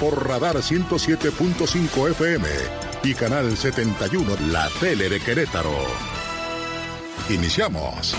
Por 0.00 0.28
Radar 0.28 0.56
107.5 0.56 2.10
FM 2.10 2.48
y 3.04 3.14
Canal 3.14 3.56
71, 3.56 4.36
la 4.50 4.68
tele 4.80 5.08
de 5.08 5.20
Querétaro. 5.20 5.74
Iniciamos. 7.30 8.16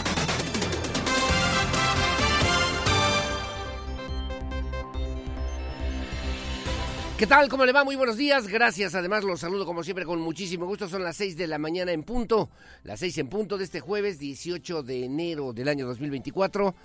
¿Qué 7.17 7.27
tal? 7.27 7.47
¿Cómo 7.47 7.65
le 7.65 7.71
va? 7.71 7.85
Muy 7.85 7.95
buenos 7.95 8.17
días. 8.17 8.47
Gracias. 8.47 8.93
Además, 8.93 9.23
los 9.23 9.39
saludo 9.39 9.65
como 9.65 9.83
siempre 9.83 10.03
con 10.03 10.19
muchísimo 10.19 10.65
gusto. 10.65 10.89
Son 10.89 11.01
las 11.01 11.15
6 11.15 11.37
de 11.37 11.47
la 11.47 11.57
mañana 11.57 11.93
en 11.93 12.03
punto. 12.03 12.49
Las 12.83 12.99
6 12.99 13.19
en 13.19 13.29
punto 13.29 13.57
de 13.57 13.63
este 13.63 13.79
jueves 13.79 14.19
18 14.19 14.83
de 14.83 15.05
enero 15.05 15.53
del 15.53 15.69
año 15.69 15.87
2024. 15.87 16.75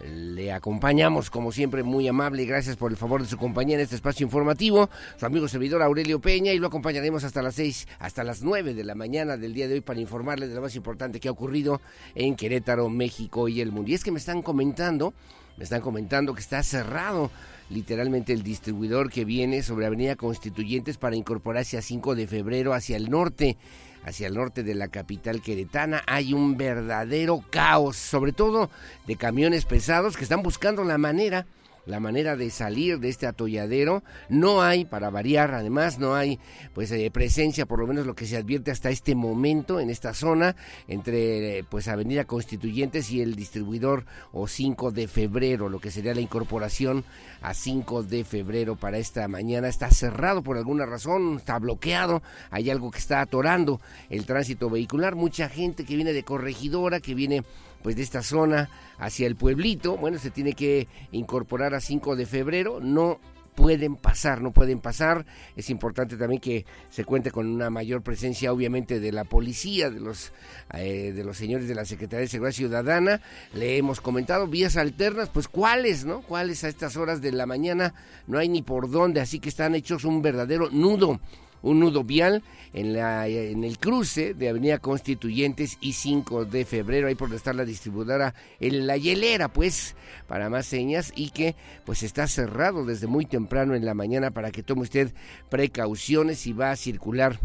Le 0.00 0.50
acompañamos, 0.52 1.30
como 1.30 1.52
siempre, 1.52 1.84
muy 1.84 2.08
amable. 2.08 2.44
Gracias 2.46 2.76
por 2.76 2.90
el 2.90 2.96
favor 2.96 3.22
de 3.22 3.28
su 3.28 3.38
compañía 3.38 3.76
en 3.76 3.82
este 3.82 3.94
espacio 3.94 4.24
informativo. 4.24 4.90
Su 5.16 5.24
amigo 5.24 5.46
servidor 5.46 5.82
Aurelio 5.82 6.20
Peña 6.20 6.52
y 6.52 6.58
lo 6.58 6.66
acompañaremos 6.66 7.22
hasta 7.22 7.42
las 7.42 7.54
6, 7.54 7.86
hasta 8.00 8.24
las 8.24 8.42
9 8.42 8.74
de 8.74 8.82
la 8.82 8.96
mañana 8.96 9.36
del 9.36 9.54
día 9.54 9.68
de 9.68 9.74
hoy 9.74 9.80
para 9.80 10.00
informarles 10.00 10.48
de 10.48 10.56
lo 10.56 10.62
más 10.62 10.74
importante 10.74 11.20
que 11.20 11.28
ha 11.28 11.32
ocurrido 11.32 11.80
en 12.16 12.34
Querétaro, 12.34 12.88
México 12.88 13.46
y 13.48 13.60
el 13.60 13.70
mundo. 13.70 13.90
Y 13.90 13.94
es 13.94 14.02
que 14.02 14.10
me 14.10 14.18
están 14.18 14.42
comentando, 14.42 15.14
me 15.56 15.62
están 15.62 15.80
comentando 15.80 16.34
que 16.34 16.40
está 16.40 16.62
cerrado 16.64 17.30
literalmente 17.70 18.32
el 18.32 18.42
distribuidor 18.42 19.10
que 19.10 19.24
viene 19.24 19.62
sobre 19.62 19.86
Avenida 19.86 20.16
Constituyentes 20.16 20.98
para 20.98 21.16
incorporarse 21.16 21.78
a 21.78 21.82
5 21.82 22.14
de 22.14 22.26
febrero 22.26 22.74
hacia 22.74 22.96
el 22.96 23.10
norte, 23.10 23.56
hacia 24.04 24.26
el 24.28 24.34
norte 24.34 24.62
de 24.62 24.74
la 24.74 24.88
capital 24.88 25.42
queretana. 25.42 26.02
Hay 26.06 26.32
un 26.32 26.56
verdadero 26.56 27.42
caos, 27.50 27.96
sobre 27.96 28.32
todo 28.32 28.70
de 29.06 29.16
camiones 29.16 29.64
pesados 29.64 30.16
que 30.16 30.24
están 30.24 30.42
buscando 30.42 30.84
la 30.84 30.98
manera 30.98 31.46
la 31.86 32.00
manera 32.00 32.36
de 32.36 32.50
salir 32.50 32.98
de 32.98 33.08
este 33.08 33.26
atolladero. 33.26 34.02
No 34.28 34.62
hay, 34.62 34.84
para 34.84 35.10
variar, 35.10 35.54
además, 35.54 35.98
no 35.98 36.14
hay 36.14 36.38
pues 36.74 36.90
eh, 36.92 37.10
presencia, 37.10 37.66
por 37.66 37.80
lo 37.80 37.86
menos 37.86 38.06
lo 38.06 38.14
que 38.14 38.26
se 38.26 38.36
advierte 38.36 38.70
hasta 38.70 38.90
este 38.90 39.14
momento 39.14 39.80
en 39.80 39.90
esta 39.90 40.14
zona, 40.14 40.56
entre 40.88 41.64
pues 41.68 41.88
Avenida 41.88 42.24
Constituyentes 42.24 43.10
y 43.10 43.20
el 43.20 43.34
distribuidor 43.34 44.06
o 44.32 44.48
5 44.48 44.90
de 44.90 45.08
febrero, 45.08 45.68
lo 45.68 45.80
que 45.80 45.90
sería 45.90 46.14
la 46.14 46.20
incorporación 46.20 47.04
a 47.42 47.54
5 47.54 48.02
de 48.02 48.24
febrero 48.24 48.76
para 48.76 48.98
esta 48.98 49.26
mañana. 49.28 49.68
Está 49.68 49.90
cerrado 49.90 50.42
por 50.42 50.56
alguna 50.56 50.86
razón, 50.86 51.36
está 51.36 51.58
bloqueado, 51.58 52.22
hay 52.50 52.70
algo 52.70 52.90
que 52.90 52.98
está 52.98 53.20
atorando 53.20 53.80
el 54.10 54.26
tránsito 54.26 54.70
vehicular. 54.70 55.14
Mucha 55.14 55.48
gente 55.48 55.84
que 55.84 55.96
viene 55.96 56.12
de 56.12 56.24
corregidora, 56.24 57.00
que 57.00 57.14
viene 57.14 57.42
pues 57.84 57.96
de 57.96 58.02
esta 58.02 58.22
zona 58.22 58.70
hacia 58.96 59.26
el 59.26 59.36
pueblito, 59.36 59.98
bueno, 59.98 60.18
se 60.18 60.30
tiene 60.30 60.54
que 60.54 60.88
incorporar 61.12 61.74
a 61.74 61.80
5 61.80 62.16
de 62.16 62.24
febrero, 62.24 62.80
no 62.80 63.20
pueden 63.54 63.96
pasar, 63.96 64.40
no 64.40 64.52
pueden 64.52 64.80
pasar. 64.80 65.26
Es 65.54 65.68
importante 65.68 66.16
también 66.16 66.40
que 66.40 66.64
se 66.88 67.04
cuente 67.04 67.30
con 67.30 67.46
una 67.46 67.68
mayor 67.68 68.00
presencia, 68.00 68.54
obviamente, 68.54 69.00
de 69.00 69.12
la 69.12 69.24
policía, 69.24 69.90
de 69.90 70.00
los, 70.00 70.32
eh, 70.72 71.12
de 71.14 71.24
los 71.24 71.36
señores 71.36 71.68
de 71.68 71.74
la 71.74 71.84
Secretaría 71.84 72.22
de 72.22 72.28
Seguridad 72.28 72.56
Ciudadana. 72.56 73.20
Le 73.52 73.76
hemos 73.76 74.00
comentado 74.00 74.46
vías 74.46 74.78
alternas, 74.78 75.28
pues 75.28 75.46
cuáles, 75.46 76.06
¿no? 76.06 76.22
¿Cuáles 76.22 76.64
a 76.64 76.68
estas 76.68 76.96
horas 76.96 77.20
de 77.20 77.32
la 77.32 77.44
mañana? 77.44 77.92
No 78.26 78.38
hay 78.38 78.48
ni 78.48 78.62
por 78.62 78.90
dónde, 78.90 79.20
así 79.20 79.40
que 79.40 79.50
están 79.50 79.74
hechos 79.74 80.06
un 80.06 80.22
verdadero 80.22 80.70
nudo 80.70 81.20
un 81.64 81.80
nudo 81.80 82.04
vial 82.04 82.42
en, 82.72 82.92
la, 82.92 83.26
en 83.26 83.64
el 83.64 83.78
cruce 83.78 84.34
de 84.34 84.48
Avenida 84.48 84.78
Constituyentes 84.78 85.78
y 85.80 85.94
5 85.94 86.44
de 86.44 86.64
febrero, 86.64 87.08
ahí 87.08 87.14
por 87.14 87.32
está 87.34 87.52
la 87.52 87.64
distribuidora 87.64 88.34
en 88.60 88.86
la 88.86 88.96
hielera, 88.96 89.48
pues, 89.48 89.96
para 90.28 90.50
más 90.50 90.66
señas, 90.66 91.12
y 91.16 91.30
que 91.30 91.56
pues 91.84 92.02
está 92.02 92.28
cerrado 92.28 92.84
desde 92.84 93.06
muy 93.06 93.26
temprano 93.26 93.74
en 93.74 93.84
la 93.84 93.94
mañana 93.94 94.30
para 94.30 94.50
que 94.50 94.62
tome 94.62 94.82
usted 94.82 95.12
precauciones 95.48 96.46
y 96.46 96.52
va 96.52 96.70
a 96.70 96.76
circular 96.76 97.38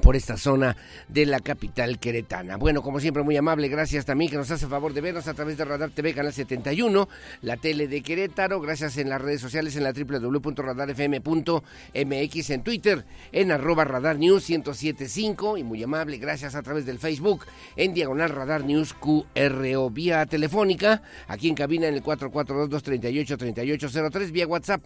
por 0.00 0.16
esta 0.16 0.36
zona 0.36 0.76
de 1.08 1.26
la 1.26 1.40
capital 1.40 1.98
queretana. 1.98 2.56
Bueno, 2.56 2.82
como 2.82 3.00
siempre, 3.00 3.22
muy 3.22 3.36
amable, 3.36 3.68
gracias 3.68 4.04
también 4.04 4.30
que 4.30 4.36
nos 4.36 4.50
hace 4.50 4.66
favor 4.66 4.92
de 4.92 5.00
vernos 5.00 5.28
a 5.28 5.34
través 5.34 5.56
de 5.56 5.64
Radar 5.64 5.90
TV, 5.90 6.14
Canal 6.14 6.32
71, 6.32 7.08
la 7.42 7.56
tele 7.56 7.86
de 7.88 8.02
Querétaro, 8.02 8.60
gracias 8.60 8.96
en 8.96 9.08
las 9.08 9.20
redes 9.20 9.40
sociales, 9.40 9.76
en 9.76 9.84
la 9.84 9.92
www.radarfm.mx, 9.92 12.50
en 12.50 12.62
Twitter, 12.62 13.04
en 13.32 13.52
arroba 13.52 13.84
Radar 13.84 14.18
News 14.18 14.48
1075, 14.48 15.58
y 15.58 15.64
muy 15.64 15.82
amable, 15.82 16.18
gracias 16.18 16.54
a 16.54 16.62
través 16.62 16.86
del 16.86 16.98
Facebook, 16.98 17.44
en 17.76 17.94
Diagonal 17.94 18.30
Radar 18.30 18.64
News 18.64 18.94
QRO, 18.94 19.90
vía 19.90 20.24
telefónica, 20.26 21.02
aquí 21.28 21.48
en 21.48 21.54
cabina 21.54 21.88
en 21.88 21.94
el 21.94 22.02
442-238-3803, 22.02 24.30
vía 24.30 24.46
WhatsApp 24.46 24.82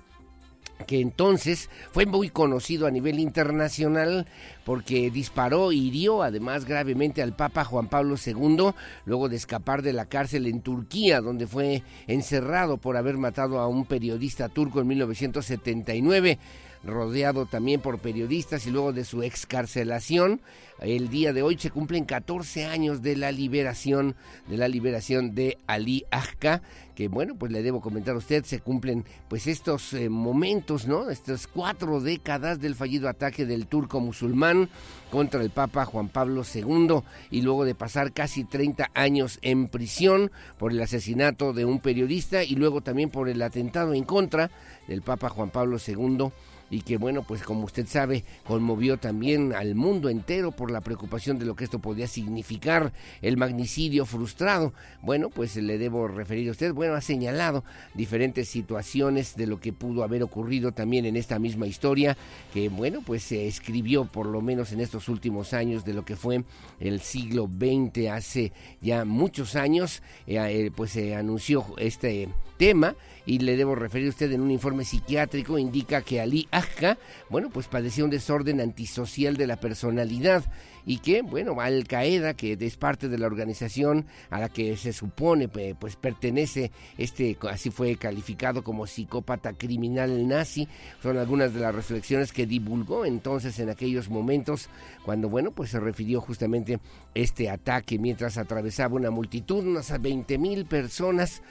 que 0.88 1.02
entonces 1.02 1.70
fue 1.92 2.06
muy 2.06 2.30
conocido 2.30 2.88
a 2.88 2.92
nivel 2.92 3.20
internacional 3.20 4.28
porque 4.66 5.12
disparó 5.12 5.72
y 5.72 5.88
hirió 5.88 6.24
además 6.24 6.66
gravemente 6.66 7.22
al 7.22 7.36
Papa 7.36 7.64
Juan 7.64 7.88
Pablo 7.88 8.16
II 8.24 8.72
luego 9.06 9.30
de 9.30 9.36
escapar 9.36 9.82
de 9.82 9.94
la 9.94 10.06
cárcel 10.06 10.48
en 10.48 10.62
Turquía, 10.62 11.22
donde 11.22 11.48
fue 11.48 11.84
encerrado 12.08 12.78
por 12.78 12.98
haber 12.98 13.18
matado 13.18 13.60
a 13.60 13.68
un 13.68 13.86
periodista 13.86 14.50
turco 14.50 14.80
en 14.82 14.88
1979 14.88 16.40
rodeado 16.84 17.46
también 17.46 17.82
por 17.82 18.00
periodistas 18.00 18.66
y 18.66 18.72
luego 18.72 18.94
de 18.94 19.04
su 19.04 19.24
excarcelación. 19.24 20.42
El 20.80 21.10
día 21.10 21.34
de 21.34 21.42
hoy 21.42 21.58
se 21.58 21.72
cumplen 21.72 22.06
14 22.06 22.66
años 22.66 23.02
de 23.02 23.18
la 23.18 23.32
liberación, 23.32 24.16
de 24.48 24.58
la 24.58 24.68
liberación 24.68 25.36
de 25.36 25.58
Ali 25.68 26.06
Akka, 26.10 26.62
que 27.00 27.08
bueno, 27.08 27.36
pues 27.40 27.50
le 27.54 27.64
debo 27.64 27.80
comentar 27.80 28.14
a 28.14 28.18
usted, 28.18 28.44
se 28.44 28.60
cumplen 28.60 29.06
pues 29.30 29.48
estos 29.48 29.94
eh, 29.94 30.10
momentos, 30.10 30.86
¿no? 30.86 31.10
Estas 31.10 31.48
cuatro 31.48 32.02
décadas 32.02 32.60
del 32.60 32.76
fallido 32.76 33.08
ataque 33.08 33.46
del 33.46 33.68
turco 33.68 34.02
musulmán 34.02 34.68
contra 35.10 35.42
el 35.42 35.50
Papa 35.50 35.86
Juan 35.86 36.10
Pablo 36.10 36.44
II 36.54 37.00
y 37.32 37.42
luego 37.42 37.64
de 37.64 37.74
pasar 37.74 38.12
casi 38.12 38.44
30 38.44 38.92
años 38.94 39.40
en 39.44 39.70
prisión 39.70 40.30
por 40.58 40.74
el 40.74 40.82
asesinato 40.82 41.54
de 41.54 41.64
un 41.64 41.80
periodista 41.80 42.44
y 42.44 42.56
luego 42.56 42.82
también 42.82 43.10
por 43.10 43.30
el 43.30 43.42
atentado 43.42 43.94
en 43.94 44.04
contra 44.04 44.52
del 44.90 45.02
Papa 45.02 45.30
Juan 45.30 45.52
Pablo 45.52 45.78
II 45.78 46.34
y 46.70 46.82
que 46.82 46.98
bueno, 46.98 47.24
pues 47.24 47.44
como 47.44 47.66
usted 47.66 47.88
sabe, 47.88 48.24
conmovió 48.46 48.98
también 48.98 49.54
al 49.54 49.76
mundo 49.76 50.10
entero 50.10 50.52
por 50.52 50.72
la 50.72 50.82
preocupación 50.82 51.40
de 51.40 51.46
lo 51.46 51.56
que 51.56 51.64
esto 51.64 51.80
podía 51.80 52.08
significar, 52.08 52.92
el 53.22 53.38
magnicidio 53.38 54.06
frustrado. 54.06 54.74
Bueno, 55.02 55.30
pues 55.30 55.56
le 55.56 55.78
debo 55.78 56.08
referir 56.08 56.48
a 56.50 56.52
usted, 56.52 56.74
bueno, 56.74 56.94
ha 56.94 57.02
señalado 57.02 57.64
diferentes 57.94 58.50
situaciones 58.50 59.36
de 59.36 59.48
lo 59.48 59.60
que 59.60 59.74
pudo 59.74 60.04
haber 60.04 60.24
ocurrido 60.24 60.72
también 60.72 61.06
en 61.06 61.16
esta 61.16 61.40
misma 61.40 61.68
historia, 61.68 62.18
que 62.54 62.70
bueno, 62.70 63.02
pues 63.06 63.24
se 63.24 63.48
escribió 63.48 64.06
por 64.06 64.28
lo 64.28 64.42
menos 64.42 64.72
en 64.72 64.82
estos 64.82 65.10
últimos 65.10 65.54
años 65.54 65.86
de 65.86 65.94
lo 65.94 66.06
que 66.06 66.16
fue 66.16 66.44
el 66.80 67.02
siglo 67.02 67.48
XX, 67.48 68.08
hace 68.08 68.52
ya 68.82 69.06
muchos 69.06 69.56
años, 69.56 70.02
eh, 70.28 70.38
eh, 70.38 70.72
pues 70.76 70.92
se 70.92 71.16
anunció 71.16 71.66
este 71.78 72.30
tema 72.58 72.96
y 73.30 73.38
le 73.38 73.56
debo 73.56 73.76
referir 73.76 74.08
a 74.08 74.10
usted 74.10 74.32
en 74.32 74.42
un 74.42 74.50
informe 74.50 74.84
psiquiátrico 74.84 75.60
indica 75.60 76.02
que 76.02 76.20
Ali 76.20 76.48
Ajka, 76.50 76.98
bueno, 77.30 77.52
pues 77.52 77.68
padecía 77.68 78.04
un 78.04 78.10
desorden 78.10 78.60
antisocial 78.60 79.38
de 79.38 79.46
la 79.46 79.60
personalidad 79.60 80.44
y 80.84 80.98
que, 80.98 81.22
bueno, 81.22 81.62
Al 81.62 81.84
Qaeda, 81.84 82.34
que 82.34 82.58
es 82.60 82.78
parte 82.78 83.08
de 83.08 83.20
la 83.20 83.28
organización 83.28 84.08
a 84.32 84.40
la 84.40 84.50
que 84.50 84.76
se 84.78 84.94
supone 84.94 85.48
pues 85.48 85.96
pertenece 85.96 86.72
este, 86.98 87.38
así 87.48 87.70
fue 87.70 87.98
calificado 87.98 88.64
como 88.64 88.88
psicópata 88.88 89.54
criminal 89.54 90.28
nazi, 90.28 90.68
son 91.04 91.20
algunas 91.20 91.54
de 91.54 91.60
las 91.60 91.76
reflexiones 91.76 92.34
que 92.34 92.48
divulgó 92.48 93.06
entonces 93.06 93.60
en 93.60 93.70
aquellos 93.70 94.10
momentos 94.10 94.70
cuando, 95.06 95.30
bueno, 95.30 95.52
pues 95.52 95.70
se 95.70 95.80
refirió 95.80 96.20
justamente 96.20 96.80
este 97.14 97.48
ataque 97.52 98.00
mientras 98.00 98.40
atravesaba 98.40 98.96
una 98.96 99.12
multitud, 99.12 99.68
unas 99.68 100.02
20 100.02 100.40
mil 100.40 100.66
personas 100.66 101.44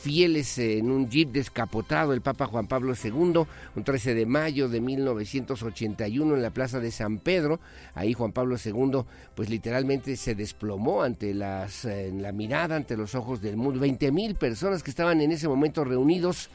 fieles 0.00 0.58
en 0.58 0.90
un 0.90 1.08
jeep 1.08 1.30
descapotado 1.30 2.12
el 2.12 2.20
Papa 2.20 2.46
Juan 2.46 2.66
Pablo 2.66 2.94
II, 3.02 3.46
un 3.74 3.84
13 3.84 4.14
de 4.14 4.26
mayo 4.26 4.68
de 4.68 4.80
1981 4.80 6.34
en 6.34 6.42
la 6.42 6.50
Plaza 6.50 6.80
de 6.80 6.90
San 6.90 7.18
Pedro. 7.18 7.60
Ahí 7.94 8.12
Juan 8.12 8.32
Pablo 8.32 8.56
II 8.62 9.04
pues 9.34 9.48
literalmente 9.48 10.16
se 10.16 10.34
desplomó 10.34 11.02
ante 11.02 11.32
las, 11.32 11.84
en 11.84 12.22
la 12.22 12.32
mirada, 12.32 12.76
ante 12.76 12.96
los 12.96 13.14
ojos 13.14 13.40
del 13.40 13.56
mundo. 13.56 13.80
20 13.80 14.12
mil 14.12 14.34
personas 14.34 14.82
que 14.82 14.90
estaban 14.90 15.20
en 15.20 15.32
ese 15.32 15.48
momento 15.48 15.84
reunidos 15.84 16.50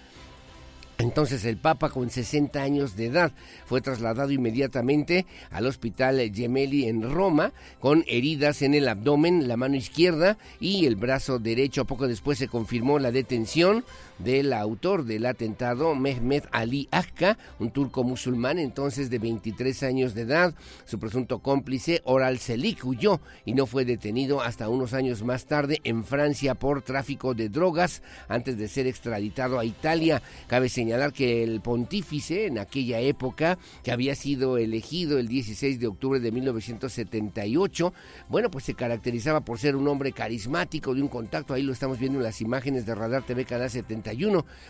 entonces 0.99 1.45
el 1.45 1.55
Papa 1.55 1.89
con 1.89 2.09
60 2.09 2.61
años 2.61 2.97
de 2.97 3.05
edad 3.05 3.31
fue 3.65 3.79
trasladado 3.79 4.31
inmediatamente 4.31 5.25
al 5.49 5.65
hospital 5.65 6.19
Gemelli 6.35 6.89
en 6.89 7.09
Roma 7.09 7.53
con 7.79 8.03
heridas 8.05 8.61
en 8.61 8.73
el 8.73 8.85
abdomen, 8.85 9.47
la 9.47 9.55
mano 9.55 9.77
izquierda 9.77 10.37
y 10.59 10.85
el 10.85 10.97
brazo 10.97 11.39
derecho. 11.39 11.85
Poco 11.85 12.05
después 12.05 12.37
se 12.37 12.49
confirmó 12.49 12.99
la 12.99 13.11
detención 13.11 13.85
del 14.17 14.51
autor 14.51 15.05
del 15.05 15.25
atentado, 15.25 15.95
Mehmet 15.95 16.49
Ali 16.51 16.89
Akka, 16.91 17.37
un 17.59 17.71
turco 17.71 18.03
musulmán 18.03 18.59
entonces 18.59 19.09
de 19.09 19.19
23 19.19 19.83
años 19.83 20.13
de 20.13 20.23
edad. 20.23 20.53
Su 20.83 20.99
presunto 20.99 21.39
cómplice, 21.39 22.01
Oral 22.03 22.39
Selik, 22.39 22.83
huyó 22.83 23.21
y 23.45 23.53
no 23.53 23.67
fue 23.67 23.85
detenido 23.85 24.41
hasta 24.41 24.67
unos 24.67 24.93
años 24.93 25.23
más 25.23 25.45
tarde 25.45 25.79
en 25.85 26.03
Francia 26.03 26.55
por 26.55 26.81
tráfico 26.81 27.33
de 27.33 27.47
drogas 27.47 28.03
antes 28.27 28.57
de 28.57 28.67
ser 28.67 28.85
extraditado 28.85 29.57
a 29.57 29.63
Italia. 29.63 30.21
Cabe 30.47 30.67
señalar 30.67 30.88
que 31.13 31.43
el 31.43 31.61
pontífice 31.61 32.47
en 32.47 32.59
aquella 32.59 32.99
época, 32.99 33.57
que 33.83 33.91
había 33.91 34.15
sido 34.15 34.57
elegido 34.57 35.19
el 35.19 35.27
16 35.27 35.79
de 35.79 35.87
octubre 35.87 36.19
de 36.19 36.31
1978, 36.31 37.93
bueno, 38.27 38.51
pues 38.51 38.65
se 38.65 38.73
caracterizaba 38.73 39.41
por 39.41 39.59
ser 39.59 39.75
un 39.75 39.87
hombre 39.87 40.11
carismático, 40.11 40.93
de 40.93 41.01
un 41.01 41.07
contacto, 41.07 41.53
ahí 41.53 41.63
lo 41.63 41.73
estamos 41.73 41.99
viendo 41.99 42.19
en 42.19 42.23
las 42.23 42.41
imágenes 42.41 42.85
de 42.85 42.95
Radar 42.95 43.23
TV 43.23 43.45
Canal 43.45 43.69
70 43.69 44.09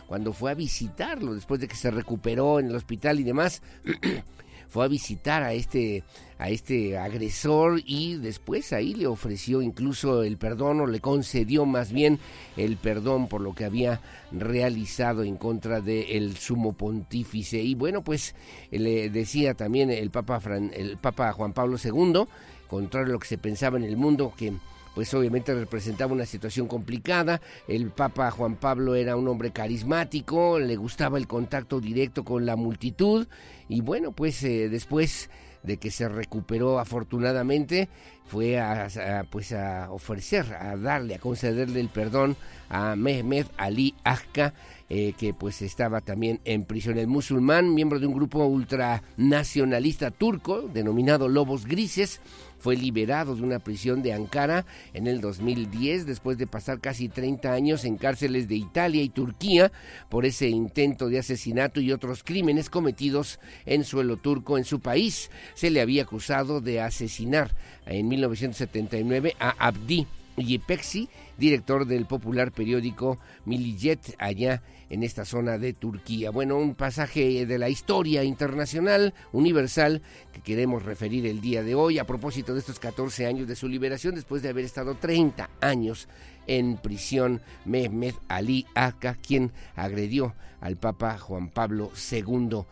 cuando 0.07 0.33
fue 0.33 0.51
a 0.51 0.55
visitarlo 0.55 1.33
después 1.33 1.59
de 1.59 1.67
que 1.67 1.75
se 1.75 1.91
recuperó 1.91 2.59
en 2.59 2.67
el 2.67 2.75
hospital 2.75 3.19
y 3.19 3.23
demás. 3.23 3.61
fue 4.69 4.85
a 4.85 4.87
visitar 4.87 5.43
a 5.43 5.53
este 5.53 6.03
a 6.37 6.49
este 6.49 6.97
agresor 6.97 7.81
y 7.85 8.15
después 8.15 8.71
ahí 8.71 8.93
le 8.93 9.07
ofreció 9.07 9.61
incluso 9.61 10.23
el 10.23 10.37
perdón 10.37 10.79
o 10.79 10.87
le 10.87 11.01
concedió 11.01 11.65
más 11.65 11.91
bien 11.91 12.17
el 12.55 12.77
perdón 12.77 13.27
por 13.27 13.41
lo 13.41 13.53
que 13.53 13.65
había 13.65 13.99
realizado 14.31 15.23
en 15.23 15.35
contra 15.35 15.81
del 15.81 16.37
sumo 16.37 16.73
pontífice. 16.73 17.61
Y 17.61 17.75
bueno 17.75 18.03
pues 18.03 18.35
le 18.71 19.09
decía 19.09 19.53
también 19.53 19.89
el 19.89 20.11
papa 20.11 20.39
el 20.73 20.97
papa 20.97 21.33
Juan 21.33 21.51
Pablo 21.51 21.77
II 21.83 22.25
contrario 22.69 23.09
a 23.09 23.13
lo 23.13 23.19
que 23.19 23.27
se 23.27 23.37
pensaba 23.37 23.77
en 23.77 23.83
el 23.83 23.97
mundo 23.97 24.31
que 24.37 24.53
pues 24.99 25.13
obviamente 25.13 25.55
representaba 25.55 26.11
una 26.11 26.25
situación 26.25 26.67
complicada. 26.67 27.39
El 27.69 27.89
Papa 27.89 28.31
Juan 28.31 28.57
Pablo 28.57 28.95
era 28.95 29.15
un 29.15 29.29
hombre 29.29 29.51
carismático, 29.51 30.59
le 30.59 30.75
gustaba 30.75 31.17
el 31.17 31.25
contacto 31.25 31.79
directo 31.79 32.25
con 32.25 32.45
la 32.45 32.57
multitud 32.57 33.25
y 33.69 33.79
bueno, 33.79 34.11
pues 34.11 34.43
eh, 34.43 34.67
después 34.67 35.29
de 35.63 35.77
que 35.77 35.89
se 35.89 36.09
recuperó 36.09 36.79
afortunadamente, 36.79 37.87
fue 38.25 38.59
a, 38.59 38.89
pues 39.29 39.53
a 39.53 39.89
ofrecer, 39.89 40.53
a 40.53 40.75
darle, 40.75 41.15
a 41.15 41.19
concederle 41.19 41.79
el 41.79 41.89
perdón 41.89 42.35
a 42.69 42.95
Mehmet 42.95 43.47
Ali 43.57 43.95
Akka, 44.03 44.53
eh, 44.89 45.13
que 45.17 45.33
pues 45.33 45.61
estaba 45.61 46.01
también 46.01 46.39
en 46.45 46.65
prisión. 46.65 46.97
El 46.97 47.07
musulmán, 47.07 47.73
miembro 47.73 47.99
de 47.99 48.05
un 48.05 48.13
grupo 48.13 48.45
ultranacionalista 48.45 50.11
turco 50.11 50.61
denominado 50.61 51.27
Lobos 51.27 51.65
Grises, 51.65 52.21
fue 52.59 52.75
liberado 52.75 53.35
de 53.35 53.41
una 53.41 53.59
prisión 53.59 54.01
de 54.01 54.13
Ankara 54.13 54.65
en 54.93 55.07
el 55.07 55.21
2010 55.21 56.05
después 56.05 56.37
de 56.37 56.47
pasar 56.47 56.79
casi 56.79 57.09
30 57.09 57.51
años 57.51 57.85
en 57.85 57.97
cárceles 57.97 58.47
de 58.47 58.55
Italia 58.55 59.01
y 59.01 59.09
Turquía 59.09 59.71
por 60.09 60.25
ese 60.25 60.49
intento 60.49 61.07
de 61.07 61.19
asesinato 61.19 61.79
y 61.81 61.91
otros 61.91 62.23
crímenes 62.23 62.69
cometidos 62.69 63.39
en 63.65 63.83
suelo 63.83 64.17
turco 64.17 64.57
en 64.57 64.65
su 64.65 64.79
país. 64.79 65.31
Se 65.55 65.69
le 65.69 65.81
había 65.81 66.03
acusado 66.03 66.61
de 66.61 66.81
asesinar 66.81 67.55
en 67.85 68.07
1979 68.07 69.35
a 69.39 69.49
Abdi 69.67 70.05
Yepexi, 70.41 71.09
director 71.37 71.85
del 71.85 72.05
popular 72.05 72.51
periódico 72.51 73.17
Milliyet 73.45 74.15
allá 74.17 74.61
en 74.89 75.03
esta 75.03 75.25
zona 75.25 75.57
de 75.57 75.73
Turquía. 75.73 76.31
Bueno, 76.31 76.57
un 76.57 76.75
pasaje 76.75 77.45
de 77.45 77.57
la 77.57 77.69
historia 77.69 78.23
internacional, 78.23 79.13
universal, 79.31 80.01
que 80.33 80.41
queremos 80.41 80.83
referir 80.83 81.25
el 81.25 81.41
día 81.41 81.63
de 81.63 81.75
hoy 81.75 81.99
a 81.99 82.05
propósito 82.05 82.53
de 82.53 82.59
estos 82.59 82.79
14 82.79 83.25
años 83.25 83.47
de 83.47 83.55
su 83.55 83.67
liberación 83.67 84.15
después 84.15 84.41
de 84.41 84.49
haber 84.49 84.65
estado 84.65 84.95
30 84.95 85.49
años 85.61 86.07
en 86.47 86.77
prisión 86.77 87.41
Mehmet 87.65 88.15
Ali 88.27 88.65
Aka, 88.73 89.15
quien 89.15 89.51
agredió 89.75 90.33
al 90.61 90.77
Papa 90.77 91.17
Juan 91.17 91.49
Pablo 91.49 91.91
II. 92.11 92.63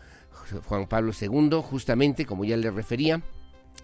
Juan 0.65 0.87
Pablo 0.87 1.11
II, 1.19 1.61
justamente, 1.61 2.25
como 2.25 2.45
ya 2.45 2.57
le 2.57 2.71
refería, 2.71 3.21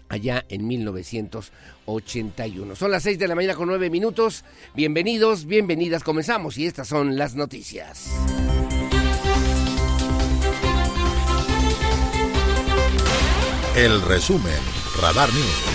allá 0.08 0.44
en 0.48 0.66
1981. 0.66 2.76
Son 2.76 2.90
las 2.90 3.02
6 3.02 3.18
de 3.18 3.28
la 3.28 3.34
mañana 3.34 3.54
con 3.54 3.68
9 3.68 3.90
minutos. 3.90 4.44
Bienvenidos, 4.74 5.46
bienvenidas, 5.46 6.04
comenzamos 6.04 6.58
y 6.58 6.66
estas 6.66 6.88
son 6.88 7.16
las 7.16 7.34
noticias. 7.34 8.10
El 13.76 14.02
resumen, 14.02 14.52
Radar 15.00 15.32
News. 15.32 15.73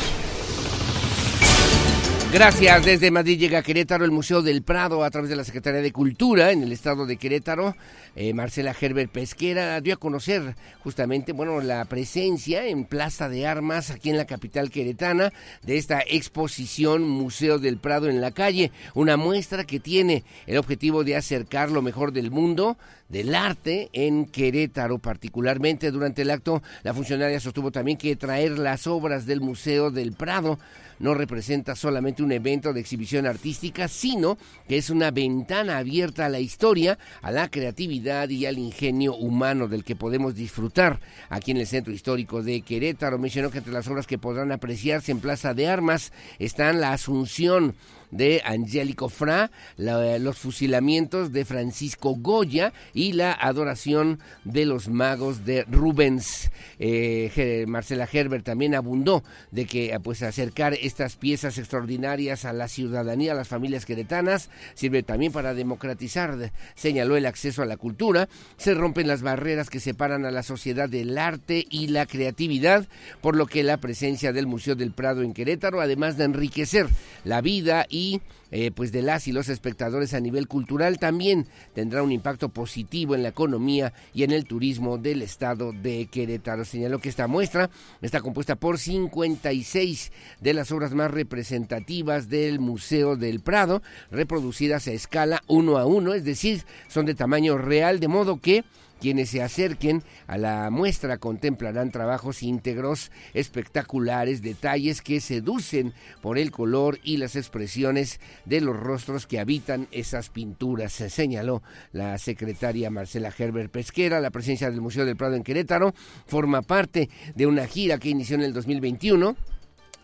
Gracias. 2.32 2.86
Desde 2.86 3.10
Madrid 3.10 3.40
llega 3.40 3.58
a 3.58 3.64
Querétaro 3.64 4.06
el 4.06 4.12
Museo 4.12 4.44
del 4.44 4.62
Prado 4.62 5.04
a 5.04 5.10
través 5.10 5.32
de 5.32 5.36
la 5.36 5.44
Secretaría 5.44 5.82
de 5.82 5.92
Cultura 5.92 6.52
en 6.52 6.62
el 6.62 6.72
estado 6.72 7.08
de 7.08 7.18
Querétaro. 7.18 7.76
Eh, 8.16 8.36
Marcela 8.36 8.76
Herbert 8.80 9.12
Pesquera 9.12 9.82
dio 9.82 9.96
a 9.96 9.98
conocer 9.98 10.56
justamente, 10.84 11.32
bueno, 11.32 11.60
la 11.60 11.84
presencia 11.86 12.68
en 12.68 12.86
Plaza 12.86 13.30
de 13.30 13.48
Armas 13.48 13.90
aquí 13.90 14.12
en 14.12 14.18
la 14.18 14.26
capital 14.26 14.70
queretana 14.70 15.34
de 15.64 15.78
esta 15.78 16.02
exposición 16.02 17.02
Museo 17.02 17.58
del 17.58 17.78
Prado 17.78 18.08
en 18.08 18.22
la 18.22 18.30
calle, 18.30 18.72
una 18.94 19.18
muestra 19.18 19.64
que 19.64 19.80
tiene 19.80 20.24
el 20.46 20.60
objetivo 20.60 21.04
de 21.04 21.16
acercar 21.16 21.72
lo 21.72 21.82
mejor 21.82 22.14
del 22.14 22.30
mundo 22.30 22.78
del 23.10 23.36
arte 23.36 23.90
en 23.94 24.26
Querétaro, 24.26 25.00
particularmente 25.00 25.92
durante 25.92 26.22
el 26.22 26.32
acto, 26.32 26.62
la 26.84 26.94
funcionaria 26.94 27.40
sostuvo 27.40 27.72
también 27.72 27.98
que 27.98 28.16
traer 28.16 28.58
las 28.58 28.88
obras 28.88 29.26
del 29.26 29.42
Museo 29.42 29.92
del 29.92 30.14
Prado 30.14 30.58
no 31.00 31.14
representa 31.14 31.76
solamente 31.76 32.22
un 32.22 32.32
evento 32.32 32.74
de 32.74 32.82
exhibición 32.82 33.26
artística, 33.26 33.88
sino 33.88 34.38
que 34.68 34.78
es 34.78 34.90
una 34.90 35.12
ventana 35.12 35.78
abierta 35.78 36.26
a 36.26 36.30
la 36.30 36.40
historia, 36.40 37.00
a 37.22 37.32
la 37.32 37.50
creatividad 37.50 38.30
y 38.30 38.46
al 38.46 38.58
ingenio 38.58 39.16
humano 39.16 39.68
del 39.68 39.84
que 39.84 39.96
podemos 39.96 40.36
disfrutar 40.36 41.00
aquí 41.30 41.52
en 41.52 41.58
el 41.58 41.68
Centro 41.68 41.94
Histórico 41.94 42.44
de 42.44 42.62
Querétaro. 42.62 43.18
Mencionó 43.18 43.50
que 43.50 43.60
entre 43.60 43.74
las 43.74 43.88
obras 43.88 44.08
que 44.08 44.18
podrán 44.18 44.52
apreciarse 44.52 45.12
en 45.12 45.22
Plaza 45.22 45.54
de 45.54 45.68
Armas 45.68 46.12
están 46.38 46.82
la 46.82 46.92
Asunción 46.92 47.76
de 48.12 48.42
Angélico 48.46 49.10
Fra, 49.10 49.52
los 49.78 50.38
fusilamientos 50.38 51.32
de 51.32 51.46
Francisco 51.46 52.16
Goya 52.16 52.74
y 52.94 53.14
la 53.14 53.34
adoración 53.34 54.20
de 54.44 54.66
los 54.66 54.90
magos 54.90 55.46
de 55.46 55.64
Rubens. 55.64 56.52
Eh, 56.80 57.66
Marcela 57.68 58.08
Herbert 58.12 58.46
también 58.46 58.76
abundó 58.76 59.24
de 59.52 59.66
que 59.66 59.98
pues 60.04 60.24
acercar 60.24 60.74
estas 60.74 61.16
piezas 61.16 61.58
extraordinarias 61.58 62.46
a 62.46 62.54
la 62.54 62.68
ciudadanía, 62.68 63.34
a 63.34 63.36
las 63.36 63.48
familias 63.48 63.86
queretanas, 63.86 64.50
sirve 64.74 65.04
también 65.04 65.32
para 65.32 65.54
democratizar, 65.54 66.52
señaló 66.76 67.18
el 67.18 67.26
acceso 67.26 67.62
a 67.62 67.66
la 67.66 67.78
cultura, 67.78 68.30
se 68.58 68.74
rompen 68.74 69.08
las 69.08 69.22
barreras 69.22 69.70
que 69.70 69.80
separan 69.80 70.26
a 70.26 70.32
la 70.32 70.44
sociedad 70.44 70.90
del 70.90 71.18
arte 71.18 71.66
y 71.70 71.88
la 71.88 72.06
creatividad, 72.06 72.88
por 73.22 73.36
lo 73.36 73.46
que 73.46 73.64
la 73.64 73.78
presencia 73.78 74.34
del 74.34 74.48
Museo 74.48 74.76
del 74.76 74.92
Prado 74.92 75.22
en 75.22 75.34
Querétaro, 75.34 75.82
además 75.82 76.18
de 76.18 76.26
enriquecer 76.26 76.88
la 77.24 77.42
vida 77.42 77.86
y 78.00 78.22
eh, 78.52 78.72
pues 78.72 78.92
de 78.92 79.04
las 79.04 79.28
y 79.28 79.32
los 79.32 79.50
espectadores 79.50 80.14
a 80.14 80.20
nivel 80.20 80.48
cultural 80.48 80.98
también 80.98 81.48
tendrá 81.76 82.02
un 82.02 82.12
impacto 82.12 82.50
positivo 82.50 83.14
en 83.14 83.22
la 83.22 83.30
economía 83.30 83.94
y 84.14 84.24
en 84.24 84.32
el 84.32 84.46
turismo 84.46 84.98
del 84.98 85.22
estado 85.22 85.72
de 85.72 86.08
Querétaro. 86.08 86.66
Señaló 86.66 87.00
que 87.00 87.10
esta 87.10 87.28
muestra 87.28 87.70
está 88.02 88.22
compuesta 88.22 88.56
por 88.56 88.80
56 88.80 90.12
de 90.40 90.54
las 90.54 90.72
obras 90.72 90.94
más 90.94 91.12
representativas 91.12 92.30
del 92.30 92.60
Museo 92.60 93.18
del 93.18 93.42
Prado, 93.42 93.84
reproducidas 94.10 94.88
a 94.88 94.94
escala 94.94 95.44
uno 95.48 95.78
a 95.78 95.86
uno, 95.86 96.14
es 96.14 96.24
decir, 96.24 96.64
son 96.88 97.06
de 97.06 97.14
tamaño 97.14 97.58
real, 97.58 98.00
de 98.00 98.08
modo 98.08 98.40
que 98.40 98.64
quienes 99.00 99.30
se 99.30 99.42
acerquen 99.42 100.04
a 100.28 100.38
la 100.38 100.70
muestra 100.70 101.18
contemplarán 101.18 101.92
trabajos 101.92 102.44
íntegros, 102.44 103.12
espectaculares, 103.34 104.42
detalles 104.42 105.02
que 105.02 105.22
seducen 105.22 105.94
por 106.22 106.38
el 106.38 106.52
color 106.52 107.00
y 107.04 107.18
las 107.18 107.36
expresiones 107.36 108.20
de 108.46 108.62
los 108.62 108.78
rostros 108.78 109.28
que 109.28 109.40
habitan 109.40 109.88
esas 109.92 110.30
pinturas, 110.30 110.94
se 110.94 111.10
señaló 111.10 111.62
la 111.92 112.18
secretaria 112.18 112.90
Marcela 112.90 113.34
Herbert 113.36 113.72
Pesquera. 113.72 114.20
La 114.20 114.32
presencia 114.32 114.70
del 114.70 114.82
Museo 114.82 115.06
del 115.06 115.18
Prado 115.18 115.36
en 115.36 115.44
Querétaro 115.44 115.94
forma 116.26 116.62
parte 116.62 117.10
de 117.36 117.48
una 117.48 117.66
gira 117.68 117.98
que 117.98 118.10
inició 118.10 118.36
en 118.36 118.42
el 118.42 118.54
2021 118.54 119.36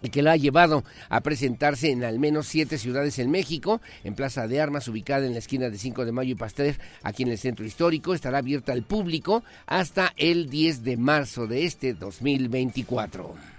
que 0.10 0.22
lo 0.22 0.32
ha 0.32 0.38
llevado 0.38 0.84
a 1.10 1.22
presentarse 1.22 1.92
en 1.92 2.04
al 2.04 2.20
menos 2.20 2.48
siete 2.48 2.78
ciudades 2.78 3.20
en 3.20 3.32
México, 3.32 3.82
en 4.04 4.16
Plaza 4.16 4.48
de 4.48 4.62
Armas, 4.62 4.88
ubicada 4.88 5.26
en 5.26 5.34
la 5.34 5.40
esquina 5.40 5.70
de 5.70 5.78
5 5.78 6.06
de 6.06 6.12
Mayo 6.12 6.32
y 6.32 6.36
Pasteur, 6.36 6.76
aquí 7.04 7.24
en 7.24 7.30
el 7.30 7.38
centro 7.38 7.66
histórico. 7.66 8.14
Estará 8.14 8.40
abierta 8.40 8.74
al 8.74 8.84
público 8.84 9.44
hasta 9.66 10.14
el 10.18 10.50
10 10.50 10.84
de 10.84 10.98
marzo 10.98 11.48
de 11.48 11.66
este 11.66 11.94
2024. 11.94 13.55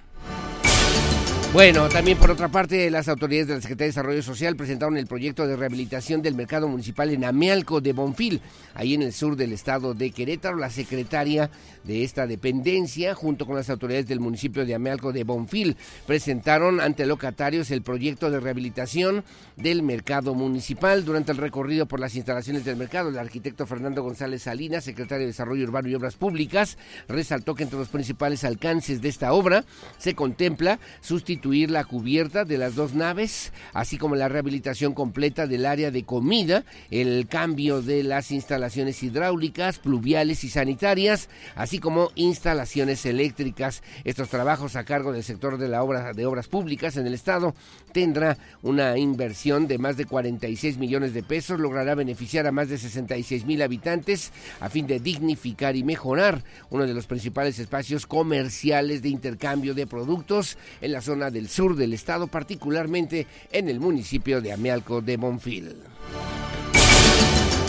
Bueno, 1.57 1.89
también 1.89 2.19
por 2.19 2.31
otra 2.31 2.49
parte, 2.49 2.91
las 2.91 3.09
autoridades 3.09 3.49
de 3.49 3.55
la 3.55 3.61
Secretaría 3.63 3.87
de 3.87 3.93
Desarrollo 3.93 4.23
Social 4.23 4.57
presentaron 4.57 4.99
el 4.99 5.07
proyecto 5.07 5.47
de 5.47 5.57
rehabilitación 5.57 6.21
del 6.21 6.35
mercado 6.35 6.69
municipal 6.69 7.09
en 7.09 7.25
Amealco 7.25 7.81
de 7.81 7.95
Bonfil, 7.95 8.43
ahí 8.75 8.93
en 8.93 9.01
el 9.01 9.15
sur 9.15 9.37
del 9.37 9.55
estado 9.55 9.95
de 9.95 10.11
Querétaro. 10.11 10.59
La 10.59 10.69
secretaria 10.69 11.51
de 11.83 12.05
esta 12.05 12.27
dependencia, 12.27 13.15
junto 13.15 13.47
con 13.47 13.57
las 13.57 13.71
autoridades 13.71 14.07
del 14.07 14.21
municipio 14.21 14.67
de 14.67 14.75
Amealco 14.75 15.15
de 15.15 15.25
Bonfil, 15.25 15.79
presentaron 16.07 16.79
ante 16.79 17.07
locatarios 17.07 17.71
el 17.71 17.81
proyecto 17.81 18.31
de 18.31 18.39
rehabilitación 18.39 19.25
del 19.57 19.83
mercado 19.83 20.35
municipal. 20.35 21.07
Durante 21.07 21.33
el 21.33 21.39
recorrido 21.39 21.87
por 21.87 22.01
las 22.01 22.17
instalaciones 22.17 22.67
del 22.67 22.77
mercado, 22.77 23.09
el 23.09 23.19
arquitecto 23.19 23.67
Fernando 23.67 24.03
González 24.03 24.43
Salinas, 24.43 24.85
secretario 24.85 25.23
de 25.23 25.29
Desarrollo 25.29 25.65
Urbano 25.65 25.89
y 25.89 25.95
Obras 25.95 26.17
Públicas, 26.17 26.77
resaltó 27.09 27.55
que 27.55 27.63
entre 27.63 27.79
los 27.79 27.89
principales 27.89 28.45
alcances 28.45 29.01
de 29.01 29.09
esta 29.09 29.33
obra 29.33 29.65
se 29.97 30.15
contempla 30.15 30.79
sustituir 31.01 31.46
la 31.47 31.85
cubierta 31.85 32.45
de 32.45 32.59
las 32.59 32.75
dos 32.75 32.95
naves, 32.95 33.53
así 33.73 33.99
como 33.99 34.17
la 34.17 34.29
rehabilitación 34.29 34.95
completa 34.95 35.47
del 35.47 35.65
área 35.65 35.93
de 35.93 36.05
comida, 36.05 36.65
el 36.91 37.29
cambio 37.29 37.83
de 37.83 38.03
las 38.03 38.33
instalaciones 38.33 39.01
hidráulicas, 39.03 39.79
pluviales 39.79 40.43
y 40.43 40.49
sanitarias, 40.49 41.29
así 41.55 41.79
como 41.79 42.11
instalaciones 42.17 43.07
eléctricas. 43.07 43.83
Estos 44.03 44.29
trabajos 44.29 44.75
a 44.75 44.85
cargo 44.85 45.13
del 45.13 45.23
sector 45.23 45.57
de 45.57 45.69
la 45.69 45.85
obra 45.85 46.13
de 46.13 46.27
obras 46.27 46.49
públicas 46.49 46.97
en 46.97 47.07
el 47.07 47.15
estado 47.15 47.55
tendrá 47.93 48.37
una 48.63 48.99
inversión 48.99 49.69
de 49.69 49.79
más 49.79 49.97
de 49.97 50.05
46 50.05 50.79
millones 50.79 51.15
de 51.15 51.23
pesos, 51.23 51.61
logrará 51.61 51.95
beneficiar 51.95 52.47
a 52.49 52.53
más 52.53 52.69
de 52.69 52.77
66 52.77 53.47
mil 53.47 53.63
habitantes 53.63 54.33
a 54.61 54.69
fin 54.69 54.87
de 54.89 54.99
dignificar 54.99 55.77
y 55.77 55.85
mejorar 55.85 56.43
uno 56.71 56.87
de 56.87 56.95
los 56.95 57.07
principales 57.07 57.61
espacios 57.61 58.05
comerciales 58.05 59.01
de 59.01 59.11
intercambio 59.11 59.75
de 59.75 59.87
productos 59.87 60.59
en 60.81 60.93
la 60.93 61.01
zona 61.01 61.26
del 61.31 61.49
sur 61.49 61.77
del 61.77 61.93
estado, 61.93 62.27
particularmente 62.27 63.27
en 63.51 63.69
el 63.69 63.81
municipio 63.81 64.41
de 64.41 64.53
Amealco 64.53 65.01
de 65.01 65.17
Bonfil. 65.17 65.77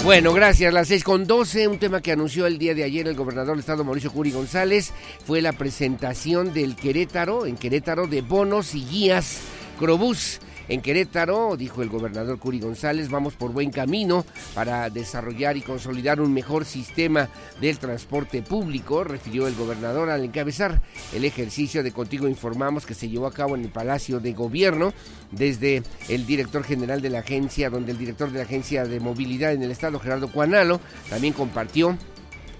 Bueno, 0.04 0.32
gracias. 0.32 0.74
Las 0.74 0.88
seis 0.88 1.04
con 1.04 1.28
12, 1.28 1.68
un 1.68 1.80
tema 1.80 2.02
que 2.02 2.14
anunció 2.14 2.46
el 2.46 2.58
día 2.58 2.74
de 2.74 2.84
ayer 2.84 3.08
el 3.08 3.16
gobernador 3.16 3.52
del 3.52 3.60
estado 3.60 3.84
Mauricio 3.84 4.12
Curi 4.12 4.32
González 4.32 4.94
fue 5.26 5.42
la 5.42 5.52
presentación 5.52 6.54
del 6.54 6.76
Querétaro, 6.76 7.46
en 7.46 7.58
Querétaro, 7.58 8.08
de 8.08 8.22
bonos 8.22 8.74
y 8.74 8.86
guías 8.86 9.42
Crobús 9.78 10.40
en 10.70 10.82
Querétaro, 10.82 11.56
dijo 11.58 11.82
el 11.82 11.90
gobernador 11.90 12.40
Curi 12.40 12.60
González, 12.60 13.10
vamos 13.10 13.36
por 13.36 13.52
buen 13.52 13.72
camino 13.72 14.26
para 14.54 14.90
desarrollar 14.90 15.58
y 15.58 15.62
consolidar 15.62 16.20
un 16.20 16.34
mejor 16.34 16.66
sistema 16.66 17.30
del 17.62 17.80
transporte 17.80 18.42
público, 18.42 19.04
refirió 19.04 19.48
el 19.48 19.56
gobernador 19.56 20.10
al 20.10 20.24
encabezar 20.24 20.82
el 21.14 21.26
ejercicio 21.26 21.84
de 21.84 21.92
Contigo 21.92 22.28
Informamos 22.28 22.86
que 22.86 22.94
se 22.94 23.10
llevó 23.10 23.28
a 23.28 23.34
cabo 23.34 23.56
en 23.56 23.64
el 23.64 23.72
Palacio 23.72 24.20
de 24.20 24.34
Gobierno 24.34 24.94
desde 25.32 25.84
el 26.10 26.26
director 26.26 26.64
general 26.64 27.02
de 27.02 27.10
la 27.10 27.20
agencia, 27.20 27.70
donde 27.70 27.92
el 27.92 27.98
director 27.98 28.32
de 28.32 28.40
la 28.40 28.46
agencia 28.46 28.86
de 28.86 29.00
movilidad 29.00 29.54
en 29.54 29.64
el 29.64 29.72
estado, 29.72 30.00
Gerardo 30.00 30.32
Cuanalo, 30.32 30.80
también 31.10 31.34
compartió 31.34 31.98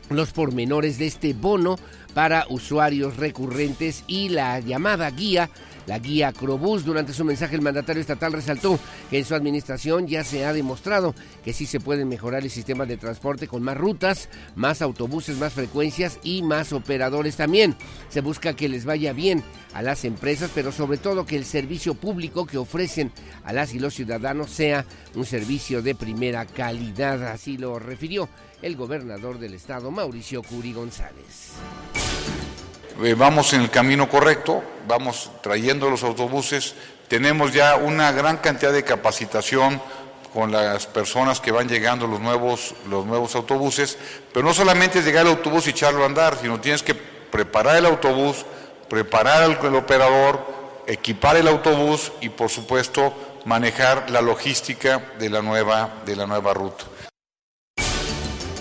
los 0.10 0.32
pormenores 0.32 0.98
de 0.98 1.08
este 1.08 1.34
bono 1.34 1.78
para 2.14 2.46
usuarios 2.50 3.18
recurrentes 3.18 4.04
y 4.08 4.30
la 4.30 4.60
llamada 4.60 5.10
guía 5.12 5.50
la 5.88 6.00
guía 6.00 6.32
Crobús. 6.32 6.86
Durante 6.86 7.14
su 7.14 7.26
mensaje, 7.26 7.56
el 7.56 7.62
mandatario 7.62 8.02
estatal 8.02 8.34
resaltó 8.34 8.80
que 9.10 9.18
en 9.18 9.26
su 9.26 9.34
administración 9.34 10.08
ya 10.08 10.24
se 10.24 10.46
ha 10.46 10.54
demostrado 10.54 11.16
que 11.44 11.54
sí 11.54 11.66
se 11.66 11.80
puede 11.80 12.06
mejorar 12.06 12.44
el 12.44 12.52
sistema 12.52 12.86
de 12.86 12.98
transporte 12.98 13.48
con 13.48 13.64
más 13.64 13.78
rutas, 13.78 14.30
más 14.56 14.82
autobuses, 14.82 15.38
más 15.38 15.54
frecuencias 15.54 16.20
y 16.24 16.44
más 16.44 16.74
operadores 16.74 17.38
también. 17.38 17.76
Se 18.10 18.22
busca 18.22 18.54
que 18.54 18.70
les 18.70 18.86
vaya 18.86 19.14
bien 19.14 19.44
a 19.74 19.82
las 19.82 20.06
empresas, 20.06 20.52
pero 20.54 20.72
sobre 20.72 20.98
todo 20.98 21.26
que 21.26 21.38
el 21.38 21.46
servicio 21.46 21.96
público 21.96 22.46
que 22.46 22.58
ofrecen 22.58 23.12
a 23.44 23.54
las 23.54 23.74
y 23.74 23.80
los 23.80 23.94
ciudadanos 23.94 24.52
sea 24.52 24.86
un 25.16 25.26
servicio 25.26 25.82
de 25.82 25.96
primera 25.96 26.46
calidad. 26.46 27.28
Así 27.28 27.58
lo 27.58 27.80
refirió 27.80 28.30
el 28.62 28.76
gobernador 28.76 29.40
del 29.40 29.54
estado, 29.54 29.92
Mauricio 29.92 30.42
Curi 30.44 30.74
González. 30.74 31.54
Eh, 33.04 33.14
vamos 33.14 33.54
en 33.54 33.62
el 33.62 33.70
camino 33.70 34.10
correcto, 34.10 34.64
vamos 34.88 35.30
trayendo 35.42 35.88
los 35.88 36.02
autobuses, 36.02 36.74
tenemos 37.08 37.54
ya 37.54 37.76
una 37.76 38.12
gran 38.12 38.38
cantidad 38.38 38.74
de 38.74 38.84
capacitación 38.84 39.80
con 40.34 40.52
las 40.52 40.88
personas 40.88 41.40
que 41.40 41.52
van 41.52 41.70
llegando 41.70 42.08
los 42.08 42.20
nuevos, 42.20 42.74
los 42.90 43.06
nuevos 43.06 43.36
autobuses, 43.36 44.00
pero 44.34 44.44
no 44.44 44.52
solamente 44.52 44.98
es 44.98 45.06
llegar 45.06 45.28
al 45.28 45.34
autobús 45.34 45.68
y 45.68 45.70
echarlo 45.70 46.02
a 46.02 46.08
andar, 46.08 46.40
sino 46.42 46.60
tienes 46.60 46.82
que 46.82 46.96
preparar 46.96 47.78
el 47.78 47.86
autobús, 47.86 48.46
preparar 48.90 49.44
el 49.44 49.76
operador, 49.76 50.84
equipar 50.88 51.36
el 51.38 51.48
autobús 51.48 52.12
y 52.22 52.30
por 52.30 52.50
supuesto 52.50 53.14
manejar 53.46 54.10
la 54.10 54.22
logística 54.22 55.12
de 55.20 55.30
la 55.30 55.44
nueva, 55.44 56.02
de 56.04 56.16
la 56.16 56.26
nueva 56.26 56.52
ruta. 56.56 56.86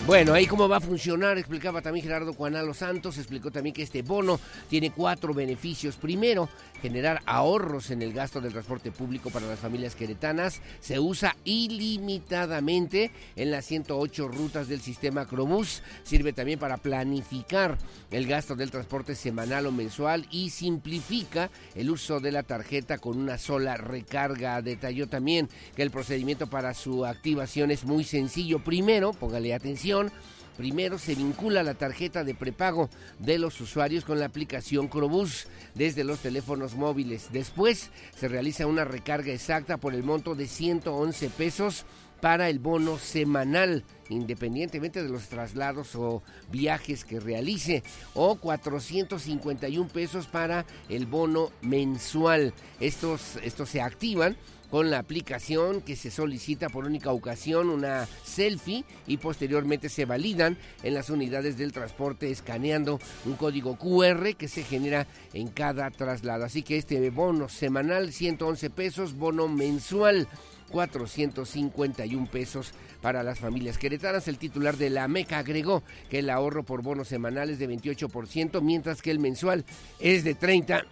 Bueno, 0.07 0.35
ahí 0.35 0.47
cómo 0.47 0.69
va 0.69 0.77
a 0.77 0.81
funcionar, 0.81 1.37
explicaba 1.37 1.83
también 1.83 2.05
Gerardo 2.05 2.33
Juanalo 2.33 2.73
Santos, 2.75 3.19
explicó 3.19 3.51
también 3.51 3.75
que 3.75 3.83
este 3.83 4.03
bono 4.03 4.39
tiene 4.71 4.93
cuatro 4.93 5.35
beneficios. 5.35 5.97
Primero, 5.97 6.49
generar 6.87 7.21
ahorros 7.27 7.91
en 7.91 8.01
el 8.01 8.13
gasto 8.13 8.41
del 8.41 8.53
transporte 8.53 8.93
público 8.93 9.31
para 9.31 9.49
las 9.49 9.59
familias 9.59 9.97
queretanas. 9.97 10.61
Se 10.79 11.01
usa 11.01 11.37
ilimitadamente 11.43 13.11
en 13.35 13.51
las 13.51 13.65
108 13.65 14.29
rutas 14.29 14.69
del 14.69 14.81
sistema 14.81 15.27
Crobús. 15.27 15.83
Sirve 16.05 16.33
también 16.33 16.61
para 16.61 16.77
planificar 16.77 17.77
el 18.13 18.29
gasto 18.29 18.55
del 18.55 18.71
transporte 18.71 19.17
semanal 19.17 19.67
o 19.67 19.73
mensual 19.73 20.29
y 20.31 20.51
simplifica 20.51 21.51
el 21.75 21.91
uso 21.91 22.21
de 22.21 22.31
la 22.31 22.45
tarjeta 22.45 22.99
con 22.99 23.19
una 23.19 23.37
sola 23.37 23.77
recarga. 23.77 24.63
Detalló 24.63 25.09
también 25.09 25.49
que 25.75 25.83
el 25.83 25.91
procedimiento 25.91 26.47
para 26.47 26.73
su 26.73 27.05
activación 27.05 27.73
es 27.73 27.85
muy 27.85 28.05
sencillo. 28.05 28.61
Primero, 28.63 29.13
póngale 29.13 29.53
atención 29.55 30.13
Primero 30.57 30.99
se 30.99 31.15
vincula 31.15 31.63
la 31.63 31.75
tarjeta 31.75 32.25
de 32.25 32.35
prepago 32.35 32.89
de 33.19 33.39
los 33.39 33.61
usuarios 33.61 34.05
con 34.05 34.19
la 34.19 34.27
aplicación 34.27 34.89
Crobús 34.89 35.49
desde 35.75 36.05
los 36.05 36.21
teléfonos 36.21 36.75
móviles. 36.75 37.29
Después 37.33 37.91
se 38.17 38.29
realiza 38.29 38.67
una 38.67 38.85
recarga 38.85 39.33
exacta 39.33 39.77
por 39.77 39.95
el 39.95 40.03
monto 40.03 40.35
de 40.35 40.47
111 40.47 41.31
pesos 41.31 41.85
para 42.21 42.49
el 42.49 42.59
bono 42.59 42.99
semanal, 42.99 43.85
independientemente 44.09 45.03
de 45.03 45.09
los 45.09 45.29
traslados 45.29 45.95
o 45.95 46.23
viajes 46.51 47.05
que 47.05 47.21
realice, 47.21 47.83
o 48.15 48.37
451 48.37 49.89
pesos 49.89 50.27
para 50.27 50.65
el 50.89 51.07
bono 51.07 51.51
mensual. 51.61 52.55
Estos, 52.81 53.37
estos 53.43 53.69
se 53.69 53.83
activan 53.83 54.37
con 54.77 54.91
la 54.91 54.99
aplicación 54.99 55.81
que 55.81 55.97
se 55.97 56.11
solicita 56.11 56.69
por 56.69 56.85
única 56.85 57.11
ocasión 57.11 57.71
una 57.71 58.07
selfie 58.25 58.85
y 59.07 59.17
posteriormente 59.17 59.89
se 59.89 60.05
validan 60.05 60.59
en 60.83 60.93
las 60.93 61.09
unidades 61.09 61.57
del 61.57 61.73
transporte 61.73 62.31
escaneando 62.31 63.01
un 63.25 63.37
código 63.37 63.79
QR 63.79 64.35
que 64.37 64.49
se 64.49 64.65
genera 64.65 65.07
en 65.33 65.49
cada 65.49 65.91
traslado. 65.91 66.45
Así 66.45 66.63
que 66.63 66.77
este 66.77 67.09
bono 67.09 67.49
semanal 67.49 68.13
111 68.13 68.69
pesos, 68.69 69.17
bono 69.17 69.49
mensual 69.49 70.29
451 70.71 72.27
pesos 72.31 72.73
para 73.07 73.23
las 73.23 73.39
familias 73.39 73.79
queretanas. 73.79 74.27
El 74.27 74.37
titular 74.37 74.77
de 74.77 74.91
la 74.91 75.07
MECA 75.07 75.39
agregó 75.39 75.85
que 76.11 76.19
el 76.19 76.29
ahorro 76.29 76.65
por 76.65 76.83
bonos 76.83 77.07
semanales 77.07 77.61
de 77.61 77.69
28%, 77.69 78.61
mientras 78.63 79.01
que 79.01 79.13
el 79.13 79.21
mensual 79.21 79.65
es 80.01 80.25
de 80.25 80.35
30, 80.35 80.87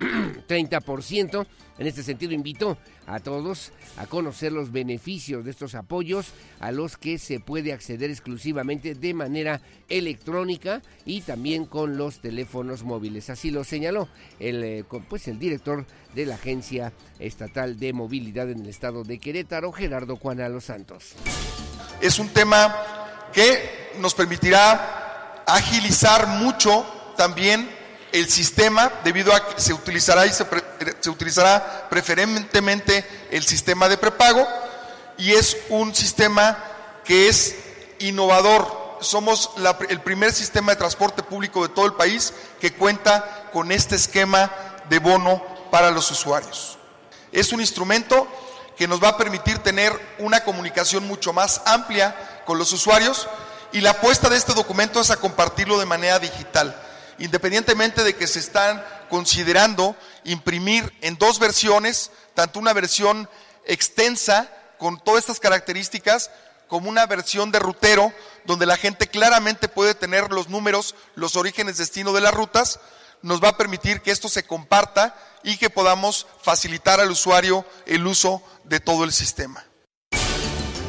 30%. 0.47 1.47
En 1.77 1.89
este 1.89 2.05
sentido, 2.05 2.33
invitó 2.33 2.79
a 3.09 3.19
todos 3.19 3.73
a 3.97 4.07
conocer 4.07 4.53
los 4.53 4.71
beneficios 4.71 5.45
de 5.45 5.51
estos 5.51 5.75
apoyos 5.75 6.33
a 6.61 6.71
los 6.71 6.97
que 6.97 7.19
se 7.19 7.41
puede 7.41 7.73
acceder 7.73 8.11
exclusivamente 8.11 8.95
de 8.95 9.13
manera 9.13 9.61
electrónica 9.89 10.83
y 11.05 11.23
también 11.23 11.65
con 11.65 11.97
los 11.97 12.21
teléfonos 12.21 12.85
móviles. 12.85 13.29
Así 13.29 13.51
lo 13.51 13.65
señaló 13.65 14.09
el, 14.39 14.63
eh, 14.63 14.85
pues 15.09 15.27
el 15.27 15.41
director 15.41 15.85
de 16.15 16.27
la 16.27 16.37
Agencia 16.37 16.93
Estatal 17.19 17.77
de 17.77 17.93
Movilidad 17.93 18.49
en 18.53 18.61
el 18.61 18.69
estado 18.69 19.03
de 19.03 19.19
Querétaro, 19.19 19.73
Gerardo 19.73 20.17
Los 20.23 20.65
Santos. 20.67 21.17
Es 22.01 22.19
un 22.19 22.29
tema 22.29 22.75
que 23.33 23.93
nos 23.99 24.15
permitirá 24.15 25.43
agilizar 25.47 26.27
mucho 26.27 26.85
también 27.17 27.71
el 28.13 28.31
sistema 28.31 28.93
debido 29.03 29.35
a 29.35 29.45
que 29.45 29.61
se 29.61 29.73
utilizará 29.73 30.25
y 30.27 30.31
se, 30.31 31.11
utilizará 31.11 31.89
preferentemente 31.91 33.05
el 33.31 33.45
sistema 33.45 33.89
de 33.89 33.99
prepago 33.99 34.47
y 35.19 35.33
es 35.33 35.57
un 35.69 35.95
sistema 35.95 36.57
que 37.05 37.29
es 37.29 37.57
innovador. 37.99 38.99
Somos 39.01 39.51
el 39.89 40.01
primer 40.01 40.33
sistema 40.33 40.73
de 40.73 40.77
transporte 40.77 41.23
público 41.25 41.67
de 41.67 41.75
todo 41.75 41.87
el 41.87 41.95
país 41.95 42.33
que 42.61 42.73
cuenta 42.73 43.51
con 43.53 43.73
este 43.73 43.97
esquema 43.97 44.51
de 44.89 45.01
bono 45.01 45.43
para 45.73 45.91
los 45.91 46.09
usuarios. 46.11 46.79
Es 47.33 47.53
un 47.53 47.61
instrumento 47.61 48.29
que 48.77 48.89
nos 48.89 49.03
va 49.03 49.09
a 49.09 49.17
permitir 49.17 49.59
tener 49.59 49.93
una 50.19 50.45
comunicación 50.45 51.07
mucho 51.07 51.33
más 51.33 51.63
amplia 51.65 52.43
con 52.45 52.59
los 52.59 52.73
usuarios. 52.73 53.29
Y 53.73 53.81
la 53.81 53.91
apuesta 53.91 54.29
de 54.29 54.37
este 54.37 54.55
documento 54.55 55.01
es 55.01 55.11
a 55.11 55.17
compartirlo 55.17 55.79
de 55.79 55.87
manera 55.87 56.19
digital 56.19 56.75
independientemente 57.19 58.03
de 58.03 58.17
que 58.17 58.27
se 58.27 58.39
están 58.39 58.85
considerando 59.09 59.97
imprimir 60.25 60.93
en 61.01 61.17
dos 61.17 61.39
versiones, 61.39 62.11
tanto 62.35 62.59
una 62.59 62.73
versión 62.73 63.29
extensa 63.67 64.51
con 64.79 64.99
todas 64.99 65.21
estas 65.21 65.41
características, 65.41 66.31
como 66.69 66.89
una 66.89 67.07
versión 67.07 67.53
de 67.53 67.59
rutero, 67.59 68.13
donde 68.45 68.67
la 68.67 68.77
gente 68.77 69.07
claramente 69.07 69.69
puede 69.69 69.95
tener 69.95 70.33
los 70.33 70.49
números, 70.49 70.95
los 71.15 71.37
orígenes, 71.37 71.79
destino 71.79 72.13
de 72.13 72.21
las 72.21 72.35
rutas, 72.35 72.81
nos 73.23 73.43
va 73.43 73.51
a 73.51 73.57
permitir 73.57 74.03
que 74.03 74.11
esto 74.11 74.29
se 74.29 74.45
comparta 74.45 75.17
y 75.45 75.57
que 75.59 75.71
podamos 75.71 76.27
facilitar 76.41 76.99
al 76.99 77.11
usuario 77.11 77.65
el 77.87 78.07
uso 78.07 78.43
de 78.65 78.81
todo 78.81 79.05
el 79.05 79.13
sistema. 79.13 79.65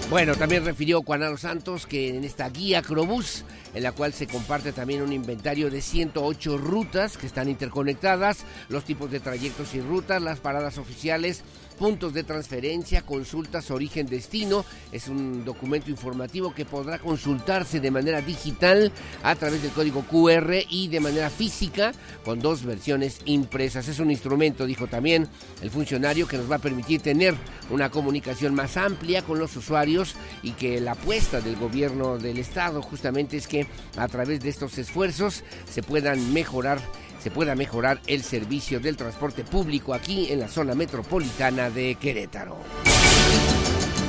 Bueno, 0.10 0.36
también 0.36 0.64
refirió 0.64 1.02
Juan 1.02 1.36
Santos 1.38 1.88
que 1.88 2.10
en 2.10 2.24
esta 2.24 2.48
guía 2.50 2.84
Crobús, 2.84 3.44
en 3.74 3.82
la 3.82 3.92
cual 3.92 4.14
se 4.14 4.28
comparte 4.28 4.72
también 4.72 5.02
un 5.02 5.12
inventario 5.12 5.72
de 5.72 5.82
108 5.82 6.58
rutas 6.60 7.18
que 7.18 7.26
están 7.26 7.50
interconectadas, 7.50 8.46
los 8.70 8.86
tipos 8.86 9.10
de 9.10 9.20
trayectos 9.20 9.74
y 9.74 9.82
rutas, 9.82 10.22
las 10.22 10.40
paradas 10.40 10.78
oficiales, 10.78 11.44
puntos 11.78 12.14
de 12.14 12.24
transferencia, 12.24 13.02
consultas, 13.02 13.72
origen, 13.72 14.08
destino. 14.08 14.66
Es 14.92 15.08
un 15.08 15.46
documento 15.46 15.90
informativo 15.90 16.54
que 16.54 16.66
podrá 16.66 17.00
consultarse 17.00 17.80
de 17.80 17.92
manera 17.92 18.22
digital 18.22 18.92
a 19.24 19.36
través 19.36 19.62
del 19.62 19.72
código 19.72 20.04
QR 20.04 20.54
y 20.70 20.88
de 20.88 21.00
manera 21.00 21.30
física 21.30 21.92
con 22.24 22.40
dos 22.40 22.64
versiones 22.64 23.20
impresas. 23.26 23.88
Es 23.88 24.00
un 24.00 24.12
instrumento, 24.12 24.66
dijo 24.66 24.88
también 24.88 25.28
el 25.62 25.70
funcionario, 25.70 26.28
que 26.28 26.38
nos 26.38 26.50
va 26.50 26.56
a 26.56 26.60
permitir 26.60 27.02
tener 27.02 27.36
una 27.70 27.90
comunicación 27.90 28.56
más 28.56 28.78
amplia 28.78 29.22
con 29.22 29.40
los 29.40 29.56
usuarios 29.56 30.16
y 30.44 30.52
que 30.52 30.80
la 30.80 30.92
apuesta 30.92 31.42
del 31.42 31.56
gobierno 31.56 32.18
del 32.18 32.40
estado 32.40 32.82
justamente 32.82 33.38
es 33.38 33.48
que 33.48 33.68
a 33.98 34.08
través 34.08 34.40
de 34.40 34.50
estos 34.50 34.78
esfuerzos 34.78 35.44
se 35.70 35.84
puedan 35.84 36.34
mejorar 36.34 36.80
se 37.26 37.32
pueda 37.32 37.56
mejorar 37.56 38.00
el 38.06 38.22
servicio 38.22 38.80
del 38.80 38.98
transporte 38.98 39.44
público 39.44 39.96
aquí 39.96 40.32
en 40.32 40.40
la 40.42 40.48
zona 40.48 40.76
metropolitana 40.76 41.72
de 41.72 41.96
Querétaro. 41.96 42.56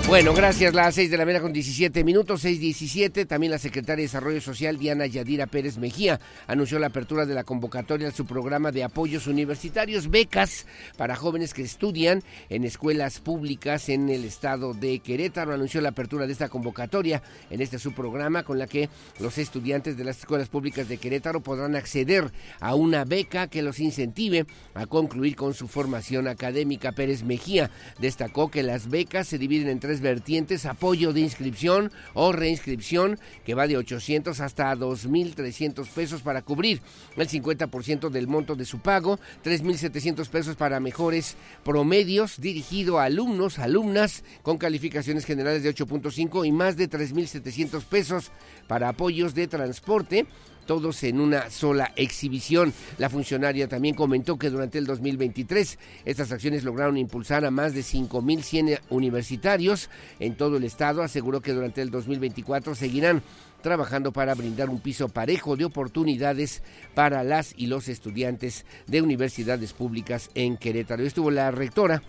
Bueno, 0.08 0.32
gracias. 0.34 0.72
Las 0.72 0.94
6 0.94 1.10
de 1.10 1.16
la 1.16 1.24
mañana 1.24 1.42
con 1.42 1.52
17 1.52 2.04
minutos, 2.04 2.44
6.17. 2.44 3.26
También 3.26 3.50
la 3.50 3.58
secretaria 3.58 3.96
de 3.96 4.02
Desarrollo 4.02 4.40
Social, 4.40 4.78
Diana 4.78 5.04
Yadira 5.06 5.48
Pérez 5.48 5.78
Mejía, 5.78 6.20
anunció 6.46 6.78
la 6.78 6.86
apertura 6.86 7.26
de 7.26 7.34
la 7.34 7.42
convocatoria 7.42 8.06
a 8.06 8.12
su 8.12 8.24
programa 8.24 8.70
de 8.70 8.84
apoyos 8.84 9.26
universitarios, 9.26 10.08
becas 10.08 10.64
para 10.96 11.16
jóvenes 11.16 11.52
que 11.52 11.62
estudian 11.62 12.22
en 12.50 12.62
escuelas 12.62 13.18
públicas 13.18 13.88
en 13.88 14.08
el 14.08 14.24
estado 14.24 14.74
de 14.74 15.00
Querétaro. 15.00 15.52
Anunció 15.52 15.80
la 15.80 15.88
apertura 15.88 16.24
de 16.28 16.32
esta 16.32 16.48
convocatoria 16.48 17.20
en 17.50 17.60
este 17.60 17.80
subprograma 17.80 18.44
con 18.44 18.60
la 18.60 18.68
que 18.68 18.88
los 19.18 19.38
estudiantes 19.38 19.96
de 19.96 20.04
las 20.04 20.20
escuelas 20.20 20.48
públicas 20.48 20.88
de 20.88 20.98
Querétaro 20.98 21.40
podrán 21.40 21.74
acceder 21.74 22.30
a 22.60 22.76
una 22.76 23.04
beca 23.04 23.48
que 23.48 23.60
los 23.60 23.80
incentive 23.80 24.46
a 24.74 24.86
concluir 24.86 25.34
con 25.34 25.52
su 25.52 25.66
formación 25.66 26.28
académica. 26.28 26.92
Pérez 26.92 27.24
Mejía 27.24 27.72
destacó 27.98 28.52
que 28.52 28.62
las 28.62 28.88
becas 28.88 29.26
se 29.26 29.38
dividen 29.38 29.68
en 29.68 29.80
tres 29.80 29.95
vertientes, 30.00 30.66
apoyo 30.66 31.12
de 31.12 31.20
inscripción 31.20 31.92
o 32.14 32.32
reinscripción 32.32 33.18
que 33.44 33.54
va 33.54 33.66
de 33.66 33.76
800 33.76 34.40
hasta 34.40 34.74
2.300 34.74 35.88
pesos 35.88 36.22
para 36.22 36.42
cubrir 36.42 36.80
el 37.16 37.28
50% 37.28 38.10
del 38.10 38.26
monto 38.26 38.56
de 38.56 38.64
su 38.64 38.80
pago, 38.80 39.18
3.700 39.44 40.28
pesos 40.28 40.56
para 40.56 40.80
mejores 40.80 41.36
promedios 41.64 42.40
dirigido 42.40 42.98
a 42.98 43.04
alumnos, 43.04 43.58
alumnas 43.58 44.24
con 44.42 44.58
calificaciones 44.58 45.24
generales 45.24 45.62
de 45.62 45.74
8.5 45.74 46.46
y 46.46 46.52
más 46.52 46.76
de 46.76 46.88
3.700 46.88 47.84
pesos 47.84 48.30
para 48.66 48.88
apoyos 48.88 49.34
de 49.34 49.48
transporte 49.48 50.26
todos 50.66 51.02
en 51.04 51.20
una 51.20 51.50
sola 51.50 51.92
exhibición. 51.96 52.72
La 52.98 53.08
funcionaria 53.08 53.68
también 53.68 53.94
comentó 53.94 54.36
que 54.38 54.50
durante 54.50 54.78
el 54.78 54.86
2023 54.86 55.78
estas 56.04 56.32
acciones 56.32 56.64
lograron 56.64 56.98
impulsar 56.98 57.44
a 57.44 57.50
más 57.50 57.72
de 57.72 57.80
5.100 57.80 58.80
universitarios 58.90 59.88
en 60.20 60.34
todo 60.34 60.56
el 60.56 60.64
estado. 60.64 61.02
Aseguró 61.02 61.40
que 61.40 61.52
durante 61.52 61.80
el 61.80 61.90
2024 61.90 62.74
seguirán 62.74 63.22
trabajando 63.62 64.12
para 64.12 64.34
brindar 64.34 64.70
un 64.70 64.80
piso 64.80 65.08
parejo 65.08 65.56
de 65.56 65.64
oportunidades 65.64 66.62
para 66.94 67.24
las 67.24 67.54
y 67.56 67.66
los 67.66 67.88
estudiantes 67.88 68.64
de 68.86 69.02
universidades 69.02 69.72
públicas 69.72 70.30
en 70.34 70.56
Querétaro. 70.56 71.02
Estuvo 71.02 71.30
la 71.30 71.50
rectora 71.50 72.02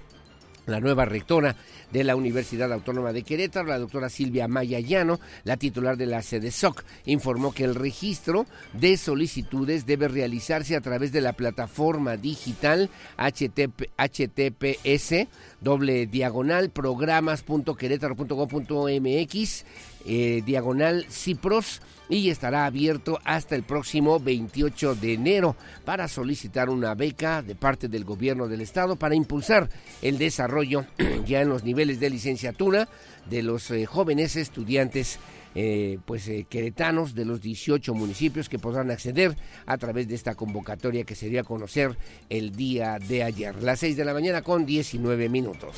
la 0.67 0.79
nueva 0.79 1.05
rectora 1.05 1.55
de 1.91 2.03
la 2.03 2.15
Universidad 2.15 2.71
Autónoma 2.71 3.13
de 3.13 3.23
Querétaro, 3.23 3.67
la 3.67 3.79
doctora 3.79 4.09
Silvia 4.09 4.47
Maya 4.47 4.79
Llano, 4.79 5.19
la 5.43 5.57
titular 5.57 5.97
de 5.97 6.05
la 6.05 6.21
sede 6.21 6.51
SOC, 6.51 6.83
informó 7.05 7.51
que 7.53 7.63
el 7.63 7.73
registro 7.73 8.45
de 8.73 8.97
solicitudes 8.97 9.87
debe 9.87 10.07
realizarse 10.07 10.75
a 10.75 10.81
través 10.81 11.11
de 11.11 11.21
la 11.21 11.33
plataforma 11.33 12.17
digital 12.17 12.91
https 13.17 15.15
doble 15.61 16.05
diagonal 16.05 16.69
programas.querétaro.gov.mx 16.69 19.65
eh, 20.07 20.41
diagonal 20.45 21.05
Cipros 21.09 21.81
y 22.09 22.29
estará 22.29 22.65
abierto 22.65 23.19
hasta 23.25 23.55
el 23.55 23.63
próximo 23.63 24.19
28 24.19 24.95
de 24.95 25.13
enero 25.13 25.55
para 25.83 26.07
solicitar 26.07 26.69
una 26.69 26.95
beca 26.95 27.41
de 27.41 27.55
parte 27.55 27.89
del 27.89 28.05
gobierno 28.05 28.47
del 28.47 28.61
estado 28.61 28.95
para 28.95 29.15
impulsar 29.15 29.69
el 30.01 30.17
desarrollo 30.17 30.85
ya 31.25 31.41
en 31.41 31.49
los 31.49 31.65
niveles 31.65 31.99
de 31.99 32.09
licenciatura 32.09 32.87
de 33.29 33.43
los 33.43 33.69
eh, 33.71 33.85
jóvenes 33.85 34.37
estudiantes 34.37 35.19
eh, 35.55 35.97
pues 36.05 36.29
queretanos 36.49 37.15
de 37.15 37.25
los 37.25 37.41
18 37.41 37.93
municipios 37.93 38.47
que 38.47 38.59
podrán 38.59 38.91
acceder 38.91 39.35
a 39.65 39.77
través 39.77 40.07
de 40.07 40.15
esta 40.15 40.35
convocatoria 40.35 41.03
que 41.03 41.15
se 41.15 41.29
dio 41.29 41.41
a 41.41 41.43
conocer 41.43 41.97
el 42.29 42.55
día 42.55 42.99
de 42.99 43.23
ayer, 43.23 43.61
las 43.63 43.79
6 43.79 43.97
de 43.97 44.05
la 44.05 44.13
mañana 44.13 44.41
con 44.43 44.65
19 44.65 45.29
minutos. 45.29 45.75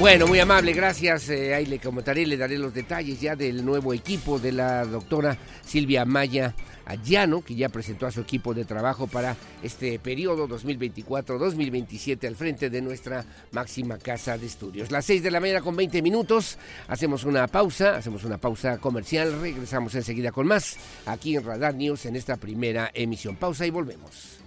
Bueno, 0.00 0.26
muy 0.26 0.40
amable, 0.40 0.72
gracias. 0.72 1.30
Eh, 1.30 1.54
ahí 1.54 1.66
le 1.66 1.78
comentaré, 1.78 2.26
le 2.26 2.36
daré 2.36 2.58
los 2.58 2.74
detalles 2.74 3.20
ya 3.20 3.36
del 3.36 3.64
nuevo 3.64 3.94
equipo 3.94 4.38
de 4.38 4.52
la 4.52 4.84
doctora 4.84 5.38
Silvia 5.64 6.04
Maya 6.04 6.54
Ayano, 6.84 7.42
que 7.42 7.54
ya 7.54 7.68
presentó 7.68 8.06
a 8.06 8.10
su 8.10 8.20
equipo 8.20 8.52
de 8.52 8.64
trabajo 8.64 9.06
para 9.06 9.36
este 9.62 9.98
periodo 10.00 10.48
2024-2027 10.48 12.26
al 12.26 12.36
frente 12.36 12.70
de 12.70 12.82
nuestra 12.82 13.24
máxima 13.52 13.96
casa 13.96 14.36
de 14.36 14.46
estudios. 14.46 14.90
Las 14.90 15.04
6 15.06 15.22
de 15.22 15.30
la 15.30 15.40
mañana 15.40 15.60
con 15.60 15.76
20 15.76 16.02
minutos, 16.02 16.58
hacemos 16.88 17.24
una 17.24 17.46
pausa, 17.46 17.96
hacemos 17.96 18.24
una 18.24 18.38
pausa 18.38 18.78
comercial, 18.78 19.40
regresamos 19.40 19.94
enseguida 19.94 20.32
con 20.32 20.46
más 20.46 20.76
aquí 21.06 21.36
en 21.36 21.44
Radar 21.44 21.74
News 21.74 22.04
en 22.06 22.16
esta 22.16 22.36
primera 22.36 22.90
emisión. 22.92 23.36
Pausa 23.36 23.64
y 23.64 23.70
volvemos. 23.70 24.40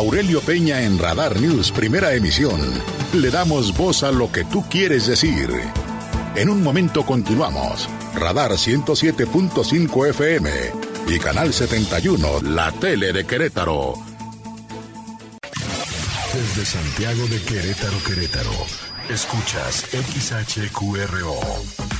Aurelio 0.00 0.40
Peña 0.40 0.80
en 0.80 0.98
Radar 0.98 1.38
News, 1.38 1.70
primera 1.72 2.14
emisión. 2.14 2.58
Le 3.12 3.30
damos 3.30 3.76
voz 3.76 4.02
a 4.02 4.10
lo 4.10 4.32
que 4.32 4.44
tú 4.44 4.64
quieres 4.66 5.06
decir. 5.06 5.50
En 6.36 6.48
un 6.48 6.62
momento 6.62 7.04
continuamos. 7.04 7.86
Radar 8.14 8.52
107.5 8.52 10.08
FM 10.08 10.50
y 11.06 11.18
Canal 11.18 11.52
71, 11.52 12.40
la 12.44 12.72
tele 12.72 13.12
de 13.12 13.26
Querétaro. 13.26 13.92
Desde 16.32 16.64
Santiago 16.64 17.26
de 17.26 17.42
Querétaro, 17.42 18.02
Querétaro. 18.02 18.52
Escuchas 19.10 19.84
XHQRO. 19.92 21.99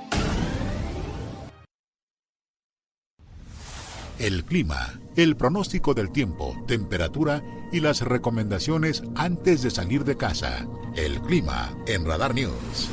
El 4.21 4.45
clima, 4.45 5.01
el 5.15 5.35
pronóstico 5.35 5.95
del 5.95 6.11
tiempo, 6.11 6.55
temperatura 6.67 7.41
y 7.71 7.79
las 7.79 8.01
recomendaciones 8.01 9.01
antes 9.15 9.63
de 9.63 9.71
salir 9.71 10.03
de 10.03 10.15
casa. 10.15 10.67
El 10.95 11.19
clima 11.21 11.75
en 11.87 12.05
Radar 12.05 12.35
News. 12.35 12.87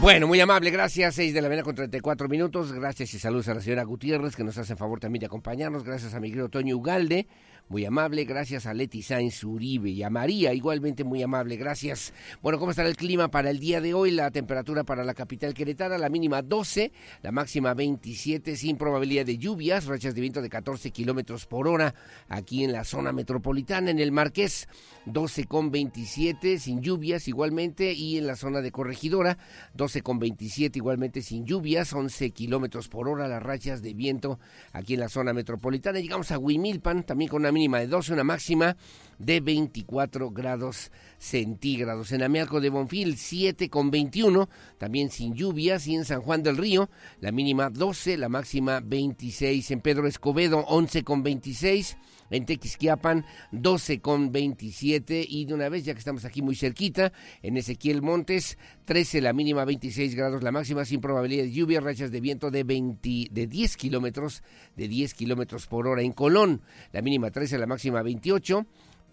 Bueno, 0.00 0.28
muy 0.28 0.38
amable, 0.38 0.70
gracias. 0.70 1.16
6 1.16 1.34
de 1.34 1.42
la 1.42 1.48
mañana 1.48 1.64
con 1.64 1.74
34 1.74 2.28
minutos. 2.28 2.70
Gracias 2.70 3.12
y 3.14 3.18
saludos 3.18 3.48
a 3.48 3.54
la 3.54 3.60
señora 3.60 3.82
Gutiérrez, 3.82 4.36
que 4.36 4.44
nos 4.44 4.56
hace 4.56 4.76
favor 4.76 5.00
también 5.00 5.18
de 5.18 5.26
acompañarnos. 5.26 5.82
Gracias 5.82 6.14
a 6.14 6.20
mi 6.20 6.28
querido 6.28 6.48
Toño 6.48 6.76
Ugalde, 6.76 7.26
muy 7.68 7.84
amable. 7.84 8.24
Gracias 8.24 8.66
a 8.66 8.74
Leti 8.74 9.02
Sainz 9.02 9.44
Uribe 9.44 9.90
y 9.90 10.02
a 10.02 10.10
María, 10.10 10.54
igualmente 10.54 11.04
muy 11.04 11.22
amable. 11.22 11.56
Gracias. 11.56 12.12
Bueno, 12.42 12.58
¿cómo 12.58 12.70
estará 12.70 12.88
el 12.88 12.96
clima 12.96 13.30
para 13.30 13.50
el 13.50 13.58
día 13.58 13.80
de 13.80 13.94
hoy? 13.94 14.10
La 14.10 14.30
temperatura 14.30 14.84
para 14.84 15.04
la 15.04 15.14
capital 15.14 15.54
queretana, 15.54 15.98
la 15.98 16.08
mínima 16.08 16.42
12, 16.42 16.92
la 17.22 17.32
máxima 17.32 17.74
27, 17.74 18.56
sin 18.56 18.76
probabilidad 18.76 19.26
de 19.26 19.38
lluvias, 19.38 19.86
rachas 19.86 20.14
de 20.14 20.20
viento 20.20 20.40
de 20.40 20.48
14 20.48 20.90
kilómetros 20.90 21.46
por 21.46 21.68
hora 21.68 21.94
aquí 22.28 22.64
en 22.64 22.72
la 22.72 22.84
zona 22.84 23.12
metropolitana, 23.12 23.90
en 23.90 23.98
el 23.98 24.12
Marqués, 24.12 24.68
12 25.06 25.44
con 25.44 25.70
27, 25.70 26.58
sin 26.58 26.80
lluvias 26.80 27.28
igualmente, 27.28 27.92
y 27.92 28.18
en 28.18 28.26
la 28.26 28.36
zona 28.36 28.60
de 28.60 28.72
Corregidora, 28.72 29.38
12 29.74 30.02
con 30.02 30.18
27 30.18 30.78
igualmente 30.78 31.22
sin 31.22 31.44
lluvias, 31.44 31.92
11 31.92 32.30
kilómetros 32.30 32.88
por 32.88 33.08
hora 33.08 33.28
las 33.28 33.42
rachas 33.42 33.82
de 33.82 33.94
viento 33.94 34.38
aquí 34.72 34.94
en 34.94 35.00
la 35.00 35.08
zona 35.08 35.32
metropolitana. 35.32 36.00
Llegamos 36.00 36.30
a 36.30 36.38
Huimilpan, 36.38 37.04
también 37.04 37.30
con 37.30 37.42
una 37.42 37.52
mínima 37.58 37.80
de 37.80 37.88
12, 37.88 38.12
una 38.12 38.22
máxima 38.22 38.76
de 39.18 39.40
24 39.40 40.30
grados 40.30 40.92
centígrados. 41.18 42.12
En 42.12 42.22
Amealco 42.22 42.60
de 42.60 42.70
Bonfil, 42.70 43.16
7 43.16 43.68
con 43.68 43.90
21, 43.90 44.48
también 44.78 45.10
sin 45.10 45.34
lluvias. 45.34 45.88
Y 45.88 45.96
en 45.96 46.04
San 46.04 46.20
Juan 46.20 46.44
del 46.44 46.56
Río, 46.56 46.88
la 47.20 47.32
mínima 47.32 47.68
12, 47.68 48.16
la 48.16 48.28
máxima 48.28 48.78
26. 48.78 49.72
En 49.72 49.80
Pedro 49.80 50.06
Escobedo, 50.06 50.60
11 50.68 51.02
con 51.02 51.24
26 51.24 51.96
en 52.30 52.46
Tequisquiapan 52.46 53.24
12 53.52 54.00
con 54.00 54.32
27 54.32 55.24
y 55.28 55.44
de 55.44 55.54
una 55.54 55.68
vez 55.68 55.84
ya 55.84 55.92
que 55.94 55.98
estamos 55.98 56.24
aquí 56.24 56.42
muy 56.42 56.56
cerquita 56.56 57.12
en 57.42 57.56
Ezequiel 57.56 58.02
Montes 58.02 58.58
13 58.84 59.20
la 59.20 59.32
mínima 59.32 59.64
26 59.64 60.14
grados 60.14 60.42
la 60.42 60.52
máxima 60.52 60.84
sin 60.84 61.00
probabilidad 61.00 61.44
de 61.44 61.52
lluvia 61.52 61.80
rachas 61.80 62.10
de 62.10 62.20
viento 62.20 62.50
de 62.50 62.64
20 62.64 63.28
de 63.30 63.46
10 63.46 63.76
kilómetros 63.76 64.42
de 64.76 64.88
10 64.88 65.14
kilómetros 65.14 65.66
por 65.66 65.86
hora 65.86 66.02
en 66.02 66.12
Colón. 66.12 66.62
La 66.92 67.02
mínima 67.02 67.30
13 67.30 67.58
la 67.58 67.66
máxima 67.66 68.02
28 68.02 68.66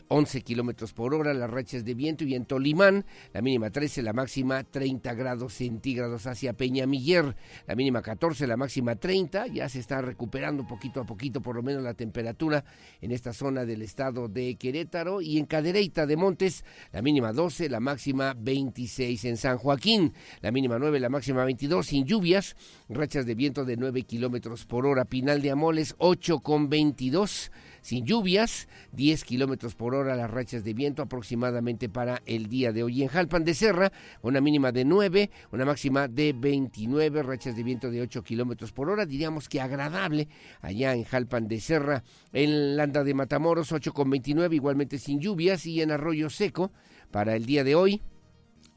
11 0.07 0.41
kilómetros 0.41 0.93
por 0.93 1.13
hora, 1.13 1.33
las 1.33 1.49
rachas 1.49 1.83
de 1.83 1.93
viento 1.93 2.23
y 2.23 2.35
en 2.35 2.45
Tolimán, 2.45 3.05
la 3.33 3.41
mínima 3.41 3.69
13, 3.69 4.01
la 4.03 4.13
máxima 4.13 4.63
30 4.63 5.13
grados 5.13 5.53
centígrados 5.53 6.27
hacia 6.27 6.53
Peñamiller, 6.53 7.35
la 7.67 7.75
mínima 7.75 8.01
14, 8.01 8.45
la 8.47 8.57
máxima 8.57 8.95
30, 8.95 9.47
ya 9.47 9.67
se 9.69 9.79
está 9.79 10.01
recuperando 10.01 10.67
poquito 10.67 11.01
a 11.01 11.05
poquito 11.05 11.41
por 11.41 11.55
lo 11.55 11.63
menos 11.63 11.83
la 11.83 11.93
temperatura 11.93 12.63
en 13.01 13.11
esta 13.11 13.33
zona 13.33 13.65
del 13.65 13.81
estado 13.81 14.27
de 14.27 14.55
Querétaro 14.55 15.21
y 15.21 15.37
en 15.37 15.45
Cadereyta 15.45 16.05
de 16.05 16.17
Montes, 16.17 16.63
la 16.91 17.01
mínima 17.01 17.33
12, 17.33 17.69
la 17.69 17.79
máxima 17.79 18.35
26 18.37 19.25
en 19.25 19.37
San 19.37 19.57
Joaquín, 19.57 20.13
la 20.41 20.51
mínima 20.51 20.77
9, 20.79 20.99
la 20.99 21.09
máxima 21.09 21.45
22, 21.45 21.85
sin 21.85 22.05
lluvias, 22.05 22.55
rachas 22.89 23.25
de 23.25 23.35
viento 23.35 23.65
de 23.65 23.77
9 23.77 24.03
kilómetros 24.03 24.65
por 24.65 24.85
hora, 24.85 25.05
Pinal 25.05 25.41
de 25.41 25.51
Amoles 25.51 25.95
8 25.97 26.39
con 26.39 26.69
22, 26.69 27.51
sin 27.85 28.03
lluvias, 28.03 28.67
10 28.93 29.23
kilómetros 29.25 29.75
por 29.75 29.93
hora 29.93 30.15
las 30.15 30.31
rachas 30.31 30.63
de 30.63 30.73
viento 30.73 31.03
aproximadamente 31.03 31.87
para 31.87 32.19
el 32.25 32.49
día 32.49 32.73
de 32.73 32.81
hoy. 32.81 33.03
En 33.03 33.09
Jalpan 33.09 33.43
de 33.43 33.53
Serra, 33.53 33.91
una 34.23 34.41
mínima 34.41 34.71
de 34.71 34.85
9, 34.85 35.29
una 35.51 35.65
máxima 35.65 36.07
de 36.07 36.33
29, 36.33 37.21
rachas 37.21 37.55
de 37.55 37.61
viento 37.61 37.91
de 37.91 38.01
8 38.01 38.23
kilómetros 38.23 38.71
por 38.71 38.89
hora, 38.89 39.05
diríamos 39.05 39.47
que 39.47 39.61
agradable 39.61 40.29
allá 40.61 40.95
en 40.95 41.03
Jalpan 41.03 41.47
de 41.47 41.59
Serra. 41.59 42.03
En 42.33 42.75
Landa 42.75 43.03
de 43.03 43.13
Matamoros, 43.13 43.71
8 43.71 43.93
con 43.93 44.09
29, 44.09 44.55
igualmente 44.55 44.97
sin 44.97 45.19
lluvias, 45.19 45.67
y 45.67 45.83
en 45.83 45.91
Arroyo 45.91 46.31
Seco, 46.31 46.71
para 47.11 47.35
el 47.35 47.45
día 47.45 47.63
de 47.63 47.75
hoy, 47.75 48.01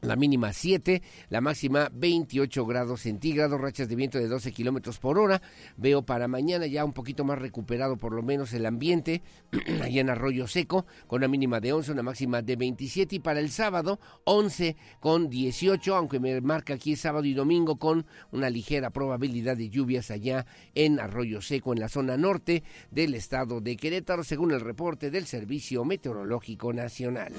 la 0.01 0.15
mínima 0.15 0.53
7, 0.53 1.01
la 1.29 1.41
máxima 1.41 1.89
28 1.93 2.65
grados 2.65 3.01
centígrados, 3.01 3.59
rachas 3.59 3.89
de 3.89 3.95
viento 3.95 4.17
de 4.17 4.27
12 4.27 4.51
kilómetros 4.51 4.97
por 4.99 5.19
hora. 5.19 5.41
Veo 5.77 6.03
para 6.03 6.27
mañana 6.27 6.65
ya 6.67 6.85
un 6.85 6.93
poquito 6.93 7.23
más 7.23 7.39
recuperado, 7.39 7.97
por 7.97 8.13
lo 8.13 8.21
menos 8.21 8.53
el 8.53 8.65
ambiente, 8.65 9.21
allá 9.83 10.01
en 10.01 10.09
Arroyo 10.09 10.47
Seco, 10.47 10.85
con 11.07 11.17
una 11.19 11.27
mínima 11.27 11.59
de 11.59 11.73
11, 11.73 11.91
una 11.91 12.03
máxima 12.03 12.41
de 12.41 12.55
27. 12.55 13.17
Y 13.17 13.19
para 13.19 13.39
el 13.39 13.49
sábado, 13.49 13.99
11 14.23 14.77
con 14.99 15.29
18, 15.29 15.95
aunque 15.95 16.19
me 16.19 16.39
marca 16.41 16.75
aquí 16.75 16.95
sábado 16.95 17.25
y 17.25 17.33
domingo 17.33 17.77
con 17.77 18.05
una 18.31 18.49
ligera 18.49 18.91
probabilidad 18.91 19.57
de 19.57 19.69
lluvias 19.69 20.11
allá 20.11 20.45
en 20.75 20.99
Arroyo 20.99 21.41
Seco, 21.41 21.73
en 21.73 21.79
la 21.79 21.89
zona 21.89 22.15
norte 22.15 22.63
del 22.91 23.15
estado 23.15 23.59
de 23.59 23.75
Querétaro, 23.75 24.23
según 24.23 24.51
el 24.51 24.61
reporte 24.61 25.11
del 25.11 25.25
Servicio 25.25 25.83
Meteorológico 25.83 26.71
Nacional. 26.71 27.33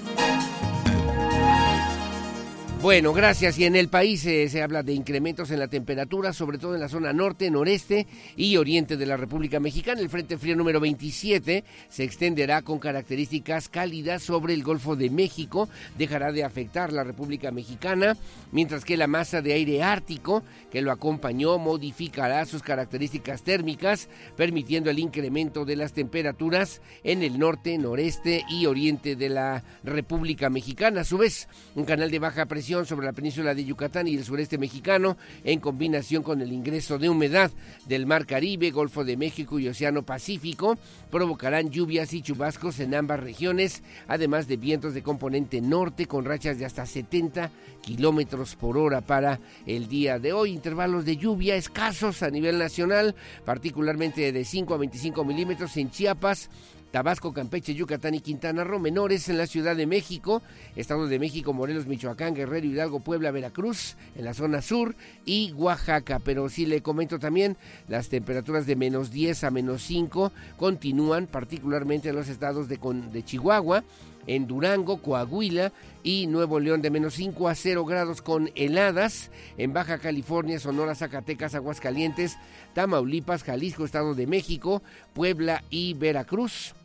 Bueno, 2.81 3.13
gracias. 3.13 3.59
Y 3.59 3.65
en 3.65 3.75
el 3.75 3.89
país 3.89 4.25
eh, 4.25 4.49
se 4.49 4.63
habla 4.63 4.81
de 4.81 4.93
incrementos 4.93 5.51
en 5.51 5.59
la 5.59 5.67
temperatura, 5.67 6.33
sobre 6.33 6.57
todo 6.57 6.73
en 6.73 6.81
la 6.81 6.89
zona 6.89 7.13
norte, 7.13 7.51
noreste 7.51 8.07
y 8.35 8.57
oriente 8.57 8.97
de 8.97 9.05
la 9.05 9.17
República 9.17 9.59
Mexicana. 9.59 10.01
El 10.01 10.09
Frente 10.09 10.35
Frío 10.39 10.55
número 10.55 10.79
27 10.79 11.63
se 11.89 12.03
extenderá 12.03 12.63
con 12.63 12.79
características 12.79 13.69
cálidas 13.69 14.23
sobre 14.23 14.55
el 14.55 14.63
Golfo 14.63 14.95
de 14.95 15.11
México, 15.11 15.69
dejará 15.95 16.31
de 16.31 16.43
afectar 16.43 16.91
la 16.91 17.03
República 17.03 17.51
Mexicana, 17.51 18.17
mientras 18.51 18.83
que 18.83 18.97
la 18.97 19.05
masa 19.05 19.43
de 19.43 19.53
aire 19.53 19.83
ártico 19.83 20.41
que 20.71 20.81
lo 20.81 20.91
acompañó 20.91 21.59
modificará 21.59 22.43
sus 22.47 22.63
características 22.63 23.43
térmicas, 23.43 24.09
permitiendo 24.35 24.89
el 24.89 24.97
incremento 24.97 25.65
de 25.65 25.75
las 25.75 25.93
temperaturas 25.93 26.81
en 27.03 27.21
el 27.21 27.37
norte, 27.37 27.77
noreste 27.77 28.43
y 28.49 28.65
oriente 28.65 29.15
de 29.15 29.29
la 29.29 29.63
República 29.83 30.49
Mexicana. 30.49 31.01
A 31.01 31.05
su 31.05 31.19
vez, 31.19 31.47
un 31.75 31.85
canal 31.85 32.09
de 32.09 32.17
baja 32.17 32.47
presión 32.47 32.70
sobre 32.71 33.05
la 33.05 33.13
península 33.13 33.53
de 33.53 33.65
Yucatán 33.65 34.07
y 34.07 34.15
el 34.15 34.23
sureste 34.23 34.57
mexicano, 34.57 35.17
en 35.43 35.59
combinación 35.59 36.23
con 36.23 36.41
el 36.41 36.51
ingreso 36.51 36.97
de 36.97 37.09
humedad 37.09 37.51
del 37.85 38.05
Mar 38.05 38.25
Caribe, 38.25 38.71
Golfo 38.71 39.03
de 39.03 39.17
México 39.17 39.59
y 39.59 39.67
Océano 39.67 40.03
Pacífico, 40.03 40.77
provocarán 41.11 41.69
lluvias 41.69 42.13
y 42.13 42.21
chubascos 42.21 42.79
en 42.79 42.95
ambas 42.95 43.19
regiones, 43.19 43.83
además 44.07 44.47
de 44.47 44.57
vientos 44.57 44.93
de 44.93 45.03
componente 45.03 45.59
norte 45.61 46.05
con 46.05 46.23
rachas 46.23 46.57
de 46.57 46.65
hasta 46.65 46.85
70 46.85 47.51
kilómetros 47.81 48.55
por 48.55 48.77
hora 48.77 49.01
para 49.01 49.39
el 49.65 49.87
día 49.89 50.17
de 50.17 50.31
hoy. 50.31 50.51
Intervalos 50.51 51.03
de 51.03 51.17
lluvia 51.17 51.55
escasos 51.55 52.23
a 52.23 52.29
nivel 52.29 52.57
nacional, 52.57 53.15
particularmente 53.45 54.31
de 54.31 54.45
5 54.45 54.73
a 54.73 54.77
25 54.77 55.25
milímetros 55.25 55.75
en 55.77 55.91
Chiapas, 55.91 56.49
Tabasco, 56.91 57.31
Campeche, 57.31 57.73
Yucatán 57.73 58.15
y 58.15 58.19
Quintana 58.19 58.65
Roo, 58.65 58.77
menores 58.77 59.29
en 59.29 59.37
la 59.37 59.47
Ciudad 59.47 59.77
de 59.77 59.87
México, 59.87 60.41
Estado 60.75 61.07
de 61.07 61.19
México, 61.19 61.53
Morelos, 61.53 61.87
Michoacán, 61.87 62.35
Guerrero, 62.35 62.67
Hidalgo, 62.67 62.99
Puebla, 62.99 63.31
Veracruz, 63.31 63.95
en 64.15 64.25
la 64.25 64.33
zona 64.33 64.61
sur 64.61 64.93
y 65.25 65.53
Oaxaca. 65.53 66.19
Pero 66.19 66.49
sí 66.49 66.65
le 66.65 66.81
comento 66.81 67.17
también, 67.17 67.55
las 67.87 68.09
temperaturas 68.09 68.65
de 68.65 68.75
menos 68.75 69.09
10 69.09 69.45
a 69.45 69.51
menos 69.51 69.83
5 69.83 70.33
continúan, 70.57 71.27
particularmente 71.27 72.09
en 72.09 72.17
los 72.17 72.27
estados 72.27 72.67
de, 72.67 72.77
de 73.11 73.23
Chihuahua, 73.23 73.85
en 74.27 74.45
Durango, 74.45 75.01
Coahuila 75.01 75.71
y 76.03 76.27
Nuevo 76.27 76.59
León 76.59 76.81
de 76.81 76.91
menos 76.91 77.15
5 77.15 77.47
a 77.47 77.55
0 77.55 77.85
grados 77.85 78.21
con 78.21 78.51
heladas, 78.55 79.31
en 79.57 79.71
Baja 79.71 79.97
California, 79.97 80.59
Sonora, 80.59 80.93
Zacatecas, 80.93 81.55
Aguascalientes, 81.55 82.37
Tamaulipas, 82.73 83.43
Jalisco, 83.43 83.85
Estado 83.85 84.13
de 84.13 84.27
México, 84.27 84.83
Puebla 85.13 85.63
y 85.69 85.93
Veracruz 85.93 86.75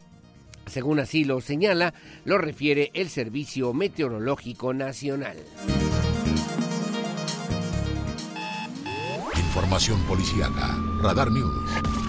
Según 0.67 0.99
así 1.01 1.25
lo 1.25 1.41
señala, 1.41 1.95
lo 2.25 2.39
refiere 2.39 2.91
el 2.95 3.09
Servicio 3.09 3.73
Meteorológico 3.73 4.75
Nacional. 4.75 5.37
Información 9.37 10.01
policiaca. 10.07 10.77
Radar 11.01 11.31
News. 11.31 12.06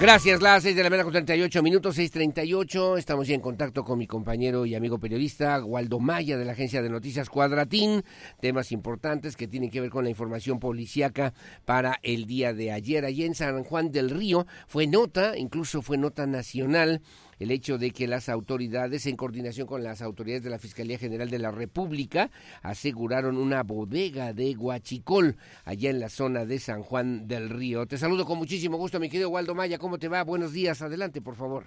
Gracias, 0.00 0.40
las 0.40 0.62
6 0.62 0.76
de 0.76 0.84
la 0.84 0.90
mañana 0.90 1.02
con 1.02 1.12
38 1.12 1.60
minutos, 1.60 1.98
6.38. 1.98 2.98
Estamos 2.98 3.26
ya 3.26 3.34
en 3.34 3.40
contacto 3.40 3.82
con 3.82 3.98
mi 3.98 4.06
compañero 4.06 4.64
y 4.64 4.76
amigo 4.76 5.00
periodista 5.00 5.60
Waldo 5.64 5.98
Maya 5.98 6.38
de 6.38 6.44
la 6.44 6.52
agencia 6.52 6.82
de 6.82 6.88
noticias 6.88 7.28
Cuadratín. 7.28 8.04
Temas 8.40 8.70
importantes 8.70 9.34
que 9.34 9.48
tienen 9.48 9.70
que 9.70 9.80
ver 9.80 9.90
con 9.90 10.04
la 10.04 10.10
información 10.10 10.60
policíaca 10.60 11.34
para 11.64 11.96
el 12.04 12.26
día 12.26 12.54
de 12.54 12.70
ayer. 12.70 13.04
Allí 13.04 13.24
en 13.24 13.34
San 13.34 13.64
Juan 13.64 13.90
del 13.90 14.10
Río 14.10 14.46
fue 14.68 14.86
nota, 14.86 15.36
incluso 15.36 15.82
fue 15.82 15.98
nota 15.98 16.28
nacional 16.28 17.02
el 17.38 17.50
hecho 17.50 17.78
de 17.78 17.90
que 17.90 18.06
las 18.06 18.28
autoridades, 18.28 19.06
en 19.06 19.16
coordinación 19.16 19.66
con 19.66 19.82
las 19.82 20.02
autoridades 20.02 20.42
de 20.42 20.50
la 20.50 20.58
Fiscalía 20.58 20.98
General 20.98 21.30
de 21.30 21.38
la 21.38 21.50
República, 21.50 22.30
aseguraron 22.62 23.36
una 23.36 23.62
bodega 23.62 24.32
de 24.32 24.54
Guachicol 24.54 25.36
allá 25.64 25.90
en 25.90 26.00
la 26.00 26.08
zona 26.08 26.44
de 26.44 26.58
San 26.58 26.82
Juan 26.82 27.28
del 27.28 27.50
Río. 27.50 27.86
Te 27.86 27.96
saludo 27.98 28.24
con 28.24 28.38
muchísimo 28.38 28.76
gusto, 28.76 29.00
mi 29.00 29.08
querido 29.08 29.30
Waldo 29.30 29.54
Maya. 29.54 29.78
¿Cómo 29.78 29.98
te 29.98 30.08
va? 30.08 30.22
Buenos 30.24 30.52
días. 30.52 30.82
Adelante, 30.82 31.20
por 31.20 31.36
favor. 31.36 31.64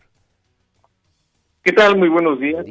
¿Qué 1.64 1.74
tal? 1.74 1.96
Muy 1.96 2.10
buenos 2.10 2.40
días. 2.40 2.66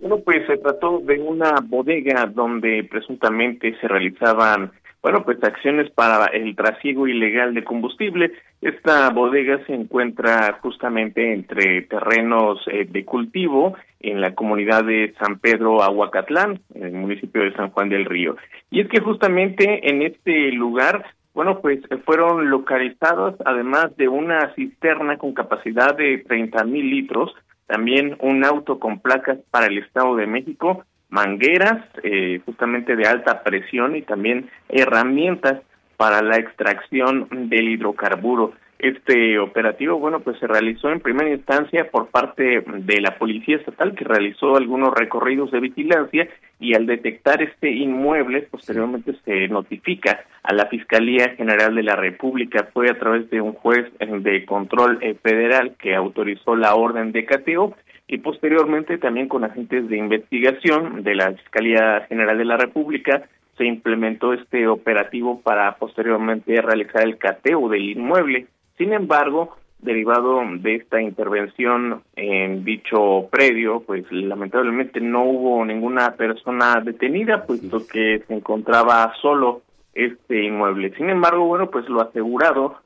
Bueno, 0.00 0.18
pues 0.24 0.44
se 0.48 0.56
trató 0.56 0.98
de 0.98 1.20
una 1.20 1.54
bodega 1.64 2.26
donde 2.26 2.82
presuntamente 2.90 3.76
se 3.80 3.86
realizaban 3.86 4.72
bueno, 5.02 5.24
pues 5.24 5.42
acciones 5.42 5.90
para 5.90 6.26
el 6.26 6.56
trasiego 6.56 7.06
ilegal 7.06 7.54
de 7.54 7.62
combustible. 7.62 8.32
Esta 8.60 9.08
bodega 9.10 9.64
se 9.66 9.74
encuentra 9.74 10.58
justamente 10.62 11.32
entre 11.32 11.82
terrenos 11.82 12.60
eh, 12.66 12.86
de 12.90 13.04
cultivo 13.04 13.76
en 14.00 14.20
la 14.20 14.34
comunidad 14.34 14.84
de 14.84 15.14
San 15.20 15.38
Pedro 15.38 15.82
Aguacatlán, 15.82 16.60
en 16.74 16.82
el 16.82 16.92
municipio 16.92 17.42
de 17.42 17.54
San 17.54 17.70
Juan 17.70 17.88
del 17.88 18.04
Río. 18.04 18.36
Y 18.70 18.80
es 18.80 18.88
que 18.88 19.00
justamente 19.00 19.88
en 19.88 20.02
este 20.02 20.50
lugar 20.52 21.04
bueno, 21.38 21.60
pues 21.60 21.78
fueron 22.04 22.50
localizados, 22.50 23.36
además 23.44 23.96
de 23.96 24.08
una 24.08 24.52
cisterna 24.56 25.18
con 25.18 25.34
capacidad 25.34 25.96
de 25.96 26.18
30 26.26 26.64
mil 26.64 26.90
litros, 26.90 27.32
también 27.68 28.16
un 28.18 28.44
auto 28.44 28.80
con 28.80 28.98
placas 28.98 29.38
para 29.52 29.66
el 29.66 29.78
Estado 29.78 30.16
de 30.16 30.26
México, 30.26 30.84
mangueras 31.10 31.84
eh, 32.02 32.40
justamente 32.44 32.96
de 32.96 33.06
alta 33.06 33.44
presión 33.44 33.94
y 33.94 34.02
también 34.02 34.50
herramientas 34.68 35.62
para 35.98 36.22
la 36.22 36.36
extracción 36.36 37.28
del 37.50 37.68
hidrocarburo. 37.68 38.54
Este 38.78 39.40
operativo, 39.40 39.98
bueno, 39.98 40.20
pues 40.20 40.38
se 40.38 40.46
realizó 40.46 40.90
en 40.90 41.00
primera 41.00 41.28
instancia 41.28 41.90
por 41.90 42.06
parte 42.06 42.62
de 42.64 43.00
la 43.00 43.18
Policía 43.18 43.56
Estatal, 43.56 43.96
que 43.96 44.04
realizó 44.04 44.56
algunos 44.56 44.94
recorridos 44.94 45.50
de 45.50 45.58
vigilancia 45.58 46.28
y 46.60 46.74
al 46.74 46.86
detectar 46.86 47.42
este 47.42 47.72
inmueble, 47.72 48.42
posteriormente 48.42 49.14
se 49.24 49.48
notifica 49.48 50.20
a 50.44 50.54
la 50.54 50.66
Fiscalía 50.66 51.34
General 51.36 51.74
de 51.74 51.82
la 51.82 51.96
República. 51.96 52.68
Fue 52.72 52.88
a 52.88 52.98
través 52.98 53.28
de 53.30 53.40
un 53.40 53.54
juez 53.54 53.86
de 53.98 54.46
control 54.46 54.98
eh, 55.00 55.16
federal 55.20 55.74
que 55.80 55.96
autorizó 55.96 56.54
la 56.54 56.76
orden 56.76 57.10
de 57.10 57.24
cateo 57.24 57.74
y 58.06 58.18
posteriormente 58.18 58.98
también 58.98 59.26
con 59.26 59.42
agentes 59.42 59.88
de 59.88 59.96
investigación 59.96 61.02
de 61.02 61.16
la 61.16 61.32
Fiscalía 61.32 62.06
General 62.08 62.38
de 62.38 62.44
la 62.44 62.56
República 62.56 63.24
se 63.58 63.66
implementó 63.66 64.32
este 64.32 64.66
operativo 64.66 65.40
para 65.42 65.76
posteriormente 65.76 66.60
realizar 66.62 67.02
el 67.02 67.18
cateo 67.18 67.68
del 67.68 67.90
inmueble. 67.90 68.46
Sin 68.78 68.92
embargo, 68.92 69.56
derivado 69.80 70.40
de 70.58 70.76
esta 70.76 71.00
intervención 71.00 72.02
en 72.16 72.64
dicho 72.64 73.28
predio, 73.30 73.82
pues 73.86 74.10
lamentablemente 74.10 75.00
no 75.00 75.24
hubo 75.24 75.64
ninguna 75.64 76.14
persona 76.14 76.80
detenida, 76.82 77.44
puesto 77.44 77.86
que 77.86 78.22
se 78.26 78.34
encontraba 78.34 79.12
solo 79.20 79.62
este 79.94 80.44
inmueble. 80.44 80.94
Sin 80.96 81.10
embargo, 81.10 81.44
bueno, 81.44 81.70
pues 81.70 81.88
lo 81.88 82.00
asegurado 82.00 82.76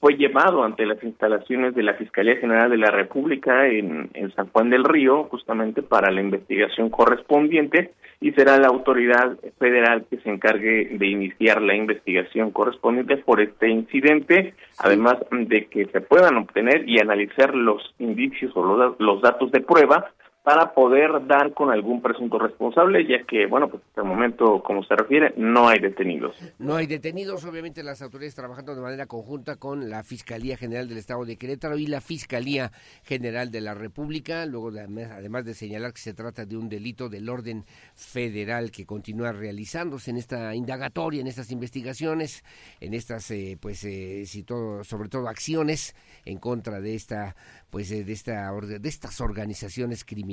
fue 0.00 0.14
llevado 0.14 0.64
ante 0.64 0.86
las 0.86 1.02
instalaciones 1.04 1.74
de 1.74 1.82
la 1.82 1.92
Fiscalía 1.94 2.36
General 2.36 2.70
de 2.70 2.78
la 2.78 2.90
República 2.90 3.66
en, 3.66 4.10
San 4.34 4.48
Juan 4.48 4.70
del 4.70 4.84
Río, 4.84 5.24
justamente 5.24 5.82
para 5.82 6.10
la 6.10 6.22
investigación 6.22 6.88
correspondiente, 6.88 7.92
y 8.18 8.32
será 8.32 8.58
la 8.58 8.68
autoridad 8.68 9.36
federal 9.58 10.06
que 10.08 10.18
se 10.18 10.30
encargue 10.30 10.96
de 10.98 11.06
iniciar 11.06 11.60
la 11.60 11.74
investigación 11.74 12.50
correspondiente 12.50 13.18
por 13.18 13.42
este 13.42 13.68
incidente, 13.68 14.54
además 14.78 15.16
de 15.30 15.66
que 15.66 15.84
se 15.86 16.00
puedan 16.00 16.36
obtener 16.38 16.88
y 16.88 16.98
analizar 16.98 17.54
los 17.54 17.94
indicios 17.98 18.52
o 18.56 18.96
los 18.98 19.22
datos 19.22 19.50
de 19.52 19.60
prueba 19.60 20.12
para 20.42 20.72
poder 20.72 21.26
dar 21.26 21.52
con 21.52 21.70
algún 21.70 22.00
presunto 22.00 22.38
responsable, 22.38 23.06
ya 23.06 23.24
que, 23.26 23.46
bueno, 23.46 23.68
pues 23.68 23.82
hasta 23.88 24.00
el 24.00 24.06
momento, 24.06 24.62
como 24.62 24.82
se 24.84 24.96
refiere, 24.96 25.34
no 25.36 25.68
hay 25.68 25.78
detenidos. 25.80 26.34
No 26.58 26.76
hay 26.76 26.86
detenidos, 26.86 27.44
obviamente 27.44 27.82
las 27.82 28.00
autoridades 28.00 28.34
trabajando 28.34 28.74
de 28.74 28.80
manera 28.80 29.06
conjunta 29.06 29.56
con 29.56 29.90
la 29.90 30.02
Fiscalía 30.02 30.56
General 30.56 30.88
del 30.88 30.96
Estado 30.96 31.26
de 31.26 31.36
Querétaro 31.36 31.76
y 31.76 31.86
la 31.86 32.00
Fiscalía 32.00 32.72
General 33.02 33.50
de 33.50 33.60
la 33.60 33.74
República, 33.74 34.46
luego 34.46 34.70
de, 34.70 34.80
además 34.80 35.44
de 35.44 35.52
señalar 35.52 35.92
que 35.92 36.00
se 36.00 36.14
trata 36.14 36.46
de 36.46 36.56
un 36.56 36.70
delito 36.70 37.10
del 37.10 37.28
orden 37.28 37.64
federal 37.94 38.70
que 38.70 38.86
continúa 38.86 39.32
realizándose 39.32 40.10
en 40.10 40.16
esta 40.16 40.54
indagatoria, 40.54 41.20
en 41.20 41.26
estas 41.26 41.52
investigaciones, 41.52 42.44
en 42.80 42.94
estas, 42.94 43.30
eh, 43.30 43.58
pues, 43.60 43.84
eh, 43.84 44.24
si 44.24 44.42
todo, 44.42 44.84
sobre 44.84 45.10
todo 45.10 45.28
acciones 45.28 45.94
en 46.24 46.38
contra 46.38 46.80
de 46.80 46.94
esta 46.94 47.36
pues 47.70 47.88
de 47.88 48.12
esta 48.12 48.50
de 48.52 48.88
estas 48.88 49.20
organizaciones 49.20 50.04
criminales 50.04 50.29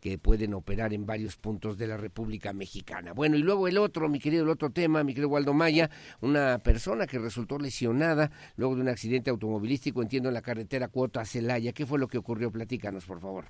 que 0.00 0.18
pueden 0.18 0.54
operar 0.54 0.92
en 0.92 1.06
varios 1.06 1.36
puntos 1.36 1.78
de 1.78 1.86
la 1.86 1.96
República 1.96 2.52
Mexicana. 2.52 3.12
Bueno, 3.12 3.36
y 3.36 3.42
luego 3.42 3.68
el 3.68 3.78
otro, 3.78 4.08
mi 4.08 4.18
querido, 4.18 4.44
el 4.44 4.50
otro 4.50 4.70
tema, 4.70 5.04
mi 5.04 5.14
querido 5.14 5.28
Waldo 5.28 5.54
Maya, 5.54 5.90
una 6.20 6.58
persona 6.58 7.06
que 7.06 7.18
resultó 7.18 7.58
lesionada 7.58 8.30
luego 8.56 8.76
de 8.76 8.82
un 8.82 8.88
accidente 8.88 9.30
automovilístico, 9.30 10.02
entiendo, 10.02 10.28
en 10.28 10.34
la 10.34 10.42
carretera 10.42 10.88
Cuota 10.88 11.24
Celaya. 11.24 11.72
¿Qué 11.72 11.86
fue 11.86 11.98
lo 11.98 12.08
que 12.08 12.18
ocurrió? 12.18 12.50
Platícanos, 12.50 13.04
por 13.06 13.20
favor. 13.20 13.44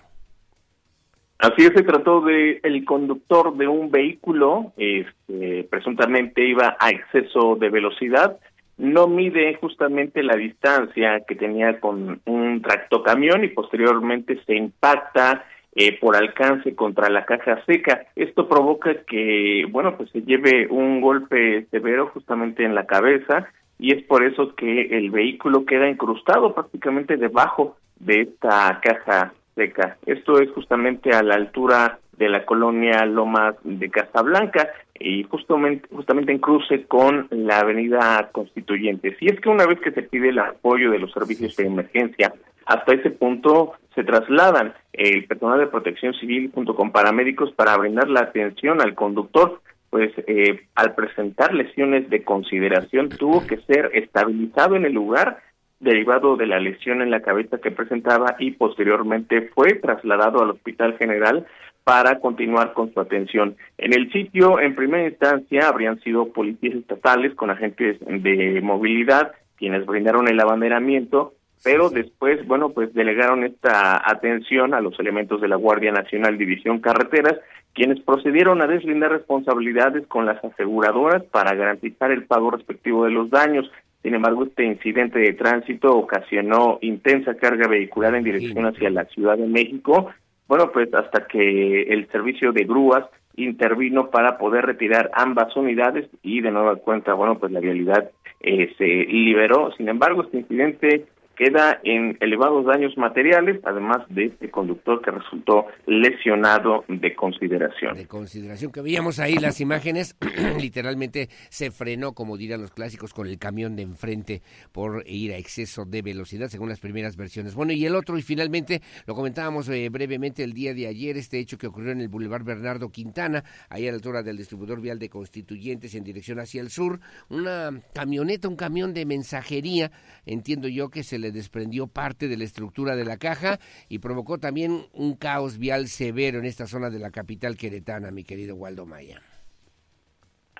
Así 1.38 1.62
es, 1.62 1.72
se 1.72 1.85
trató 1.85 2.20
de 2.20 2.61
el 2.64 2.85
conductor 2.85 3.57
de 3.57 3.68
un 3.68 3.92
vehículo, 3.92 4.72
este, 4.76 5.68
presuntamente 5.70 6.44
iba 6.44 6.76
a 6.81 6.90
exceso 6.90 7.54
de 7.54 7.70
velocidad, 7.70 8.40
no 8.76 9.07
mide 9.07 9.54
justamente 9.54 10.22
la 10.24 10.35
distancia 10.35 11.20
que 11.26 11.37
tenía 11.37 11.78
con 11.78 12.20
un 12.24 12.62
tractocamión 12.62 13.44
y 13.44 13.48
posteriormente 13.48 14.40
se 14.46 14.57
impacta 14.57 15.44
eh, 15.81 15.97
por 15.97 16.17
alcance 16.17 16.75
contra 16.75 17.09
la 17.09 17.25
caja 17.25 17.64
seca. 17.64 18.05
Esto 18.17 18.49
provoca 18.49 19.05
que, 19.07 19.64
bueno, 19.71 19.97
pues 19.97 20.11
se 20.11 20.23
lleve 20.23 20.67
un 20.67 21.01
golpe 21.01 21.67
severo 21.71 22.09
justamente 22.09 22.64
en 22.64 22.75
la 22.75 22.85
cabeza 22.85 23.47
y 23.79 23.95
es 23.95 24.03
por 24.03 24.25
eso 24.25 24.57
que 24.57 24.99
el 24.99 25.12
vehículo 25.12 25.64
queda 25.64 25.88
incrustado 25.88 26.53
prácticamente 26.53 27.17
debajo 27.17 27.77
de 28.01 28.23
esta 28.23 28.81
caja 28.83 29.33
seca. 29.55 29.99
Esto 30.05 30.41
es 30.41 30.51
justamente 30.51 31.12
a 31.12 31.23
la 31.23 31.37
altura 31.37 32.01
de 32.17 32.29
la 32.29 32.45
colonia 32.45 33.07
Lomas 33.07 33.55
de 33.62 33.88
Casablanca 33.88 34.71
y 34.99 35.23
justamente, 35.31 35.88
justamente 35.95 36.33
en 36.33 36.41
cruce 36.41 36.87
con 36.87 37.29
la 37.31 37.61
avenida 37.61 38.31
Constituyente. 38.33 39.17
Si 39.21 39.27
es 39.27 39.41
que 39.41 39.49
una 39.49 39.64
vez 39.64 39.79
que 39.79 39.93
se 39.93 40.03
pide 40.03 40.31
el 40.31 40.41
apoyo 40.41 40.91
de 40.91 40.99
los 40.99 41.12
servicios 41.12 41.55
de 41.55 41.67
emergencia, 41.67 42.35
hasta 42.68 42.92
ese 42.92 43.11
punto 43.11 43.72
se 43.94 44.04
trasladan 44.04 44.74
el 44.92 45.24
personal 45.24 45.59
de 45.59 45.68
protección 45.68 46.12
civil 46.14 46.50
junto 46.54 46.76
con 46.76 46.92
paramédicos 46.92 47.50
para 47.52 47.74
brindar 47.78 48.11
la 48.11 48.20
atención 48.20 48.83
al 48.83 48.94
conductor, 48.94 49.62
pues 49.88 50.12
eh, 50.26 50.66
al 50.74 50.94
presentar 50.94 51.54
lesiones 51.54 52.11
de 52.11 52.22
consideración 52.22 53.09
tuvo 53.09 53.46
que 53.46 53.57
ser 53.62 53.90
estabilizado 53.94 54.76
en 54.76 54.85
el 54.85 54.92
lugar 54.92 55.38
derivado 55.81 56.37
de 56.37 56.46
la 56.46 56.61
lesión 56.61 57.00
en 57.00 57.11
la 57.11 57.22
cabeza 57.22 57.57
que 57.57 57.70
presentaba 57.70 58.37
y 58.38 58.50
posteriormente 58.50 59.50
fue 59.54 59.74
trasladado 59.76 60.42
al 60.42 60.50
Hospital 60.50 60.98
General 60.98 61.46
para 61.85 62.20
continuar 62.20 62.74
con 62.74 62.92
su 62.92 63.00
atención. 63.00 63.57
En 63.78 63.94
el 63.94 64.12
sitio, 64.12 64.61
en 64.61 64.74
primera 64.74 65.09
instancia, 65.09 65.68
habrían 65.68 65.98
sido 66.00 66.35
policías 66.35 66.74
estatales 66.74 67.35
con 67.35 67.48
agentes 67.48 67.96
de 68.00 68.61
movilidad 68.62 69.33
quienes 69.59 69.87
brindaron 69.87 70.28
el 70.28 70.38
abanderamiento, 70.38 71.35
pero 71.62 71.90
después, 71.90 72.47
bueno, 72.47 72.71
pues 72.71 72.94
delegaron 72.94 73.44
esta 73.44 74.01
atención 74.09 74.75
a 74.75 74.81
los 74.81 74.99
elementos 75.01 75.40
de 75.40 75.49
la 75.49 75.57
Guardia 75.57 75.92
Nacional 75.92 76.38
División 76.38 76.81
Carreteras, 76.81 77.38
quienes 77.75 78.01
procedieron 78.01 78.62
a 78.62 78.66
deslindar 78.66 79.11
responsabilidades 79.11 80.07
con 80.07 80.27
las 80.27 80.42
aseguradoras 80.44 81.23
para 81.25 81.55
garantizar 81.55 82.11
el 82.11 82.25
pago 82.25 82.51
respectivo 82.51 83.05
de 83.05 83.11
los 83.11 83.31
daños. 83.31 83.71
Sin 84.03 84.14
embargo, 84.14 84.44
este 84.44 84.64
incidente 84.64 85.18
de 85.18 85.33
tránsito 85.35 85.97
ocasionó 85.97 86.79
intensa 86.81 87.35
carga 87.35 87.68
vehicular 87.68 88.14
en 88.14 88.25
dirección 88.25 88.66
hacia 88.66 88.90
la 88.90 89.05
Ciudad 89.07 89.37
de 89.37 89.47
México, 89.47 90.11
bueno, 90.49 90.71
pues 90.73 90.92
hasta 90.94 91.27
que 91.27 91.83
el 91.83 92.09
servicio 92.11 92.53
de 92.53 92.64
grúas 92.64 93.05
intervino 93.37 94.11
para 94.11 94.38
poder 94.38 94.64
retirar 94.64 95.11
ambas 95.14 95.55
unidades 95.57 96.09
y 96.23 96.40
de 96.40 96.51
nueva 96.51 96.77
cuenta, 96.77 97.12
bueno, 97.14 97.38
pues 97.38 97.53
la 97.53 97.61
vialidad 97.61 98.11
eh, 98.40 98.73
se 98.79 98.85
liberó. 98.85 99.73
Sin 99.77 99.88
embargo, 99.88 100.23
este 100.23 100.38
incidente 100.38 101.05
queda 101.38 101.79
en 101.85 102.18
elevados 102.20 102.66
daños 102.66 102.98
materiales, 102.98 103.61
además 103.64 103.98
de 104.09 104.24
este 104.24 104.51
conductor 104.51 105.01
que 105.01 105.12
resultó 105.12 105.66
lesionado 105.87 106.85
de 106.88 107.14
consideración. 107.14 107.96
De 107.96 108.09
consideración, 108.09 108.72
que 108.72 108.83
veíamos 108.83 109.20
ahí 109.20 109.37
las 109.37 109.61
imágenes, 109.61 110.16
literalmente 110.61 111.29
se 111.48 111.70
frenó, 111.70 112.12
como 112.12 112.37
dirán 112.37 112.61
los 112.61 112.72
clásicos, 112.72 113.14
con 113.14 113.29
el 113.29 113.38
camión 113.38 113.77
de 113.77 113.83
enfrente 113.83 114.42
por 114.72 115.05
ir 115.07 115.33
a 115.33 115.37
exceso 115.37 115.85
de 115.85 116.03
velocidad, 116.03 116.48
según 116.48 116.68
las 116.68 116.81
primeras 116.81 117.16
versiones. 117.16 117.55
Bueno, 117.55 117.72
y 117.72 117.87
el 117.87 117.94
otro, 117.94 118.18
y 118.18 118.22
finalmente, 118.22 118.83
lo 119.07 119.14
comentábamos 119.14 119.68
eh, 119.68 119.88
brevemente 119.90 120.42
el 120.42 120.53
día 120.53 120.74
de 120.74 120.88
ayer, 120.88 121.16
este 121.16 121.38
hecho 121.38 121.57
que 121.57 121.68
ocurrió 121.68 121.92
en 121.92 122.01
el 122.01 122.09
Boulevard 122.09 122.42
Bernardo 122.44 122.90
Quintana, 122.90 123.44
ahí 123.68 123.87
a 123.87 123.92
la 123.92 123.96
altura 123.96 124.24
del 124.24 124.38
distribuidor 124.38 124.81
vial 124.81 124.98
de 124.98 125.09
Constituyentes 125.09 125.94
en 125.94 126.03
dirección 126.03 126.40
hacia 126.40 126.61
el 126.61 126.70
sur, 126.70 126.98
una 127.29 127.70
camioneta, 127.94 128.48
un 128.48 128.57
camión 128.57 128.92
de 128.92 129.07
mensajería, 129.07 129.92
entiendo 130.27 130.66
yo 130.66 130.90
que 130.90 131.05
se 131.05 131.16
le 131.18 131.28
desprendió 131.33 131.87
parte 131.87 132.29
de 132.29 132.37
la 132.37 132.45
estructura 132.45 132.97
de 132.97 133.05
la 133.05 133.17
caja 133.17 133.59
y 133.88 133.99
provocó 133.99 134.38
también 134.38 134.83
un 134.93 135.17
caos 135.17 135.59
vial 135.59 135.88
severo 135.88 136.38
en 136.38 136.45
esta 136.45 136.67
zona 136.67 136.91
de 136.91 136.99
la 136.99 137.11
capital 137.11 137.57
queretana, 137.57 138.11
mi 138.11 138.25
querido 138.25 138.57
Waldo 138.57 138.87
Maya. 138.87 139.21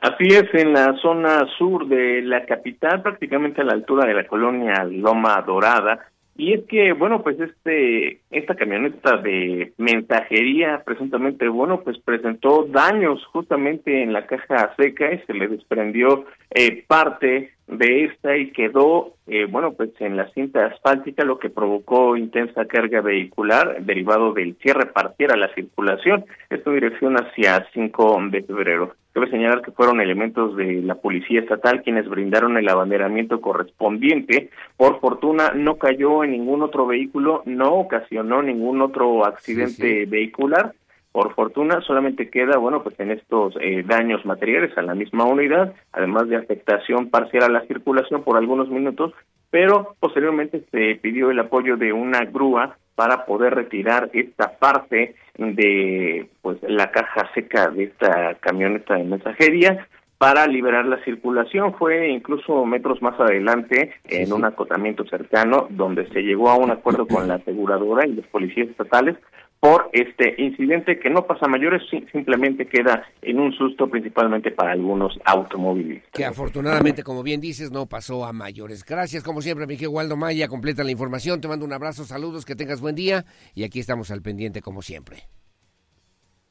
Así 0.01 0.29
es, 0.29 0.45
en 0.55 0.73
la 0.73 0.95
zona 1.03 1.47
sur 1.59 1.89
de 1.89 2.23
la 2.23 2.47
capital, 2.47 3.03
prácticamente 3.03 3.61
a 3.61 3.65
la 3.65 3.73
altura 3.73 4.07
de 4.07 4.15
la 4.15 4.27
colonia 4.29 4.85
Loma 4.85 5.43
Dorada, 5.45 6.07
y 6.39 6.53
es 6.53 6.65
que, 6.67 6.93
bueno, 6.93 7.21
pues 7.25 7.39
este, 7.41 8.21
esta 8.31 8.55
camioneta 8.55 9.17
de 9.17 9.73
mensajería, 9.77 10.85
presuntamente, 10.85 11.49
bueno, 11.49 11.81
pues 11.81 11.99
presentó 11.99 12.65
daños 12.71 13.27
justamente 13.33 14.05
en 14.05 14.13
la 14.13 14.25
caja 14.25 14.73
seca 14.77 15.13
y 15.13 15.19
se 15.27 15.35
le 15.35 15.49
desprendió 15.49 16.27
eh, 16.55 16.85
parte 16.87 17.58
de 17.69 18.05
esta 18.05 18.37
y 18.37 18.51
quedó, 18.51 19.15
eh, 19.27 19.47
bueno, 19.47 19.73
pues 19.73 19.91
en 20.01 20.17
la 20.17 20.31
cinta 20.31 20.67
asfáltica, 20.67 21.25
lo 21.25 21.39
que 21.39 21.51
provocó 21.51 22.17
intensa 22.17 22.65
carga 22.65 23.03
vehicular 23.03 23.85
derivado 23.85 24.33
del 24.33 24.57
cierre 24.57 24.87
partiera 24.87 25.37
la 25.37 25.53
circulación, 25.55 26.25
esto 26.49 26.73
dirección 26.73 27.17
hacia 27.17 27.67
5 27.73 28.21
de 28.31 28.43
febrero. 28.43 28.95
Cabe 29.13 29.31
señalar 29.31 29.63
que 29.63 29.73
fueron 29.73 30.01
elementos 30.01 30.57
de 30.57 30.81
la 30.83 30.95
Policía 30.95 31.41
Estatal 31.41 31.83
quienes 31.83 32.09
brindaron 32.09 32.57
el 32.57 32.69
abanderamiento 32.69 33.41
correspondiente. 33.41 34.51
Por 34.77 35.01
fortuna 35.01 35.53
no 35.55 35.77
cayó 35.77 36.25
en 36.25 36.33
ningún 36.33 36.63
otro 36.63 36.87
vehículo, 36.87 37.43
no 37.45 37.75
ocasionó 37.75 38.43
ningún 38.43 38.81
otro 38.81 39.25
accidente 39.27 40.07
vehicular 40.07 40.73
por 41.13 41.35
fortuna 41.35 41.81
solamente 41.81 42.31
queda, 42.31 42.59
bueno, 42.59 42.83
pues 42.83 42.99
en 43.01 43.11
estos 43.11 43.55
eh, 43.61 43.83
daños 43.87 44.25
materiales 44.25 44.77
a 44.77 44.83
la 44.83 44.95
misma 44.95 45.25
unidad, 45.25 45.75
además 45.93 46.29
de 46.29 46.37
afectación 46.37 47.09
parcial 47.11 47.45
a 47.45 47.49
la 47.49 47.67
circulación 47.67 48.23
por 48.23 48.37
algunos 48.37 48.69
minutos, 48.69 49.13
pero 49.51 49.97
posteriormente 50.01 50.65
se 50.71 50.99
pidió 51.01 51.31
el 51.31 51.39
apoyo 51.39 51.77
de 51.77 51.93
una 51.93 52.25
grúa 52.25 52.77
para 52.95 53.25
poder 53.27 53.55
retirar 53.55 54.11
esta 54.13 54.59
parte 54.59 55.15
de 55.39 56.29
pues 56.43 56.59
la 56.63 56.91
caja 56.91 57.31
seca 57.33 57.69
de 57.69 57.85
esta 57.85 58.35
camioneta 58.41 58.95
de 58.95 59.05
mensajería 59.05 59.87
para 60.19 60.47
liberar 60.49 60.85
la 60.85 61.03
circulación. 61.05 61.75
Fue 61.75 62.09
incluso 62.09 62.67
metros 62.67 63.01
más 63.01 63.19
adelante, 63.21 63.95
en 64.05 64.33
un 64.33 64.45
acotamiento 64.45 65.05
cercano, 65.05 65.69
donde 65.71 66.09
se 66.09 66.23
llegó 66.23 66.51
a 66.51 66.57
un 66.57 66.73
acuerdo 66.73 67.07
con 67.07 67.29
la 67.29 67.35
aseguradora 67.35 68.07
y 68.07 68.15
los 68.15 68.27
policías 68.27 68.69
estatales 68.69 69.17
por 69.61 69.91
este 69.93 70.35
incidente 70.39 70.99
que 71.01 71.11
no 71.11 71.27
pasa 71.27 71.47
a 71.47 71.49
mayores, 71.49 71.83
simplemente 72.13 72.67
queda 72.67 73.07
en 73.23 73.41
un 73.41 73.53
susto 73.53 73.89
principalmente 73.89 74.53
para 74.53 74.73
algunos 74.73 75.19
automovilistas. 75.25 76.13
Que 76.13 76.25
afortunadamente, 76.25 77.03
como 77.03 77.23
bien 77.23 77.41
dices, 77.41 77.73
no 77.73 77.87
pasó 77.87 78.25
a 78.25 78.33
mayores. 78.33 78.85
Gracias, 78.85 79.25
como 79.25 79.43
siempre, 79.43 79.67
Miguel 79.67 79.89
Waldo 79.89 80.17
Maya, 80.17 80.47
completa 80.49 80.85
la 80.85 80.93
información, 80.93 81.41
te 81.41 81.49
mando 81.49 81.65
un 81.65 81.73
abrazo, 81.73 82.05
saludos, 82.05 82.45
que 82.45 82.55
tengas 82.55 82.81
buen 82.81 82.95
día 82.95 83.25
y 83.55 83.65
aquí 83.65 83.81
estamos 83.81 84.11
al 84.11 84.23
pendiente 84.23 84.63
como 84.63 84.83
siempre. 84.83 85.25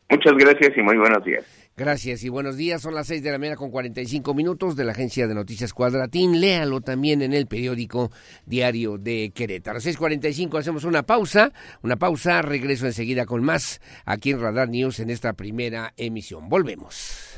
Muchas 0.09 0.33
gracias 0.33 0.77
y 0.77 0.81
muy 0.81 0.97
buenos 0.97 1.23
días. 1.23 1.66
Gracias 1.77 2.23
y 2.23 2.29
buenos 2.29 2.57
días. 2.57 2.81
Son 2.81 2.95
las 2.95 3.05
seis 3.05 3.21
de 3.21 3.31
la 3.31 3.37
mañana 3.37 3.55
con 3.55 3.69
45 3.69 4.33
minutos 4.33 4.75
de 4.75 4.83
la 4.83 4.93
agencia 4.93 5.27
de 5.27 5.35
noticias 5.35 5.75
Cuadratín. 5.75 6.41
Léalo 6.41 6.81
también 6.81 7.21
en 7.21 7.33
el 7.33 7.45
periódico 7.45 8.11
Diario 8.47 8.97
de 8.97 9.31
Querétaro. 9.31 9.79
6:45 9.79 10.57
hacemos 10.57 10.85
una 10.85 11.03
pausa. 11.03 11.53
Una 11.83 11.95
pausa. 11.95 12.41
Regreso 12.41 12.87
enseguida 12.87 13.27
con 13.27 13.43
más 13.43 13.79
aquí 14.05 14.31
en 14.31 14.41
Radar 14.41 14.69
News 14.69 14.99
en 14.99 15.11
esta 15.11 15.33
primera 15.33 15.93
emisión. 15.97 16.49
Volvemos. 16.49 17.37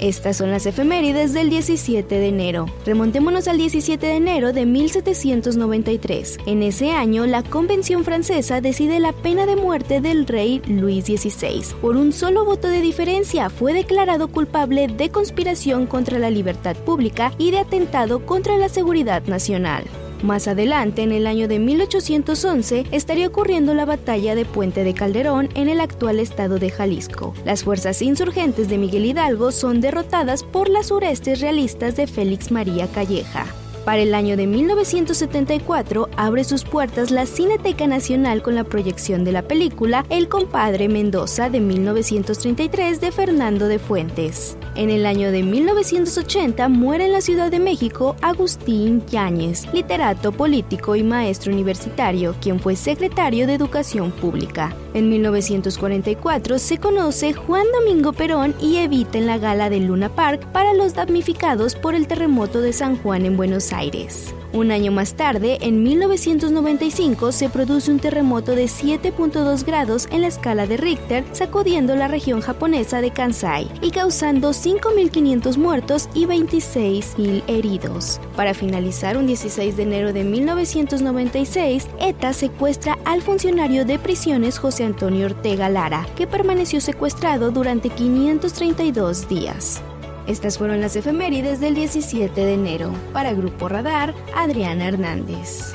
Estas 0.00 0.38
son 0.38 0.50
las 0.50 0.64
efemérides 0.64 1.34
del 1.34 1.50
17 1.50 2.14
de 2.14 2.28
enero. 2.28 2.66
Remontémonos 2.86 3.46
al 3.48 3.58
17 3.58 4.06
de 4.06 4.16
enero 4.16 4.54
de 4.54 4.64
1793. 4.64 6.38
En 6.46 6.62
ese 6.62 6.90
año, 6.90 7.26
la 7.26 7.42
Convención 7.42 8.02
Francesa 8.02 8.62
decide 8.62 8.98
la 8.98 9.12
pena 9.12 9.44
de 9.44 9.56
muerte 9.56 10.00
del 10.00 10.26
rey 10.26 10.62
Luis 10.66 11.04
XVI. 11.04 11.74
Por 11.82 11.96
un 11.96 12.12
solo 12.12 12.46
voto 12.46 12.68
de 12.68 12.80
diferencia, 12.80 13.50
fue 13.50 13.74
declarado 13.74 14.28
culpable 14.28 14.88
de 14.88 15.10
conspiración 15.10 15.86
contra 15.86 16.18
la 16.18 16.30
libertad 16.30 16.76
pública 16.76 17.32
y 17.36 17.50
de 17.50 17.58
atentado 17.58 18.24
contra 18.24 18.56
la 18.56 18.70
seguridad 18.70 19.22
nacional. 19.24 19.84
Más 20.22 20.48
adelante, 20.48 21.02
en 21.02 21.12
el 21.12 21.26
año 21.26 21.48
de 21.48 21.58
1811, 21.58 22.86
estaría 22.90 23.26
ocurriendo 23.26 23.72
la 23.72 23.86
batalla 23.86 24.34
de 24.34 24.44
Puente 24.44 24.84
de 24.84 24.92
Calderón 24.92 25.48
en 25.54 25.68
el 25.68 25.80
actual 25.80 26.20
estado 26.20 26.58
de 26.58 26.70
Jalisco. 26.70 27.34
Las 27.44 27.64
fuerzas 27.64 28.02
insurgentes 28.02 28.68
de 28.68 28.76
Miguel 28.76 29.06
Hidalgo 29.06 29.50
son 29.50 29.80
derrotadas 29.80 30.42
por 30.42 30.68
las 30.68 30.88
surestes 30.88 31.40
realistas 31.40 31.96
de 31.96 32.06
Félix 32.06 32.50
María 32.50 32.86
Calleja. 32.88 33.46
Para 33.84 34.02
el 34.02 34.14
año 34.14 34.36
de 34.36 34.46
1974 34.46 36.10
abre 36.16 36.44
sus 36.44 36.64
puertas 36.64 37.10
la 37.10 37.24
Cineteca 37.24 37.86
Nacional 37.86 38.42
con 38.42 38.54
la 38.54 38.64
proyección 38.64 39.24
de 39.24 39.32
la 39.32 39.42
película 39.42 40.04
El 40.10 40.28
compadre 40.28 40.88
Mendoza 40.88 41.48
de 41.48 41.60
1933 41.60 43.00
de 43.00 43.10
Fernando 43.10 43.68
de 43.68 43.78
Fuentes. 43.78 44.58
En 44.76 44.90
el 44.90 45.06
año 45.06 45.32
de 45.32 45.42
1980 45.42 46.68
muere 46.68 47.06
en 47.06 47.12
la 47.12 47.20
Ciudad 47.20 47.50
de 47.50 47.58
México 47.58 48.16
Agustín 48.20 49.04
Yáñez, 49.06 49.66
literato, 49.72 50.30
político 50.30 50.94
y 50.94 51.02
maestro 51.02 51.52
universitario, 51.52 52.34
quien 52.40 52.60
fue 52.60 52.76
secretario 52.76 53.46
de 53.46 53.54
Educación 53.54 54.12
Pública. 54.12 54.74
En 54.92 55.08
1944 55.08 56.58
se 56.58 56.78
conoce 56.78 57.32
Juan 57.32 57.66
Domingo 57.72 58.12
Perón 58.12 58.54
y 58.60 58.76
Evita 58.76 59.18
en 59.18 59.26
la 59.26 59.38
gala 59.38 59.70
del 59.70 59.86
Luna 59.86 60.08
Park 60.08 60.46
para 60.52 60.74
los 60.74 60.94
damnificados 60.94 61.74
por 61.74 61.94
el 61.94 62.06
terremoto 62.06 62.60
de 62.60 62.72
San 62.72 62.96
Juan 62.96 63.24
en 63.24 63.36
Buenos 63.36 63.69
Aires. 63.72 64.34
Un 64.52 64.72
año 64.72 64.90
más 64.90 65.14
tarde, 65.14 65.58
en 65.60 65.82
1995, 65.82 67.30
se 67.30 67.48
produce 67.48 67.92
un 67.92 68.00
terremoto 68.00 68.56
de 68.56 68.64
7.2 68.64 69.64
grados 69.64 70.08
en 70.10 70.22
la 70.22 70.26
escala 70.26 70.66
de 70.66 70.76
Richter, 70.76 71.24
sacudiendo 71.32 71.94
la 71.94 72.08
región 72.08 72.40
japonesa 72.40 73.00
de 73.00 73.12
Kansai 73.12 73.68
y 73.80 73.92
causando 73.92 74.50
5.500 74.50 75.56
muertos 75.56 76.08
y 76.14 76.26
26.000 76.26 77.44
heridos. 77.46 78.20
Para 78.34 78.54
finalizar, 78.54 79.16
un 79.16 79.26
16 79.26 79.76
de 79.76 79.82
enero 79.84 80.12
de 80.12 80.24
1996, 80.24 81.86
ETA 82.00 82.32
secuestra 82.32 82.98
al 83.04 83.22
funcionario 83.22 83.84
de 83.84 83.98
prisiones 83.98 84.58
José 84.58 84.84
Antonio 84.84 85.26
Ortega 85.26 85.68
Lara, 85.68 86.06
que 86.16 86.26
permaneció 86.26 86.80
secuestrado 86.80 87.52
durante 87.52 87.90
532 87.90 89.28
días. 89.28 89.82
Estas 90.30 90.58
fueron 90.58 90.80
las 90.80 90.94
efemérides 90.94 91.58
del 91.58 91.74
17 91.74 92.40
de 92.40 92.54
enero. 92.54 92.94
Para 93.12 93.32
Grupo 93.32 93.68
Radar, 93.68 94.14
Adriana 94.32 94.86
Hernández. 94.86 95.74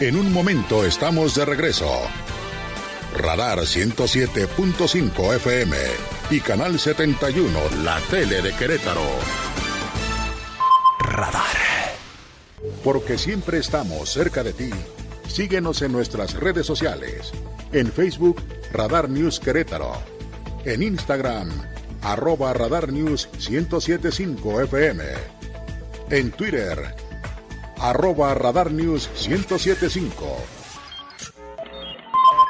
En 0.00 0.16
un 0.16 0.30
momento 0.34 0.84
estamos 0.84 1.34
de 1.34 1.46
regreso. 1.46 1.90
Radar 3.16 3.60
107.5 3.60 5.36
FM 5.36 5.76
y 6.28 6.40
Canal 6.40 6.78
71, 6.78 7.58
la 7.82 7.98
tele 8.10 8.42
de 8.42 8.52
Querétaro. 8.52 9.00
Radar. 10.98 11.56
Porque 12.84 13.16
siempre 13.16 13.56
estamos 13.56 14.10
cerca 14.10 14.42
de 14.42 14.52
ti. 14.52 14.70
Síguenos 15.32 15.80
en 15.80 15.92
nuestras 15.92 16.34
redes 16.34 16.66
sociales 16.66 17.32
en 17.72 17.90
Facebook, 17.90 18.42
Radar 18.70 19.08
News 19.08 19.40
Querétaro. 19.40 19.94
En 20.66 20.82
Instagram, 20.82 21.48
arroba 22.02 22.52
Radar 22.52 22.92
News 22.92 23.30
1075 23.48 24.60
FM. 24.60 25.04
En 26.10 26.32
Twitter, 26.32 26.94
arroba 27.78 28.34
Radar 28.34 28.70
News 28.72 29.08
1075. 29.26 30.36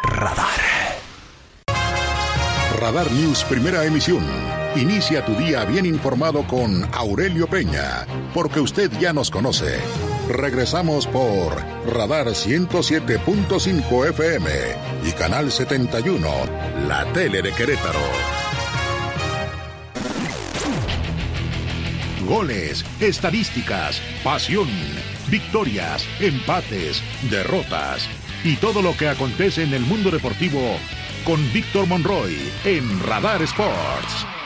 Radar. 0.03 0.61
Radar 2.81 3.13
News 3.13 3.45
Primera 3.45 3.85
Emisión. 3.85 4.27
Inicia 4.75 5.25
tu 5.25 5.37
día 5.37 5.65
bien 5.67 5.87
informado 5.87 6.45
con 6.49 6.83
Aurelio 6.93 7.47
Peña, 7.47 8.09
porque 8.35 8.59
usted 8.59 8.91
ya 8.99 9.13
nos 9.13 9.31
conoce 9.31 9.79
Regresamos 10.33 11.07
por 11.07 11.55
Radar 11.87 12.29
107.5 12.29 14.09
FM 14.09 14.51
y 15.07 15.13
Canal 15.13 15.53
71, 15.53 16.27
la 16.89 17.05
tele 17.13 17.43
de 17.43 17.53
Querétaro. 17.53 18.01
Goles, 22.27 22.83
estadísticas, 22.99 24.01
pasión, 24.25 24.69
victorias, 25.29 26.07
empates, 26.19 27.03
derrotas 27.31 28.09
y 28.43 28.57
todo 28.57 28.81
lo 28.81 28.97
que 28.97 29.09
acontece 29.09 29.65
en 29.65 29.75
el 29.75 29.83
mundo 29.83 30.11
deportivo 30.11 30.79
con 31.25 31.41
Víctor 31.53 31.87
Monroy 31.87 32.39
en 32.65 33.01
Radar 33.01 33.43
Sports. 33.43 34.42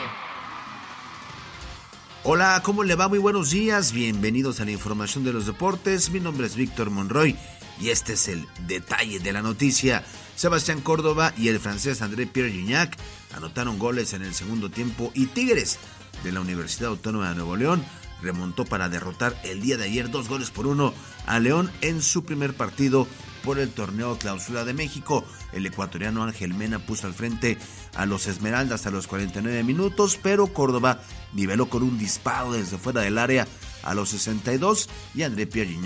Hola, 2.29 2.61
¿cómo 2.61 2.83
le 2.83 2.95
va? 2.95 3.07
Muy 3.07 3.19
buenos 3.19 3.51
días. 3.51 3.93
Bienvenidos 3.93 4.59
a 4.59 4.65
la 4.65 4.71
información 4.71 5.23
de 5.23 5.31
los 5.31 5.45
deportes. 5.45 6.09
Mi 6.09 6.19
nombre 6.19 6.45
es 6.45 6.57
Víctor 6.57 6.89
Monroy 6.89 7.37
y 7.79 7.87
este 7.87 8.13
es 8.13 8.27
el 8.27 8.45
detalle 8.67 9.19
de 9.19 9.31
la 9.31 9.41
noticia. 9.41 10.03
Sebastián 10.35 10.81
Córdoba 10.81 11.31
y 11.37 11.47
el 11.47 11.61
francés 11.61 12.01
André 12.01 12.27
Pierre 12.27 12.51
Gignac 12.51 12.97
anotaron 13.33 13.79
goles 13.79 14.11
en 14.11 14.23
el 14.23 14.33
segundo 14.33 14.69
tiempo 14.69 15.09
y 15.13 15.27
Tigres 15.27 15.79
de 16.25 16.33
la 16.33 16.41
Universidad 16.41 16.89
Autónoma 16.89 17.29
de 17.29 17.35
Nuevo 17.35 17.55
León 17.55 17.81
remontó 18.21 18.65
para 18.65 18.89
derrotar 18.89 19.39
el 19.45 19.61
día 19.61 19.77
de 19.77 19.85
ayer 19.85 20.09
dos 20.09 20.27
goles 20.27 20.49
por 20.49 20.67
uno 20.67 20.93
a 21.27 21.39
León 21.39 21.71
en 21.79 22.01
su 22.01 22.25
primer 22.25 22.53
partido 22.55 23.07
por 23.43 23.59
el 23.59 23.69
torneo 23.69 24.17
Clausura 24.17 24.65
de 24.65 24.73
México. 24.73 25.23
El 25.53 25.65
ecuatoriano 25.65 26.23
Ángel 26.23 26.53
Mena 26.53 26.79
puso 26.79 27.07
al 27.07 27.13
frente 27.13 27.57
a 27.95 28.05
los 28.05 28.27
Esmeraldas 28.27 28.85
a 28.85 28.91
los 28.91 29.07
49 29.07 29.63
minutos, 29.63 30.19
pero 30.21 30.47
Córdoba 30.47 31.01
niveló 31.33 31.69
con 31.69 31.83
un 31.83 31.97
disparo 31.97 32.53
desde 32.53 32.77
fuera 32.77 33.01
del 33.01 33.17
área 33.17 33.47
a 33.83 33.93
los 33.93 34.09
62 34.09 34.89
y 35.15 35.23
André 35.23 35.47
Pierre 35.47 35.77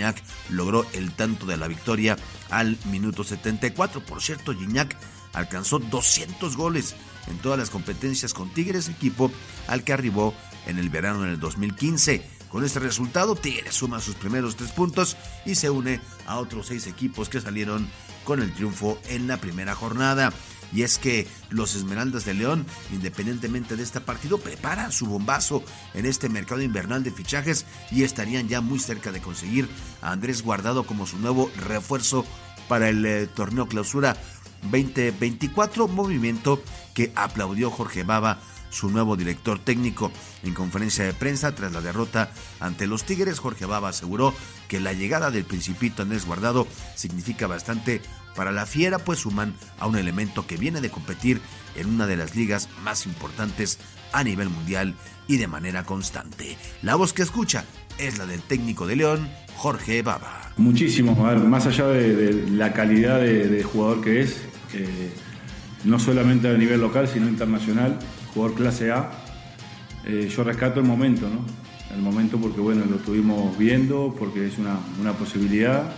logró 0.50 0.86
el 0.94 1.12
tanto 1.12 1.46
de 1.46 1.58
la 1.58 1.68
victoria 1.68 2.18
al 2.50 2.78
minuto 2.86 3.24
74. 3.24 4.04
Por 4.04 4.22
cierto, 4.22 4.54
Gignac 4.54 4.98
alcanzó 5.34 5.80
200 5.80 6.58
goles 6.58 6.96
en 7.28 7.38
todas 7.38 7.60
las 7.60 7.70
competencias 7.70 8.34
con 8.34 8.50
Tigres, 8.50 8.90
equipo 8.90 9.32
al 9.68 9.84
que 9.84 9.94
arribó 9.94 10.34
en 10.66 10.80
el 10.80 10.90
verano 10.90 11.22
del 11.22 11.40
2015. 11.40 12.42
Con 12.50 12.66
este 12.66 12.80
resultado, 12.80 13.36
Tigres 13.36 13.76
suma 13.76 14.02
sus 14.02 14.16
primeros 14.16 14.56
tres 14.56 14.72
puntos 14.72 15.16
y 15.46 15.56
se 15.56 15.70
une 15.70 16.02
a 16.28 16.38
otros 16.38 16.68
seis 16.68 16.88
equipos 16.88 17.30
que 17.30 17.40
salieron 17.40 17.88
con 18.24 18.42
el 18.42 18.54
triunfo 18.54 19.00
en 19.08 19.28
la 19.28 19.38
primera 19.38 19.74
jornada. 19.76 20.34
Y 20.72 20.84
es 20.84 20.98
que 20.98 21.28
los 21.50 21.76
Esmeraldas 21.76 22.26
de 22.26 22.34
León, 22.34 22.66
independientemente 22.92 23.76
de 23.76 23.84
este 23.84 24.02
partido, 24.02 24.38
preparan 24.38 24.92
su 24.92 25.06
bombazo 25.06 25.64
en 25.94 26.06
este 26.06 26.30
mercado 26.30 26.62
invernal 26.62 27.04
de 27.04 27.12
fichajes 27.12 27.66
y 27.92 28.04
estarían 28.04 28.48
ya 28.48 28.62
muy 28.62 28.80
cerca 28.80 29.12
de 29.12 29.22
conseguir 29.22 29.68
a 30.02 30.12
Andrés 30.12 30.42
Guardado 30.44 30.86
como 30.86 31.06
su 31.06 31.18
nuevo 31.18 31.52
refuerzo 31.58 32.26
para 32.68 32.90
el 32.90 33.06
eh, 33.06 33.28
torneo 33.28 33.68
clausura 33.68 34.16
2024, 34.64 35.88
movimiento 35.88 36.62
que 36.94 37.12
aplaudió 37.16 37.72
Jorge 37.72 38.04
Baba 38.04 38.40
su 38.72 38.90
nuevo 38.90 39.16
director 39.16 39.60
técnico. 39.60 40.12
En 40.44 40.54
conferencia 40.54 41.06
de 41.06 41.14
prensa 41.14 41.54
tras 41.54 41.74
la 41.74 41.82
derrota 41.82 42.32
ante 42.60 42.88
los 42.88 43.04
Tigres, 43.04 43.40
Jorge 43.40 43.66
Baba 43.66 43.90
aseguró 43.90 44.34
que 44.68 44.80
la 44.80 44.94
llegada 44.94 45.30
del 45.30 45.44
principito 45.46 46.02
Andrés 46.02 46.26
Guardado 46.26 46.68
significa 46.96 47.48
bastante 47.48 48.02
para 48.36 48.52
la 48.52 48.66
Fiera, 48.66 49.00
pues 49.00 49.20
suman 49.20 49.54
a 49.80 49.88
un 49.88 49.98
elemento 49.98 50.48
que 50.48 50.58
viene 50.58 50.82
de 50.82 50.90
competir 50.90 51.42
en 51.76 51.88
una 51.88 52.08
de 52.08 52.18
las 52.18 52.36
ligas 52.36 52.70
más 52.84 53.06
importantes 53.06 53.80
a 54.14 54.24
nivel 54.24 54.50
mundial 54.50 54.96
y 55.28 55.38
de 55.38 55.48
manera 55.48 55.84
constante. 55.84 56.58
La 56.82 56.96
voz 56.96 57.14
que 57.14 57.22
escucha 57.22 57.66
es 57.98 58.18
la 58.18 58.26
del 58.26 58.42
técnico 58.42 58.88
de 58.88 58.96
León, 58.96 59.30
Jorge 59.56 60.02
Baba. 60.02 60.52
Muchísimo, 60.58 61.16
más 61.16 61.68
allá 61.68 61.88
de, 61.88 62.48
la 62.52 62.74
calidad 62.74 63.20
de, 63.22 63.64
jugador 63.64 64.02
que 64.02 64.22
es, 64.22 64.42
eh, 64.74 65.12
no 65.84 66.00
solamente 66.00 66.50
a 66.50 66.54
nivel 66.54 66.82
local, 66.82 67.08
sino 67.08 67.28
internacional, 67.28 67.98
jugador 68.34 68.58
clase 68.58 68.92
A. 68.92 69.12
Eh, 70.06 70.32
yo 70.36 70.44
rescato 70.44 70.80
el 70.80 70.86
momento, 70.86 71.30
¿no? 71.30 71.46
El 71.96 72.02
momento 72.02 72.38
porque, 72.38 72.62
bueno, 72.62 72.84
lo 72.90 72.96
estuvimos 72.96 73.58
viendo, 73.58 74.16
porque 74.18 74.48
es 74.48 74.58
una, 74.58 74.80
una 75.00 75.14
posibilidad 75.14 75.94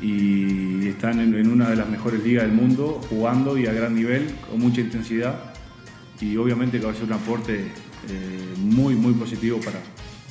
y 0.00 0.88
están 0.88 1.20
en, 1.20 1.50
una 1.50 1.70
de 1.70 1.76
las 1.76 1.88
mejores 1.88 2.22
ligas 2.22 2.44
del 2.44 2.52
mundo, 2.52 3.00
jugando 3.08 3.58
y 3.58 3.66
a 3.66 3.72
gran 3.72 3.94
nivel, 3.94 4.34
con 4.48 4.60
mucha 4.60 4.80
intensidad 4.80 5.54
y 6.20 6.36
obviamente 6.36 6.78
que 6.78 6.86
va 6.86 6.92
a 6.92 6.94
ser 6.94 7.04
un 7.04 7.12
aporte 7.12 7.72
eh, 8.08 8.54
muy, 8.58 8.94
muy 8.94 9.12
positivo 9.14 9.58
para, 9.60 9.80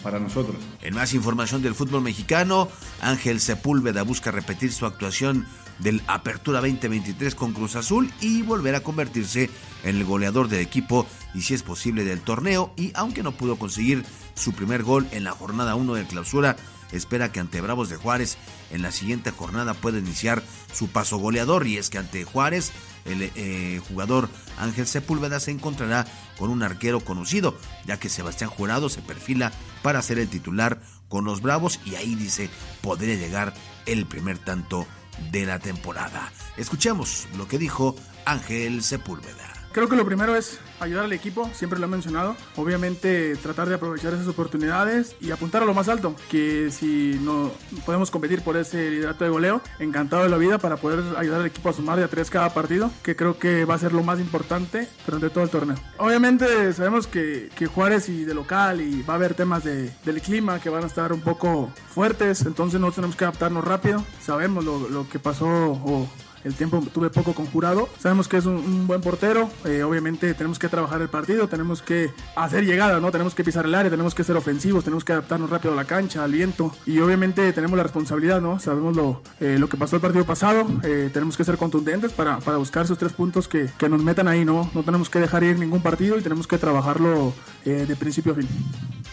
para 0.01 0.19
nosotros. 0.19 0.57
En 0.81 0.95
más 0.95 1.13
información 1.13 1.61
del 1.61 1.75
fútbol 1.75 2.01
mexicano, 2.01 2.67
Ángel 3.01 3.39
Sepúlveda 3.39 4.03
busca 4.03 4.31
repetir 4.31 4.71
su 4.71 4.85
actuación 4.85 5.45
del 5.79 6.01
Apertura 6.07 6.59
2023 6.59 7.35
con 7.35 7.53
Cruz 7.53 7.75
Azul 7.75 8.11
y 8.21 8.41
volver 8.41 8.75
a 8.75 8.81
convertirse 8.81 9.49
en 9.83 9.95
el 9.95 10.03
goleador 10.03 10.49
del 10.49 10.59
equipo 10.59 11.07
y 11.33 11.41
si 11.41 11.53
es 11.53 11.63
posible 11.63 12.03
del 12.03 12.21
torneo 12.21 12.73
y 12.75 12.91
aunque 12.95 13.23
no 13.23 13.31
pudo 13.31 13.55
conseguir 13.55 14.03
su 14.35 14.53
primer 14.53 14.83
gol 14.83 15.07
en 15.11 15.23
la 15.23 15.31
jornada 15.31 15.75
1 15.75 15.93
de 15.95 16.05
clausura, 16.05 16.57
espera 16.91 17.31
que 17.31 17.39
ante 17.39 17.61
Bravos 17.61 17.89
de 17.89 17.97
Juárez 17.97 18.37
en 18.71 18.81
la 18.81 18.91
siguiente 18.91 19.31
jornada 19.31 19.73
pueda 19.73 19.99
iniciar 19.99 20.43
su 20.73 20.87
paso 20.87 21.17
goleador 21.17 21.67
y 21.67 21.77
es 21.77 21.89
que 21.89 21.97
ante 21.97 22.23
Juárez 22.23 22.71
el 23.05 23.31
eh, 23.35 23.81
jugador 23.87 24.29
Ángel 24.57 24.87
Sepúlveda 24.87 25.39
se 25.39 25.51
encontrará 25.51 26.05
con 26.37 26.49
un 26.49 26.63
arquero 26.63 26.99
conocido, 26.99 27.57
ya 27.85 27.97
que 27.97 28.09
Sebastián 28.09 28.49
Jurado 28.49 28.89
se 28.89 29.01
perfila 29.01 29.51
para 29.81 30.01
ser 30.01 30.19
el 30.19 30.29
titular 30.29 30.81
con 31.07 31.25
los 31.25 31.41
Bravos 31.41 31.79
y 31.85 31.95
ahí 31.95 32.15
dice 32.15 32.49
podría 32.81 33.15
llegar 33.15 33.53
el 33.85 34.05
primer 34.05 34.37
tanto 34.37 34.85
de 35.31 35.45
la 35.45 35.59
temporada. 35.59 36.31
Escuchemos 36.57 37.27
lo 37.37 37.47
que 37.47 37.57
dijo 37.57 37.95
Ángel 38.25 38.83
Sepúlveda. 38.83 39.48
Creo 39.71 39.87
que 39.87 39.95
lo 39.95 40.05
primero 40.05 40.35
es 40.35 40.59
ayudar 40.79 41.05
al 41.05 41.13
equipo, 41.13 41.49
siempre 41.53 41.79
lo 41.79 41.85
he 41.85 41.89
mencionado. 41.89 42.35
Obviamente 42.55 43.35
tratar 43.37 43.69
de 43.69 43.75
aprovechar 43.75 44.13
esas 44.13 44.27
oportunidades 44.27 45.15
y 45.21 45.31
apuntar 45.31 45.61
a 45.61 45.65
lo 45.65 45.73
más 45.73 45.89
alto, 45.89 46.15
que 46.29 46.71
si 46.71 47.19
no 47.21 47.51
podemos 47.85 48.09
competir 48.09 48.41
por 48.41 48.57
ese 48.57 48.89
liderato 48.89 49.23
de 49.23 49.29
goleo, 49.29 49.61
encantado 49.77 50.23
de 50.23 50.29
la 50.29 50.37
vida 50.37 50.57
para 50.57 50.77
poder 50.77 51.03
ayudar 51.17 51.41
al 51.41 51.47
equipo 51.47 51.69
a 51.69 51.73
sumar 51.73 51.97
de 51.97 52.05
a 52.05 52.07
tres 52.07 52.29
cada 52.29 52.53
partido, 52.53 52.91
que 53.03 53.15
creo 53.15 53.37
que 53.37 53.65
va 53.65 53.75
a 53.75 53.79
ser 53.79 53.93
lo 53.93 54.03
más 54.03 54.19
importante 54.19 54.87
durante 55.05 55.29
todo 55.29 55.43
el 55.43 55.49
torneo. 55.49 55.77
Obviamente 55.97 56.73
sabemos 56.73 57.07
que, 57.07 57.49
que 57.55 57.67
Juárez 57.67 58.09
y 58.09 58.25
de 58.25 58.33
local 58.33 58.81
y 58.81 59.03
va 59.03 59.13
a 59.13 59.17
haber 59.17 59.35
temas 59.35 59.63
de, 59.63 59.91
del 60.03 60.21
clima 60.21 60.59
que 60.59 60.69
van 60.69 60.83
a 60.83 60.87
estar 60.87 61.13
un 61.13 61.21
poco 61.21 61.71
fuertes, 61.93 62.41
entonces 62.41 62.79
nosotros 62.79 62.95
tenemos 62.95 63.15
que 63.15 63.25
adaptarnos 63.25 63.63
rápido. 63.63 64.03
Sabemos 64.21 64.65
lo, 64.65 64.89
lo 64.89 65.07
que 65.07 65.19
pasó 65.19 65.47
o 65.47 66.09
el 66.43 66.53
tiempo 66.53 66.83
tuve 66.93 67.09
poco 67.09 67.33
conjurado. 67.33 67.89
Sabemos 67.99 68.27
que 68.27 68.37
es 68.37 68.45
un, 68.45 68.87
buen 68.87 69.01
portero. 69.01 69.49
Eh, 69.65 69.83
obviamente 69.83 70.33
tenemos 70.33 70.59
que 70.59 70.69
trabajar 70.69 71.01
el 71.01 71.09
partido, 71.09 71.47
tenemos 71.47 71.81
que 71.81 72.11
hacer 72.35 72.65
llegada, 72.65 72.99
¿no? 72.99 73.11
Tenemos 73.11 73.35
que 73.35 73.43
pisar 73.43 73.65
el 73.65 73.75
área, 73.75 73.91
tenemos 73.91 74.15
que 74.15 74.23
ser 74.23 74.37
ofensivos, 74.37 74.83
tenemos 74.83 75.03
que 75.03 75.13
adaptarnos 75.13 75.49
rápido 75.49 75.73
a 75.73 75.75
la 75.75 75.85
cancha, 75.85 76.23
al 76.23 76.31
viento. 76.31 76.73
Y 76.85 76.99
obviamente 76.99 77.51
tenemos 77.53 77.77
la 77.77 77.83
responsabilidad, 77.83 78.41
¿no? 78.41 78.59
Sabemos 78.59 78.95
lo, 78.95 79.21
eh, 79.39 79.57
lo 79.59 79.69
que 79.69 79.77
pasó 79.77 79.97
el 79.97 80.01
partido 80.01 80.25
pasado. 80.25 80.67
Eh, 80.83 81.09
tenemos 81.13 81.37
que 81.37 81.43
ser 81.43 81.57
contundentes 81.57 82.13
para, 82.13 82.39
para 82.39 82.57
buscar 82.57 82.85
esos 82.85 82.97
tres 82.97 83.13
puntos 83.13 83.47
que, 83.47 83.69
que, 83.77 83.89
nos 83.89 84.03
metan 84.03 84.27
ahí, 84.27 84.45
¿no? 84.45 84.69
No 84.73 84.83
tenemos 84.83 85.09
que 85.09 85.19
dejar 85.19 85.43
ir 85.43 85.57
ningún 85.59 85.81
partido 85.81 86.17
y 86.17 86.21
tenemos 86.21 86.47
que 86.47 86.57
trabajarlo 86.57 87.33
de 87.65 87.95
principio 87.95 88.31
a 88.31 88.35
fin. 88.35 88.47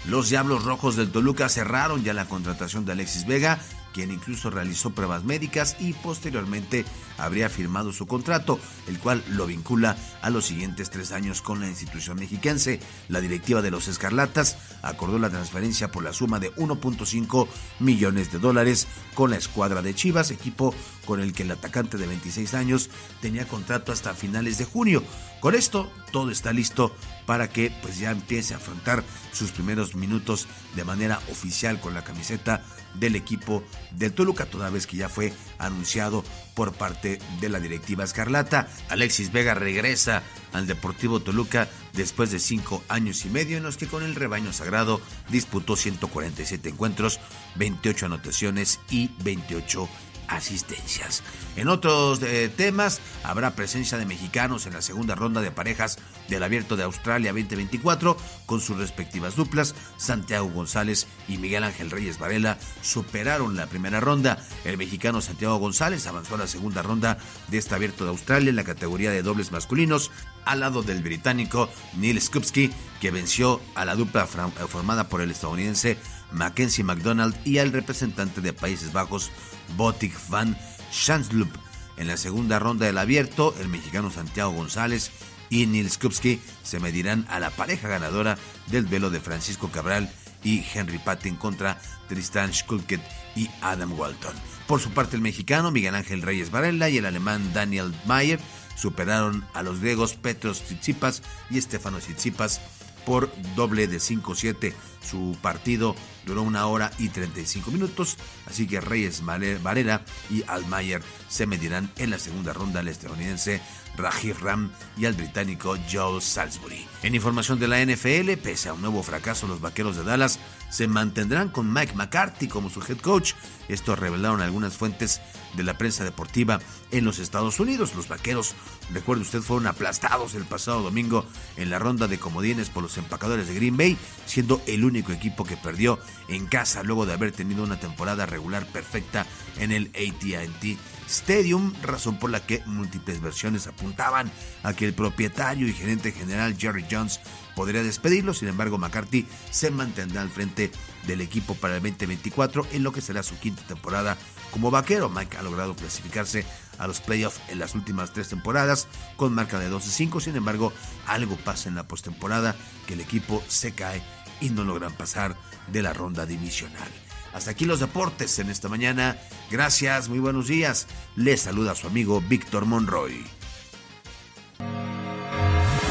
Los 0.08 0.30
Diablos 0.30 0.64
Rojos 0.64 0.96
del 0.96 1.10
Toluca 1.10 1.48
cerraron 1.48 2.04
ya 2.04 2.14
la 2.14 2.26
contratación 2.26 2.84
de 2.84 2.92
Alexis 2.92 3.26
Vega 3.26 3.58
quien 3.96 4.10
incluso 4.10 4.50
realizó 4.50 4.90
pruebas 4.90 5.24
médicas 5.24 5.74
y 5.80 5.94
posteriormente 5.94 6.84
habría 7.16 7.48
firmado 7.48 7.94
su 7.94 8.06
contrato, 8.06 8.60
el 8.88 8.98
cual 8.98 9.24
lo 9.30 9.46
vincula 9.46 9.96
a 10.20 10.28
los 10.28 10.44
siguientes 10.44 10.90
tres 10.90 11.12
años 11.12 11.40
con 11.40 11.60
la 11.60 11.68
institución 11.68 12.18
mexiquense. 12.18 12.78
La 13.08 13.22
directiva 13.22 13.62
de 13.62 13.70
los 13.70 13.88
Escarlatas 13.88 14.58
acordó 14.82 15.18
la 15.18 15.30
transferencia 15.30 15.90
por 15.90 16.04
la 16.04 16.12
suma 16.12 16.38
de 16.38 16.54
1.5 16.56 17.48
millones 17.78 18.30
de 18.30 18.38
dólares 18.38 18.86
con 19.14 19.30
la 19.30 19.38
escuadra 19.38 19.80
de 19.80 19.94
Chivas, 19.94 20.30
equipo 20.30 20.74
con 21.06 21.20
el 21.20 21.32
que 21.32 21.44
el 21.44 21.52
atacante 21.52 21.96
de 21.96 22.06
26 22.06 22.52
años 22.52 22.90
tenía 23.22 23.48
contrato 23.48 23.92
hasta 23.92 24.12
finales 24.12 24.58
de 24.58 24.66
junio. 24.66 25.02
Con 25.40 25.54
esto, 25.54 25.90
todo 26.12 26.30
está 26.30 26.52
listo 26.52 26.94
para 27.24 27.48
que 27.48 27.72
pues 27.80 27.98
ya 27.98 28.10
empiece 28.10 28.52
a 28.52 28.58
afrontar 28.58 29.04
sus 29.32 29.52
primeros 29.52 29.94
minutos 29.94 30.48
de 30.74 30.84
manera 30.84 31.18
oficial 31.30 31.80
con 31.80 31.94
la 31.94 32.04
camiseta 32.04 32.62
del 32.98 33.16
equipo 33.16 33.62
del 33.92 34.12
Toluca, 34.12 34.46
toda 34.46 34.70
vez 34.70 34.86
que 34.86 34.96
ya 34.96 35.08
fue 35.08 35.32
anunciado 35.58 36.24
por 36.54 36.72
parte 36.72 37.18
de 37.40 37.48
la 37.48 37.60
directiva 37.60 38.04
Escarlata. 38.04 38.68
Alexis 38.88 39.32
Vega 39.32 39.54
regresa 39.54 40.22
al 40.52 40.66
Deportivo 40.66 41.20
Toluca 41.20 41.68
después 41.92 42.30
de 42.30 42.38
cinco 42.38 42.82
años 42.88 43.24
y 43.24 43.30
medio 43.30 43.56
en 43.56 43.62
los 43.62 43.76
que 43.76 43.86
con 43.86 44.02
el 44.02 44.14
rebaño 44.14 44.52
sagrado 44.52 45.00
disputó 45.28 45.76
147 45.76 46.68
encuentros, 46.68 47.20
28 47.56 48.06
anotaciones 48.06 48.80
y 48.90 49.10
28 49.22 49.88
asistencias. 50.28 51.22
En 51.56 51.68
otros 51.68 52.22
eh, 52.22 52.50
temas, 52.54 53.00
habrá 53.22 53.54
presencia 53.54 53.98
de 53.98 54.06
mexicanos 54.06 54.66
en 54.66 54.74
la 54.74 54.82
segunda 54.82 55.14
ronda 55.14 55.40
de 55.40 55.50
parejas 55.50 55.98
del 56.28 56.42
Abierto 56.42 56.76
de 56.76 56.84
Australia 56.84 57.32
2024 57.32 58.16
con 58.46 58.60
sus 58.60 58.78
respectivas 58.78 59.36
duplas. 59.36 59.74
Santiago 59.96 60.48
González 60.48 61.06
y 61.28 61.38
Miguel 61.38 61.64
Ángel 61.64 61.90
Reyes 61.90 62.18
Varela 62.18 62.58
superaron 62.82 63.56
la 63.56 63.66
primera 63.66 64.00
ronda. 64.00 64.38
El 64.64 64.76
mexicano 64.78 65.20
Santiago 65.20 65.56
González 65.56 66.06
avanzó 66.06 66.34
a 66.34 66.38
la 66.38 66.46
segunda 66.46 66.82
ronda 66.82 67.18
de 67.48 67.58
este 67.58 67.74
Abierto 67.74 68.04
de 68.04 68.10
Australia 68.10 68.50
en 68.50 68.56
la 68.56 68.64
categoría 68.64 69.10
de 69.10 69.22
dobles 69.22 69.52
masculinos 69.52 70.10
al 70.44 70.60
lado 70.60 70.82
del 70.82 71.02
británico 71.02 71.68
Neil 71.96 72.20
Skupski 72.20 72.70
que 73.00 73.10
venció 73.10 73.60
a 73.74 73.84
la 73.84 73.94
dupla 73.94 74.26
formada 74.26 75.08
por 75.08 75.20
el 75.20 75.30
estadounidense 75.30 75.98
Mackenzie 76.32 76.84
McDonald 76.84 77.34
y 77.44 77.58
al 77.58 77.72
representante 77.72 78.40
de 78.40 78.52
Países 78.52 78.92
Bajos 78.92 79.30
Botic 79.76 80.14
van 80.28 80.56
Schansloop. 80.92 81.50
En 81.96 82.08
la 82.08 82.16
segunda 82.16 82.58
ronda 82.58 82.86
del 82.86 82.98
abierto, 82.98 83.54
el 83.60 83.68
mexicano 83.68 84.10
Santiago 84.10 84.52
González 84.52 85.10
y 85.50 85.66
Nils 85.66 85.98
Kupski 85.98 86.40
se 86.62 86.80
medirán 86.80 87.26
a 87.30 87.40
la 87.40 87.50
pareja 87.50 87.88
ganadora 87.88 88.36
del 88.66 88.88
duelo 88.88 89.10
de 89.10 89.20
Francisco 89.20 89.70
Cabral 89.70 90.10
y 90.42 90.64
Henry 90.74 90.98
Patton 90.98 91.36
contra 91.36 91.80
Tristan 92.08 92.52
Schulket 92.52 93.00
y 93.34 93.48
Adam 93.60 93.98
Walton. 93.98 94.34
Por 94.66 94.80
su 94.80 94.90
parte, 94.90 95.16
el 95.16 95.22
mexicano 95.22 95.70
Miguel 95.70 95.94
Ángel 95.94 96.22
Reyes 96.22 96.50
Varela 96.50 96.88
y 96.88 96.98
el 96.98 97.06
alemán 97.06 97.52
Daniel 97.52 97.94
Mayer 98.06 98.40
superaron 98.76 99.44
a 99.54 99.62
los 99.62 99.80
griegos 99.80 100.14
Petros 100.14 100.62
Tsitsipas 100.62 101.22
y 101.50 101.60
Stefano 101.60 101.98
Tsitsipas 101.98 102.60
por 103.04 103.30
doble 103.54 103.86
de 103.86 103.98
5-7. 103.98 104.74
Su 105.00 105.36
partido 105.40 105.94
duró 106.26 106.42
una 106.42 106.66
hora 106.66 106.90
y 106.98 107.08
35 107.08 107.70
minutos, 107.70 108.18
así 108.46 108.66
que 108.66 108.80
Reyes 108.80 109.22
Varela 109.24 110.02
y 110.28 110.42
Almayer 110.46 111.00
se 111.28 111.46
medirán 111.46 111.90
en 111.96 112.10
la 112.10 112.18
segunda 112.18 112.52
ronda 112.52 112.80
al 112.80 112.88
estadounidense 112.88 113.62
Rahir 113.96 114.36
Ram 114.42 114.70
y 114.98 115.06
al 115.06 115.14
británico 115.14 115.76
Joe 115.90 116.20
Salisbury. 116.20 116.86
En 117.02 117.14
información 117.14 117.58
de 117.58 117.68
la 117.68 117.82
NFL, 117.84 118.32
pese 118.42 118.68
a 118.68 118.74
un 118.74 118.82
nuevo 118.82 119.02
fracaso, 119.02 119.46
los 119.46 119.60
vaqueros 119.60 119.96
de 119.96 120.04
Dallas 120.04 120.38
se 120.70 120.88
mantendrán 120.88 121.48
con 121.48 121.72
Mike 121.72 121.94
McCarthy 121.94 122.48
como 122.48 122.70
su 122.70 122.80
head 122.80 122.98
coach. 122.98 123.32
Esto 123.68 123.96
revelaron 123.96 124.40
algunas 124.40 124.76
fuentes 124.76 125.20
de 125.54 125.62
la 125.62 125.78
prensa 125.78 126.04
deportiva 126.04 126.60
en 126.90 127.04
los 127.04 127.18
Estados 127.18 127.60
Unidos. 127.60 127.94
Los 127.94 128.08
vaqueros, 128.08 128.54
recuerde 128.92 129.22
usted, 129.22 129.40
fueron 129.40 129.66
aplastados 129.66 130.34
el 130.34 130.44
pasado 130.44 130.82
domingo 130.82 131.24
en 131.56 131.70
la 131.70 131.78
ronda 131.78 132.08
de 132.08 132.18
comodines 132.18 132.70
por 132.70 132.82
los 132.82 132.98
empacadores 132.98 133.48
de 133.48 133.54
Green 133.54 133.76
Bay, 133.76 133.96
siendo 134.26 134.60
el 134.66 134.84
único 134.84 135.12
equipo 135.12 135.44
que 135.44 135.56
perdió 135.56 135.98
en 136.28 136.46
casa 136.46 136.82
luego 136.82 137.06
de 137.06 137.12
haber 137.12 137.32
tenido 137.32 137.64
una 137.64 137.80
temporada 137.80 138.26
regular 138.26 138.66
perfecta 138.66 139.26
en 139.58 139.72
el 139.72 139.90
ATT 139.94 140.78
Stadium, 141.08 141.72
razón 141.82 142.18
por 142.18 142.30
la 142.30 142.44
que 142.44 142.62
múltiples 142.66 143.20
versiones 143.20 143.66
apuntaban 143.66 144.30
a 144.62 144.74
que 144.74 144.86
el 144.86 144.94
propietario 144.94 145.68
y 145.68 145.72
gerente 145.72 146.12
general 146.12 146.56
Jerry 146.58 146.84
Jones 146.90 147.20
podría 147.54 147.82
despedirlo, 147.82 148.34
sin 148.34 148.48
embargo 148.48 148.76
McCarthy 148.76 149.26
se 149.50 149.70
mantendrá 149.70 150.22
al 150.22 150.30
frente 150.30 150.70
del 151.06 151.20
equipo 151.20 151.54
para 151.54 151.76
el 151.76 151.82
2024 151.82 152.66
en 152.72 152.82
lo 152.82 152.92
que 152.92 153.00
será 153.00 153.22
su 153.22 153.38
quinta 153.38 153.62
temporada 153.66 154.16
como 154.50 154.70
vaquero. 154.70 155.08
Mike 155.08 155.36
ha 155.36 155.42
logrado 155.42 155.74
clasificarse 155.74 156.44
a 156.78 156.86
los 156.86 157.00
playoffs 157.00 157.40
en 157.48 157.58
las 157.58 157.74
últimas 157.74 158.12
tres 158.12 158.28
temporadas 158.28 158.88
con 159.16 159.34
marca 159.34 159.58
de 159.58 159.70
12-5, 159.70 160.20
sin 160.20 160.36
embargo 160.36 160.72
algo 161.06 161.36
pasa 161.36 161.68
en 161.68 161.74
la 161.74 161.88
postemporada 161.88 162.54
que 162.86 162.94
el 162.94 163.00
equipo 163.00 163.42
se 163.48 163.72
cae 163.72 164.02
y 164.40 164.50
no 164.50 164.64
logran 164.64 164.92
pasar 164.92 165.36
de 165.68 165.82
la 165.82 165.92
ronda 165.92 166.26
divisional. 166.26 166.88
Hasta 167.32 167.50
aquí 167.50 167.66
los 167.66 167.80
deportes 167.80 168.38
en 168.38 168.50
esta 168.50 168.68
mañana. 168.68 169.18
Gracias, 169.50 170.08
muy 170.08 170.18
buenos 170.18 170.48
días. 170.48 170.86
Les 171.16 171.42
saluda 171.42 171.74
su 171.74 171.86
amigo 171.86 172.22
Víctor 172.22 172.64
Monroy. 172.64 173.35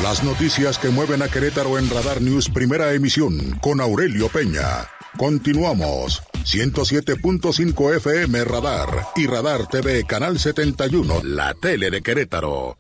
Las 0.04 0.24
noticias 0.24 0.78
que 0.78 0.90
mueven 0.90 1.22
a 1.22 1.28
Querétaro 1.30 1.80
en 1.80 1.90
Radar 1.90 2.22
News, 2.22 2.50
primera 2.50 2.94
emisión, 2.94 3.58
con 3.62 3.82
Aurelio 3.82 4.30
Peña. 4.30 4.88
Continuamos. 5.18 6.22
107.5 6.44 7.96
FM 7.96 8.44
Radar 8.44 9.08
y 9.16 9.26
Radar 9.26 9.68
TV 9.68 10.04
Canal 10.04 10.38
71, 10.38 11.22
la 11.24 11.54
tele 11.56 11.90
de 11.90 12.02
Querétaro. 12.02 12.78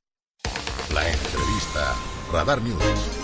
La 0.94 1.10
entrevista. 1.10 1.96
Radar 2.32 2.62
News. 2.62 3.15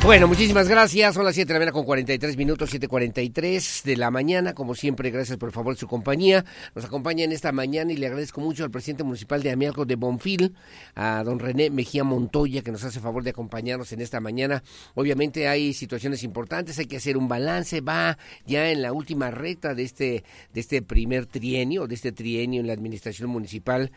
Bueno, 0.00 0.28
muchísimas 0.28 0.68
gracias. 0.68 1.12
Son 1.12 1.24
las 1.24 1.34
7 1.34 1.48
de 1.48 1.54
la 1.54 1.58
mañana 1.58 1.72
con 1.72 1.84
43 1.84 2.36
minutos, 2.36 2.72
7.43 2.72 3.82
de 3.82 3.96
la 3.96 4.10
mañana. 4.12 4.54
Como 4.54 4.76
siempre, 4.76 5.10
gracias 5.10 5.36
por 5.36 5.48
el 5.48 5.52
favor 5.52 5.74
de 5.74 5.80
su 5.80 5.88
compañía. 5.88 6.44
Nos 6.74 6.84
acompaña 6.84 7.24
en 7.24 7.32
esta 7.32 7.50
mañana 7.50 7.92
y 7.92 7.96
le 7.96 8.06
agradezco 8.06 8.40
mucho 8.40 8.62
al 8.64 8.70
presidente 8.70 9.02
municipal 9.02 9.42
de 9.42 9.50
Amialco 9.50 9.84
de 9.84 9.96
Bonfil, 9.96 10.54
a 10.94 11.22
don 11.24 11.40
René 11.40 11.68
Mejía 11.68 12.04
Montoya, 12.04 12.62
que 12.62 12.70
nos 12.70 12.84
hace 12.84 13.00
favor 13.00 13.24
de 13.24 13.30
acompañarnos 13.30 13.92
en 13.92 14.00
esta 14.00 14.20
mañana. 14.20 14.62
Obviamente 14.94 15.48
hay 15.48 15.74
situaciones 15.74 16.22
importantes, 16.22 16.78
hay 16.78 16.86
que 16.86 16.98
hacer 16.98 17.16
un 17.16 17.28
balance. 17.28 17.80
Va 17.80 18.16
ya 18.46 18.70
en 18.70 18.82
la 18.82 18.92
última 18.92 19.32
recta 19.32 19.74
de 19.74 19.82
este, 19.82 20.24
de 20.54 20.60
este 20.60 20.80
primer 20.80 21.26
trienio, 21.26 21.88
de 21.88 21.96
este 21.96 22.12
trienio 22.12 22.60
en 22.60 22.68
la 22.68 22.72
administración 22.72 23.30
municipal, 23.30 23.90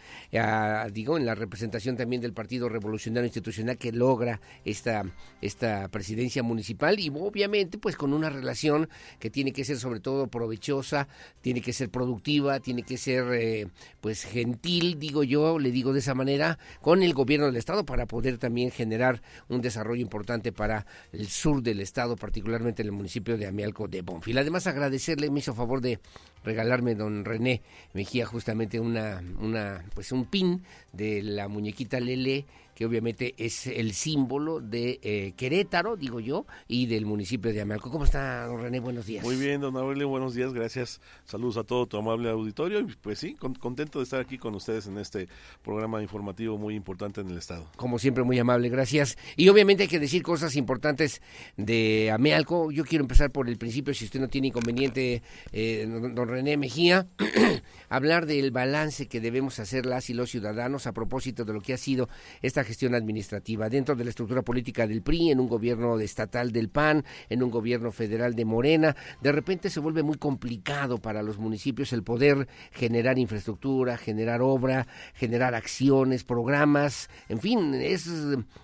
digo, 0.91 1.17
en 1.17 1.25
la 1.27 1.35
representación 1.35 1.95
también 1.95 2.23
del 2.23 2.33
Partido 2.33 2.67
Revolucionario 2.69 3.27
Institucional 3.27 3.77
que 3.77 3.91
logra 3.91 4.41
esta, 4.65 5.03
esta 5.41 5.89
presidencia 5.91 6.41
municipal 6.41 6.99
y 6.99 7.09
obviamente 7.09 7.77
pues 7.77 7.95
con 7.95 8.13
una 8.13 8.29
relación 8.29 8.89
que 9.19 9.29
tiene 9.29 9.51
que 9.51 9.65
ser 9.65 9.77
sobre 9.77 9.99
todo 9.99 10.27
provechosa, 10.27 11.07
tiene 11.41 11.61
que 11.61 11.73
ser 11.73 11.89
productiva, 11.89 12.59
tiene 12.59 12.83
que 12.83 12.97
ser 12.97 13.25
eh, 13.33 13.67
pues 13.99 14.23
gentil, 14.23 14.97
digo 14.97 15.23
yo, 15.23 15.59
le 15.59 15.71
digo 15.71 15.93
de 15.93 15.99
esa 15.99 16.15
manera, 16.15 16.57
con 16.81 17.03
el 17.03 17.13
gobierno 17.13 17.45
del 17.45 17.57
estado 17.57 17.85
para 17.85 18.05
poder 18.05 18.37
también 18.37 18.71
generar 18.71 19.21
un 19.49 19.61
desarrollo 19.61 20.01
importante 20.01 20.51
para 20.51 20.85
el 21.11 21.27
sur 21.27 21.61
del 21.61 21.81
estado, 21.81 22.15
particularmente 22.15 22.81
en 22.81 22.87
el 22.87 22.93
municipio 22.93 23.37
de 23.37 23.47
Amialco 23.47 23.87
de 23.87 24.01
Bonfil. 24.01 24.37
Además 24.37 24.67
agradecerle, 24.67 25.29
me 25.29 25.39
hizo 25.39 25.53
favor 25.53 25.81
de 25.81 25.99
regalarme 26.43 26.95
don 26.95 27.25
René 27.25 27.61
Mejía 27.93 28.25
justamente 28.25 28.79
una, 28.79 29.21
una 29.39 29.83
pues 29.93 30.11
un 30.11 30.25
pin 30.25 30.63
de 30.93 31.21
la 31.21 31.47
muñequita 31.47 31.99
Lele 31.99 32.45
que 32.81 32.85
obviamente 32.87 33.35
es 33.37 33.67
el 33.67 33.93
símbolo 33.93 34.59
de 34.59 34.99
eh, 35.03 35.33
Querétaro, 35.37 35.97
digo 35.97 36.19
yo, 36.19 36.47
y 36.67 36.87
del 36.87 37.05
municipio 37.05 37.53
de 37.53 37.61
Amalco. 37.61 37.91
¿Cómo 37.91 38.05
está, 38.05 38.47
don 38.47 38.59
René? 38.59 38.79
Buenos 38.79 39.05
días. 39.05 39.23
Muy 39.23 39.35
bien, 39.35 39.61
don 39.61 39.77
Aurelio, 39.77 40.09
buenos 40.09 40.33
días, 40.33 40.51
gracias. 40.51 40.99
Saludos 41.25 41.57
a 41.57 41.63
todo 41.63 41.85
tu 41.85 41.97
amable 41.97 42.31
auditorio. 42.31 42.79
Y 42.79 42.85
pues 42.99 43.19
sí, 43.19 43.35
contento 43.35 43.99
de 43.99 44.03
estar 44.05 44.19
aquí 44.19 44.39
con 44.39 44.55
ustedes 44.55 44.87
en 44.87 44.97
este 44.97 45.27
programa 45.61 46.01
informativo 46.01 46.57
muy 46.57 46.73
importante 46.73 47.21
en 47.21 47.29
el 47.29 47.37
Estado. 47.37 47.69
Como 47.75 47.99
siempre, 47.99 48.23
muy 48.23 48.39
amable, 48.39 48.67
gracias. 48.69 49.15
Y 49.35 49.49
obviamente 49.49 49.83
hay 49.83 49.89
que 49.89 49.99
decir 49.99 50.23
cosas 50.23 50.55
importantes 50.55 51.21
de 51.57 52.09
Amealco. 52.09 52.71
Yo 52.71 52.83
quiero 52.83 53.03
empezar 53.03 53.29
por 53.29 53.47
el 53.47 53.59
principio, 53.59 53.93
si 53.93 54.05
usted 54.05 54.19
no 54.19 54.27
tiene 54.27 54.47
inconveniente, 54.47 55.21
eh, 55.51 55.85
don 55.87 56.27
René 56.27 56.57
Mejía, 56.57 57.07
hablar 57.89 58.25
del 58.25 58.49
balance 58.49 59.07
que 59.07 59.21
debemos 59.21 59.59
hacer 59.59 59.85
las 59.85 60.09
y 60.09 60.15
los 60.15 60.31
ciudadanos 60.31 60.87
a 60.87 60.93
propósito 60.93 61.45
de 61.45 61.53
lo 61.53 61.61
que 61.61 61.75
ha 61.75 61.77
sido 61.77 62.09
esta 62.41 62.63
gestión 62.71 62.95
administrativa 62.95 63.67
dentro 63.67 63.97
de 63.97 64.05
la 64.05 64.11
estructura 64.11 64.43
política 64.43 64.87
del 64.87 65.01
PRI, 65.01 65.31
en 65.31 65.41
un 65.41 65.49
gobierno 65.49 65.99
estatal 65.99 66.53
del 66.53 66.69
PAN, 66.69 67.03
en 67.27 67.43
un 67.43 67.51
gobierno 67.51 67.91
federal 67.91 68.33
de 68.33 68.45
Morena. 68.45 68.95
De 69.19 69.33
repente 69.33 69.69
se 69.69 69.81
vuelve 69.81 70.03
muy 70.03 70.15
complicado 70.15 70.97
para 70.99 71.21
los 71.21 71.37
municipios 71.37 71.91
el 71.91 72.01
poder 72.01 72.47
generar 72.71 73.19
infraestructura, 73.19 73.97
generar 73.97 74.41
obra, 74.41 74.87
generar 75.15 75.53
acciones, 75.53 76.23
programas, 76.23 77.09
en 77.27 77.39
fin, 77.41 77.73
es 77.73 78.09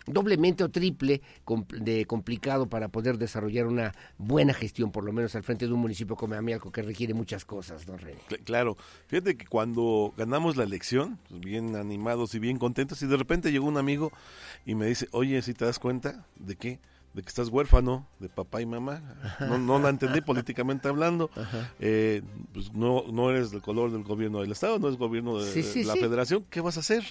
doblemente 0.06 0.64
o 0.64 0.70
triple 0.70 1.22
de 1.82 2.06
complicado 2.06 2.68
para 2.68 2.88
poder 2.88 3.18
desarrollar 3.18 3.68
una 3.68 3.94
buena 4.18 4.54
gestión, 4.54 4.90
por 4.90 5.04
lo 5.04 5.12
menos 5.12 5.36
al 5.36 5.44
frente 5.44 5.68
de 5.68 5.74
un 5.74 5.82
municipio 5.82 6.16
como 6.16 6.36
Amialco, 6.36 6.72
que 6.72 6.82
requiere 6.82 7.14
muchas 7.14 7.44
cosas, 7.44 7.86
don 7.86 7.98
René. 7.98 8.22
Claro, 8.46 8.78
fíjate 9.08 9.36
que 9.36 9.48
cuando 9.48 10.14
ganamos 10.16 10.56
la 10.56 10.64
elección, 10.64 11.20
pues, 11.28 11.42
bien 11.42 11.76
animados 11.76 12.36
y 12.36 12.40
bien 12.40 12.58
contentos, 12.58 13.02
y 13.02 13.08
de 13.08 13.18
repente 13.18 13.52
llegó 13.52 13.68
un 13.68 13.76
amigo 13.88 14.12
y 14.66 14.76
me 14.76 14.86
dice, 14.86 15.08
oye, 15.12 15.42
si 15.42 15.54
te 15.54 15.64
das 15.64 15.80
cuenta 15.80 16.26
de 16.36 16.58
qué? 16.58 16.80
De 17.14 17.24
que 17.24 17.30
estás 17.30 17.48
huérfano 17.48 18.06
de 18.20 18.28
papá 18.28 18.62
y 18.62 18.66
mamá. 18.66 19.02
No, 19.40 19.58
no 19.58 19.80
la 19.80 19.90
entendí 19.90 20.22
políticamente 20.22 20.88
hablando. 20.90 21.30
Eh, 21.80 22.22
pues 22.54 22.74
no, 22.74 23.06
no 23.12 23.30
eres 23.30 23.52
del 23.52 23.62
color 23.62 23.92
del 23.92 24.04
gobierno 24.04 24.42
del 24.42 24.52
Estado, 24.52 24.80
no 24.80 24.90
es 24.90 24.98
gobierno 24.98 25.40
de, 25.40 25.84
la 25.86 25.96
federación. 25.96 26.46
¿Qué 26.50 26.60
vas 26.60 26.78
a 26.78 26.82
hacer? 26.82 27.04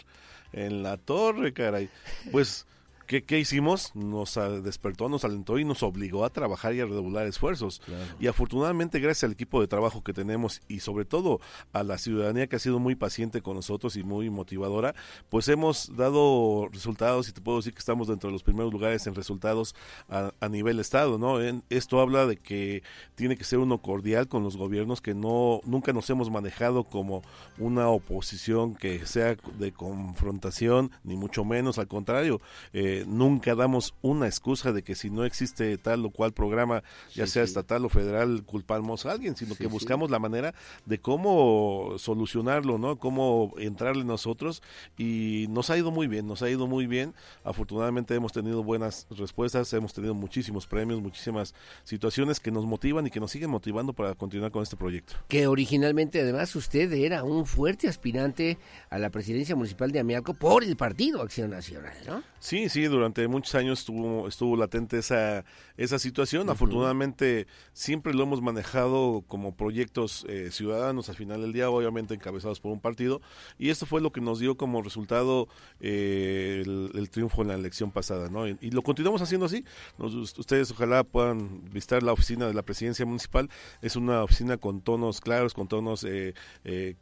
En 0.52 0.82
la 0.82 0.96
torre, 0.96 1.52
caray. 1.52 1.88
Pues 2.30 2.66
¿Qué, 3.06 3.24
¿Qué, 3.24 3.38
hicimos? 3.38 3.94
Nos 3.94 4.38
despertó, 4.62 5.08
nos 5.08 5.24
alentó 5.24 5.58
y 5.58 5.64
nos 5.64 5.82
obligó 5.82 6.24
a 6.24 6.30
trabajar 6.30 6.74
y 6.74 6.80
a 6.80 6.86
redoblar 6.86 7.26
esfuerzos. 7.26 7.80
Y 8.18 8.26
afortunadamente, 8.26 8.98
gracias 8.98 9.24
al 9.24 9.32
equipo 9.32 9.60
de 9.60 9.68
trabajo 9.68 10.02
que 10.02 10.12
tenemos 10.12 10.60
y 10.68 10.80
sobre 10.80 11.04
todo 11.04 11.40
a 11.72 11.82
la 11.82 11.98
ciudadanía 11.98 12.46
que 12.46 12.56
ha 12.56 12.58
sido 12.58 12.78
muy 12.78 12.94
paciente 12.94 13.42
con 13.42 13.54
nosotros 13.54 13.96
y 13.96 14.02
muy 14.02 14.30
motivadora, 14.30 14.94
pues 15.28 15.48
hemos 15.48 15.96
dado 15.96 16.68
resultados 16.72 17.28
y 17.28 17.32
te 17.32 17.40
puedo 17.40 17.58
decir 17.58 17.72
que 17.72 17.78
estamos 17.78 18.08
dentro 18.08 18.28
de 18.28 18.32
los 18.32 18.42
primeros 18.42 18.72
lugares 18.72 19.06
en 19.06 19.14
resultados 19.14 19.74
a, 20.08 20.32
a 20.40 20.48
nivel 20.48 20.80
Estado. 20.80 21.18
¿no? 21.18 21.40
En, 21.40 21.62
esto 21.70 22.00
habla 22.00 22.26
de 22.26 22.36
que 22.36 22.82
tiene 23.14 23.36
que 23.36 23.44
ser 23.44 23.58
uno 23.58 23.78
cordial 23.78 24.28
con 24.28 24.42
los 24.42 24.56
gobiernos, 24.56 25.00
que 25.00 25.14
no 25.14 25.60
nunca 25.64 25.92
nos 25.92 26.08
hemos 26.10 26.30
manejado 26.30 26.84
como 26.84 27.22
una 27.58 27.88
oposición 27.88 28.74
que 28.74 29.06
sea 29.06 29.36
de 29.58 29.72
confrontación, 29.72 30.90
ni 31.04 31.16
mucho 31.16 31.44
menos, 31.44 31.78
al 31.78 31.88
contrario. 31.88 32.40
Eh, 32.72 32.95
nunca 33.06 33.54
damos 33.54 33.94
una 34.02 34.26
excusa 34.26 34.72
de 34.72 34.82
que 34.82 34.94
si 34.94 35.10
no 35.10 35.24
existe 35.24 35.76
tal 35.78 36.04
o 36.06 36.10
cual 36.10 36.32
programa, 36.32 36.82
ya 37.14 37.26
sea 37.26 37.42
estatal 37.42 37.84
o 37.84 37.88
federal, 37.88 38.44
culpamos 38.44 39.06
a 39.06 39.12
alguien, 39.12 39.36
sino 39.36 39.54
que 39.54 39.66
buscamos 39.66 40.10
la 40.10 40.18
manera 40.18 40.54
de 40.84 40.98
cómo 40.98 41.94
solucionarlo, 41.98 42.78
¿no? 42.78 42.98
Cómo 42.98 43.52
entrarle 43.58 44.04
nosotros 44.04 44.62
y 44.96 45.46
nos 45.50 45.70
ha 45.70 45.78
ido 45.78 45.90
muy 45.90 46.06
bien, 46.06 46.26
nos 46.26 46.42
ha 46.42 46.50
ido 46.50 46.66
muy 46.66 46.86
bien. 46.86 47.14
Afortunadamente 47.44 48.14
hemos 48.14 48.32
tenido 48.32 48.62
buenas 48.62 49.06
respuestas, 49.10 49.72
hemos 49.72 49.92
tenido 49.92 50.14
muchísimos 50.14 50.66
premios, 50.66 51.00
muchísimas 51.00 51.54
situaciones 51.84 52.40
que 52.40 52.50
nos 52.50 52.64
motivan 52.64 53.06
y 53.06 53.10
que 53.10 53.20
nos 53.20 53.30
siguen 53.30 53.50
motivando 53.50 53.92
para 53.92 54.14
continuar 54.14 54.50
con 54.50 54.62
este 54.62 54.76
proyecto. 54.76 55.14
Que 55.28 55.46
originalmente 55.46 56.20
además 56.20 56.54
usted 56.56 56.92
era 56.92 57.24
un 57.24 57.46
fuerte 57.46 57.88
aspirante 57.88 58.58
a 58.90 58.98
la 58.98 59.10
presidencia 59.10 59.56
municipal 59.56 59.92
de 59.92 60.00
Amialco 60.00 60.34
por 60.34 60.64
el 60.64 60.76
Partido 60.76 61.22
Acción 61.22 61.50
Nacional, 61.50 61.94
¿no? 62.06 62.22
Sí, 62.38 62.68
sí, 62.68 62.85
durante 62.88 63.26
muchos 63.28 63.54
años 63.54 63.80
estuvo, 63.80 64.28
estuvo 64.28 64.56
latente 64.56 64.98
esa, 64.98 65.44
esa 65.76 65.98
situación. 65.98 66.48
Afortunadamente 66.50 67.46
siempre 67.72 68.14
lo 68.14 68.22
hemos 68.22 68.42
manejado 68.42 69.24
como 69.26 69.54
proyectos 69.56 70.24
eh, 70.28 70.50
ciudadanos 70.50 71.08
al 71.08 71.16
final 71.16 71.40
del 71.40 71.52
día, 71.52 71.70
obviamente 71.70 72.14
encabezados 72.14 72.60
por 72.60 72.72
un 72.72 72.80
partido. 72.80 73.20
Y 73.58 73.70
esto 73.70 73.86
fue 73.86 74.00
lo 74.00 74.12
que 74.12 74.20
nos 74.20 74.38
dio 74.38 74.56
como 74.56 74.82
resultado 74.82 75.48
eh, 75.80 76.62
el, 76.64 77.10
triunfo 77.10 77.42
en 77.42 77.48
la 77.48 77.54
elección 77.54 77.90
pasada. 77.90 78.28
¿no? 78.28 78.46
Y, 78.48 78.70
lo 78.70 78.82
continuamos 78.82 79.22
haciendo 79.22 79.46
así. 79.46 79.64
ustedes 79.98 80.70
ojalá 80.70 81.04
puedan 81.04 81.64
visitar 81.70 82.02
la 82.02 82.12
oficina 82.12 82.46
de 82.46 82.54
la 82.54 82.62
presidencia 82.62 83.06
municipal. 83.06 83.48
Es 83.82 83.96
una 83.96 84.22
oficina 84.22 84.56
con 84.56 84.80
tonos 84.80 85.20
claros, 85.20 85.54
con 85.54 85.68
tonos 85.68 86.04
eh, 86.08 86.34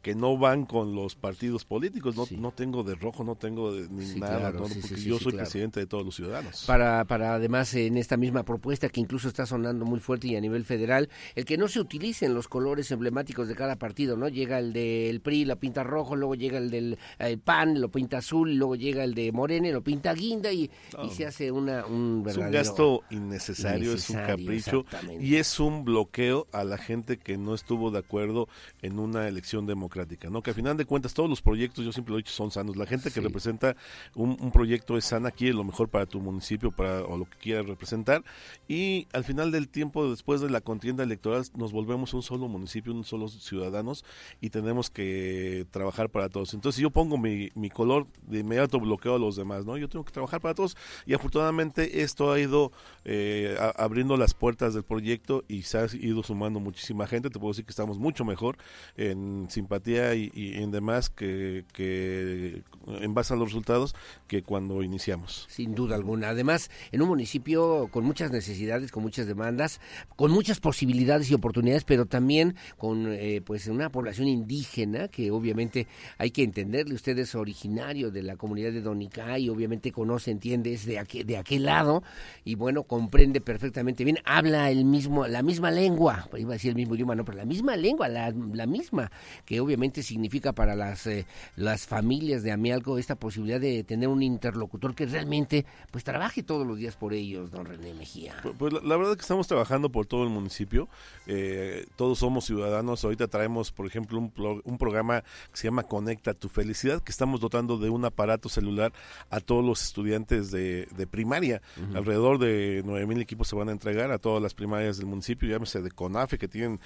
que 0.01 0.15
no 0.15 0.37
van 0.37 0.65
con 0.65 0.95
los 0.95 1.15
partidos 1.15 1.65
políticos. 1.65 2.15
No, 2.15 2.25
no 2.37 2.51
tengo 2.51 2.83
de 2.83 2.95
rojo, 2.95 3.23
no 3.23 3.35
tengo 3.35 3.73
de, 3.73 3.89
ni 3.89 4.19
nada, 4.19 4.51
porque 4.51 4.79
yo 5.01 5.19
soy 5.19 5.33
presidente 5.33 5.74
de 5.79 5.87
todos 5.87 6.05
los 6.05 6.15
ciudadanos. 6.15 6.63
Para, 6.65 7.05
para 7.05 7.35
además 7.35 7.73
en 7.73 7.97
esta 7.97 8.17
misma 8.17 8.43
propuesta 8.43 8.89
que 8.89 8.99
incluso 8.99 9.27
está 9.27 9.45
sonando 9.45 9.85
muy 9.85 9.99
fuerte 9.99 10.27
y 10.27 10.35
a 10.35 10.41
nivel 10.41 10.65
federal, 10.65 11.09
el 11.35 11.45
que 11.45 11.57
no 11.57 11.67
se 11.67 11.79
utilicen 11.79 12.33
los 12.33 12.47
colores 12.47 12.91
emblemáticos 12.91 13.47
de 13.47 13.55
cada 13.55 13.75
partido, 13.75 14.17
¿no? 14.17 14.27
Llega 14.27 14.59
el 14.59 14.73
del 14.73 15.21
PRI, 15.21 15.45
lo 15.45 15.57
pinta 15.57 15.83
rojo, 15.83 16.15
luego 16.15 16.35
llega 16.35 16.57
el 16.57 16.69
del 16.69 16.97
eh, 17.19 17.37
PAN, 17.37 17.81
lo 17.81 17.89
pinta 17.89 18.17
azul, 18.17 18.55
luego 18.55 18.75
llega 18.75 19.03
el 19.03 19.13
de 19.13 19.31
Morena, 19.31 19.69
lo 19.69 19.81
pinta 19.81 20.13
guinda 20.13 20.51
y, 20.51 20.69
y 21.03 21.09
se 21.09 21.25
hace 21.25 21.51
una, 21.51 21.85
un 21.85 22.23
verdadero... 22.23 22.59
Es 22.59 22.67
un 22.67 22.75
gasto 22.75 23.03
innecesario, 23.09 23.93
es 23.93 24.09
un 24.09 24.17
capricho 24.17 24.85
y 25.19 25.35
es 25.35 25.59
un 25.59 25.83
bloqueo 25.83 26.47
a 26.51 26.63
la 26.63 26.77
gente 26.77 27.17
que 27.17 27.37
no 27.37 27.53
estuvo 27.53 27.91
de 27.91 27.99
acuerdo 27.99 28.47
en 28.81 28.99
una 28.99 29.27
elección 29.27 29.65
democrática, 29.65 30.29
¿no? 30.29 30.41
Que 30.41 30.51
al 30.51 30.55
final 30.55 30.77
de 30.77 30.85
cuentas 30.85 31.13
todos 31.13 31.29
los 31.29 31.41
proyectos, 31.41 31.83
yo 31.85 31.91
siempre 31.91 32.11
lo 32.11 32.17
he 32.17 32.21
dicho, 32.21 32.33
son 32.33 32.51
sanos. 32.51 32.75
La 32.77 32.85
gente 32.85 33.11
que 33.11 33.21
representa 33.21 33.75
un, 34.15 34.37
un 34.39 34.51
proyecto 34.51 34.97
es 34.97 35.05
sana 35.05 35.31
quiere 35.31 35.53
lo 35.53 35.63
mejor 35.65 35.89
para 35.89 36.05
tu 36.05 36.19
municipio 36.19 36.71
para, 36.71 37.03
o 37.03 37.17
lo 37.17 37.25
que 37.25 37.37
quieras 37.37 37.65
representar. 37.65 38.23
Y 38.67 39.07
al 39.13 39.23
final 39.23 39.51
del 39.51 39.67
tiempo, 39.67 40.09
después 40.09 40.41
de 40.41 40.49
la 40.49 40.61
contienda 40.61 41.03
electoral, 41.03 41.43
nos 41.55 41.71
volvemos 41.71 42.13
un 42.13 42.23
solo 42.23 42.47
municipio, 42.47 42.93
un 42.93 43.03
solo 43.03 43.27
ciudadanos 43.27 44.05
y 44.41 44.49
tenemos 44.49 44.89
que 44.89 45.65
trabajar 45.71 46.09
para 46.09 46.29
todos. 46.29 46.53
Entonces, 46.53 46.77
si 46.77 46.81
yo 46.83 46.89
pongo 46.89 47.17
mi, 47.17 47.49
mi 47.55 47.69
color, 47.69 48.07
de 48.27 48.39
inmediato 48.39 48.79
bloqueo 48.79 49.15
a 49.15 49.19
los 49.19 49.35
demás, 49.35 49.65
¿no? 49.65 49.77
Yo 49.77 49.89
tengo 49.89 50.05
que 50.05 50.11
trabajar 50.11 50.41
para 50.41 50.53
todos 50.53 50.77
y 51.05 51.13
afortunadamente 51.13 52.01
esto 52.01 52.31
ha 52.31 52.39
ido 52.39 52.71
eh, 53.03 53.57
abriendo 53.77 54.17
las 54.17 54.33
puertas 54.33 54.73
del 54.73 54.83
proyecto 54.83 55.43
y 55.47 55.63
se 55.63 55.77
ha 55.77 55.87
ido 55.93 56.23
sumando 56.23 56.59
muchísima 56.59 57.07
gente. 57.07 57.29
Te 57.29 57.39
puedo 57.39 57.51
decir 57.51 57.65
que 57.65 57.71
estamos 57.71 57.99
mucho 57.99 58.25
mejor 58.25 58.57
en 58.97 59.47
simpatía 59.49 60.15
y, 60.15 60.31
y 60.33 60.61
en 60.61 60.71
demás 60.71 61.09
que, 61.09 61.65
que 61.73 62.63
en 62.87 63.13
base 63.13 63.33
a 63.33 63.37
los 63.37 63.49
resultados 63.49 63.95
que 64.27 64.43
cuando 64.43 64.83
iniciamos 64.83 65.47
sin 65.55 65.73
duda 65.73 65.95
alguna. 65.95 66.29
Además, 66.29 66.69
en 66.91 67.01
un 67.01 67.07
municipio 67.07 67.87
con 67.89 68.03
muchas 68.03 68.29
necesidades, 68.31 68.91
con 68.91 69.03
muchas 69.03 69.25
demandas, 69.25 69.79
con 70.17 70.31
muchas 70.31 70.59
posibilidades 70.59 71.31
y 71.31 71.33
oportunidades, 71.33 71.85
pero 71.85 72.05
también 72.05 72.55
con 72.77 73.07
eh, 73.13 73.41
pues 73.45 73.67
una 73.67 73.89
población 73.89 74.27
indígena 74.27 75.07
que 75.07 75.31
obviamente 75.31 75.87
hay 76.17 76.31
que 76.31 76.43
entenderle. 76.43 76.93
Usted 76.93 77.17
es 77.19 77.35
originario 77.35 78.11
de 78.11 78.21
la 78.21 78.35
comunidad 78.35 78.73
de 78.73 78.81
Donicay, 78.81 79.47
obviamente 79.47 79.93
conoce, 79.93 80.31
entiende, 80.31 80.73
es 80.73 80.85
de 80.85 80.99
aquel, 80.99 81.25
de 81.25 81.37
aquel 81.37 81.63
lado 81.63 82.03
y 82.43 82.55
bueno, 82.55 82.83
comprende 82.83 83.39
perfectamente 83.39 84.03
bien, 84.03 84.17
habla 84.25 84.69
el 84.69 84.83
mismo, 84.83 85.25
la 85.25 85.41
misma 85.41 85.71
lengua, 85.71 86.29
iba 86.37 86.51
a 86.51 86.53
decir 86.53 86.71
el 86.71 86.75
mismo 86.75 86.95
idioma, 86.95 87.15
no, 87.15 87.23
pero 87.23 87.37
la 87.37 87.45
misma 87.45 87.77
lengua, 87.77 88.09
la, 88.09 88.33
la 88.53 88.65
misma, 88.65 89.09
que 89.45 89.61
obviamente 89.61 90.03
significa 90.03 90.51
para 90.51 90.75
las, 90.75 91.07
eh, 91.07 91.25
las 91.55 91.87
familias 91.87 92.43
de 92.43 92.51
Amialco 92.51 92.97
esta 92.97 93.15
posibilidad 93.15 93.61
de 93.61 93.83
tener 93.85 94.09
un 94.09 94.21
interlocutor 94.21 94.93
que 94.93 95.05
realmente 95.05 95.44
pues 95.91 96.03
trabaje 96.03 96.43
todos 96.43 96.65
los 96.65 96.77
días 96.77 96.95
por 96.95 97.13
ellos, 97.13 97.51
don 97.51 97.65
René 97.65 97.93
Mejía. 97.93 98.35
Pues, 98.43 98.55
pues 98.57 98.73
la, 98.73 98.97
verdad 98.97 99.11
es 99.11 99.17
que 99.17 99.21
estamos 99.21 99.47
trabajando 99.47 99.89
por 99.89 100.05
todo 100.05 100.23
el 100.23 100.29
municipio, 100.29 100.87
eh, 101.27 101.85
todos 101.95 102.19
somos 102.19 102.45
ciudadanos, 102.45 103.03
ahorita 103.03 103.27
traemos 103.27 103.71
por 103.71 103.87
ejemplo 103.87 104.19
un, 104.19 104.61
un 104.63 104.77
programa 104.77 105.21
que 105.21 105.57
se 105.57 105.67
llama 105.67 105.83
Conecta 105.83 106.33
tu 106.33 106.49
Felicidad, 106.49 107.01
que 107.01 107.11
estamos 107.11 107.39
dotando 107.39 107.77
de 107.77 107.89
un 107.89 108.05
aparato 108.05 108.49
celular 108.49 108.93
a 109.29 109.39
todos 109.39 109.63
los 109.63 109.83
estudiantes 109.83 110.51
de, 110.51 111.07
primaria, 111.09 111.61
alrededor 111.93 112.39
de 112.39 112.81
9 112.85 113.05
mil 113.05 113.21
equipos 113.21 113.47
se 113.47 113.55
van 113.55 113.69
a 113.69 113.71
entregar 113.71 114.11
a 114.11 114.17
todas 114.17 114.41
las 114.41 114.53
primarias 114.53 114.97
del 114.97 115.05
municipio, 115.05 115.47
llámese 115.49 115.81
de 115.81 115.91
CONAFE, 115.91 116.37
que 116.37 116.47
tienen 116.47 116.79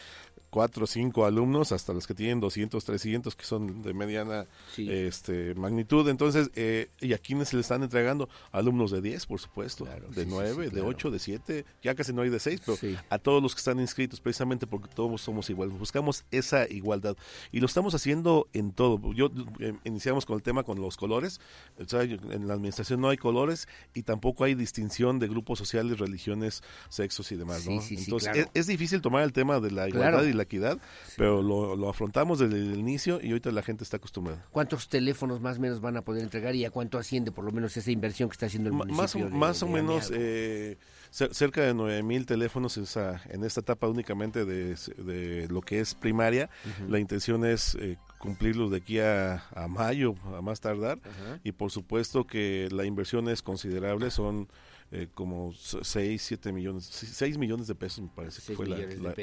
cuatro 0.49 0.85
o 0.85 0.87
cinco 0.87 1.25
alumnos, 1.25 1.71
hasta 1.71 1.93
los 1.93 2.07
que 2.07 2.13
tienen 2.13 2.39
200, 2.39 2.83
300, 2.83 3.35
que 3.35 3.45
son 3.45 3.81
de 3.81 3.93
mediana 3.93 4.45
este, 4.77 5.53
magnitud. 5.55 6.07
Entonces, 6.09 6.49
eh, 6.55 6.89
¿y 6.99 7.13
a 7.13 7.17
quiénes 7.17 7.49
se 7.49 7.55
le 7.55 7.61
están 7.61 7.83
entregando? 7.83 8.29
Alumnos 8.51 8.91
de 8.91 9.01
10, 9.01 9.25
por 9.25 9.39
supuesto, 9.39 9.85
de 10.15 10.25
9, 10.25 10.69
de 10.69 10.81
8, 10.81 11.11
de 11.11 11.19
7, 11.19 11.65
ya 11.83 11.95
casi 11.95 12.13
no 12.13 12.21
hay 12.21 12.29
de 12.29 12.39
6, 12.39 12.61
pero 12.65 12.77
a 13.09 13.17
todos 13.19 13.41
los 13.41 13.53
que 13.53 13.59
están 13.59 13.79
inscritos, 13.79 14.19
precisamente 14.19 14.67
porque 14.67 14.89
todos 14.93 15.21
somos 15.21 15.49
iguales. 15.49 15.77
Buscamos 15.77 16.25
esa 16.31 16.67
igualdad 16.67 17.15
y 17.51 17.59
lo 17.59 17.65
estamos 17.65 17.93
haciendo 17.95 18.47
en 18.53 18.71
todo. 18.71 19.13
Yo 19.13 19.31
eh, 19.59 19.73
iniciamos 19.83 20.25
con 20.25 20.35
el 20.35 20.43
tema 20.43 20.63
con 20.63 20.81
los 20.81 20.97
colores. 20.97 21.39
en 21.77 22.47
la 22.47 22.53
administración 22.53 23.01
no 23.01 23.09
hay 23.09 23.17
colores 23.17 23.67
y 23.93 24.03
tampoco 24.03 24.43
hay 24.43 24.55
distinción 24.55 25.19
de 25.19 25.27
grupos 25.27 25.59
sociales, 25.59 25.99
religiones, 25.99 26.63
sexos 26.89 27.31
y 27.31 27.35
demás. 27.35 27.65
¿no? 27.65 27.81
Entonces, 27.89 28.47
es, 28.53 28.67
difícil 28.67 29.01
tomar 29.01 29.23
el 29.23 29.33
tema 29.33 29.59
de 29.59 29.71
la 29.71 29.89
igualdad 29.89 30.23
y 30.23 30.33
la 30.33 30.43
equidad, 30.43 30.79
pero 31.17 31.41
lo, 31.41 31.89
afrontamos 31.89 32.39
desde 32.39 32.57
el 32.57 32.77
inicio 32.77 33.19
y 33.21 33.29
ahorita 33.29 33.51
la 33.51 33.63
gente 33.63 33.83
está 33.83 33.97
acostumbrada. 33.97 34.45
¿Cuántos 34.51 34.89
teléfonos 34.89 35.41
más 35.41 35.57
o 35.57 35.61
menos 35.61 35.81
van 35.81 35.97
a 35.97 36.01
poder 36.01 36.23
entregar 36.23 36.55
y 36.55 36.65
a 36.65 36.71
cuánto 36.71 36.97
asciende 36.97 37.31
por 37.31 37.43
lo 37.43 37.51
menos 37.51 37.75
esa 37.77 37.91
inversión 37.91 38.28
que 38.29 38.33
está 38.33 38.45
haciendo 38.45 38.69
el 38.69 38.75
municipio? 38.75 39.29
Más, 39.29 39.33
más 39.33 39.63
o 39.63 39.67
menos 39.67 40.11
eh, 40.13 40.77
cerca 41.11 41.61
de 41.61 41.73
9 41.73 42.03
mil 42.03 42.25
teléfonos 42.25 42.77
esa, 42.77 43.21
en 43.29 43.43
esta 43.43 43.61
etapa 43.61 43.87
únicamente 43.87 44.45
de, 44.45 45.47
lo 45.49 45.61
que 45.61 45.79
es 45.79 45.95
primaria. 45.95 46.49
La 46.87 46.99
intención 46.99 47.45
es 47.45 47.75
eh, 47.75 47.97
cumplirlos 48.17 48.71
de 48.71 48.77
aquí 48.77 48.99
a, 48.99 49.43
mayo, 49.67 50.15
a 50.35 50.41
más 50.41 50.59
tardar. 50.59 50.99
Y 51.43 51.51
por 51.51 51.71
supuesto 51.71 52.25
que 52.25 52.69
la 52.71 52.85
inversión 52.85 53.29
es 53.29 53.41
considerable, 53.41 54.11
son 54.11 54.47
eh, 54.91 55.07
como 55.13 55.53
6, 55.53 56.19
7 56.19 56.51
millones, 56.51 56.85
6 56.85 57.37
millones 57.37 57.67
de 57.67 57.75
pesos 57.75 58.03
me 58.03 58.09
parece 58.09 58.41
que 58.41 58.55
fue 58.55 58.65
la, 58.65 58.79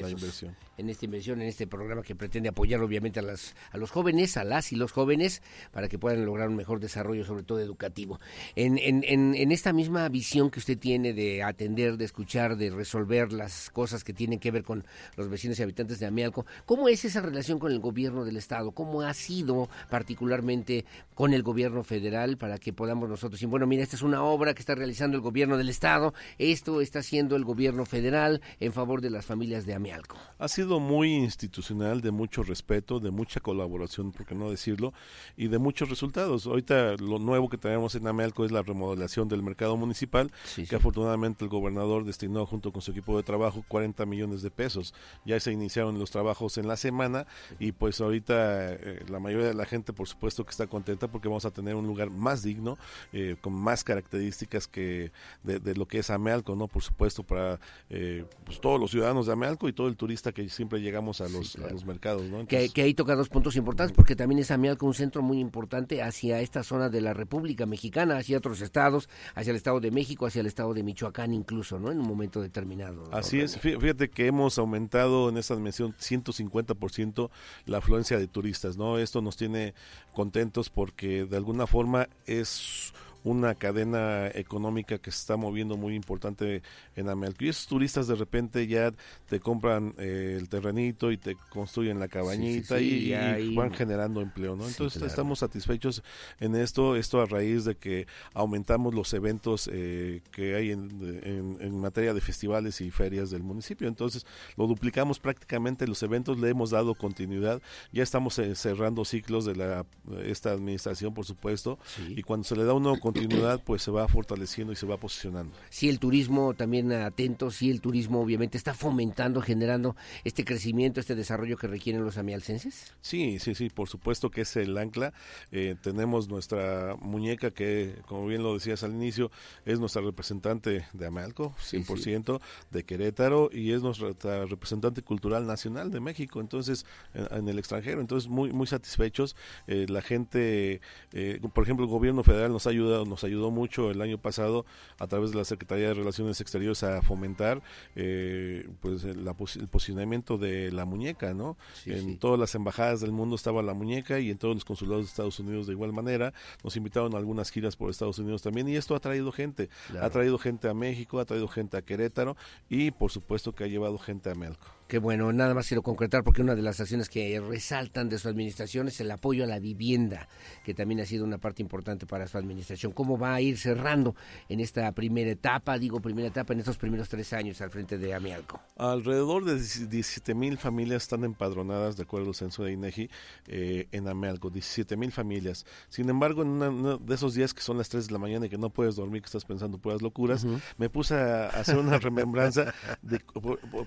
inversión. 0.09 0.57
En 0.79 0.89
esta 0.89 1.05
inversión, 1.07 1.43
en 1.43 1.49
este 1.49 1.67
programa 1.67 2.03
que 2.03 2.15
pretende 2.15 2.49
apoyar 2.49 2.81
obviamente 2.83 3.19
a, 3.19 3.23
las, 3.23 3.57
a 3.73 3.77
los 3.77 3.91
jóvenes, 3.91 4.37
a 4.37 4.45
las 4.45 4.71
y 4.71 4.77
los 4.77 4.93
jóvenes, 4.93 5.43
para 5.73 5.89
que 5.89 5.99
puedan 5.99 6.25
lograr 6.25 6.49
un 6.51 6.57
mejor 6.57 6.79
desarrollo, 6.79 7.25
sobre 7.25 7.43
todo 7.43 7.59
educativo. 7.59 8.21
En, 8.55 8.79
en, 8.79 9.03
en, 9.05 9.51
esta 9.51 9.73
misma 9.73 10.09
visión 10.09 10.51
que 10.51 10.61
usted 10.61 10.79
tiene 10.79 11.13
de 11.13 11.43
atender, 11.43 11.97
de 11.97 12.05
escuchar, 12.05 12.57
de 12.57 12.71
resolver 12.71 13.33
las 13.33 13.71
cosas 13.71 14.05
que 14.05 14.13
tienen 14.13 14.39
que 14.39 14.53
ver 14.53 14.63
con 14.63 14.85
los 15.17 15.29
vecinos 15.29 15.59
y 15.59 15.65
habitantes 15.65 15.99
de 15.99 16.07
Amialco, 16.07 16.47
¿cómo 16.65 16.89
es 16.89 17.05
esa 17.05 17.21
relación 17.21 17.59
con 17.59 17.73
el 17.73 17.81
gobierno 17.81 18.25
del 18.25 18.37
Estado? 18.37 18.71
¿Cómo 18.71 19.03
ha 19.03 19.15
sido 19.15 19.69
particularmente 19.91 20.85
con 21.15 21.33
el 21.33 21.43
gobierno 21.43 21.83
federal 21.83 22.37
para 22.37 22.59
que 22.59 22.73
podamos 22.73 23.09
nosotros 23.09 23.33
decir, 23.33 23.49
bueno, 23.49 23.67
mira, 23.67 23.83
esta 23.83 23.97
es 23.97 24.03
una 24.03 24.23
obra 24.23 24.55
que 24.55 24.61
está 24.61 24.75
realizando 24.75 25.17
el 25.17 25.23
gobierno 25.23 25.56
gobierno 25.57 25.59
del 25.59 25.69
estado, 25.71 26.15
esto 26.39 26.81
está 26.81 27.01
haciendo 27.01 27.37
el 27.37 27.45
gobierno 27.45 27.85
federal 27.87 28.41
en 28.61 28.73
favor 28.73 29.01
de 29.01 29.11
las 29.11 29.25
familias 29.25 29.67
de 29.67 29.75
Amialco. 29.75 30.17
Ha 30.39 30.49
sido 30.49 30.81
muy 30.81 31.15
institucional, 31.15 32.01
de 32.01 32.11
mucho 32.11 32.43
respeto, 32.43 33.01
de 33.01 33.11
mucha 33.11 33.41
colaboración, 33.41 34.13
por 34.13 34.27
qué 34.27 34.35
no 34.35 34.51
decirlo, 34.51 34.93
y 35.37 35.49
de 35.49 35.59
muchos 35.59 35.89
resultados. 35.89 36.47
Ahorita 36.47 36.97
lo 36.97 37.19
nuevo 37.19 37.49
que 37.49 37.59
tenemos 37.59 37.95
en 37.95 38.07
Amialco 38.07 38.45
es 38.45 38.53
la 38.53 38.63
remodelación 38.63 39.29
del 39.29 39.43
mercado 39.43 39.77
municipal, 39.77 40.31
que 40.69 40.77
afortunadamente 40.77 41.45
el 41.45 41.51
gobernador 41.51 42.05
destinó 42.05 42.47
junto 42.47 42.73
con 42.73 42.83
su 42.83 42.91
equipo 42.91 43.17
de 43.17 43.23
trabajo 43.23 43.65
40 43.67 44.05
millones 44.07 44.43
de 44.43 44.51
pesos. 44.51 44.95
Ya 45.25 45.41
se 45.41 45.53
iniciaron 45.53 45.99
los 45.99 46.11
trabajos 46.11 46.59
en 46.59 46.69
la 46.69 46.77
semana 46.77 47.27
y 47.59 47.73
pues 47.73 48.01
ahorita 48.01 48.75
eh, 48.75 49.05
la 49.09 49.19
mayoría 49.19 49.47
de 49.47 49.55
la 49.55 49.65
gente 49.65 49.93
por 49.93 50.09
supuesto 50.09 50.45
que 50.45 50.51
está 50.51 50.67
contenta 50.67 51.09
porque 51.09 51.29
vamos 51.29 51.45
a 51.45 51.51
tener 51.51 51.75
un 51.75 51.87
lugar 51.87 52.11
más 52.11 52.43
digno, 52.43 52.79
eh, 53.13 53.37
con 53.41 53.53
más 53.53 53.85
características 53.85 54.67
que 54.69 55.13
de, 55.47 55.75
lo 55.75 55.87
que 55.87 55.99
es 55.99 56.11
Amealco, 56.11 56.55
¿no? 56.57 56.69
Por 56.69 56.83
supuesto 56.83 57.23
para 57.23 57.61
eh, 57.89 58.25
pues, 58.45 58.61
todos 58.61 58.81
los 58.81 58.91
ciudadanos 58.91 59.27
de 59.27 59.33
Amealco 59.33 59.69
y 59.69 59.73
todo 59.73 59.89
el 59.89 59.97
turista 59.97 60.33
que 60.33 60.49
siempre 60.49 60.81
llegamos 60.81 61.21
a 61.21 61.29
los, 61.29 61.57
a 61.57 61.71
los 61.71 61.85
mercados, 61.85 62.25
¿no? 62.25 62.47
que, 62.47 62.71
ahí 62.83 62.95
toca 62.95 63.15
dos 63.15 63.29
puntos 63.29 63.57
importantes 63.57 63.95
porque 63.95 64.17
también 64.17 64.41
es 64.41 64.51
Amealco 64.51 64.87
un 64.87 64.95
centro 64.95 65.23
muy 65.23 65.39
importante 65.39 66.03
hacia 66.03 66.41
esta 66.41 66.63
zona 66.63 66.89
de 66.89 67.01
la 67.01 67.15
República 67.15 67.67
Mexicana, 67.67 68.17
hacia 68.19 68.39
otros 68.39 68.61
estados, 68.61 69.09
hacia 69.35 69.51
el 69.51 69.57
Estado 69.57 69.81
de 69.81 69.91
México, 69.91 70.27
hacia 70.27 70.41
el 70.41 70.47
Estado 70.47 70.75
de 70.75 70.83
Michoacán 70.83 71.33
incluso, 71.33 71.79
¿no? 71.79 71.91
En 71.91 72.01
un 72.01 72.07
momento 72.07 72.41
determinado. 72.41 73.05
Así 73.13 73.41
es, 73.41 73.59
fíjate 73.59 74.09
que 74.09 74.27
hemos 74.27 74.59
aumentado 74.59 75.29
en 75.29 75.37
esta 75.37 75.55
dimensión 75.55 75.95
150% 75.95 77.31
la 77.67 77.79
afluencia 77.79 78.19
de 78.19 78.27
turistas, 78.27 78.77
¿no? 78.77 78.99
Esto 78.99 79.23
nos 79.23 79.37
tiene 79.37 79.75
contentos 80.13 80.71
porque 80.71 81.25
de 81.25 81.37
alguna 81.37 81.67
forma 81.67 82.09
es 82.27 82.93
una 83.27 83.57
cadena 83.57 84.29
económica 84.29 84.99
que 84.99 85.11
se 85.11 85.19
está 85.19 85.37
moviendo 85.37 85.77
muy 85.77 85.97
importante 85.97 86.63
en 86.95 87.09
Amelco. 87.09 87.45
Y 87.45 87.49
esos 87.49 87.67
turistas 87.67 88.07
de 88.07 88.15
repente 88.15 88.69
ya 88.69 88.95
te 89.29 89.41
compran 89.41 89.95
eh, 89.99 90.37
el 90.39 90.49
terrenito 90.49 91.11
y 91.11 91.17
te 91.17 91.37
construyen 91.51 91.99
la 91.99 92.07
cabañita 92.07 92.79
y, 92.81 93.55
van 93.57 93.73
generando 93.73 94.21
empleo, 94.21 94.55
¿no? 94.55 94.69
Entonces 94.69 95.03
estamos 95.03 95.41
satisfechos 95.41 96.05
en 96.39 96.55
esto, 96.55 96.95
esto 96.95 97.21
a 97.21 97.27
raíz 97.27 97.65
de 97.65 97.75
que 97.75 98.07
aumentamos 98.33 98.95
los 98.95 99.13
eventos 99.13 99.69
eh, 99.73 100.23
que 100.31 100.55
hay 100.55 100.71
en, 100.71 101.59
en, 101.61 101.81
materia 101.81 102.15
de 102.15 102.21
festivales 102.21 102.81
y 102.81 102.93
ferias 102.93 103.31
del 103.31 103.43
municipio. 103.43 103.89
Entonces 103.89 104.25
lo 104.57 104.69
duplicamos 104.69 105.19
prácticamente 105.19 105.89
los 105.89 106.01
eventos, 106.05 106.39
le 106.39 106.49
hemos 106.49 106.71
dado 106.71 106.95
continuidad, 106.95 107.61
ya 107.93 108.05
estamos 108.05 108.39
eh, 108.39 108.55
cerrando 108.55 109.05
ciclos 109.05 109.45
de 109.45 109.57
la 109.57 109.85
esta 110.25 110.53
administración, 110.53 111.13
por 111.13 111.25
supuesto, 111.25 111.79
y 112.09 112.23
cuando 112.23 112.45
se 112.45 112.55
le 112.55 112.65
da 112.65 112.73
uno 112.73 112.97
continuidad, 113.19 113.63
pues 113.65 113.83
se 113.83 113.91
va 113.91 114.07
fortaleciendo 114.09 114.73
y 114.73 114.77
se 114.77 114.87
va 114.87 114.97
posicionando. 114.97 115.55
Sí, 115.71 115.89
el 115.89 115.99
turismo 115.99 116.55
también 116.55 116.93
atento, 116.93 117.51
sí, 117.51 117.71
el 117.71 117.81
turismo 117.81 118.21
obviamente 118.21 118.57
está 118.59 118.75
fomentando, 118.75 119.41
generando 119.41 119.97
este 120.25 120.45
crecimiento, 120.45 121.01
este 121.01 121.15
desarrollo 121.15 121.57
que 121.57 121.67
requieren 121.67 122.05
los 122.05 122.19
amialcenses. 122.19 122.95
Sí, 123.01 123.39
sí, 123.39 123.55
sí, 123.55 123.71
por 123.71 123.89
supuesto 123.89 124.31
que 124.31 124.43
es 124.43 124.57
el 124.57 124.77
ancla. 124.77 125.13
Eh, 125.53 125.77
tenemos 125.81 126.29
nuestra 126.29 126.97
muñeca 127.01 127.51
que, 127.51 127.97
como 128.07 128.27
bien 128.27 128.43
lo 128.43 128.55
decías 128.55 128.83
al 128.83 128.93
inicio, 128.93 129.31
es 129.65 129.81
nuestra 129.81 130.03
representante 130.03 130.87
de 130.93 131.07
Amalco, 131.07 131.55
100% 131.61 132.41
de 132.71 132.85
Querétaro 132.85 133.51
y 133.53 133.73
es 133.73 133.83
nuestra 133.83 134.45
representante 134.47 135.03
cultural 135.03 135.47
nacional 135.47 135.91
de 135.91 136.01
México, 136.01 136.41
entonces 136.41 136.87
en, 137.15 137.49
el 137.49 137.59
extranjero, 137.59 138.01
entonces 138.01 138.29
muy 138.29 138.53
muy 138.53 138.67
satisfechos. 138.67 139.37
Eh, 139.67 139.87
la 139.89 140.03
gente, 140.03 140.81
eh, 141.13 141.41
por 141.55 141.65
ejemplo, 141.65 141.85
el 141.85 141.91
gobierno 141.91 142.23
federal 142.23 142.53
nos 142.53 142.67
ha 142.67 142.71
ayudado 142.71 142.96
nos 143.05 143.25
ayudó 143.25 143.51
mucho 143.51 143.91
el 143.91 144.01
año 144.01 144.19
pasado 144.19 144.65
a 144.99 145.07
través 145.07 145.33
de 145.33 145.39
la 145.39 145.45
Secretaría 145.45 145.89
de 145.89 145.95
Relaciones 145.95 146.41
Exteriores 146.41 146.83
a 146.83 147.03
fomentar 147.03 147.63
eh, 147.95 148.69
pues 148.81 149.05
el, 149.05 149.25
posicionamiento 149.71 150.39
de 150.39 150.73
la 150.73 150.85
muñeca, 150.85 151.35
¿no? 151.35 151.57
en 151.85 152.19
todas 152.19 152.39
las 152.39 152.55
embajadas 152.55 153.01
del 153.01 153.13
mundo 153.13 153.37
estaba 153.37 153.63
la 153.63 153.75
muñeca 153.75 154.19
y 154.21 154.31
en 154.31 154.39
todos 154.39 154.55
los 154.55 154.65
consulados 154.65 155.05
de 155.05 155.11
Estados 155.11 155.39
Unidos 155.39 155.67
de 155.67 155.73
igual 155.73 155.93
manera. 155.93 156.33
Nos 156.65 156.77
invitaron 156.77 157.15
a 157.15 157.19
algunas 157.19 157.51
giras 157.51 157.77
por 157.77 157.91
Estados 157.91 158.19
Unidos 158.19 158.43
también 158.43 158.69
y 158.69 158.77
esto 158.77 158.95
ha 158.95 159.01
traído 159.01 159.33
gente. 159.33 159.69
Ha 160.01 160.11
traído 160.11 160.39
gente 160.39 160.69
a 160.69 160.75
México, 160.75 161.21
ha 161.21 161.25
traído 161.25 161.49
gente 161.49 161.77
a 161.77 161.83
Querétaro 161.83 162.37
y 162.69 162.91
por 162.91 163.11
supuesto 163.11 163.55
que 163.55 163.65
ha 163.65 163.67
llevado 163.67 163.99
gente 163.99 164.31
a 164.31 164.35
Melco. 164.35 164.67
Qué 164.89 164.99
bueno, 164.99 165.33
nada 165.33 165.53
más 165.53 165.67
quiero 165.67 165.83
concretar 165.83 166.23
porque 166.23 166.43
una 166.43 166.55
de 166.55 166.63
las 166.63 166.79
acciones 166.79 167.09
que 167.09 167.41
resaltan 167.41 168.09
de 168.09 168.21
su 168.21 168.29
administración 168.29 168.87
es 168.87 169.01
el 169.01 169.11
apoyo 169.11 169.43
a 169.43 169.49
la 169.49 169.59
vivienda, 169.59 170.29
que 170.65 170.75
también 170.75 171.01
ha 171.01 171.07
sido 171.07 171.25
una 171.25 171.39
parte 171.39 171.61
importante 171.61 172.07
para 172.07 172.29
su 172.29 172.39
administración. 172.39 172.93
¿Cómo 172.93 173.19
va 173.19 173.35
a 173.35 173.41
ir 173.41 173.59
cerrando 173.59 174.15
en 174.49 174.61
esta 174.61 174.93
primera 174.93 175.29
etapa, 175.29 175.77
digo 175.77 175.99
primera 175.99 176.29
etapa, 176.29 176.53
en 176.53 176.61
estos 176.61 176.77
primeros 176.77 177.09
tres 177.09 177.33
años 177.33 177.61
al 177.63 177.71
frente 177.71 177.99
de 177.99 178.15
Amialco? 178.15 178.61
Alrededor 178.77 179.45
de 179.45 179.55
17 179.55 180.37
mil 180.37 180.57
familias 180.57 181.03
están 181.03 181.25
empadronadas, 181.25 181.97
de 181.97 182.05
acuerdo 182.05 182.29
al 182.29 182.37
censo 182.37 182.63
de 182.63 182.71
INEGI, 182.71 183.11
eh, 183.49 183.89
en 183.91 184.07
Amialco, 184.07 184.51
17 184.51 184.97
mil 184.97 185.11
familias. 185.11 185.67
Sin 185.89 186.09
embargo, 186.11 186.43
en 186.43 186.49
uno 186.49 186.99
de 186.99 187.15
esos 187.17 187.35
días 187.35 187.53
que 187.53 187.63
son 187.63 187.77
las 187.77 187.89
3 187.89 188.07
de 188.07 188.13
la 188.13 188.21
mañana 188.21 188.47
y 188.47 188.51
que 188.51 188.59
no 188.59 188.71
puedes 188.71 188.95
dormir, 188.95 189.23
que 189.23 189.27
estás 189.27 189.45
pensando 189.45 189.79
puras 189.79 190.01
locuras, 190.01 190.47
me 190.79 190.89
puse 190.89 191.17
a 191.17 191.49
hacer 191.49 191.77
una 191.77 191.99
remembranza 191.99 192.73
de, 193.03 193.19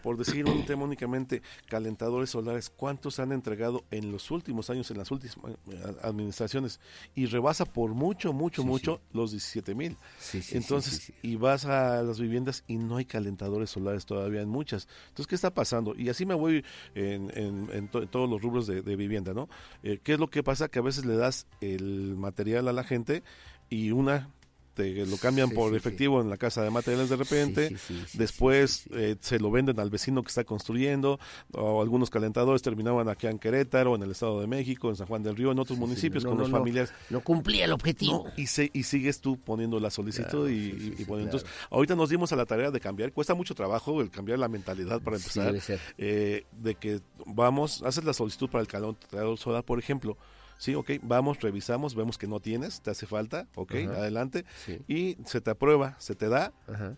por 0.03 0.17
decir 0.17 0.45
un 0.45 0.65
tema 0.65 0.88
únicamente 0.89 1.41
calentadores 1.67 2.31
solares, 2.31 2.69
¿cuántos 2.69 3.19
han 3.19 3.31
entregado 3.31 3.85
en 3.91 4.11
los 4.11 4.31
últimos 4.31 4.69
años, 4.69 4.91
en 4.91 4.97
las 4.97 5.11
últimas 5.11 5.37
eh, 5.37 5.95
administraciones? 6.03 6.79
Y 7.15 7.27
rebasa 7.27 7.65
por 7.65 7.93
mucho, 7.93 8.33
mucho, 8.33 8.63
mucho 8.63 8.99
los 9.13 9.31
17 9.31 9.75
mil. 9.75 9.97
Entonces, 10.51 11.13
y 11.21 11.35
vas 11.35 11.65
a 11.65 12.03
las 12.03 12.19
viviendas 12.19 12.63
y 12.67 12.77
no 12.77 12.97
hay 12.97 13.05
calentadores 13.05 13.69
solares 13.69 14.05
todavía 14.05 14.41
en 14.41 14.49
muchas. 14.49 14.87
Entonces, 15.09 15.27
¿qué 15.27 15.35
está 15.35 15.53
pasando? 15.53 15.95
Y 15.95 16.09
así 16.09 16.25
me 16.25 16.33
voy 16.33 16.63
en, 16.95 17.87
todos 17.89 18.29
los 18.29 18.41
rubros 18.41 18.67
de, 18.67 18.81
vivienda, 18.95 19.33
¿no? 19.33 19.47
Eh, 19.83 19.99
¿Qué 20.03 20.13
es 20.13 20.19
lo 20.19 20.29
que 20.29 20.43
pasa? 20.43 20.67
Que 20.67 20.79
a 20.79 20.81
veces 20.81 21.05
le 21.05 21.15
das 21.15 21.47
el 21.61 22.15
material 22.17 22.67
a 22.67 22.73
la 22.73 22.83
gente 22.83 23.23
y 23.69 23.91
una 23.91 24.29
lo 24.75 25.17
cambian 25.17 25.49
por 25.49 25.75
efectivo 25.75 26.21
en 26.21 26.29
la 26.29 26.37
casa 26.37 26.63
de 26.63 26.69
materiales 26.69 27.09
de 27.09 27.15
repente, 27.15 27.75
después 28.13 28.85
eh, 28.91 29.15
se 29.19 29.39
lo 29.39 29.51
venden 29.51 29.79
al 29.79 29.89
vecino 29.89 30.23
que 30.23 30.29
está 30.29 30.43
construyendo, 30.43 31.19
o 31.51 31.81
algunos 31.81 32.09
calentadores 32.09 32.61
terminaban 32.61 33.09
aquí 33.09 33.27
en 33.27 33.39
Querétaro, 33.39 33.95
en 33.95 34.03
el 34.03 34.11
Estado 34.11 34.39
de 34.41 34.47
México, 34.47 34.89
en 34.89 34.95
San 34.95 35.07
Juan 35.07 35.23
del 35.23 35.35
Río, 35.35 35.51
en 35.51 35.59
otros 35.59 35.77
municipios 35.77 36.25
con 36.25 36.37
los 36.37 36.49
familiares. 36.49 36.93
No 37.09 37.21
cumplía 37.21 37.65
el 37.65 37.71
objetivo. 37.71 38.25
y, 38.37 38.47
se, 38.47 38.69
y 38.73 38.83
sigues 38.83 39.21
tú 39.21 39.37
poniendo 39.37 39.79
la 39.79 39.89
solicitud 39.89 40.49
y, 40.49 40.95
y 40.97 41.05
poniendo. 41.05 41.37
Entonces, 41.37 41.49
ahorita 41.69 41.95
nos 41.95 42.09
dimos 42.09 42.31
a 42.31 42.35
la 42.35 42.45
tarea 42.45 42.71
de 42.71 42.79
cambiar, 42.79 43.11
cuesta 43.11 43.33
mucho 43.33 43.55
trabajo 43.55 44.01
el 44.01 44.09
cambiar 44.09 44.39
la 44.39 44.47
mentalidad 44.47 45.01
para 45.01 45.17
empezar, 45.17 45.55
eh, 45.97 46.45
de 46.51 46.75
que 46.75 47.01
vamos, 47.25 47.81
haces 47.83 48.03
la 48.03 48.13
solicitud 48.13 48.49
para 48.49 48.61
el 48.61 48.67
calentador 48.67 49.37
solar, 49.37 49.63
por 49.63 49.79
ejemplo, 49.79 50.17
sí, 50.59 50.75
ok, 50.75 50.91
vamos, 51.01 51.39
revisamos, 51.39 51.95
vemos 51.95 52.19
que 52.19 52.27
no 52.27 52.39
tienes, 52.39 52.81
te 52.81 52.91
hace 52.91 53.07
falta, 53.07 53.47
ok, 53.55 53.73
adelante, 53.95 54.45
y 54.87 55.17
se 55.25 55.41
te 55.41 55.49
aprueba, 55.49 55.95
se 55.97 56.13
te 56.13 56.29
da, 56.29 56.53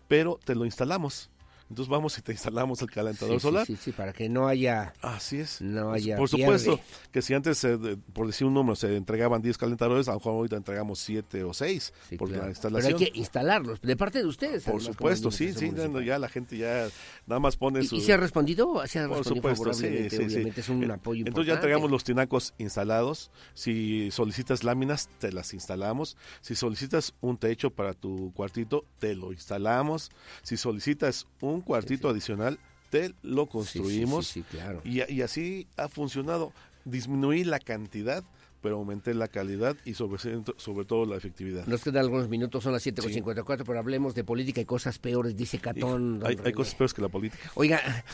pero 0.09 0.38
te 0.43 0.55
lo 0.55 0.66
instalamos. 0.66 1.30
Entonces 1.72 1.90
vamos 1.90 2.18
y 2.18 2.22
te 2.22 2.34
instalamos 2.34 2.82
el 2.82 2.92
calentador 2.92 3.40
solar. 3.40 3.66
Sí, 3.66 3.78
sí, 3.78 3.94
para 3.94 4.12
que 4.12 4.28
no 4.28 4.50
haya. 4.50 4.94
Así 5.02 5.40
es. 5.40 5.62
No 5.62 5.94
haya. 5.94 6.18
Por 6.18 6.28
supuesto 6.28 6.82
que 7.14 7.22
si 7.22 7.34
antes, 7.34 7.66
por 8.12 8.28
decir 8.28 8.46
un 8.46 8.56
número, 8.56 8.76
se 8.76 8.94
entregaban 8.98 9.42
10 9.42 9.58
calentadores, 9.58 10.10
a 10.10 10.12
lo 10.12 10.18
mejor 10.18 10.34
ahorita 10.34 10.58
entregamos 10.58 11.00
7 11.00 11.46
o 11.46 11.54
6 11.54 11.94
por 12.18 12.30
la 12.30 12.50
instalación. 12.50 12.92
Pero 12.92 13.06
hay 13.06 13.12
que 13.14 13.18
instalarlos, 13.18 13.80
de 13.80 13.96
parte 13.96 14.20
de 14.20 14.26
ustedes. 14.26 14.66
Por 14.66 14.82
supuesto, 14.82 15.32
sí, 15.32 15.54
sí, 15.54 15.72
ya 16.06 16.20
la 16.20 16.28
gente 16.28 16.58
ya 16.58 16.90
nada 17.26 17.40
más 17.40 17.56
pone 17.56 17.84
su. 17.84 17.96
¿Y 17.96 18.02
se 18.02 18.12
ha 18.12 18.18
respondido? 18.18 18.86
¿Se 18.86 19.00
ha 19.00 19.08
por 19.08 19.24
supuesto, 19.24 19.72
sí, 19.72 20.10
sí, 20.10 20.18
obviamente 20.18 20.60
es 20.60 20.68
un 20.68 20.92
apoyo 20.92 21.26
Entonces 21.26 21.48
ya 21.48 21.54
entregamos 21.54 21.90
los 21.90 22.04
tinacos 22.04 22.54
instalados. 22.58 23.32
Si 23.54 24.12
solicitas 24.12 24.66
láminas, 24.66 25.08
te 25.20 25.32
las 25.32 25.54
instalamos. 25.54 26.18
Si 26.42 26.54
solicitas 26.54 27.14
un 27.22 27.38
techo 27.38 27.70
para 27.70 27.94
tu 27.94 28.34
cuartito, 28.34 28.84
te 29.00 29.16
lo 29.16 29.32
instalamos. 29.32 30.12
Si 30.44 30.58
solicitas 30.58 31.28
un 31.40 31.61
cuartito 31.62 32.09
adicional, 32.09 32.59
te 32.89 33.14
lo 33.22 33.47
construimos. 33.47 34.34
claro. 34.49 34.82
y, 34.84 35.12
y 35.12 35.22
así 35.22 35.68
ha 35.78 35.88
funcionado. 35.88 36.53
Disminuir 36.84 37.45
la 37.45 37.59
cantidad 37.59 38.24
pero 38.62 38.78
aumenté 38.78 39.14
la 39.14 39.28
calidad 39.28 39.76
y 39.86 39.95
sobre, 39.95 40.20
sobre 40.57 40.86
todo 40.86 41.05
la 41.05 41.18
efectividad. 41.18 41.66
Nos 41.66 41.84
quedan 41.84 41.97
algunos 41.97 42.30
minutos, 42.30 42.64
son 42.64 42.74
las 42.74 42.86
7.54, 42.86 43.64
pero 43.66 43.80
hablemos 43.80 44.14
de 44.14 44.24
política 44.24 44.62
y 44.62 44.66
cosas 44.66 44.99
peores, 44.99 45.36
dice 45.36 45.57
Catón. 45.59 46.22
Hay, 46.26 46.38
hay, 46.43 46.53
cosas 46.53 46.76
peores 46.76 46.93
que 46.93 47.01
la 47.01 47.09
política. 47.09 47.51
Oiga, 47.55 47.82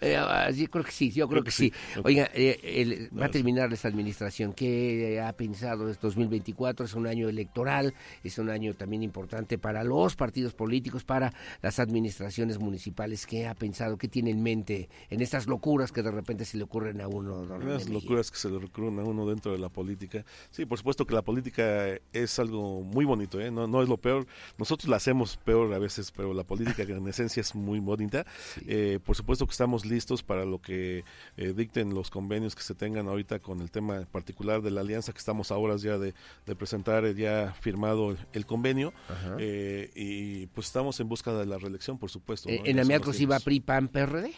eh, 0.00 0.54
yo 0.54 0.66
creo 0.70 0.84
que 0.84 0.90
sí, 0.90 1.10
yo 1.10 1.28
creo, 1.28 1.44
que, 1.44 1.50
sí. 1.50 1.72
Oiga, 2.02 2.30
eh, 2.34 3.08
va 3.18 3.26
a 3.26 3.30
terminar 3.30 3.72
esta 3.72 3.88
administración. 3.88 4.52
¿Qué 4.54 5.20
ha 5.20 5.32
pensado 5.34 5.88
este 5.90 6.06
2024? 6.06 6.86
Es 6.86 6.94
un 6.94 7.06
año 7.06 7.28
electoral, 7.28 7.94
es 8.24 8.38
un 8.38 8.48
año 8.48 8.74
también 8.74 9.02
importante 9.02 9.58
para 9.58 9.84
los 9.84 10.16
partidos 10.16 10.54
políticos, 10.54 11.04
para 11.04 11.32
las 11.60 11.78
administraciones 11.78 12.58
municipales. 12.58 13.26
¿Qué 13.26 13.46
ha 13.46 13.54
pensado? 13.54 13.98
¿Qué 13.98 14.08
tiene 14.08 14.30
en 14.30 14.42
mente 14.42 14.88
en 15.10 15.20
estas 15.20 15.46
locuras 15.46 15.92
que 15.92 16.02
de 16.02 16.10
repente 16.10 16.44
se 16.44 16.56
le 16.56 16.64
ocurren 16.64 17.00
a 17.00 17.08
uno? 17.08 17.44
Las 17.58 17.88
locuras 17.88 18.30
que 18.30 18.38
se 18.38 18.48
le 18.48 18.56
ocurren 18.56 18.77
a 18.86 19.04
uno 19.04 19.26
dentro 19.26 19.52
de 19.52 19.58
la 19.58 19.68
política. 19.68 20.24
Sí, 20.50 20.64
por 20.64 20.78
supuesto 20.78 21.06
que 21.06 21.14
la 21.14 21.22
política 21.22 21.98
es 22.12 22.38
algo 22.38 22.82
muy 22.82 23.04
bonito, 23.04 23.40
¿eh? 23.40 23.50
no, 23.50 23.66
no 23.66 23.82
es 23.82 23.88
lo 23.88 23.96
peor. 23.96 24.26
Nosotros 24.56 24.88
la 24.88 24.96
hacemos 24.96 25.36
peor 25.36 25.72
a 25.74 25.78
veces, 25.78 26.12
pero 26.12 26.32
la 26.34 26.44
política 26.44 26.82
en 26.82 27.06
esencia 27.08 27.40
es 27.40 27.54
muy 27.54 27.80
bonita. 27.80 28.24
Eh, 28.66 28.98
por 29.04 29.16
supuesto 29.16 29.46
que 29.46 29.52
estamos 29.52 29.84
listos 29.84 30.22
para 30.22 30.44
lo 30.44 30.60
que 30.60 31.04
eh, 31.36 31.52
dicten 31.56 31.94
los 31.94 32.10
convenios 32.10 32.54
que 32.54 32.62
se 32.62 32.74
tengan 32.74 33.08
ahorita 33.08 33.40
con 33.40 33.60
el 33.60 33.70
tema 33.70 34.06
particular 34.10 34.62
de 34.62 34.70
la 34.70 34.80
alianza 34.80 35.12
que 35.12 35.18
estamos 35.18 35.50
ahora 35.50 35.76
ya 35.76 35.98
de, 35.98 36.14
presentar 36.56 37.14
ya 37.14 37.54
firmado 37.60 38.16
el, 38.32 38.46
convenio. 38.46 38.92
y 39.38 40.46
pues 40.46 40.66
estamos 40.66 40.98
en 41.00 41.08
busca 41.08 41.32
de 41.32 41.46
la 41.46 41.58
reelección, 41.58 41.98
por 41.98 42.10
supuesto. 42.10 42.48
¿En 42.48 42.78
Amiacos 42.78 43.20
iba 43.20 43.38
PRI, 43.38 43.60
PAN, 43.60 43.88
PRD? 43.88 44.32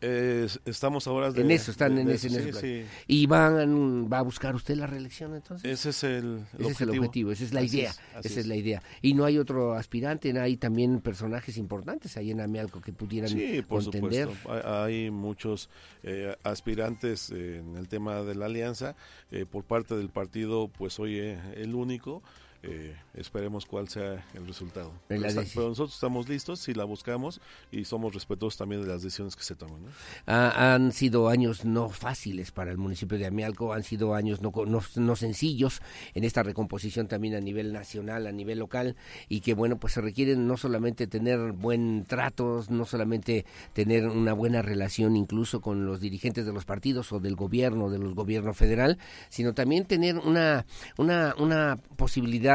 Estamos 0.00 1.06
ahora 1.06 1.28
en 1.28 1.50
eso 1.50 1.70
están 1.70 1.98
en 1.98 2.08
ese, 2.10 2.86
y 3.06 3.26
van 3.26 4.10
va 4.10 4.18
a 4.18 4.22
buscar 4.22 4.54
usted 4.54 4.76
la 4.76 4.86
reelección 4.86 5.34
entonces 5.34 5.70
ese 5.70 5.90
es 5.90 6.04
el, 6.04 6.46
ese 6.58 6.64
objetivo. 6.64 6.70
es 6.70 6.80
el 6.80 6.90
objetivo. 6.90 7.32
esa 7.32 7.44
es 7.44 7.52
la 7.52 7.62
idea 7.62 7.90
esa 8.22 8.40
es. 8.40 8.46
la 8.46 8.56
idea. 8.56 8.82
Y 9.02 9.14
no 9.14 9.24
hay 9.24 9.38
otro 9.38 9.74
aspirante 9.74 10.38
hay 10.38 10.56
también 10.56 11.00
personajes 11.00 11.56
importantes 11.56 12.16
ahí 12.16 12.30
en 12.30 12.40
Amialco 12.40 12.80
que 12.80 12.92
pudieran 12.92 13.30
sí 13.30 13.62
por 13.62 13.82
supuesto. 13.82 14.32
Hay, 14.64 15.10
muchos 15.10 15.68
eh, 16.02 16.34
aspirantes 16.42 17.30
en 17.30 17.76
el 17.76 17.88
tema 17.88 18.22
de 18.22 18.34
la 18.34 18.46
alianza. 18.46 18.96
Eh, 19.30 19.46
por 19.50 19.64
parte 19.64 19.96
del 19.96 20.08
partido 20.08 20.68
pues 20.68 20.98
hoy 20.98 21.18
eh, 21.18 21.38
el 21.56 21.74
único 21.74 22.22
eh, 22.62 22.94
esperemos 23.14 23.64
cuál 23.64 23.88
sea 23.88 24.26
el 24.34 24.46
resultado. 24.46 24.92
Pero, 25.08 25.22
nosotros 25.22 25.94
estamos 25.94 26.28
listos, 26.28 26.60
si 26.60 26.74
la 26.74 26.84
buscamos 26.84 27.40
y 27.72 27.86
somos 27.86 28.12
respetuosos 28.12 28.58
también 28.58 28.82
de 28.82 28.88
las 28.88 29.02
decisiones 29.02 29.34
que 29.34 29.42
se 29.42 29.54
toman. 29.54 29.80
han 30.26 30.92
sido 30.92 31.28
años 31.28 31.64
no 31.64 31.88
fáciles 31.88 32.52
para 32.52 32.70
el 32.70 32.76
municipio 32.76 33.16
de 33.18 33.26
Amialco, 33.26 33.72
han 33.72 33.82
sido 33.82 34.14
años 34.14 34.42
no, 34.42 34.52
no, 34.96 35.16
sencillos 35.16 35.80
en 36.14 36.24
esta 36.24 36.42
recomposición 36.42 37.08
también 37.08 37.34
a 37.34 37.40
nivel 37.40 37.72
nacional, 37.72 38.26
a 38.26 38.32
nivel 38.32 38.58
local 38.58 38.94
y 39.28 39.40
que 39.40 39.54
bueno, 39.54 39.78
pues 39.78 39.94
se 39.94 40.02
requieren 40.02 40.46
no 40.46 40.58
solamente 40.58 41.06
tener 41.06 41.52
buen 41.52 42.04
trato, 42.04 42.62
no 42.68 42.84
solamente 42.84 43.46
tener 43.72 44.06
una 44.06 44.34
buena 44.34 44.60
relación 44.60 45.16
incluso 45.16 45.62
con 45.62 45.86
los 45.86 46.00
dirigentes 46.00 46.44
de 46.44 46.52
los 46.52 46.66
partidos 46.66 47.10
o 47.12 47.20
del 47.20 47.36
gobierno, 47.36 47.88
de 47.88 47.98
los 47.98 48.14
gobiernos 48.14 48.56
federal, 48.56 48.98
sino 49.30 49.54
también 49.54 49.86
tener 49.86 50.18
una, 50.18 50.66
una, 50.98 51.34
una 51.38 51.78
posibilidad 51.96 52.49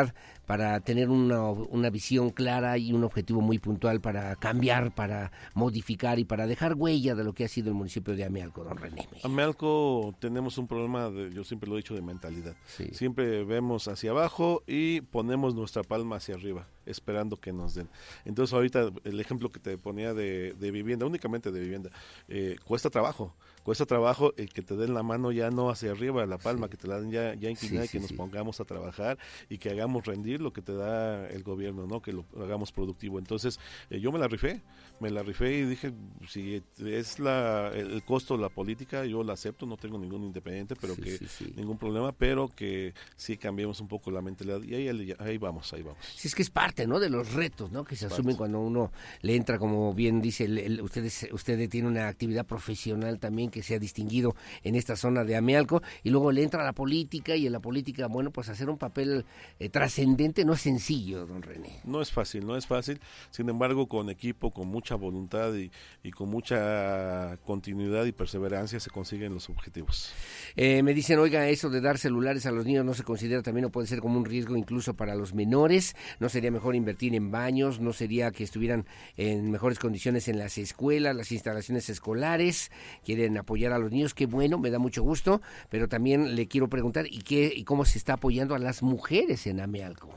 para 0.45 0.79
tener 0.79 1.09
una, 1.09 1.49
una, 1.49 1.89
visión 1.89 2.29
clara 2.29 2.77
y 2.77 2.93
un 2.93 3.03
objetivo 3.03 3.41
muy 3.41 3.57
puntual 3.59 3.99
para 3.99 4.35
cambiar, 4.35 4.93
para 4.93 5.31
modificar 5.53 6.19
y 6.19 6.25
para 6.25 6.45
dejar 6.45 6.75
huella 6.75 7.15
de 7.15 7.23
lo 7.23 7.33
que 7.33 7.45
ha 7.45 7.47
sido 7.47 7.69
el 7.69 7.73
municipio 7.73 8.15
de 8.15 8.25
Amealco, 8.25 8.63
don 8.63 8.77
René. 8.77 9.07
Amealco 9.23 10.13
tenemos 10.19 10.57
un 10.57 10.67
problema, 10.67 11.09
de, 11.09 11.33
yo 11.33 11.43
siempre 11.43 11.69
lo 11.69 11.75
he 11.75 11.77
dicho, 11.77 11.95
de 11.95 12.01
mentalidad. 12.01 12.55
Siempre 12.91 13.43
vemos 13.43 13.87
hacia 13.87 14.11
abajo 14.11 14.63
y 14.67 15.01
ponemos 15.01 15.55
nuestra 15.55 15.83
palma 15.83 16.17
hacia 16.17 16.35
arriba, 16.35 16.67
esperando 16.85 17.37
que 17.37 17.51
nos 17.51 17.73
den. 17.73 17.89
Entonces 18.23 18.53
ahorita 18.53 18.91
el 19.03 19.19
ejemplo 19.19 19.51
que 19.51 19.59
te 19.59 19.77
ponía 19.77 20.13
de, 20.13 20.53
vivienda, 20.59 21.05
únicamente 21.05 21.51
de 21.51 21.59
vivienda, 21.59 21.89
eh, 22.27 22.57
cuesta 22.65 22.89
trabajo 22.89 23.33
cuesta 23.65 23.87
trabajo 23.87 24.31
el 24.37 24.53
que 24.53 24.61
te 24.61 24.75
den 24.75 24.93
la 24.93 25.01
mano 25.01 25.31
ya 25.31 25.49
no 25.49 25.71
hacia 25.71 25.91
arriba, 25.91 26.23
la 26.27 26.37
palma, 26.37 26.69
que 26.69 26.77
te 26.77 26.87
la 26.87 26.99
den 26.99 27.09
ya, 27.09 27.33
ya 27.33 27.49
inclinada 27.49 27.85
y 27.85 27.89
que 27.89 27.99
nos 27.99 28.13
pongamos 28.13 28.59
a 28.59 28.63
trabajar 28.63 29.17
y 29.49 29.57
que 29.57 29.71
hagamos 29.71 30.05
rendir 30.05 30.39
lo 30.39 30.53
que 30.53 30.61
te 30.61 30.71
da 30.71 31.27
el 31.29 31.41
gobierno, 31.41 31.87
¿no? 31.87 31.99
Que 31.99 32.13
lo 32.13 32.25
hagamos 32.39 32.71
productivo. 32.71 33.17
Entonces, 33.17 33.59
eh, 33.89 33.99
yo 33.99 34.11
me 34.11 34.19
la 34.19 34.27
rifé, 34.27 34.61
me 34.99 35.09
la 35.09 35.23
rifé 35.23 35.57
y 35.57 35.65
dije, 35.65 35.91
si 36.29 36.61
es 36.77 37.17
la, 37.17 37.71
el, 37.73 38.03
costo 38.03 38.35
de 38.35 38.43
la 38.43 38.49
política, 38.49 39.03
yo 39.03 39.23
la 39.23 39.33
acepto, 39.33 39.65
no 39.65 39.77
tengo 39.77 39.97
ningún 39.97 40.23
independiente, 40.23 40.75
pero 40.75 40.95
que 40.95 41.19
ningún 41.55 41.79
problema, 41.79 42.11
pero 42.11 42.49
que 42.49 42.93
sí 43.15 43.35
cambiemos 43.35 43.81
un 43.81 43.87
poco 43.87 44.11
la 44.11 44.21
mentalidad 44.21 44.61
y 44.61 44.75
ahí, 44.75 45.15
ahí 45.17 45.37
vamos, 45.39 45.73
ahí 45.73 45.81
vamos. 45.81 45.97
Sí, 46.15 46.27
es 46.27 46.35
que 46.35 46.43
es 46.43 46.51
parte, 46.51 46.85
¿no? 46.85 46.99
De 46.99 47.09
los 47.09 47.33
retos, 47.33 47.71
¿no? 47.71 47.83
Que 47.83 47.95
se 47.95 48.05
asumen 48.05 48.35
cuando 48.35 48.59
uno 48.59 48.91
le 49.21 49.35
entra, 49.35 49.57
como 49.57 49.91
bien 49.95 50.21
dice, 50.21 50.45
el, 50.45 50.81
ustedes, 50.81 51.29
usted 51.31 51.67
tiene 51.67 51.87
una 51.87 52.07
actividad 52.07 52.45
profesional 52.45 53.17
también 53.17 53.49
que 53.55 53.63
se 53.63 53.73
ha 53.73 53.79
distinguido 53.79 54.35
en 54.63 54.75
esta 54.75 54.97
zona 54.97 55.23
de 55.23 55.37
Amealco, 55.37 55.81
y 56.03 56.09
luego 56.09 56.33
le 56.33 56.43
entra 56.43 56.61
a 56.61 56.65
la 56.65 56.73
política, 56.73 57.37
y 57.37 57.47
en 57.47 57.53
la 57.53 57.61
política, 57.61 58.07
bueno, 58.07 58.31
pues 58.31 58.49
hacer 58.49 58.69
un 58.69 58.77
papel 58.77 59.23
eh, 59.59 59.69
trascendente 59.69 60.43
no 60.43 60.51
es 60.51 60.59
sencillo, 60.59 61.25
don 61.25 61.41
René. 61.41 61.79
No 61.85 62.01
es 62.01 62.11
fácil, 62.11 62.45
no 62.45 62.57
es 62.57 62.67
fácil, 62.67 62.99
sin 63.29 63.47
embargo, 63.47 63.87
con 63.87 64.09
equipo, 64.09 64.51
con 64.51 64.67
mucha 64.67 64.95
voluntad 64.95 65.55
y, 65.55 65.71
y 66.03 66.11
con 66.11 66.27
mucha 66.29 67.37
continuidad 67.45 68.03
y 68.03 68.11
perseverancia 68.11 68.81
se 68.81 68.89
consiguen 68.89 69.33
los 69.33 69.49
objetivos. 69.49 70.11
Eh, 70.57 70.83
me 70.83 70.93
dicen, 70.93 71.17
oiga, 71.19 71.47
eso 71.47 71.69
de 71.69 71.79
dar 71.79 71.97
celulares 71.97 72.45
a 72.45 72.51
los 72.51 72.65
niños 72.65 72.83
no 72.83 72.93
se 72.93 73.03
considera 73.03 73.41
también 73.41 73.65
o 73.65 73.69
puede 73.69 73.87
ser 73.87 74.01
como 74.01 74.17
un 74.17 74.25
riesgo 74.25 74.57
incluso 74.57 74.95
para 74.95 75.15
los 75.15 75.33
menores, 75.33 75.95
no 76.19 76.27
sería 76.27 76.51
mejor 76.51 76.75
invertir 76.75 77.15
en 77.15 77.31
baños, 77.31 77.79
no 77.79 77.93
sería 77.93 78.31
que 78.31 78.43
estuvieran 78.43 78.85
en 79.15 79.49
mejores 79.49 79.79
condiciones 79.79 80.27
en 80.27 80.39
las 80.39 80.57
escuelas, 80.57 81.15
las 81.15 81.31
instalaciones 81.31 81.89
escolares, 81.89 82.71
quieren 83.05 83.37
apoyar 83.45 83.71
a 83.71 83.79
los 83.79 83.91
niños, 83.91 84.13
qué 84.13 84.25
bueno, 84.25 84.57
me 84.57 84.71
da 84.71 84.79
mucho 84.79 85.03
gusto, 85.03 85.41
pero 85.69 85.87
también 85.87 86.35
le 86.35 86.47
quiero 86.47 86.67
preguntar, 86.67 87.05
¿y 87.09 87.21
qué 87.21 87.53
y 87.55 87.63
cómo 87.63 87.85
se 87.85 87.97
está 87.97 88.13
apoyando 88.13 88.55
a 88.55 88.59
las 88.59 88.81
mujeres 88.81 89.45
en 89.47 89.61
Amealco? 89.61 90.09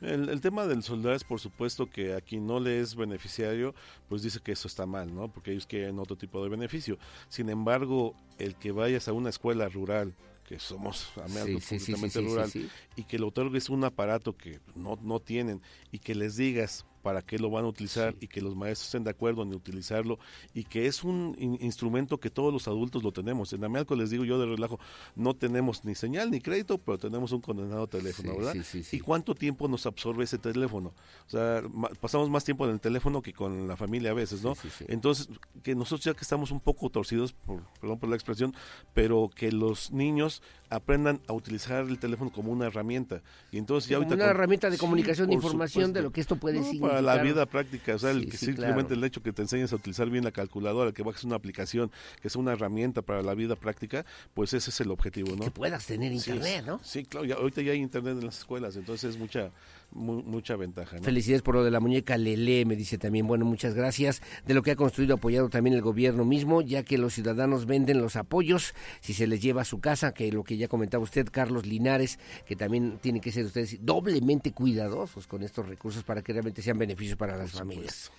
El, 0.00 0.40
tema 0.40 0.66
del 0.66 0.82
soldado 0.82 1.14
es 1.14 1.22
por 1.22 1.38
supuesto 1.38 1.88
que 1.88 2.14
a 2.14 2.20
quien 2.20 2.44
no 2.44 2.58
le 2.58 2.80
es 2.80 2.96
beneficiario, 2.96 3.72
pues 4.08 4.22
dice 4.22 4.40
que 4.42 4.52
eso 4.52 4.66
está 4.66 4.84
mal, 4.84 5.14
¿no? 5.14 5.28
Porque 5.28 5.52
ellos 5.52 5.66
quieren 5.66 5.98
otro 6.00 6.16
tipo 6.16 6.42
de 6.42 6.50
beneficio. 6.50 6.98
Sin 7.28 7.48
embargo, 7.48 8.16
el 8.38 8.56
que 8.56 8.72
vayas 8.72 9.06
a 9.06 9.12
una 9.12 9.30
escuela 9.30 9.68
rural, 9.68 10.12
que 10.44 10.58
somos 10.58 11.12
Amealco 11.24 11.60
completamente 11.68 12.20
rural, 12.20 12.50
y 12.96 13.04
que 13.04 13.18
le 13.18 13.24
otorgues 13.24 13.70
un 13.70 13.84
aparato 13.84 14.36
que 14.36 14.58
no, 14.74 14.98
no 15.02 15.20
tienen 15.20 15.62
y 15.92 16.00
que 16.00 16.16
les 16.16 16.36
digas, 16.36 16.84
para 17.02 17.22
qué 17.22 17.38
lo 17.38 17.50
van 17.50 17.64
a 17.64 17.68
utilizar 17.68 18.14
y 18.20 18.28
que 18.28 18.40
los 18.40 18.54
maestros 18.54 18.86
estén 18.86 19.04
de 19.04 19.10
acuerdo 19.10 19.42
en 19.42 19.54
utilizarlo 19.54 20.18
y 20.54 20.64
que 20.64 20.86
es 20.86 21.04
un 21.04 21.36
instrumento 21.60 22.18
que 22.18 22.30
todos 22.30 22.52
los 22.52 22.68
adultos 22.68 23.02
lo 23.02 23.12
tenemos. 23.12 23.52
En 23.52 23.64
Amealco 23.64 23.94
les 23.96 24.10
digo 24.10 24.24
yo 24.24 24.38
de 24.38 24.46
relajo, 24.46 24.78
no 25.16 25.34
tenemos 25.34 25.84
ni 25.84 25.94
señal 25.94 26.30
ni 26.30 26.40
crédito, 26.40 26.78
pero 26.78 26.98
tenemos 26.98 27.32
un 27.32 27.40
condenado 27.40 27.86
teléfono, 27.86 28.36
¿verdad? 28.36 28.54
¿Y 28.92 29.00
cuánto 29.00 29.34
tiempo 29.34 29.68
nos 29.68 29.86
absorbe 29.86 30.24
ese 30.24 30.38
teléfono? 30.38 30.94
O 31.26 31.30
sea, 31.30 31.62
pasamos 32.00 32.30
más 32.30 32.44
tiempo 32.44 32.64
en 32.66 32.72
el 32.72 32.80
teléfono 32.80 33.20
que 33.20 33.32
con 33.32 33.66
la 33.66 33.76
familia 33.76 34.12
a 34.12 34.14
veces, 34.14 34.42
¿no? 34.42 34.54
Entonces, 34.88 35.28
que 35.62 35.74
nosotros 35.74 36.04
ya 36.04 36.14
que 36.14 36.22
estamos 36.22 36.50
un 36.50 36.60
poco 36.60 36.88
torcidos, 36.90 37.32
por, 37.32 37.62
perdón 37.80 37.98
por 37.98 38.08
la 38.08 38.16
expresión, 38.16 38.54
pero 38.94 39.30
que 39.34 39.50
los 39.50 39.90
niños 39.90 40.42
aprendan 40.72 41.20
a 41.28 41.34
utilizar 41.34 41.84
el 41.84 41.98
teléfono 41.98 42.32
como 42.32 42.50
una 42.50 42.66
herramienta. 42.66 43.22
Y 43.50 43.58
entonces 43.58 43.90
ya 43.90 43.98
una 43.98 44.24
herramienta 44.24 44.70
de 44.70 44.78
comunicación, 44.78 45.28
de 45.28 45.34
información, 45.34 45.92
de 45.92 46.02
lo 46.02 46.10
que 46.10 46.20
esto 46.20 46.36
puede 46.36 46.62
significar 46.62 47.02
la 47.02 47.22
vida 47.22 47.46
práctica, 47.46 47.94
o 47.94 47.98
sea, 47.98 48.10
el 48.10 48.28
que 48.28 48.36
simplemente 48.36 48.94
el 48.94 49.04
hecho 49.04 49.22
que 49.22 49.32
te 49.32 49.42
enseñes 49.42 49.72
a 49.72 49.76
utilizar 49.76 50.08
bien 50.08 50.24
la 50.24 50.32
calculadora, 50.32 50.92
que 50.92 51.02
bajes 51.02 51.24
una 51.24 51.36
aplicación, 51.36 51.90
que 52.20 52.28
es 52.28 52.36
una 52.36 52.52
herramienta 52.52 53.02
para 53.02 53.22
la 53.22 53.34
vida 53.34 53.54
práctica, 53.54 54.06
pues 54.34 54.54
ese 54.54 54.70
es 54.70 54.80
el 54.80 54.90
objetivo, 54.90 55.36
¿no? 55.36 55.44
Que 55.44 55.50
puedas 55.50 55.86
tener 55.86 56.12
internet, 56.12 56.64
¿no? 56.66 56.80
Sí, 56.82 57.04
claro, 57.04 57.26
ya, 57.26 57.34
ahorita 57.34 57.60
ya 57.62 57.72
hay 57.72 57.78
internet 57.78 58.16
en 58.18 58.26
las 58.26 58.38
escuelas, 58.38 58.74
entonces 58.76 59.10
es 59.10 59.18
mucha 59.18 59.50
mucha 59.94 60.56
ventaja. 60.56 60.98
Felicidades 61.00 61.42
por 61.42 61.54
lo 61.54 61.64
de 61.64 61.70
la 61.70 61.80
muñeca 61.80 62.16
Lele, 62.16 62.64
me 62.64 62.76
dice 62.76 62.98
también. 62.98 63.26
Bueno, 63.26 63.44
muchas 63.44 63.74
gracias. 63.74 64.22
De 64.46 64.54
lo 64.54 64.62
que 64.62 64.72
ha 64.72 64.76
construido, 64.76 65.14
apoyado 65.14 65.48
también 65.48 65.74
el 65.74 65.82
gobierno 65.82 66.24
mismo, 66.24 66.62
ya 66.62 66.82
que 66.82 66.98
los 66.98 67.14
ciudadanos 67.14 67.66
venden 67.66 68.00
los 68.00 68.16
apoyos 68.16 68.74
si 69.00 69.14
se 69.14 69.26
les 69.26 69.40
lleva 69.40 69.62
a 69.62 69.64
su 69.64 69.80
casa, 69.80 70.12
que 70.12 70.32
lo 70.32 70.44
que 70.44 70.56
ya 70.56 70.68
comentaba 70.68 71.02
usted, 71.04 71.28
Carlos 71.30 71.66
Linares, 71.66 72.18
que 72.46 72.56
también 72.56 72.98
tienen 73.00 73.20
que 73.20 73.32
ser 73.32 73.46
ustedes 73.46 73.78
doblemente 73.80 74.52
cuidadosos 74.52 75.26
con 75.26 75.42
estos 75.42 75.68
recursos 75.68 76.04
para 76.04 76.22
que 76.22 76.32
realmente 76.32 76.62
sean 76.62 76.78
beneficios 76.78 77.16
para 77.16 77.36
las 77.36 77.52
familias. 77.52 78.10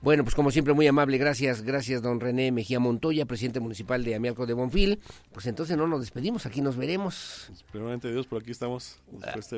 Bueno, 0.00 0.24
pues 0.24 0.34
como 0.34 0.50
siempre, 0.50 0.74
muy 0.74 0.86
amable, 0.86 1.18
gracias, 1.18 1.62
gracias 1.62 2.02
don 2.02 2.20
René 2.20 2.52
Mejía 2.52 2.80
Montoya, 2.80 3.26
presidente 3.26 3.60
municipal 3.60 4.04
de 4.04 4.14
Amialco 4.14 4.46
de 4.46 4.54
Bonfil. 4.54 5.00
Pues 5.32 5.46
entonces 5.46 5.76
no 5.76 5.86
nos 5.86 6.00
despedimos, 6.00 6.46
aquí 6.46 6.60
nos 6.60 6.76
veremos. 6.76 7.50
Primeramente 7.70 8.10
Dios, 8.10 8.26
por 8.26 8.42
aquí 8.42 8.50
estamos. 8.50 9.00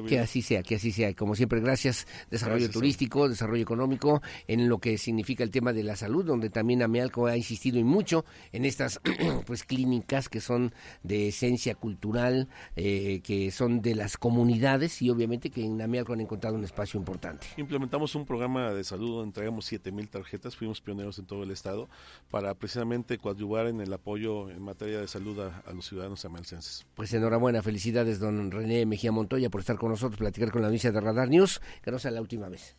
que 0.09 0.19
así 0.19 0.43
sea, 0.43 0.63
que 0.63 0.77
así 0.77 0.93
sea. 0.93 1.15
Como 1.15 1.35
siempre, 1.35 1.61
gracias. 1.61 2.07
Desarrollo 2.31 2.71
turístico, 2.71 3.29
desarrollo 3.29 3.63
económico, 3.63 4.23
en 4.47 4.69
lo 4.69 4.79
que 4.79 4.99
significa 4.99 5.45
el 5.45 5.51
tema 5.51 5.73
de 5.73 5.83
la 5.83 5.97
salud, 5.97 6.25
donde 6.25 6.51
también 6.51 6.83
Amialco 6.83 7.27
ha 7.27 7.37
insistido 7.37 7.79
y 7.79 7.85
mucho 7.85 8.25
en 8.53 8.65
estas 8.65 9.01
pues 9.47 9.65
clínicas 9.65 10.29
que 10.29 10.41
son 10.41 10.73
de 11.03 11.29
esencia 11.29 11.75
cultural, 11.75 12.49
eh, 12.77 13.21
que 13.23 13.51
son 13.51 13.83
de 13.83 13.95
las 13.95 14.17
comunidades 14.17 15.03
y 15.03 15.11
obviamente 15.11 15.51
que 15.51 15.65
en 15.65 15.81
Amialco 15.81 16.13
han 16.13 16.21
encontrado 16.21 16.57
un 16.57 16.65
espacio 16.65 16.99
importante. 16.99 17.47
Implementamos 17.57 18.15
un 18.15 18.27
programa 18.27 18.73
de 18.73 18.85
salud 18.85 19.17
donde 19.17 19.29
entregamos 19.29 19.65
7 19.65 19.93
mil 19.93 20.09
tarjetas, 20.21 20.57
fuimos 20.57 20.81
pioneros 20.81 21.19
en 21.19 21.27
todo 21.27 21.43
el 21.43 21.51
estado 21.51 21.89
para 22.31 22.55
precisamente 22.55 23.19
coadyuvar 23.19 23.67
en 23.67 23.81
el 23.81 23.93
apoyo 23.93 24.51
en 24.51 24.63
materia 24.63 25.01
de 25.01 25.09
salud 25.09 25.39
a, 25.41 25.73
los 25.73 25.87
ciudadanos 25.87 26.25
amalcenses. 26.25 26.87
Pues 26.95 27.13
enhorabuena, 27.15 27.63
felicidades 27.63 28.19
don 28.19 28.51
René 28.51 28.87
Mejía 28.87 29.13
Montoya 29.13 29.51
por 29.51 29.61
estar 29.61 29.77
con 29.77 29.91
nosotros, 29.91 30.19
platicar 30.19 30.51
con 30.51 30.63
la 30.63 30.69
audiencia 30.69 30.93
de 30.93 31.01
Radar 31.01 31.29
News, 31.29 31.61
que 31.83 31.91
no 31.91 31.99
sea 31.99 32.11
la 32.11 32.21
última 32.21 32.49
vez. 32.49 32.77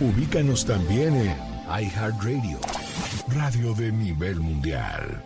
Ubícanos 0.00 0.64
también 0.64 1.14
en 1.14 1.36
iHeartRadio, 1.68 2.58
radio 3.28 3.74
de 3.74 3.92
nivel 3.92 4.40
mundial. 4.40 5.22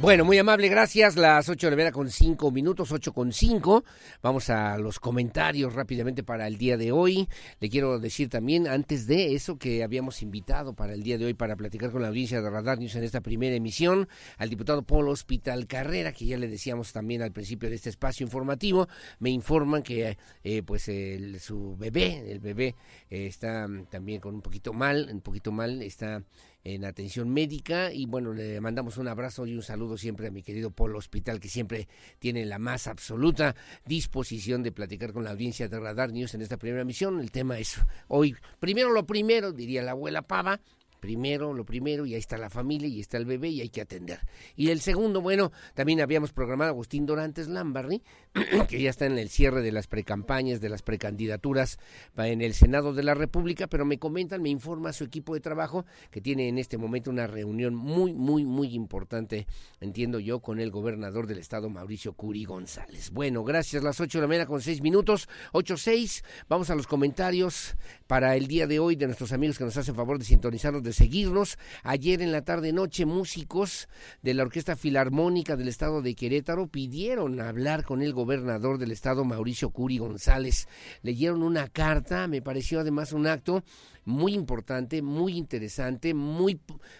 Bueno, 0.00 0.24
muy 0.24 0.38
amable, 0.38 0.68
gracias. 0.68 1.16
Las 1.16 1.48
8 1.48 1.66
de 1.66 1.70
la 1.72 1.76
mañana 1.76 1.92
con 1.92 2.08
5 2.08 2.52
minutos, 2.52 2.92
8 2.92 3.12
con 3.12 3.32
5. 3.32 3.84
Vamos 4.22 4.48
a 4.48 4.78
los 4.78 5.00
comentarios 5.00 5.74
rápidamente 5.74 6.22
para 6.22 6.46
el 6.46 6.56
día 6.56 6.76
de 6.76 6.92
hoy. 6.92 7.28
Le 7.58 7.68
quiero 7.68 7.98
decir 7.98 8.28
también, 8.28 8.68
antes 8.68 9.08
de 9.08 9.34
eso, 9.34 9.58
que 9.58 9.82
habíamos 9.82 10.22
invitado 10.22 10.72
para 10.72 10.92
el 10.92 11.02
día 11.02 11.18
de 11.18 11.24
hoy 11.24 11.34
para 11.34 11.56
platicar 11.56 11.90
con 11.90 12.02
la 12.02 12.08
audiencia 12.08 12.40
de 12.40 12.48
Radar 12.48 12.78
News 12.78 12.94
en 12.94 13.02
esta 13.02 13.22
primera 13.22 13.56
emisión 13.56 14.08
al 14.36 14.48
diputado 14.48 14.82
Polo 14.82 15.10
Hospital 15.10 15.66
Carrera, 15.66 16.12
que 16.12 16.26
ya 16.26 16.38
le 16.38 16.46
decíamos 16.46 16.92
también 16.92 17.20
al 17.20 17.32
principio 17.32 17.68
de 17.68 17.74
este 17.74 17.90
espacio 17.90 18.24
informativo. 18.24 18.86
Me 19.18 19.30
informan 19.30 19.82
que 19.82 20.16
eh, 20.44 20.62
pues 20.62 20.86
el, 20.86 21.40
su 21.40 21.76
bebé, 21.76 22.30
el 22.30 22.38
bebé 22.38 22.76
eh, 23.10 23.26
está 23.26 23.66
también 23.90 24.20
con 24.20 24.36
un 24.36 24.42
poquito 24.42 24.72
mal, 24.72 25.08
un 25.12 25.22
poquito 25.22 25.50
mal, 25.50 25.82
está 25.82 26.22
en 26.64 26.84
atención 26.84 27.30
médica 27.30 27.92
y 27.92 28.06
bueno, 28.06 28.32
le 28.32 28.60
mandamos 28.60 28.96
un 28.98 29.08
abrazo 29.08 29.46
y 29.46 29.54
un 29.54 29.62
saludo 29.62 29.96
siempre 29.96 30.28
a 30.28 30.30
mi 30.30 30.42
querido 30.42 30.70
Polo 30.70 30.98
Hospital 30.98 31.40
que 31.40 31.48
siempre 31.48 31.88
tiene 32.18 32.44
la 32.44 32.58
más 32.58 32.86
absoluta 32.86 33.54
disposición 33.86 34.62
de 34.62 34.72
platicar 34.72 35.12
con 35.12 35.24
la 35.24 35.30
audiencia 35.30 35.68
de 35.68 35.78
Radar 35.78 36.12
News 36.12 36.34
en 36.34 36.42
esta 36.42 36.56
primera 36.56 36.84
misión. 36.84 37.20
El 37.20 37.30
tema 37.30 37.58
es 37.58 37.80
hoy, 38.08 38.36
primero 38.60 38.92
lo 38.92 39.06
primero, 39.06 39.52
diría 39.52 39.82
la 39.82 39.92
abuela 39.92 40.22
Pava, 40.22 40.60
primero, 40.98 41.52
lo 41.54 41.64
primero, 41.64 42.06
y 42.06 42.14
ahí 42.14 42.20
está 42.20 42.38
la 42.38 42.50
familia, 42.50 42.88
y 42.88 43.00
está 43.00 43.16
el 43.16 43.24
bebé, 43.24 43.48
y 43.48 43.60
hay 43.60 43.68
que 43.68 43.80
atender. 43.80 44.20
Y 44.56 44.70
el 44.70 44.80
segundo, 44.80 45.20
bueno, 45.20 45.52
también 45.74 46.00
habíamos 46.00 46.32
programado 46.32 46.70
a 46.70 46.72
Agustín 46.72 47.06
Dorantes 47.06 47.48
Lambarri, 47.48 48.02
que 48.68 48.80
ya 48.80 48.90
está 48.90 49.06
en 49.06 49.18
el 49.18 49.28
cierre 49.28 49.62
de 49.62 49.72
las 49.72 49.86
precampañas, 49.86 50.60
de 50.60 50.68
las 50.68 50.82
precandidaturas 50.82 51.78
en 52.16 52.42
el 52.42 52.54
Senado 52.54 52.92
de 52.92 53.02
la 53.02 53.14
República, 53.14 53.66
pero 53.66 53.84
me 53.84 53.98
comentan, 53.98 54.42
me 54.42 54.50
informa 54.50 54.92
su 54.92 55.04
equipo 55.04 55.34
de 55.34 55.40
trabajo 55.40 55.84
que 56.10 56.20
tiene 56.20 56.48
en 56.48 56.58
este 56.58 56.78
momento 56.78 57.10
una 57.10 57.26
reunión 57.26 57.74
muy, 57.74 58.12
muy, 58.12 58.44
muy 58.44 58.74
importante, 58.74 59.46
entiendo 59.80 60.18
yo, 60.18 60.40
con 60.40 60.60
el 60.60 60.70
gobernador 60.70 61.26
del 61.26 61.38
estado, 61.38 61.70
Mauricio 61.70 62.12
Curi 62.12 62.44
González. 62.44 63.10
Bueno, 63.10 63.44
gracias, 63.44 63.82
las 63.82 64.00
ocho 64.00 64.18
de 64.18 64.22
la 64.22 64.28
mañana 64.28 64.46
con 64.46 64.60
seis 64.60 64.80
minutos, 64.82 65.28
ocho 65.52 65.76
seis, 65.76 66.24
vamos 66.48 66.70
a 66.70 66.74
los 66.74 66.86
comentarios 66.86 67.76
para 68.06 68.36
el 68.36 68.46
día 68.46 68.66
de 68.66 68.78
hoy 68.78 68.96
de 68.96 69.06
nuestros 69.06 69.32
amigos 69.32 69.58
que 69.58 69.64
nos 69.64 69.76
hacen 69.76 69.94
favor 69.94 70.18
de 70.18 70.24
sintonizarnos, 70.24 70.82
de 70.88 70.92
seguirnos. 70.94 71.58
Ayer 71.82 72.22
en 72.22 72.32
la 72.32 72.42
tarde 72.42 72.72
noche, 72.72 73.06
músicos 73.06 73.88
de 74.22 74.34
la 74.34 74.42
Orquesta 74.42 74.74
Filarmónica 74.74 75.56
del 75.56 75.68
estado 75.68 76.02
de 76.02 76.14
Querétaro 76.14 76.66
pidieron 76.66 77.40
hablar 77.40 77.84
con 77.84 78.02
el 78.02 78.12
gobernador 78.12 78.78
del 78.78 78.90
estado, 78.90 79.24
Mauricio 79.24 79.70
Curi 79.70 79.98
González. 79.98 80.66
Leyeron 81.02 81.42
una 81.42 81.68
carta, 81.68 82.26
me 82.26 82.42
pareció 82.42 82.80
además 82.80 83.12
un 83.12 83.26
acto 83.26 83.62
muy 84.08 84.32
importante, 84.32 85.02
muy 85.02 85.36
interesante, 85.36 86.14
muy, 86.14 86.58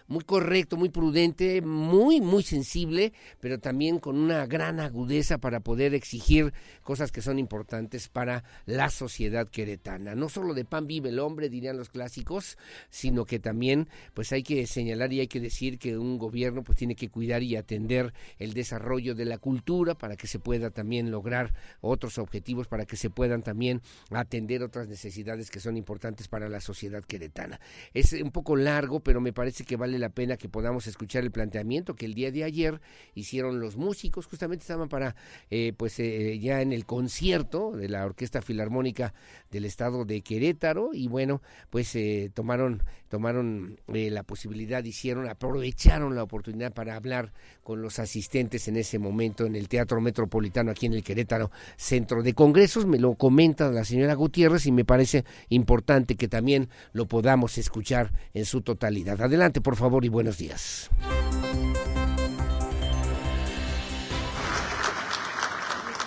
muy 0.09 0.25
correcto, 0.25 0.77
muy 0.77 0.91
prudente, 0.91 1.63
muy, 1.63 2.21
muy 2.21 2.43
sensible, 2.43 3.15
pero 3.41 3.59
también 3.59 3.99
con 3.99 4.19
una 4.19 4.45
gran 4.47 4.79
agudeza 4.79 5.39
para 5.39 5.61
poder 5.61 5.95
exigir 5.95 6.53
cosas 6.83 7.11
que 7.11 7.23
son 7.23 7.39
importantes 7.39 8.09
para 8.09 8.45
la 8.67 8.91
sociedad 8.91 9.49
queretana. 9.49 10.15
No 10.15 10.29
solo 10.29 10.53
de 10.53 10.67
pan 10.67 10.87
vive 10.87 11.09
el 11.09 11.19
hombre, 11.19 11.49
dirían 11.49 11.79
los 11.79 11.89
clásicos, 11.89 12.59
sino 12.91 13.25
que 13.25 13.39
también 13.39 13.89
pues 14.13 14.31
hay 14.33 14.43
que 14.43 14.67
señalar 14.67 15.11
y 15.15 15.21
hay 15.21 15.29
que 15.29 15.41
decir 15.41 15.79
que 15.79 15.97
un 15.97 16.19
gobierno 16.19 16.63
pues 16.63 16.77
tiene 16.77 16.95
que 16.95 17.09
cuidar 17.09 17.43
y 17.43 17.57
atender 17.57 18.13
el 18.39 18.53
desarrollo 18.53 19.15
de 19.15 19.25
la 19.25 19.39
cultura 19.39 19.97
para 19.97 20.17
que 20.17 20.27
se 20.27 20.41
pueda 20.41 20.71
también 20.71 21.11
lograr 21.11 21.55
otros 21.81 22.19
objetivos, 22.19 22.69
para 22.69 22.85
que 22.85 22.99
se 22.99 23.09
puedan 23.09 23.43
también 23.43 23.81
atender 24.11 24.63
otras 24.63 24.89
necesidades 24.89 25.51
que 25.51 25.61
son 25.61 25.79
importantes 25.79 26.29
para 26.29 26.51
la 26.51 26.61
sociedad 26.61 26.98
queretana. 27.07 27.61
Es 27.95 28.13
un 28.13 28.31
poco 28.31 28.57
largo, 28.57 29.01
pero 29.01 29.21
me 29.21 29.33
parece 29.33 29.65
que 29.65 29.77
vale 29.77 29.99
la 29.99 30.11
pena 30.11 30.37
que 30.37 30.49
podamos 30.49 30.87
escuchar 30.87 31.25
el 31.25 31.31
planteamiento 31.31 31.95
que 31.95 32.07
el 32.07 32.15
día 32.15 32.31
de 32.31 32.45
ayer 32.45 32.81
hicieron 33.15 33.61
los 33.61 33.77
músicos, 33.77 34.27
justamente 34.27 34.63
estaban 34.63 34.89
para, 34.89 35.15
eh, 35.51 35.73
pues 35.77 35.99
eh, 36.01 36.39
ya 36.39 36.61
en 36.61 36.73
el 36.73 36.85
concierto 36.85 37.73
de 37.73 37.89
la 37.89 38.05
Orquesta 38.05 38.43
Filarmónica 38.43 39.15
del 39.51 39.65
Estado 39.65 40.05
de 40.05 40.21
Querétaro 40.21 40.91
y 40.93 41.09
bueno, 41.09 41.43
pues 41.71 41.95
eh, 41.97 42.31
tomaron, 42.35 42.83
tomaron 43.09 43.81
la 43.87 44.23
posibilidad, 44.23 44.85
hicieron, 44.85 45.29
aprovecharon 45.29 46.15
la 46.15 46.23
oportunidad 46.23 46.73
para 46.73 46.97
hablar 46.97 47.33
con 47.63 47.83
los 47.83 47.99
asistentes 47.99 48.69
en 48.69 48.77
ese 48.77 48.99
momento 48.99 49.47
en 49.47 49.57
el 49.57 49.69
Teatro 49.69 50.01
Metropolitano 50.01 50.71
aquí 50.71 50.87
en 50.87 50.95
el 50.95 51.03
Querétaro 51.03 51.51
Centro 51.77 52.23
de 52.23 52.35
Congresos, 52.35 52.87
me 52.87 52.99
lo 52.99 53.15
comenta 53.15 53.71
la 53.71 53.85
señora 53.85 54.15
Gutiérrez 54.15 54.67
y 54.67 54.73
me 54.73 54.85
parece 54.85 55.25
importante 55.49 56.17
que 56.17 56.29
también 56.29 56.69
lo 56.93 57.07
podamos 57.07 57.59
escuchar 57.59 58.13
en 58.35 58.45
su 58.45 58.63
totalidad. 58.63 59.21
Adelante, 59.21 59.61
por 59.61 59.77
favor, 59.77 60.05
y 60.05 60.09
buenos 60.09 60.39
días. 60.39 60.91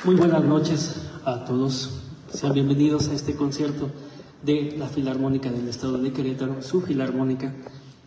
Muy 0.03 0.15
buenas 0.15 0.43
noches 0.43 0.95
a 1.25 1.45
todos. 1.45 2.01
Sean 2.33 2.53
bienvenidos 2.53 3.09
a 3.09 3.13
este 3.13 3.35
concierto 3.35 3.91
de 4.41 4.75
la 4.77 4.87
Filarmónica 4.87 5.51
del 5.51 5.67
Estado 5.67 5.99
de 5.99 6.11
Querétaro, 6.11 6.61
su 6.61 6.81
Filarmónica. 6.81 7.53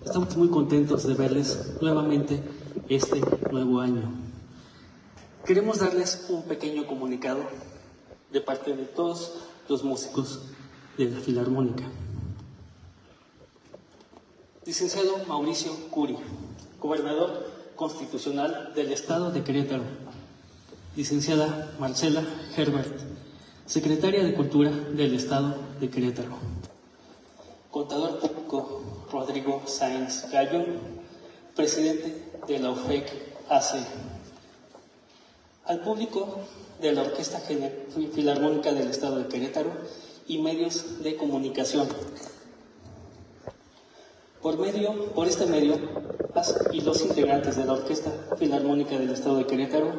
Estamos 0.05 0.37
muy 0.37 0.49
contentos 0.49 1.07
de 1.07 1.15
verles 1.15 1.77
nuevamente 1.81 2.43
este 2.89 3.21
nuevo 3.53 3.81
año. 3.81 4.12
Queremos 5.47 5.79
darles 5.79 6.27
un 6.31 6.43
pequeño 6.45 6.87
comunicado 6.87 7.43
de 8.33 8.41
parte 8.41 8.75
de 8.75 8.85
todos 8.85 9.35
los 9.69 9.85
músicos 9.85 10.43
de 10.99 11.11
la 11.11 11.21
Filarmónica. 11.21 11.85
Licenciado 14.67 15.19
Mauricio 15.27 15.73
Curi, 15.91 16.17
gobernador 16.81 17.51
constitucional 17.77 18.73
del 18.75 18.93
Estado 18.93 19.31
de 19.31 19.45
Querétaro. 19.45 19.83
Licenciada 20.97 21.75
Marcela 21.79 22.25
Herbert, 22.57 22.99
secretaria 23.67 24.25
de 24.25 24.33
Cultura 24.33 24.71
del 24.71 25.15
Estado 25.15 25.55
de 25.81 25.91
Querétaro. 25.91 26.31
Contador 27.71 28.19
público 28.21 28.81
Rodrigo 29.12 29.62
Sáenz 29.67 30.31
Gallo, 30.31 30.65
presidente 31.55 32.31
de 32.49 32.59
la 32.59 32.71
OFEC 32.71 33.12
AC. 33.51 33.87
Al 35.67 35.81
público 35.81 36.39
de 36.81 36.93
la 36.93 37.03
Orquesta 37.03 37.39
Filarmónica 38.15 38.73
del 38.73 38.89
Estado 38.89 39.19
de 39.19 39.29
Querétaro 39.29 39.73
y 40.27 40.39
medios 40.39 41.03
de 41.03 41.17
comunicación. 41.17 41.87
Por, 44.45 44.59
medio, 44.59 44.92
por 45.14 45.26
este 45.26 45.47
medio, 45.47 45.78
y 46.70 46.82
los 46.82 47.01
integrantes 47.01 47.57
de 47.57 47.64
la 47.64 47.72
Orquesta 47.72 48.12
Filarmónica 48.38 48.99
del 48.99 49.09
Estado 49.09 49.38
de 49.38 49.47
Querétaro, 49.47 49.90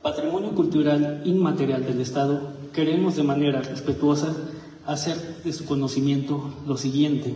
Patrimonio 0.00 0.54
Cultural 0.54 1.22
Inmaterial 1.24 1.84
del 1.84 2.00
Estado, 2.00 2.52
queremos 2.72 3.16
de 3.16 3.24
manera 3.24 3.62
respetuosa 3.62 4.32
hacer 4.86 5.16
de 5.42 5.52
su 5.52 5.64
conocimiento 5.64 6.54
lo 6.68 6.76
siguiente. 6.76 7.34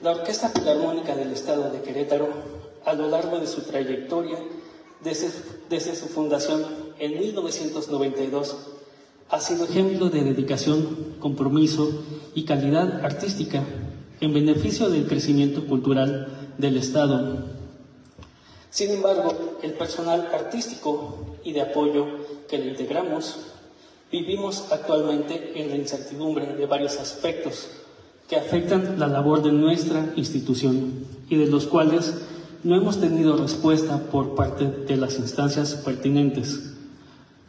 La 0.00 0.12
Orquesta 0.12 0.50
Filarmónica 0.50 1.16
del 1.16 1.32
Estado 1.32 1.72
de 1.72 1.82
Querétaro, 1.82 2.28
a 2.84 2.92
lo 2.92 3.08
largo 3.08 3.40
de 3.40 3.48
su 3.48 3.62
trayectoria, 3.62 4.38
desde, 5.02 5.30
desde 5.68 5.96
su 5.96 6.06
fundación 6.06 6.64
en 7.00 7.18
1992, 7.18 8.56
ha 9.30 9.40
sido 9.40 9.64
ejemplo 9.64 10.10
de 10.10 10.22
dedicación, 10.22 11.16
compromiso 11.18 11.90
y 12.36 12.44
calidad 12.44 13.04
artística 13.04 13.64
en 14.22 14.32
beneficio 14.32 14.88
del 14.88 15.08
crecimiento 15.08 15.66
cultural 15.66 16.28
del 16.56 16.76
Estado. 16.76 17.44
Sin 18.70 18.92
embargo, 18.92 19.58
el 19.62 19.72
personal 19.72 20.28
artístico 20.32 21.36
y 21.42 21.52
de 21.52 21.62
apoyo 21.62 22.06
que 22.48 22.56
le 22.56 22.68
integramos 22.68 23.36
vivimos 24.12 24.70
actualmente 24.70 25.60
en 25.60 25.70
la 25.70 25.76
incertidumbre 25.76 26.54
de 26.54 26.66
varios 26.66 26.98
aspectos 26.98 27.68
que 28.28 28.36
afectan 28.36 29.00
la 29.00 29.08
labor 29.08 29.42
de 29.42 29.50
nuestra 29.50 30.12
institución 30.14 31.04
y 31.28 31.36
de 31.36 31.46
los 31.46 31.66
cuales 31.66 32.14
no 32.62 32.76
hemos 32.76 33.00
tenido 33.00 33.36
respuesta 33.36 33.98
por 34.12 34.36
parte 34.36 34.66
de 34.66 34.96
las 34.96 35.18
instancias 35.18 35.74
pertinentes, 35.74 36.74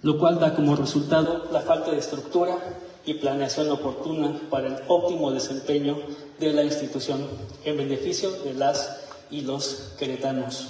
lo 0.01 0.17
cual 0.17 0.39
da 0.39 0.55
como 0.55 0.75
resultado 0.75 1.49
la 1.51 1.61
falta 1.61 1.91
de 1.91 1.99
estructura 1.99 2.57
y 3.05 3.15
planeación 3.15 3.69
oportuna 3.69 4.39
para 4.49 4.67
el 4.67 4.75
óptimo 4.87 5.31
desempeño 5.31 5.97
de 6.39 6.53
la 6.53 6.63
institución 6.63 7.27
en 7.65 7.77
beneficio 7.77 8.31
de 8.31 8.53
las 8.53 8.99
y 9.29 9.41
los 9.41 9.93
queretanos. 9.97 10.69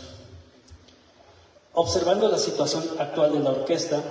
Observando 1.73 2.29
la 2.29 2.38
situación 2.38 2.84
actual 2.99 3.34
de 3.34 3.39
la 3.39 3.49
orquesta, 3.49 4.01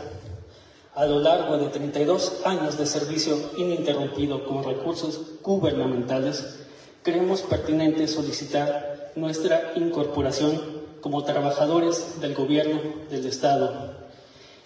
a 0.95 1.07
lo 1.07 1.21
largo 1.21 1.57
de 1.57 1.69
32 1.69 2.43
años 2.45 2.77
de 2.77 2.87
servicio 2.87 3.37
ininterrumpido 3.57 4.45
con 4.45 4.63
recursos 4.63 5.21
gubernamentales, 5.43 6.59
creemos 7.03 7.41
pertinente 7.43 8.07
solicitar 8.09 9.13
nuestra 9.17 9.73
incorporación 9.77 10.61
como 11.01 11.25
trabajadores 11.25 12.21
del 12.21 12.35
gobierno 12.35 12.81
del 13.11 13.27
Estado, 13.27 14.02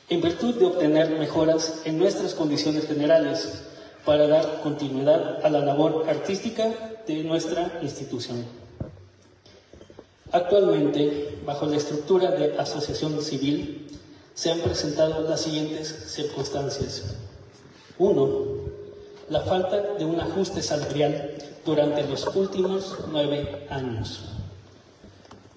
en 0.09 0.21
virtud 0.21 0.55
de 0.55 0.67
obtener 0.67 1.11
mejoras 1.19 1.83
en 1.85 1.99
nuestras 1.99 2.35
condiciones 2.35 2.87
generales 2.87 3.65
para 4.05 4.29
dar 4.29 4.61
continuidad 4.63 5.45
a 5.45 5.51
la 5.51 5.61
labor 5.61 6.09
artística 6.09 6.73
de 7.07 7.25
nuestra 7.25 7.81
institución. 7.83 8.45
Actualmente, 10.31 11.39
bajo 11.45 11.67
la 11.67 11.77
estructura 11.77 12.31
de 12.31 12.59
asociación 12.59 13.21
civil, 13.21 13.89
se 14.35 14.53
han 14.53 14.61
presentado 14.61 15.23
las 15.29 15.41
siguientes 15.41 15.89
circunstancias. 16.09 17.17
Uno, 17.99 18.45
la 19.29 19.41
falta 19.41 19.95
de 19.95 20.05
un 20.05 20.21
ajuste 20.21 20.63
salarial 20.63 21.35
durante 21.65 22.07
los 22.07 22.27
últimos 22.37 22.97
nueve 23.11 23.67
años. 23.71 24.21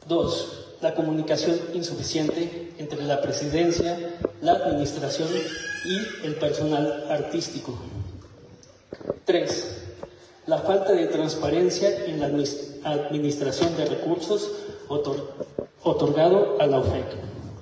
Dos, 0.08 0.69
la 0.82 0.96
comunicación 0.96 1.60
insuficiente 1.74 2.74
entre 2.78 3.04
la 3.04 3.22
presidencia, 3.22 4.18
la 4.42 4.54
administración 4.54 5.28
y 5.86 6.26
el 6.26 6.36
personal 6.36 7.06
artístico. 7.10 7.78
Tres, 9.26 9.78
la 10.48 10.60
falta 10.60 10.94
de 10.94 11.08
transparencia 11.08 12.06
en 12.06 12.20
la 12.20 12.26
administración 12.26 13.76
de 13.78 13.86
recursos 13.86 14.52
otorgado 15.84 16.58
a 16.60 16.66
la 16.66 16.80
OFEC, 16.80 17.06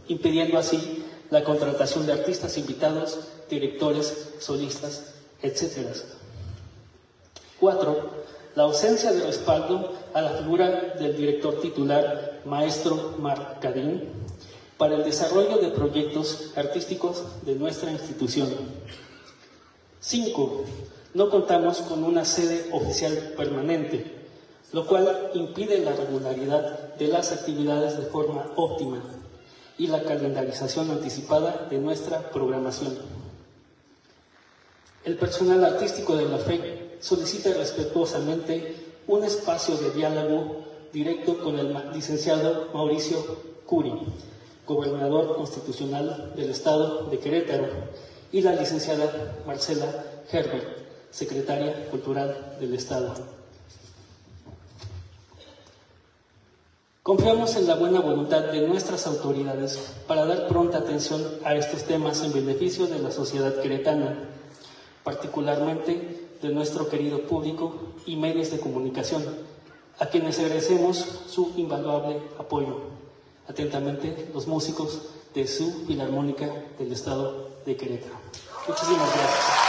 impidiendo 0.08 0.58
así 0.58 1.04
la 1.30 1.44
contratación 1.44 2.06
de 2.06 2.14
artistas 2.14 2.58
invitados, 2.58 3.20
directores, 3.50 4.36
solistas, 4.40 5.14
etc. 5.42 5.88
Cuatro, 7.60 8.12
la 8.58 8.64
ausencia 8.64 9.12
de 9.12 9.22
respaldo 9.22 9.94
a 10.16 10.22
la 10.24 10.32
figura 10.32 10.96
del 11.00 11.16
director 11.16 11.62
titular, 11.62 12.42
maestro 12.44 13.14
Marcadín, 13.20 14.10
para 14.80 14.96
el 14.96 15.04
desarrollo 15.04 15.58
de 15.58 15.70
proyectos 15.70 16.54
artísticos 16.56 17.24
de 17.44 17.54
nuestra 17.54 17.92
institución. 17.92 18.50
Cinco, 20.00 20.64
no 21.14 21.30
contamos 21.30 21.82
con 21.82 22.04
una 22.04 22.26
sede 22.26 22.66
oficial 22.72 23.36
permanente, 23.38 24.26
lo 24.74 24.88
cual 24.88 25.30
impide 25.36 25.78
la 25.86 25.92
regularidad 25.92 26.96
de 26.96 27.10
las 27.10 27.32
actividades 27.32 27.96
de 27.96 28.08
forma 28.08 28.54
óptima 28.56 29.04
y 29.78 29.86
la 29.86 30.02
calendarización 30.02 30.90
anticipada 30.90 31.68
de 31.70 31.78
nuestra 31.78 32.32
programación. 32.32 32.98
El 35.06 35.16
personal 35.16 35.64
artístico 35.64 36.16
de 36.16 36.26
la 36.28 36.40
FE 36.40 36.87
solicita 37.00 37.54
respetuosamente 37.54 38.76
un 39.08 39.24
espacio 39.24 39.78
de 39.78 39.92
diálogo 39.92 40.64
directo 40.92 41.38
con 41.40 41.58
el 41.60 41.76
licenciado 41.94 42.70
Mauricio 42.74 43.18
Curi, 43.66 43.94
gobernador 44.66 45.36
constitucional 45.36 46.34
del 46.36 46.50
Estado 46.50 47.06
de 47.06 47.20
Querétaro, 47.20 47.68
y 48.32 48.42
la 48.42 48.54
licenciada 48.54 49.38
Marcela 49.46 49.86
Herbert, 50.32 50.78
secretaria 51.12 51.90
cultural 51.90 52.58
del 52.60 52.74
Estado. 52.74 53.14
Confiamos 57.02 57.56
en 57.56 57.68
la 57.68 57.76
buena 57.76 58.02
voluntad 58.02 58.52
de 58.52 58.68
nuestras 58.68 59.08
autoridades 59.08 59.94
para 60.08 60.26
dar 60.26 60.50
pronta 60.50 60.80
atención 60.80 61.24
a 61.46 61.56
estos 61.56 61.84
temas 61.84 62.22
en 62.22 62.34
beneficio 62.34 62.86
de 62.88 63.00
la 63.00 63.12
sociedad 63.12 63.62
queretana, 63.62 64.28
particularmente 65.06 66.27
de 66.42 66.50
nuestro 66.50 66.90
querido 66.90 67.22
público 67.24 67.74
y 68.06 68.16
medios 68.16 68.52
de 68.52 68.60
comunicación, 68.60 69.24
a 70.00 70.06
quienes 70.08 70.40
agradecemos 70.40 70.98
su 71.28 71.54
invaluable 71.58 72.20
apoyo. 72.40 72.78
Atentamente, 73.48 74.30
los 74.34 74.48
músicos 74.48 75.10
de 75.34 75.48
su 75.48 75.86
Filarmónica 75.86 76.50
del 76.78 76.92
Estado 76.92 77.50
de 77.66 77.76
Querétaro. 77.76 78.16
Muchísimas 78.68 79.10
gracias. 79.14 79.67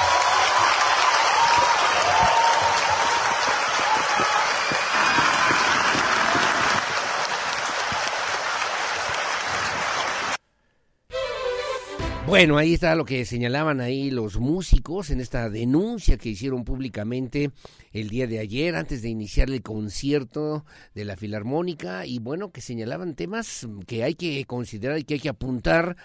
Bueno, 12.29 12.59
ahí 12.59 12.75
está 12.75 12.95
lo 12.95 13.07
que 13.07 13.25
señalaban 13.25 13.81
ahí 13.81 14.11
los 14.11 14.37
músicos 14.37 15.09
en 15.09 15.19
esta 15.19 15.49
denuncia 15.49 16.19
que 16.19 16.29
hicieron 16.29 16.63
públicamente 16.63 17.53
el 17.91 18.11
día 18.11 18.27
de 18.27 18.39
ayer 18.39 18.77
antes 18.77 19.01
de 19.01 19.09
iniciar 19.09 19.49
el 19.49 19.63
concierto 19.63 20.67
de 20.95 21.07
la 21.07 21.17
Filarmónica. 21.17 22.05
Y 22.05 22.19
bueno, 22.19 22.53
que 22.53 22.61
señalaban 22.61 23.15
temas 23.15 23.67
que 23.87 24.05
hay 24.05 24.15
que 24.15 24.45
considerar 24.45 24.99
y 24.99 25.05
que 25.05 25.15
hay 25.15 25.21
que 25.21 25.31
apuntar 25.31 25.97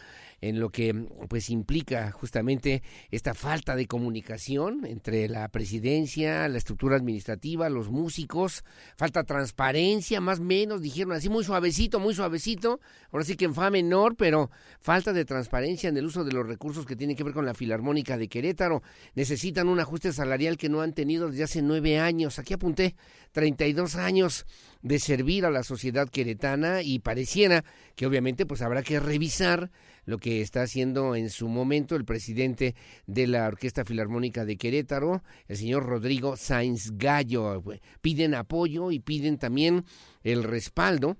en 0.43 0.59
lo 0.59 0.69
que 0.71 0.93
pues 1.29 1.49
implica 1.49 2.11
justamente 2.11 2.83
esta 3.11 3.33
falta 3.33 3.77
de 3.77 3.87
comunicación 3.87 4.85
entre 4.85 5.29
la 5.29 5.47
presidencia, 5.47 6.49
la 6.49 6.57
estructura 6.57 6.97
administrativa, 6.97 7.69
los 7.69 7.89
músicos, 7.89 8.65
falta 8.97 9.23
transparencia, 9.23 10.19
más 10.19 10.39
o 10.39 10.43
menos, 10.43 10.81
dijeron 10.81 11.13
así 11.13 11.29
muy 11.29 11.45
suavecito, 11.45 12.01
muy 12.01 12.13
suavecito, 12.13 12.81
ahora 13.11 13.23
sí 13.23 13.37
que 13.37 13.45
en 13.45 13.55
fa 13.55 13.69
menor, 13.69 14.17
pero 14.17 14.51
falta 14.81 15.13
de 15.13 15.23
transparencia 15.23 15.87
en 15.87 15.95
el 15.95 16.05
uso 16.05 16.25
de 16.25 16.33
los 16.33 16.45
recursos 16.45 16.85
que 16.85 16.97
tienen 16.97 17.15
que 17.15 17.23
ver 17.23 17.33
con 17.33 17.45
la 17.45 17.53
Filarmónica 17.53 18.17
de 18.17 18.27
Querétaro. 18.27 18.83
Necesitan 19.15 19.69
un 19.69 19.79
ajuste 19.79 20.11
salarial 20.11 20.57
que 20.57 20.67
no 20.67 20.81
han 20.81 20.91
tenido 20.91 21.29
desde 21.29 21.45
hace 21.45 21.61
nueve 21.61 21.99
años. 21.99 22.37
Aquí 22.37 22.53
apunté 22.53 22.95
32 23.31 23.95
años 23.95 24.45
de 24.83 24.99
servir 24.99 25.45
a 25.45 25.51
la 25.51 25.63
sociedad 25.63 26.07
queretana 26.09 26.83
y 26.83 26.99
pareciera 26.99 27.63
que 27.95 28.05
obviamente 28.05 28.45
pues 28.45 28.61
habrá 28.61 28.83
que 28.83 28.99
revisar 28.99 29.71
lo 30.05 30.17
que 30.19 30.41
está 30.41 30.61
haciendo 30.61 31.15
en 31.15 31.29
su 31.29 31.47
momento 31.47 31.95
el 31.95 32.05
presidente 32.05 32.75
de 33.07 33.25
la 33.25 33.47
Orquesta 33.47 33.85
Filarmónica 33.85 34.45
de 34.45 34.57
Querétaro, 34.57 35.23
el 35.47 35.57
señor 35.57 35.85
Rodrigo 35.85 36.35
Sainz 36.35 36.91
Gallo. 36.97 37.63
Piden 38.01 38.35
apoyo 38.35 38.91
y 38.91 38.99
piden 38.99 39.37
también 39.37 39.85
el 40.23 40.43
respaldo 40.43 41.17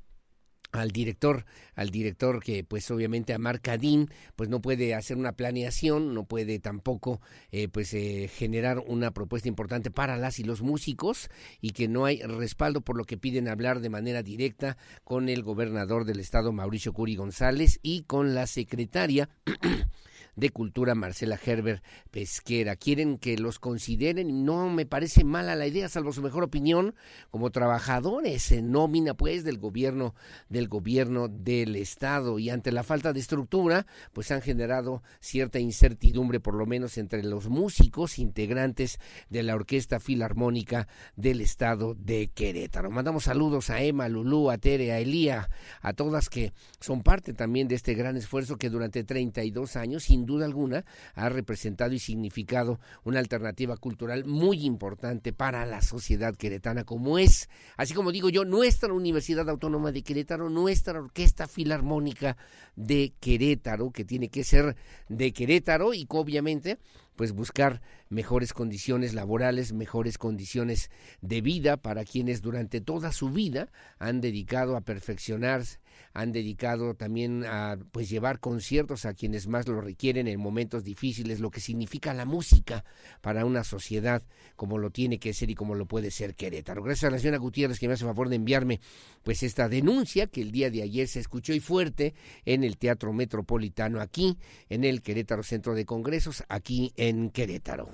al 0.74 0.92
director, 0.92 1.46
al 1.76 1.90
director 1.90 2.42
que 2.44 2.64
pues 2.64 2.90
obviamente 2.92 3.34
a 3.34 3.38
Marcadín 3.38 4.10
pues 4.36 4.50
no 4.50 4.62
puede 4.62 4.96
hacer 4.96 5.18
una 5.18 5.34
planeación, 5.34 6.14
no 6.14 6.26
puede 6.26 6.60
tampoco 6.60 7.22
eh, 7.52 7.68
pues 7.68 7.94
eh, 7.94 8.30
generar 8.34 8.80
una 8.80 9.12
propuesta 9.12 9.48
importante 9.48 9.92
para 9.92 10.18
las 10.18 10.40
y 10.40 10.44
los 10.44 10.62
músicos 10.62 11.30
y 11.62 11.72
que 11.72 11.88
no 11.88 12.06
hay 12.06 12.22
respaldo 12.22 12.82
por 12.82 12.98
lo 12.98 13.06
que 13.06 13.18
piden 13.18 13.48
hablar 13.48 13.80
de 13.80 13.90
manera 13.90 14.24
directa 14.24 14.78
con 15.04 15.30
el 15.30 15.44
gobernador 15.44 16.06
del 16.06 16.20
estado 16.20 16.52
Mauricio 16.52 16.94
Curi 16.94 17.16
González 17.16 17.80
y 17.84 18.04
con 18.04 18.34
la 18.34 18.48
secretaria 18.48 19.30
de 20.36 20.50
Cultura, 20.50 20.96
Marcela 20.96 21.40
Herbert 21.44 21.84
Pesquera. 22.12 22.76
Quieren 22.76 23.18
que 23.18 23.38
los 23.38 23.60
consideren 23.60 24.46
no 24.46 24.70
me 24.70 24.86
parece 24.86 25.24
mala 25.24 25.56
la 25.56 25.68
idea, 25.68 25.90
salvo 25.90 26.14
su 26.14 26.22
mejor 26.22 26.44
opinión, 26.44 26.96
como 27.30 27.52
trabajadores 27.52 28.52
en 28.52 28.72
nómina 28.72 29.14
pues 29.14 29.44
del 29.44 29.58
gobierno 29.58 30.16
del 30.50 30.68
gobierno 30.68 31.28
del 31.28 31.76
estado 31.76 32.40
y 32.40 32.50
ante 32.50 32.72
la 32.72 32.84
falta 32.84 33.14
de 33.14 33.20
estructura, 33.20 33.86
pues 34.14 34.32
han 34.32 34.42
generado 34.42 35.04
cierta 35.20 35.60
incertidumbre 35.60 36.40
por 36.40 36.56
lo 36.56 36.66
menos 36.66 36.98
entre 36.98 37.24
los 37.24 37.50
músicos 37.50 38.20
integrantes 38.20 39.00
de 39.30 39.44
la 39.44 39.56
Orquesta 39.56 40.00
Filarmónica 40.00 40.88
del 41.16 41.42
estado 41.42 41.96
de 41.96 42.30
Querétaro. 42.34 42.92
Mandamos 42.92 43.26
saludos 43.26 43.70
a 43.70 43.82
Emma, 43.82 44.10
Lulú, 44.10 44.50
a 44.50 44.58
Tere, 44.58 44.92
a 44.92 45.00
Elía, 45.00 45.50
a 45.82 45.94
todas 45.94 46.30
que 46.30 46.54
son 46.80 47.04
parte 47.04 47.34
también 47.34 47.68
de 47.68 47.76
este 47.76 47.94
gran 47.94 48.18
esfuerzo 48.18 48.58
que 48.58 48.70
durante 48.70 49.04
32 49.04 49.76
años 49.76 50.10
sin 50.24 50.28
duda 50.28 50.46
alguna 50.46 50.86
ha 51.16 51.28
representado 51.28 51.94
y 51.94 52.00
significado 52.00 52.80
una 53.04 53.20
alternativa 53.20 53.76
cultural 53.76 54.24
muy 54.24 54.66
importante 54.66 55.34
para 55.34 55.66
la 55.66 55.82
sociedad 55.82 56.34
queretana, 56.34 56.86
como 56.86 57.20
es, 57.20 57.50
así 57.76 57.94
como 57.94 58.14
digo 58.14 58.30
yo, 58.30 58.46
nuestra 58.46 58.94
Universidad 58.94 59.50
Autónoma 59.50 59.92
de 59.92 60.02
Querétaro, 60.02 60.50
nuestra 60.50 60.98
Orquesta 60.98 61.48
Filarmónica 61.48 62.38
de 62.78 63.14
Querétaro, 63.20 63.92
que 63.92 64.06
tiene 64.06 64.30
que 64.30 64.46
ser 64.46 64.78
de 65.10 65.34
Querétaro 65.34 65.94
y 65.94 66.08
obviamente 66.08 66.78
pues 67.18 67.34
buscar 67.34 67.82
mejores 68.10 68.54
condiciones 68.54 69.14
laborales, 69.14 69.74
mejores 69.74 70.18
condiciones 70.18 70.90
de 71.22 71.41
vida 71.41 71.78
para 71.78 72.06
quienes 72.06 72.41
durante 72.41 72.82
toda 72.82 73.12
su 73.12 73.30
vida 73.30 73.70
han 74.00 74.22
dedicado 74.22 74.78
a 74.78 74.82
perfeccionarse 74.82 75.82
han 76.14 76.32
dedicado 76.32 76.96
también 76.96 77.46
a 77.46 77.78
pues 77.92 78.10
llevar 78.10 78.40
conciertos 78.40 79.06
a 79.06 79.14
quienes 79.14 79.48
más 79.48 79.68
lo 79.68 79.82
requieren 79.82 80.28
en 80.28 80.40
momentos 80.40 80.84
difíciles, 80.84 81.40
lo 81.40 81.52
que 81.52 81.62
significa 81.62 82.14
la 82.14 82.26
música 82.26 82.84
para 83.22 83.46
una 83.46 83.64
sociedad 83.64 84.24
como 84.56 84.78
lo 84.78 84.90
tiene 84.90 85.20
que 85.20 85.34
ser 85.34 85.50
y 85.50 85.56
como 85.56 85.76
lo 85.76 85.86
puede 85.86 86.12
ser 86.12 86.36
Querétaro. 86.36 86.84
Gracias 86.84 87.10
a 87.10 87.12
la 87.12 87.20
señora 87.20 87.38
Gutiérrez 87.38 87.80
que 87.80 87.88
me 87.88 87.94
hace 87.94 88.06
favor 88.06 88.30
de 88.30 88.36
enviarme 88.36 88.80
pues 89.24 89.44
esta 89.44 89.70
denuncia 89.70 90.28
que 90.28 90.42
el 90.42 90.52
día 90.52 90.70
de 90.70 90.84
ayer 90.84 91.08
se 91.08 91.20
escuchó 91.20 91.54
y 91.54 91.60
fuerte 91.60 92.14
en 92.46 92.64
el 92.64 92.78
Teatro 92.78 93.14
Metropolitano 93.14 94.02
aquí, 94.02 94.38
en 94.70 94.84
el 94.84 95.02
Querétaro 95.02 95.44
Centro 95.44 95.76
de 95.76 95.86
Congresos, 95.86 96.44
aquí 96.50 96.94
en 96.98 97.30
Querétaro. 97.30 97.90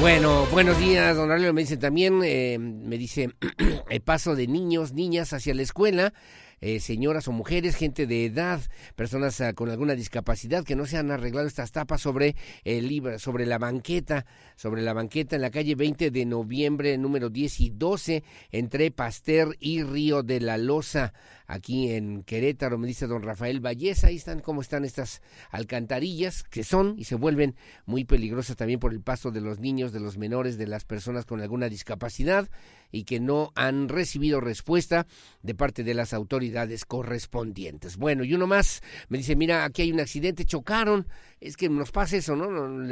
Bueno, 0.00 0.46
buenos 0.50 0.78
días, 0.78 1.16
don 1.16 1.30
Aurelio. 1.30 1.52
Me 1.52 1.60
dice 1.62 1.76
también, 1.76 2.22
eh, 2.24 2.58
me 2.58 2.98
dice, 2.98 3.30
el 3.90 4.00
paso 4.00 4.34
de 4.34 4.48
niños, 4.48 4.92
niñas 4.92 5.32
hacia 5.32 5.54
la 5.54 5.62
escuela, 5.62 6.12
eh, 6.60 6.78
señoras 6.78 7.26
o 7.26 7.32
mujeres, 7.32 7.74
gente 7.74 8.06
de 8.06 8.24
edad, 8.24 8.60
personas 8.94 9.40
ah, 9.40 9.52
con 9.52 9.68
alguna 9.68 9.94
discapacidad 9.94 10.64
que 10.64 10.76
no 10.76 10.86
se 10.86 10.96
han 10.96 11.10
arreglado 11.10 11.48
estas 11.48 11.72
tapas 11.72 12.00
sobre 12.00 12.36
el 12.62 13.18
sobre 13.18 13.46
la 13.46 13.58
banqueta, 13.58 14.26
sobre 14.54 14.82
la 14.82 14.92
banqueta 14.92 15.34
en 15.34 15.42
la 15.42 15.50
calle 15.50 15.74
20 15.74 16.12
de 16.12 16.24
noviembre, 16.24 16.96
número 16.98 17.30
10 17.30 17.60
y 17.60 17.70
12, 17.70 18.22
entre 18.52 18.92
Pasteur 18.92 19.56
y 19.58 19.82
Río 19.82 20.22
de 20.22 20.40
la 20.40 20.56
Loza 20.56 21.12
aquí 21.46 21.90
en 21.90 22.22
Querétaro, 22.22 22.78
me 22.78 22.86
dice 22.86 23.06
don 23.06 23.22
Rafael 23.22 23.60
Valleza, 23.60 24.08
ahí 24.08 24.16
están 24.16 24.40
cómo 24.40 24.60
están 24.60 24.84
estas 24.84 25.22
alcantarillas 25.50 26.42
que 26.42 26.64
son 26.64 26.94
y 26.98 27.04
se 27.04 27.14
vuelven 27.14 27.54
muy 27.86 28.04
peligrosas 28.04 28.56
también 28.56 28.80
por 28.80 28.92
el 28.92 29.00
paso 29.00 29.30
de 29.30 29.40
los 29.40 29.58
niños, 29.58 29.92
de 29.92 30.00
los 30.00 30.18
menores, 30.18 30.58
de 30.58 30.66
las 30.66 30.84
personas 30.84 31.24
con 31.24 31.40
alguna 31.40 31.68
discapacidad 31.68 32.48
y 32.90 33.04
que 33.04 33.20
no 33.20 33.52
han 33.54 33.88
recibido 33.88 34.40
respuesta 34.40 35.06
de 35.42 35.54
parte 35.54 35.82
de 35.82 35.94
las 35.94 36.12
autoridades 36.12 36.84
correspondientes. 36.84 37.96
Bueno, 37.96 38.22
y 38.22 38.34
uno 38.34 38.46
más 38.46 38.82
me 39.08 39.18
dice, 39.18 39.34
mira, 39.34 39.64
aquí 39.64 39.82
hay 39.82 39.92
un 39.92 40.00
accidente, 40.00 40.44
chocaron, 40.44 41.06
es 41.40 41.56
que 41.56 41.68
nos 41.68 41.90
pasa 41.90 42.16
eso, 42.16 42.36
¿no? 42.36 42.86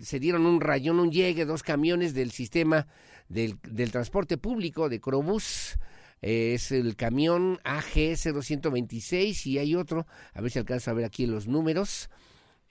se 0.00 0.18
dieron 0.18 0.46
un 0.46 0.60
rayón, 0.60 0.98
un 0.98 1.12
llegue, 1.12 1.44
dos 1.44 1.62
camiones 1.62 2.14
del 2.14 2.30
sistema 2.32 2.86
del, 3.28 3.58
del 3.68 3.92
transporte 3.92 4.38
público 4.38 4.88
de 4.88 5.00
Crobús 5.00 5.78
es 6.22 6.72
el 6.72 6.96
camión 6.96 7.58
AG 7.64 8.16
0126 8.16 9.46
y 9.46 9.58
hay 9.58 9.74
otro, 9.74 10.06
a 10.32 10.40
ver 10.40 10.50
si 10.50 10.58
alcanza 10.58 10.92
a 10.92 10.94
ver 10.94 11.04
aquí 11.04 11.26
los 11.26 11.48
números. 11.48 12.08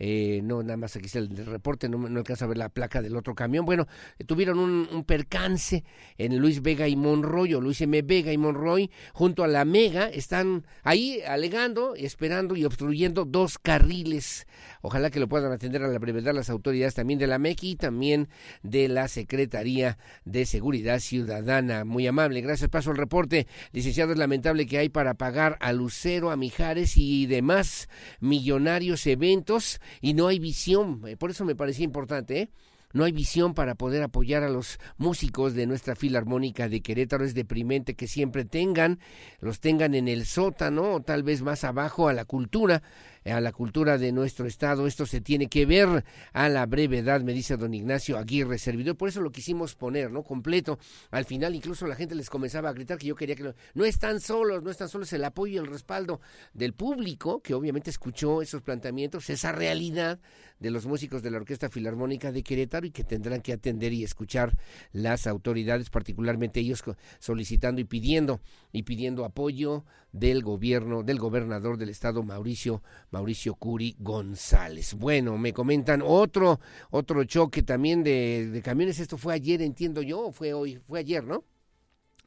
Eh, 0.03 0.41
no, 0.43 0.63
nada 0.63 0.77
más 0.77 0.95
aquí 0.95 1.05
está 1.05 1.19
el 1.19 1.29
reporte, 1.45 1.87
no, 1.87 1.99
no 1.99 2.17
alcanza 2.17 2.45
a 2.45 2.47
ver 2.47 2.57
la 2.57 2.69
placa 2.69 3.03
del 3.03 3.15
otro 3.15 3.35
camión. 3.35 3.65
Bueno, 3.65 3.87
tuvieron 4.25 4.57
un, 4.57 5.03
percance 5.03 5.83
en 6.17 6.39
Luis 6.39 6.63
Vega 6.63 6.87
y 6.87 6.95
Monroy, 6.95 7.53
o 7.53 7.61
Luis 7.61 7.81
M. 7.81 8.01
Vega 8.01 8.33
y 8.33 8.37
Monroy, 8.37 8.89
junto 9.13 9.43
a 9.43 9.47
la 9.47 9.63
Mega, 9.63 10.09
están 10.09 10.65
ahí 10.81 11.21
alegando, 11.21 11.93
esperando 11.93 12.55
y 12.55 12.65
obstruyendo 12.65 13.25
dos 13.25 13.59
carriles. 13.59 14.47
Ojalá 14.81 15.11
que 15.11 15.19
lo 15.19 15.29
puedan 15.29 15.51
atender 15.51 15.83
a 15.83 15.87
la 15.87 15.99
brevedad 15.99 16.33
las 16.33 16.49
autoridades 16.49 16.95
también 16.95 17.19
de 17.19 17.27
la 17.27 17.37
MEC 17.37 17.63
y 17.63 17.75
también 17.75 18.27
de 18.63 18.87
la 18.87 19.07
Secretaría 19.07 19.99
de 20.25 20.47
Seguridad 20.47 20.99
Ciudadana. 20.99 21.85
Muy 21.85 22.07
amable, 22.07 22.41
gracias. 22.41 22.71
Paso 22.71 22.89
al 22.89 22.97
reporte. 22.97 23.45
Licenciado, 23.71 24.13
es 24.13 24.17
lamentable 24.17 24.65
que 24.65 24.79
hay 24.79 24.89
para 24.89 25.13
pagar 25.13 25.57
a 25.61 25.73
Lucero, 25.73 26.31
a 26.31 26.37
Mijares 26.37 26.97
y 26.97 27.27
demás 27.27 27.87
millonarios 28.19 29.05
eventos 29.05 29.79
y 29.99 30.13
no 30.13 30.27
hay 30.27 30.39
visión. 30.39 31.01
Eh, 31.05 31.17
por 31.17 31.31
eso 31.31 31.45
me 31.45 31.55
parecía 31.55 31.85
importante, 31.85 32.41
¿eh? 32.41 32.49
no 32.93 33.03
hay 33.03 33.11
visión 33.11 33.53
para 33.53 33.75
poder 33.75 34.03
apoyar 34.03 34.43
a 34.43 34.49
los 34.49 34.79
músicos 34.97 35.53
de 35.53 35.65
nuestra 35.65 35.95
filarmónica 35.95 36.69
de 36.69 36.81
Querétaro. 36.81 37.23
Es 37.23 37.33
deprimente 37.33 37.95
que 37.95 38.07
siempre 38.07 38.45
tengan, 38.45 38.99
los 39.39 39.59
tengan 39.59 39.95
en 39.95 40.07
el 40.07 40.25
sótano 40.25 40.93
o 40.93 41.01
tal 41.01 41.23
vez 41.23 41.41
más 41.41 41.63
abajo 41.63 42.07
a 42.07 42.13
la 42.13 42.25
cultura 42.25 42.83
a 43.25 43.39
la 43.39 43.51
cultura 43.51 43.97
de 43.97 44.11
nuestro 44.11 44.47
estado. 44.47 44.87
Esto 44.87 45.05
se 45.05 45.21
tiene 45.21 45.47
que 45.47 45.65
ver 45.65 46.03
a 46.33 46.49
la 46.49 46.65
brevedad, 46.65 47.21
me 47.21 47.33
dice 47.33 47.57
don 47.57 47.73
Ignacio 47.73 48.17
Aguirre, 48.17 48.57
servidor. 48.57 48.97
Por 48.97 49.09
eso 49.09 49.21
lo 49.21 49.31
quisimos 49.31 49.75
poner, 49.75 50.11
¿no? 50.11 50.23
Completo. 50.23 50.79
Al 51.11 51.25
final 51.25 51.55
incluso 51.55 51.85
la 51.85 51.95
gente 51.95 52.15
les 52.15 52.29
comenzaba 52.29 52.69
a 52.69 52.73
gritar 52.73 52.97
que 52.97 53.07
yo 53.07 53.15
quería 53.15 53.35
que 53.35 53.53
no 53.73 53.85
están 53.85 54.19
solos, 54.19 54.63
no 54.63 54.71
están 54.71 54.89
solos 54.89 55.11
el 55.13 55.23
apoyo 55.23 55.53
y 55.53 55.57
el 55.57 55.67
respaldo 55.67 56.21
del 56.53 56.73
público, 56.73 57.41
que 57.41 57.53
obviamente 57.53 57.89
escuchó 57.89 58.41
esos 58.41 58.61
planteamientos, 58.61 59.29
esa 59.29 59.51
realidad 59.51 60.19
de 60.59 60.71
los 60.71 60.85
músicos 60.85 61.23
de 61.23 61.31
la 61.31 61.37
Orquesta 61.37 61.69
Filarmónica 61.69 62.31
de 62.31 62.43
Querétaro 62.43 62.85
y 62.85 62.91
que 62.91 63.03
tendrán 63.03 63.41
que 63.41 63.53
atender 63.53 63.93
y 63.93 64.03
escuchar 64.03 64.55
las 64.93 65.25
autoridades, 65.27 65.89
particularmente 65.89 66.59
ellos 66.59 66.83
solicitando 67.19 67.81
y 67.81 67.83
pidiendo 67.83 68.41
y 68.71 68.83
pidiendo 68.83 69.25
apoyo 69.25 69.85
del 70.11 70.43
gobierno, 70.43 71.03
del 71.03 71.19
gobernador 71.19 71.77
del 71.77 71.89
estado 71.89 72.23
Mauricio 72.23 72.83
Mauricio 73.11 73.55
Curi 73.55 73.95
González. 73.99 74.93
Bueno, 74.93 75.37
me 75.37 75.53
comentan 75.53 76.01
otro 76.03 76.59
otro 76.89 77.23
choque 77.23 77.63
también 77.63 78.03
de, 78.03 78.49
de 78.51 78.61
camiones, 78.61 78.99
esto 78.99 79.17
fue 79.17 79.33
ayer, 79.33 79.61
entiendo 79.61 80.01
yo, 80.01 80.31
fue 80.31 80.53
hoy, 80.53 80.77
fue 80.85 80.99
ayer, 80.99 81.23
¿no? 81.23 81.43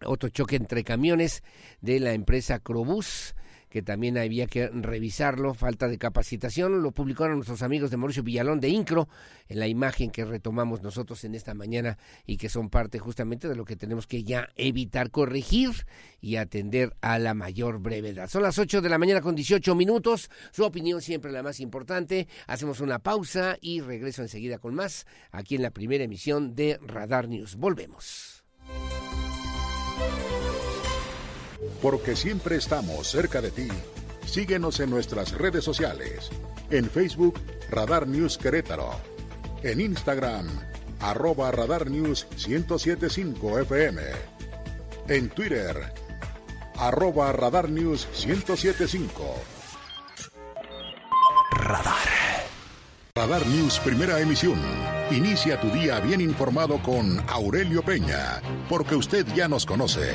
Otro 0.04 0.28
choque 0.28 0.56
entre 0.56 0.84
camiones 0.84 1.42
de 1.80 2.00
la 2.00 2.12
empresa 2.12 2.58
Crobús 2.58 3.34
que 3.74 3.82
también 3.82 4.16
había 4.16 4.46
que 4.46 4.68
revisarlo, 4.68 5.52
falta 5.52 5.88
de 5.88 5.98
capacitación, 5.98 6.80
lo 6.80 6.92
publicaron 6.92 7.38
nuestros 7.38 7.60
amigos 7.60 7.90
de 7.90 7.96
Mauricio 7.96 8.22
Villalón 8.22 8.60
de 8.60 8.68
Incro 8.68 9.08
en 9.48 9.58
la 9.58 9.66
imagen 9.66 10.12
que 10.12 10.24
retomamos 10.24 10.80
nosotros 10.80 11.24
en 11.24 11.34
esta 11.34 11.54
mañana 11.54 11.98
y 12.24 12.36
que 12.36 12.48
son 12.48 12.70
parte 12.70 13.00
justamente 13.00 13.48
de 13.48 13.56
lo 13.56 13.64
que 13.64 13.74
tenemos 13.74 14.06
que 14.06 14.22
ya 14.22 14.48
evitar, 14.54 15.10
corregir 15.10 15.86
y 16.20 16.36
atender 16.36 16.94
a 17.00 17.18
la 17.18 17.34
mayor 17.34 17.80
brevedad. 17.80 18.30
Son 18.30 18.44
las 18.44 18.60
8 18.60 18.80
de 18.80 18.88
la 18.88 18.98
mañana 18.98 19.20
con 19.20 19.34
18 19.34 19.74
minutos, 19.74 20.30
su 20.52 20.62
opinión 20.62 21.02
siempre 21.02 21.32
la 21.32 21.42
más 21.42 21.58
importante, 21.58 22.28
hacemos 22.46 22.78
una 22.78 23.00
pausa 23.00 23.56
y 23.60 23.80
regreso 23.80 24.22
enseguida 24.22 24.58
con 24.58 24.76
más 24.76 25.04
aquí 25.32 25.56
en 25.56 25.62
la 25.62 25.72
primera 25.72 26.04
emisión 26.04 26.54
de 26.54 26.78
Radar 26.80 27.26
News. 27.26 27.56
Volvemos. 27.56 28.44
Porque 31.82 32.16
siempre 32.16 32.56
estamos 32.56 33.08
cerca 33.08 33.40
de 33.40 33.50
ti. 33.50 33.68
Síguenos 34.26 34.80
en 34.80 34.90
nuestras 34.90 35.32
redes 35.32 35.64
sociales. 35.64 36.30
En 36.70 36.88
Facebook, 36.88 37.38
Radar 37.70 38.06
News 38.06 38.38
Querétaro. 38.38 38.90
En 39.62 39.80
Instagram, 39.80 40.48
arroba 41.00 41.50
Radar 41.50 41.90
News 41.90 42.26
1075 42.46 43.60
FM. 43.60 44.02
En 45.08 45.28
Twitter, 45.28 45.92
arroba 46.76 47.32
Radar 47.32 47.68
News 47.68 48.08
1075. 48.26 49.34
Radar. 51.52 51.94
Radar 53.14 53.46
News 53.46 53.78
Primera 53.78 54.20
Emisión. 54.20 54.60
Inicia 55.10 55.60
tu 55.60 55.68
día 55.70 56.00
bien 56.00 56.20
informado 56.20 56.82
con 56.82 57.22
Aurelio 57.28 57.82
Peña, 57.82 58.42
porque 58.68 58.96
usted 58.96 59.26
ya 59.34 59.46
nos 59.46 59.64
conoce. 59.64 60.14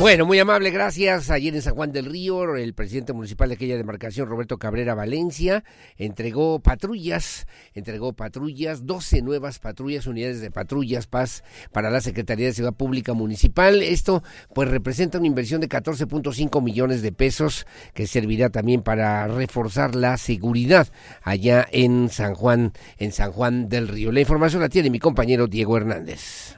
Bueno, 0.00 0.26
muy 0.26 0.38
amable, 0.38 0.70
gracias. 0.70 1.28
Ayer 1.28 1.56
en 1.56 1.60
San 1.60 1.74
Juan 1.74 1.90
del 1.90 2.04
Río, 2.04 2.54
el 2.54 2.72
presidente 2.72 3.12
municipal 3.12 3.48
de 3.48 3.56
aquella 3.56 3.76
demarcación, 3.76 4.28
Roberto 4.28 4.56
Cabrera 4.56 4.94
Valencia, 4.94 5.64
entregó 5.96 6.60
patrullas, 6.60 7.48
entregó 7.74 8.12
patrullas, 8.12 8.86
12 8.86 9.22
nuevas 9.22 9.58
patrullas, 9.58 10.06
unidades 10.06 10.40
de 10.40 10.52
patrullas 10.52 11.08
paz 11.08 11.42
para 11.72 11.90
la 11.90 12.00
Secretaría 12.00 12.46
de 12.46 12.54
Ciudad 12.54 12.74
Pública 12.74 13.12
Municipal. 13.12 13.82
Esto 13.82 14.22
pues 14.54 14.68
representa 14.68 15.18
una 15.18 15.26
inversión 15.26 15.60
de 15.60 15.68
14.5 15.68 16.62
millones 16.62 17.02
de 17.02 17.10
pesos 17.10 17.66
que 17.92 18.06
servirá 18.06 18.50
también 18.50 18.82
para 18.82 19.26
reforzar 19.26 19.96
la 19.96 20.16
seguridad 20.16 20.86
allá 21.24 21.66
en 21.72 22.08
San 22.08 22.36
Juan, 22.36 22.72
en 22.98 23.10
San 23.10 23.32
Juan 23.32 23.68
del 23.68 23.88
Río. 23.88 24.12
La 24.12 24.20
información 24.20 24.62
la 24.62 24.68
tiene 24.68 24.90
mi 24.90 25.00
compañero 25.00 25.48
Diego 25.48 25.76
Hernández. 25.76 26.56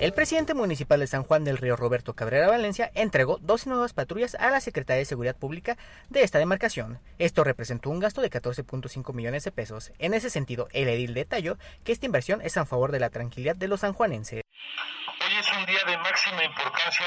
El 0.00 0.12
presidente 0.12 0.54
municipal 0.54 1.00
de 1.00 1.08
San 1.08 1.24
Juan 1.24 1.42
del 1.42 1.56
Río, 1.56 1.74
Roberto 1.74 2.14
Cabrera 2.14 2.46
Valencia, 2.46 2.92
entregó 2.94 3.38
dos 3.38 3.66
nuevas 3.66 3.94
patrullas 3.94 4.36
a 4.36 4.48
la 4.48 4.60
Secretaría 4.60 5.00
de 5.00 5.04
Seguridad 5.04 5.34
Pública 5.34 5.76
de 6.08 6.22
esta 6.22 6.38
demarcación. 6.38 7.00
Esto 7.18 7.42
representó 7.42 7.90
un 7.90 7.98
gasto 7.98 8.20
de 8.20 8.30
14.5 8.30 9.12
millones 9.12 9.42
de 9.42 9.50
pesos. 9.50 9.90
En 9.98 10.14
ese 10.14 10.30
sentido, 10.30 10.68
el 10.72 10.86
edil 10.86 11.14
detalló 11.14 11.58
que 11.84 11.90
esta 11.90 12.06
inversión 12.06 12.40
es 12.42 12.56
a 12.56 12.64
favor 12.64 12.92
de 12.92 13.00
la 13.00 13.10
tranquilidad 13.10 13.56
de 13.56 13.66
los 13.66 13.80
sanjuanenses. 13.80 14.42
Hoy 14.44 15.34
es 15.36 15.52
un 15.58 15.66
día 15.66 15.82
de 15.84 15.98
máxima 15.98 16.44
importancia 16.44 17.06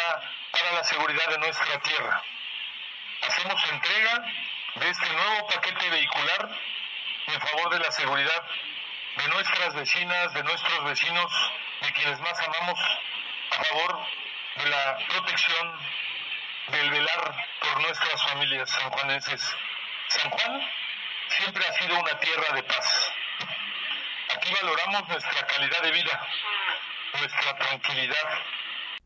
para 0.51 0.73
la 0.73 0.83
seguridad 0.83 1.29
de 1.29 1.37
nuestra 1.37 1.81
tierra. 1.83 2.21
Hacemos 3.25 3.61
entrega 3.71 4.25
de 4.81 4.89
este 4.89 5.13
nuevo 5.13 5.47
paquete 5.47 5.89
vehicular 5.89 6.49
en 7.27 7.39
favor 7.39 7.71
de 7.71 7.79
la 7.79 7.91
seguridad 7.91 8.43
de 9.15 9.27
nuestras 9.29 9.75
vecinas, 9.75 10.33
de 10.33 10.43
nuestros 10.43 10.83
vecinos, 10.83 11.31
de 11.81 11.93
quienes 11.93 12.19
más 12.19 12.39
amamos, 12.39 12.79
a 13.51 13.63
favor 13.63 14.07
de 14.55 14.69
la 14.69 14.97
protección, 15.09 15.79
del 16.67 16.89
velar 16.91 17.47
por 17.59 17.81
nuestras 17.81 18.23
familias 18.23 18.69
sanjuanenses. 18.69 19.55
San 20.07 20.29
Juan 20.29 20.71
siempre 21.29 21.65
ha 21.65 21.73
sido 21.73 21.99
una 21.99 22.19
tierra 22.19 22.55
de 22.55 22.63
paz. 22.63 23.13
Aquí 24.35 24.53
valoramos 24.53 25.07
nuestra 25.07 25.47
calidad 25.47 25.81
de 25.81 25.91
vida, 25.91 26.27
nuestra 27.19 27.57
tranquilidad, 27.57 28.29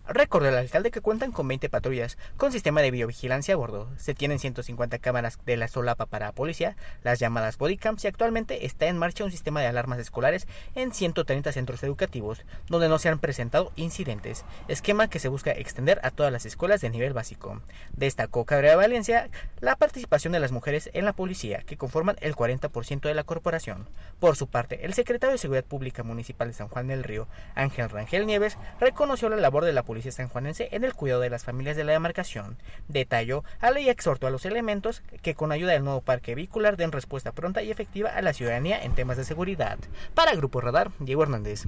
Recordó 0.07 0.49
el 0.49 0.55
alcalde 0.55 0.91
que 0.91 1.01
cuentan 1.01 1.31
con 1.31 1.47
20 1.47 1.67
patrullas 1.67 2.19
con 2.37 2.51
sistema 2.51 2.81
de 2.81 2.91
videovigilancia 2.91 3.55
a 3.55 3.57
bordo. 3.57 3.89
Se 3.97 4.13
tienen 4.13 4.37
150 4.37 4.99
cámaras 4.99 5.39
de 5.47 5.57
la 5.57 5.67
solapa 5.67 6.05
para 6.05 6.31
policía, 6.31 6.77
las 7.03 7.17
llamadas 7.17 7.57
bodycams 7.57 8.03
y 8.03 8.07
actualmente 8.07 8.67
está 8.67 8.85
en 8.85 8.99
marcha 8.99 9.23
un 9.23 9.31
sistema 9.31 9.61
de 9.61 9.67
alarmas 9.67 9.97
escolares 9.97 10.47
en 10.75 10.93
130 10.93 11.51
centros 11.51 11.81
educativos 11.81 12.45
donde 12.69 12.87
no 12.87 12.99
se 12.99 13.09
han 13.09 13.17
presentado 13.17 13.71
incidentes, 13.75 14.45
esquema 14.67 15.09
que 15.09 15.17
se 15.17 15.27
busca 15.27 15.51
extender 15.51 15.99
a 16.03 16.11
todas 16.11 16.31
las 16.31 16.45
escuelas 16.45 16.81
de 16.81 16.91
nivel 16.91 17.13
básico. 17.13 17.63
Destacó 17.93 18.45
Cabrera 18.45 18.75
Valencia 18.75 19.31
la 19.59 19.75
participación 19.75 20.33
de 20.33 20.39
las 20.39 20.51
mujeres 20.51 20.91
en 20.93 21.05
la 21.05 21.13
policía, 21.13 21.63
que 21.65 21.77
conforman 21.77 22.17
el 22.21 22.35
40% 22.35 23.01
de 23.01 23.15
la 23.15 23.23
corporación. 23.23 23.89
Por 24.19 24.35
su 24.35 24.47
parte, 24.47 24.85
el 24.85 24.93
secretario 24.93 25.31
de 25.31 25.39
Seguridad 25.39 25.65
Pública 25.65 26.03
Municipal 26.03 26.49
de 26.49 26.53
San 26.53 26.67
Juan 26.67 26.87
del 26.87 27.03
Río, 27.03 27.27
Ángel 27.55 27.89
Rangel 27.89 28.27
Nieves, 28.27 28.59
reconoció 28.79 29.29
la 29.29 29.37
labor 29.37 29.65
de 29.65 29.73
la 29.73 29.81
policía 29.81 29.94
policía 29.95 30.11
sanjuanense 30.11 30.67
en 30.73 30.83
el 30.83 30.93
cuidado 30.93 31.21
de 31.21 31.29
las 31.29 31.45
familias 31.45 31.77
de 31.77 31.85
la 31.85 31.93
demarcación. 31.93 32.57
Detalló 32.89 33.45
a 33.61 33.71
la 33.71 33.79
y 33.79 33.87
exhortó 33.87 34.27
a 34.27 34.29
los 34.29 34.45
elementos 34.45 35.01
que 35.21 35.35
con 35.35 35.53
ayuda 35.53 35.71
del 35.71 35.85
nuevo 35.85 36.01
parque 36.01 36.35
vehicular 36.35 36.75
den 36.75 36.91
respuesta 36.91 37.31
pronta 37.31 37.63
y 37.63 37.71
efectiva 37.71 38.09
a 38.09 38.21
la 38.21 38.33
ciudadanía 38.33 38.83
en 38.83 38.93
temas 38.93 39.15
de 39.15 39.23
seguridad. 39.23 39.79
Para 40.13 40.35
Grupo 40.35 40.59
Radar, 40.59 40.91
Diego 40.99 41.23
Hernández. 41.23 41.63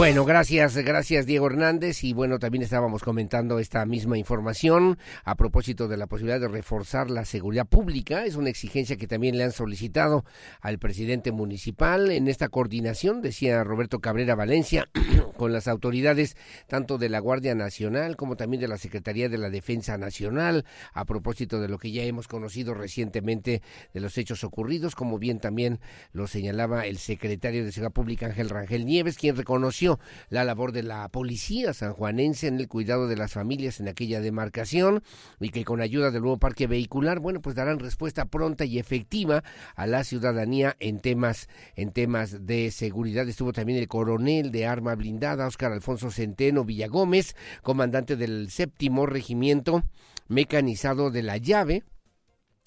Bueno, 0.00 0.24
gracias, 0.24 0.78
gracias 0.78 1.26
Diego 1.26 1.48
Hernández. 1.48 2.04
Y 2.04 2.14
bueno, 2.14 2.38
también 2.38 2.62
estábamos 2.62 3.02
comentando 3.02 3.58
esta 3.58 3.84
misma 3.84 4.16
información 4.16 4.96
a 5.24 5.34
propósito 5.34 5.88
de 5.88 5.98
la 5.98 6.06
posibilidad 6.06 6.40
de 6.40 6.48
reforzar 6.48 7.10
la 7.10 7.26
seguridad 7.26 7.66
pública. 7.66 8.24
Es 8.24 8.34
una 8.34 8.48
exigencia 8.48 8.96
que 8.96 9.06
también 9.06 9.36
le 9.36 9.44
han 9.44 9.52
solicitado 9.52 10.24
al 10.62 10.78
presidente 10.78 11.32
municipal 11.32 12.10
en 12.10 12.28
esta 12.28 12.48
coordinación, 12.48 13.20
decía 13.20 13.62
Roberto 13.62 13.98
Cabrera 13.98 14.34
Valencia, 14.34 14.88
con 15.36 15.52
las 15.52 15.68
autoridades 15.68 16.34
tanto 16.66 16.96
de 16.96 17.10
la 17.10 17.18
Guardia 17.18 17.54
Nacional 17.54 18.16
como 18.16 18.36
también 18.36 18.62
de 18.62 18.68
la 18.68 18.78
Secretaría 18.78 19.28
de 19.28 19.36
la 19.36 19.50
Defensa 19.50 19.98
Nacional, 19.98 20.64
a 20.94 21.04
propósito 21.04 21.60
de 21.60 21.68
lo 21.68 21.76
que 21.76 21.92
ya 21.92 22.04
hemos 22.04 22.26
conocido 22.26 22.72
recientemente 22.72 23.60
de 23.92 24.00
los 24.00 24.16
hechos 24.16 24.44
ocurridos, 24.44 24.94
como 24.94 25.18
bien 25.18 25.40
también 25.40 25.78
lo 26.14 26.26
señalaba 26.26 26.86
el 26.86 26.96
secretario 26.96 27.66
de 27.66 27.70
Seguridad 27.70 27.92
Pública 27.92 28.24
Ángel 28.24 28.48
Rangel 28.48 28.86
Nieves, 28.86 29.18
quien 29.18 29.36
reconoció 29.36 29.89
la 30.28 30.44
labor 30.44 30.72
de 30.72 30.82
la 30.82 31.08
policía 31.08 31.72
sanjuanense 31.72 32.46
en 32.46 32.60
el 32.60 32.68
cuidado 32.68 33.08
de 33.08 33.16
las 33.16 33.32
familias 33.32 33.80
en 33.80 33.88
aquella 33.88 34.20
demarcación 34.20 35.02
y 35.40 35.48
que 35.48 35.64
con 35.64 35.80
ayuda 35.80 36.10
del 36.10 36.22
nuevo 36.22 36.38
parque 36.38 36.66
vehicular, 36.66 37.18
bueno, 37.18 37.40
pues 37.40 37.56
darán 37.56 37.78
respuesta 37.78 38.26
pronta 38.26 38.64
y 38.64 38.78
efectiva 38.78 39.42
a 39.74 39.86
la 39.86 40.04
ciudadanía 40.04 40.76
en 40.78 41.00
temas 41.00 41.48
en 41.76 41.92
temas 41.92 42.46
de 42.46 42.70
seguridad. 42.70 43.28
Estuvo 43.28 43.52
también 43.52 43.78
el 43.78 43.88
coronel 43.88 44.50
de 44.50 44.66
arma 44.66 44.94
blindada, 44.94 45.46
Óscar 45.46 45.72
Alfonso 45.72 46.10
Centeno 46.10 46.64
Villagómez, 46.64 47.34
comandante 47.62 48.16
del 48.16 48.50
séptimo 48.50 49.06
regimiento 49.06 49.82
mecanizado 50.28 51.10
de 51.10 51.22
la 51.22 51.36
llave, 51.38 51.82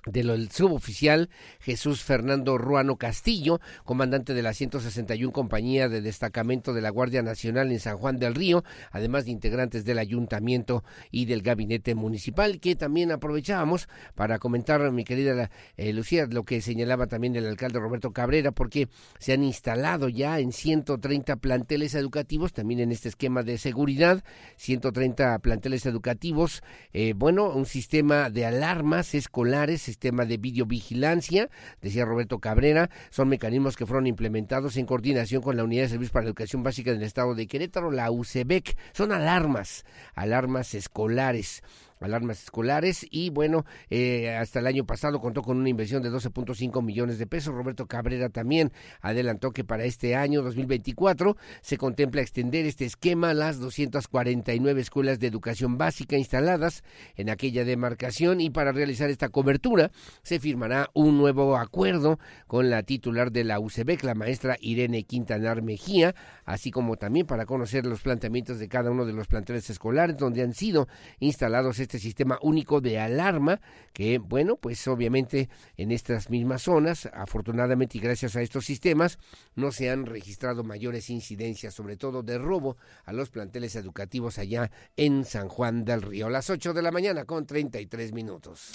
del 0.06 0.50
suboficial 0.52 1.30
Jesús 1.60 2.04
Fernando 2.04 2.58
Ruano 2.58 2.98
Castillo, 2.98 3.60
comandante 3.86 4.34
de 4.34 4.42
la 4.42 4.54
161 4.54 5.32
Compañía 5.32 5.90
de 5.90 6.02
Destacamento 6.02 6.74
de 6.74 6.82
la 6.82 6.90
Guardia 6.90 7.22
Nacional 7.22 7.72
en 7.72 7.80
San 7.80 7.98
Juan 7.98 8.18
del 8.18 8.36
Río, 8.36 8.64
además 8.92 9.26
de 9.26 9.32
integrantes 9.32 9.86
del 9.86 10.00
Ayuntamiento 10.00 10.84
y 11.12 11.26
del 11.26 11.42
Gabinete 11.42 11.96
Municipal, 11.96 12.60
que 12.60 12.76
también 12.76 13.12
aprovechábamos 13.12 13.88
para 14.16 14.40
comentar, 14.40 14.92
mi 14.92 15.04
querida 15.04 15.50
eh, 15.78 15.94
Lucía, 15.94 16.26
lo 16.30 16.44
que 16.44 16.62
señalaba 16.62 17.08
también 17.08 17.36
el 17.36 17.48
alcalde 17.48 17.80
Roberto 17.80 18.12
Cabrera, 18.12 18.52
porque 18.52 18.90
se 19.20 19.34
han 19.34 19.44
instalado 19.44 20.10
ya 20.10 20.40
en 20.40 20.52
130 20.52 21.38
planteles 21.38 21.96
educativos, 21.96 22.54
también 22.54 22.80
en 22.80 22.92
este 22.92 23.10
esquema 23.10 23.44
de 23.44 23.58
seguridad, 23.58 24.24
130 24.58 25.40
planteles 25.40 25.86
educativos, 25.86 26.62
eh, 26.92 27.14
bueno, 27.16 27.50
un 27.50 27.66
sistema 27.66 28.30
de 28.30 28.46
alarmas 28.46 29.14
escolares, 29.14 29.88
sistema 29.94 30.26
de 30.26 30.38
videovigilancia, 30.38 31.50
decía 31.82 32.06
Roberto 32.06 32.40
Cabrera, 32.40 32.90
son 33.12 33.30
mecanismos 33.30 33.78
que 33.78 33.86
fueron 33.86 34.08
implementados 34.08 34.76
en 34.78 34.86
coordinación 34.86 35.42
con 35.42 35.56
la 35.56 35.64
Unidad 35.64 35.84
de 35.84 35.90
Servicios 35.90 36.12
para 36.12 36.24
la 36.24 36.30
Educación 36.30 36.64
Básica 36.64 36.92
del 36.92 37.04
Estado 37.04 37.36
de 37.36 37.48
Querétaro, 37.48 37.92
la 37.92 38.12
UCEBEC, 38.12 38.76
son 38.92 39.12
alarmas, 39.12 39.86
alarmas 40.16 40.74
escolares 40.74 41.64
alarmas 42.06 42.44
escolares 42.44 43.06
y 43.10 43.30
bueno, 43.30 43.66
eh, 43.90 44.36
hasta 44.36 44.60
el 44.60 44.68
año 44.68 44.86
pasado 44.86 45.20
contó 45.20 45.42
con 45.42 45.58
una 45.58 45.70
inversión 45.70 46.04
de 46.04 46.12
12.5 46.12 46.84
millones 46.84 47.18
de 47.18 47.28
pesos. 47.28 47.54
Roberto 47.54 47.88
Cabrera 47.88 48.30
también 48.30 48.72
adelantó 49.02 49.52
que 49.52 49.64
para 49.64 49.86
este 49.86 50.16
año 50.16 50.42
2024 50.42 51.38
se 51.62 51.78
contempla 51.78 52.22
extender 52.22 52.66
este 52.66 52.86
esquema 52.86 53.32
a 53.32 53.34
las 53.34 53.60
249 53.60 54.82
escuelas 54.82 55.20
de 55.20 55.28
educación 55.28 55.78
básica 55.78 56.18
instaladas 56.18 56.84
en 57.16 57.30
aquella 57.30 57.66
demarcación 57.66 58.42
y 58.42 58.50
para 58.50 58.72
realizar 58.72 59.10
esta 59.10 59.30
cobertura 59.30 59.92
se 60.22 60.40
firmará 60.40 60.90
un 60.94 61.18
nuevo 61.18 61.58
acuerdo 61.58 62.20
con 62.48 62.70
la 62.70 62.84
titular 62.84 63.32
de 63.32 63.44
la 63.44 63.60
UCEBEC, 63.60 64.04
la 64.04 64.16
maestra 64.16 64.58
Irene 64.60 65.04
Quintanar 65.04 65.62
Mejía, 65.62 66.16
así 66.46 66.72
como 66.72 66.98
también 66.98 67.26
para 67.26 67.46
conocer 67.46 67.86
los 67.86 68.02
planteamientos 68.02 68.60
de 68.60 68.68
cada 68.68 68.92
uno 68.92 69.06
de 69.06 69.14
los 69.14 69.28
planteles 69.28 69.70
escolares 69.70 70.18
donde 70.18 70.42
han 70.42 70.54
sido 70.54 70.88
instalados 71.20 71.80
este 71.80 71.93
sistema 72.00 72.40
único 72.42 72.82
de 72.82 73.00
alarma 73.00 73.62
que, 73.94 74.18
bueno, 74.18 74.58
pues 74.58 74.88
obviamente 74.88 75.50
en 75.78 75.92
estas 75.92 76.30
mismas 76.30 76.64
zonas, 76.64 77.10
afortunadamente 77.14 77.98
y 77.98 78.02
gracias 78.02 78.36
a 78.36 78.42
estos 78.42 78.66
sistemas, 78.66 79.20
no 79.56 79.72
se 79.72 79.90
han 79.90 80.06
registrado 80.06 80.64
mayores 80.64 81.10
incidencias, 81.10 81.74
sobre 81.74 81.98
todo 81.98 82.24
de 82.24 82.38
robo 82.38 82.78
a 83.06 83.14
los 83.14 83.30
planteles 83.30 83.76
educativos 83.76 84.38
allá 84.38 84.72
en 84.98 85.26
San 85.26 85.50
Juan 85.50 85.86
del 85.86 86.02
Río. 86.02 86.30
Las 86.30 86.50
8 86.50 86.74
de 86.74 86.82
la 86.82 86.92
mañana 86.92 87.26
con 87.26 87.46
33 87.46 88.14
minutos. 88.14 88.72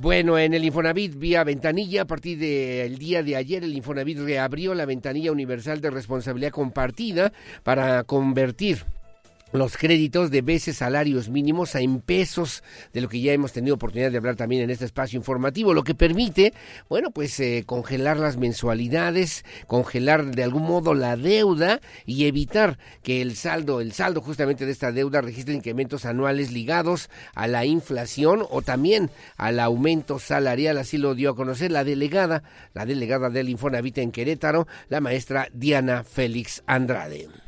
Bueno, 0.00 0.38
en 0.38 0.54
el 0.54 0.64
Infonavit 0.64 1.16
vía 1.16 1.42
ventanilla, 1.42 2.02
a 2.02 2.06
partir 2.06 2.38
del 2.38 2.98
día 2.98 3.24
de 3.24 3.34
ayer, 3.34 3.64
el 3.64 3.74
Infonavit 3.74 4.18
reabrió 4.18 4.72
la 4.72 4.86
ventanilla 4.86 5.32
universal 5.32 5.80
de 5.80 5.90
responsabilidad 5.90 6.52
compartida 6.52 7.32
para 7.64 8.04
convertir 8.04 8.84
los 9.52 9.76
créditos 9.76 10.30
de 10.30 10.42
veces 10.42 10.76
salarios 10.78 11.28
mínimos 11.28 11.74
a 11.74 11.80
en 11.80 12.00
pesos, 12.00 12.62
de 12.92 13.00
lo 13.00 13.08
que 13.08 13.20
ya 13.20 13.32
hemos 13.32 13.52
tenido 13.52 13.76
oportunidad 13.76 14.10
de 14.10 14.18
hablar 14.18 14.36
también 14.36 14.62
en 14.62 14.70
este 14.70 14.84
espacio 14.84 15.16
informativo, 15.16 15.74
lo 15.74 15.84
que 15.84 15.94
permite, 15.94 16.52
bueno, 16.88 17.10
pues 17.10 17.38
eh, 17.40 17.64
congelar 17.66 18.18
las 18.18 18.36
mensualidades, 18.36 19.44
congelar 19.66 20.26
de 20.26 20.42
algún 20.42 20.64
modo 20.64 20.94
la 20.94 21.16
deuda 21.16 21.80
y 22.04 22.26
evitar 22.26 22.78
que 23.02 23.22
el 23.22 23.36
saldo, 23.36 23.80
el 23.80 23.92
saldo 23.92 24.20
justamente 24.20 24.66
de 24.66 24.72
esta 24.72 24.92
deuda 24.92 25.20
registre 25.20 25.54
incrementos 25.54 26.04
anuales 26.04 26.52
ligados 26.52 27.08
a 27.34 27.46
la 27.46 27.64
inflación 27.64 28.44
o 28.50 28.62
también 28.62 29.10
al 29.36 29.60
aumento 29.60 30.18
salarial, 30.18 30.78
así 30.78 30.98
lo 30.98 31.14
dio 31.14 31.30
a 31.30 31.36
conocer 31.36 31.70
la 31.70 31.84
delegada, 31.84 32.42
la 32.74 32.86
delegada 32.86 33.30
del 33.30 33.48
Infonavit 33.48 33.98
en 33.98 34.12
Querétaro, 34.12 34.66
la 34.88 35.00
maestra 35.00 35.48
Diana 35.52 36.04
Félix 36.04 36.62
Andrade. 36.66 37.47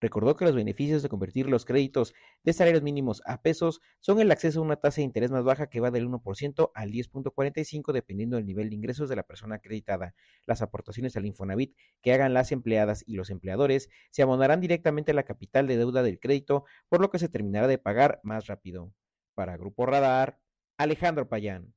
Recordó 0.00 0.36
que 0.36 0.44
los 0.44 0.54
beneficios 0.54 1.02
de 1.02 1.08
convertir 1.08 1.48
los 1.48 1.64
créditos 1.64 2.14
de 2.44 2.52
salarios 2.52 2.82
mínimos 2.82 3.20
a 3.26 3.42
pesos 3.42 3.80
son 3.98 4.20
el 4.20 4.30
acceso 4.30 4.60
a 4.60 4.62
una 4.62 4.76
tasa 4.76 4.96
de 4.96 5.02
interés 5.02 5.32
más 5.32 5.42
baja 5.42 5.68
que 5.68 5.80
va 5.80 5.90
del 5.90 6.08
1% 6.08 6.70
al 6.72 6.92
10.45 6.92 7.92
dependiendo 7.92 8.36
del 8.36 8.46
nivel 8.46 8.68
de 8.68 8.76
ingresos 8.76 9.08
de 9.08 9.16
la 9.16 9.24
persona 9.24 9.56
acreditada. 9.56 10.14
Las 10.46 10.62
aportaciones 10.62 11.16
al 11.16 11.26
Infonavit 11.26 11.76
que 12.00 12.12
hagan 12.12 12.32
las 12.32 12.52
empleadas 12.52 13.02
y 13.08 13.14
los 13.14 13.30
empleadores 13.30 13.88
se 14.10 14.22
abonarán 14.22 14.60
directamente 14.60 15.10
a 15.10 15.14
la 15.14 15.24
capital 15.24 15.66
de 15.66 15.76
deuda 15.76 16.04
del 16.04 16.20
crédito, 16.20 16.64
por 16.88 17.00
lo 17.00 17.10
que 17.10 17.18
se 17.18 17.28
terminará 17.28 17.66
de 17.66 17.78
pagar 17.78 18.20
más 18.22 18.46
rápido. 18.46 18.92
Para 19.34 19.56
Grupo 19.56 19.84
Radar, 19.84 20.38
Alejandro 20.78 21.28
Payán. 21.28 21.72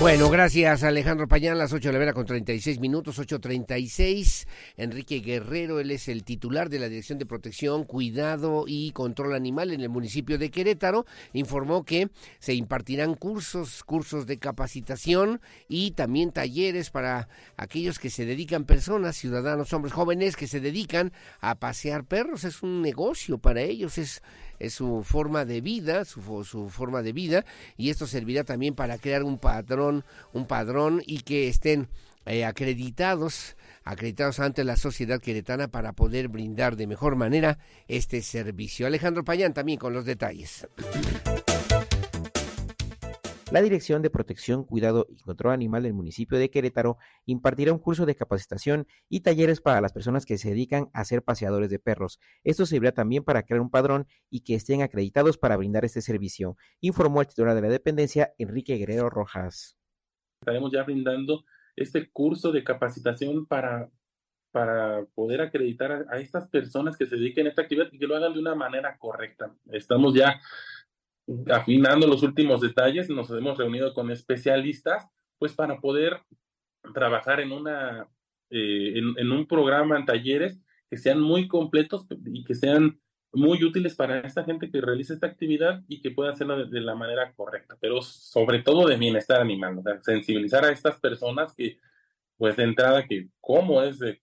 Bueno, 0.00 0.30
gracias 0.30 0.82
Alejandro 0.82 1.28
Payán, 1.28 1.58
las 1.58 1.74
8 1.74 1.88
de 1.88 1.92
la 1.92 1.98
vera 1.98 2.12
con 2.14 2.24
36 2.24 2.78
minutos, 2.80 3.18
8.36. 3.18 4.46
Enrique 4.78 5.18
Guerrero, 5.18 5.78
él 5.78 5.90
es 5.90 6.08
el 6.08 6.24
titular 6.24 6.70
de 6.70 6.78
la 6.78 6.88
Dirección 6.88 7.18
de 7.18 7.26
Protección, 7.26 7.84
Cuidado 7.84 8.64
y 8.66 8.92
Control 8.92 9.34
Animal 9.34 9.72
en 9.72 9.82
el 9.82 9.90
municipio 9.90 10.38
de 10.38 10.50
Querétaro. 10.50 11.04
Informó 11.34 11.84
que 11.84 12.08
se 12.38 12.54
impartirán 12.54 13.14
cursos, 13.14 13.84
cursos 13.84 14.26
de 14.26 14.38
capacitación 14.38 15.42
y 15.68 15.90
también 15.90 16.32
talleres 16.32 16.88
para 16.88 17.28
aquellos 17.58 17.98
que 17.98 18.08
se 18.08 18.24
dedican, 18.24 18.64
personas, 18.64 19.16
ciudadanos, 19.16 19.72
hombres 19.74 19.92
jóvenes 19.92 20.34
que 20.34 20.46
se 20.46 20.60
dedican 20.60 21.12
a 21.40 21.56
pasear 21.56 22.04
perros. 22.04 22.44
Es 22.44 22.62
un 22.62 22.80
negocio 22.80 23.36
para 23.36 23.60
ellos, 23.60 23.98
es 23.98 24.22
es 24.60 24.74
su 24.74 25.02
forma 25.02 25.44
de 25.44 25.60
vida, 25.60 26.04
su, 26.04 26.44
su 26.44 26.68
forma 26.68 27.02
de 27.02 27.12
vida, 27.12 27.44
y 27.76 27.90
esto 27.90 28.06
servirá 28.06 28.44
también 28.44 28.74
para 28.74 28.98
crear 28.98 29.24
un 29.24 29.38
padrón, 29.38 30.04
un 30.32 30.46
padrón 30.46 31.02
y 31.04 31.20
que 31.20 31.48
estén 31.48 31.88
eh, 32.26 32.44
acreditados, 32.44 33.56
acreditados 33.82 34.38
ante 34.38 34.62
la 34.62 34.76
sociedad 34.76 35.20
queretana 35.20 35.68
para 35.68 35.94
poder 35.94 36.28
brindar 36.28 36.76
de 36.76 36.86
mejor 36.86 37.16
manera 37.16 37.58
este 37.88 38.22
servicio. 38.22 38.86
Alejandro 38.86 39.24
Payán 39.24 39.54
también 39.54 39.78
con 39.78 39.92
los 39.94 40.04
detalles. 40.04 40.68
La 43.50 43.62
Dirección 43.62 44.00
de 44.00 44.10
Protección, 44.10 44.64
Cuidado 44.64 45.08
y 45.10 45.16
Control 45.22 45.52
Animal 45.52 45.82
del 45.82 45.92
municipio 45.92 46.38
de 46.38 46.50
Querétaro 46.50 46.98
impartirá 47.26 47.72
un 47.72 47.80
curso 47.80 48.06
de 48.06 48.14
capacitación 48.14 48.86
y 49.08 49.22
talleres 49.22 49.60
para 49.60 49.80
las 49.80 49.92
personas 49.92 50.24
que 50.24 50.38
se 50.38 50.50
dedican 50.50 50.88
a 50.94 51.04
ser 51.04 51.24
paseadores 51.24 51.68
de 51.68 51.80
perros. 51.80 52.20
Esto 52.44 52.64
servirá 52.64 52.92
también 52.92 53.24
para 53.24 53.42
crear 53.42 53.60
un 53.60 53.68
padrón 53.68 54.06
y 54.30 54.42
que 54.42 54.54
estén 54.54 54.82
acreditados 54.82 55.36
para 55.36 55.56
brindar 55.56 55.84
este 55.84 56.00
servicio, 56.00 56.56
informó 56.80 57.22
el 57.22 57.26
titular 57.26 57.56
de 57.56 57.62
la 57.62 57.68
dependencia, 57.68 58.32
Enrique 58.38 58.76
Guerrero 58.76 59.10
Rojas. 59.10 59.76
Estaremos 60.42 60.70
ya 60.70 60.84
brindando 60.84 61.44
este 61.74 62.08
curso 62.08 62.52
de 62.52 62.62
capacitación 62.62 63.46
para, 63.46 63.90
para 64.52 65.06
poder 65.16 65.40
acreditar 65.40 65.90
a, 65.90 66.04
a 66.08 66.20
estas 66.20 66.48
personas 66.50 66.96
que 66.96 67.06
se 67.06 67.16
dediquen 67.16 67.46
a 67.46 67.48
esta 67.48 67.62
actividad 67.62 67.88
y 67.90 67.98
que 67.98 68.06
lo 68.06 68.14
hagan 68.14 68.32
de 68.32 68.38
una 68.38 68.54
manera 68.54 68.96
correcta. 68.96 69.52
Estamos 69.72 70.14
ya 70.14 70.40
afinando 71.50 72.06
los 72.06 72.22
últimos 72.22 72.60
detalles, 72.60 73.08
nos 73.08 73.30
hemos 73.30 73.58
reunido 73.58 73.94
con 73.94 74.10
especialistas, 74.10 75.06
pues 75.38 75.52
para 75.54 75.80
poder 75.80 76.20
trabajar 76.94 77.40
en, 77.40 77.52
una, 77.52 78.08
eh, 78.50 78.94
en, 78.96 79.32
un 79.32 79.46
programa, 79.46 79.98
en 79.98 80.06
talleres 80.06 80.60
que 80.88 80.96
sean 80.96 81.20
muy 81.20 81.46
completos 81.46 82.06
y 82.26 82.44
que 82.44 82.54
sean 82.54 83.00
muy 83.32 83.62
útiles 83.62 83.94
para 83.94 84.20
esta 84.20 84.44
gente 84.44 84.70
que 84.70 84.80
realiza 84.80 85.14
esta 85.14 85.28
actividad 85.28 85.82
y 85.86 86.00
que 86.00 86.10
pueda 86.10 86.32
hacerlo 86.32 86.66
de, 86.66 86.80
la 86.80 86.96
manera 86.96 87.32
correcta, 87.34 87.76
pero 87.80 88.02
sobre 88.02 88.60
todo 88.60 88.88
de 88.88 88.96
bienestar 88.96 89.40
animal, 89.40 89.78
o 89.78 89.82
sea, 89.82 90.02
sensibilizar 90.02 90.64
a 90.64 90.72
estas 90.72 90.98
personas 90.98 91.54
que, 91.54 91.78
pues 92.36 92.56
de 92.56 92.64
entrada, 92.64 93.06
que 93.06 93.28
cómo 93.40 93.82
es, 93.82 94.00
de 94.00 94.20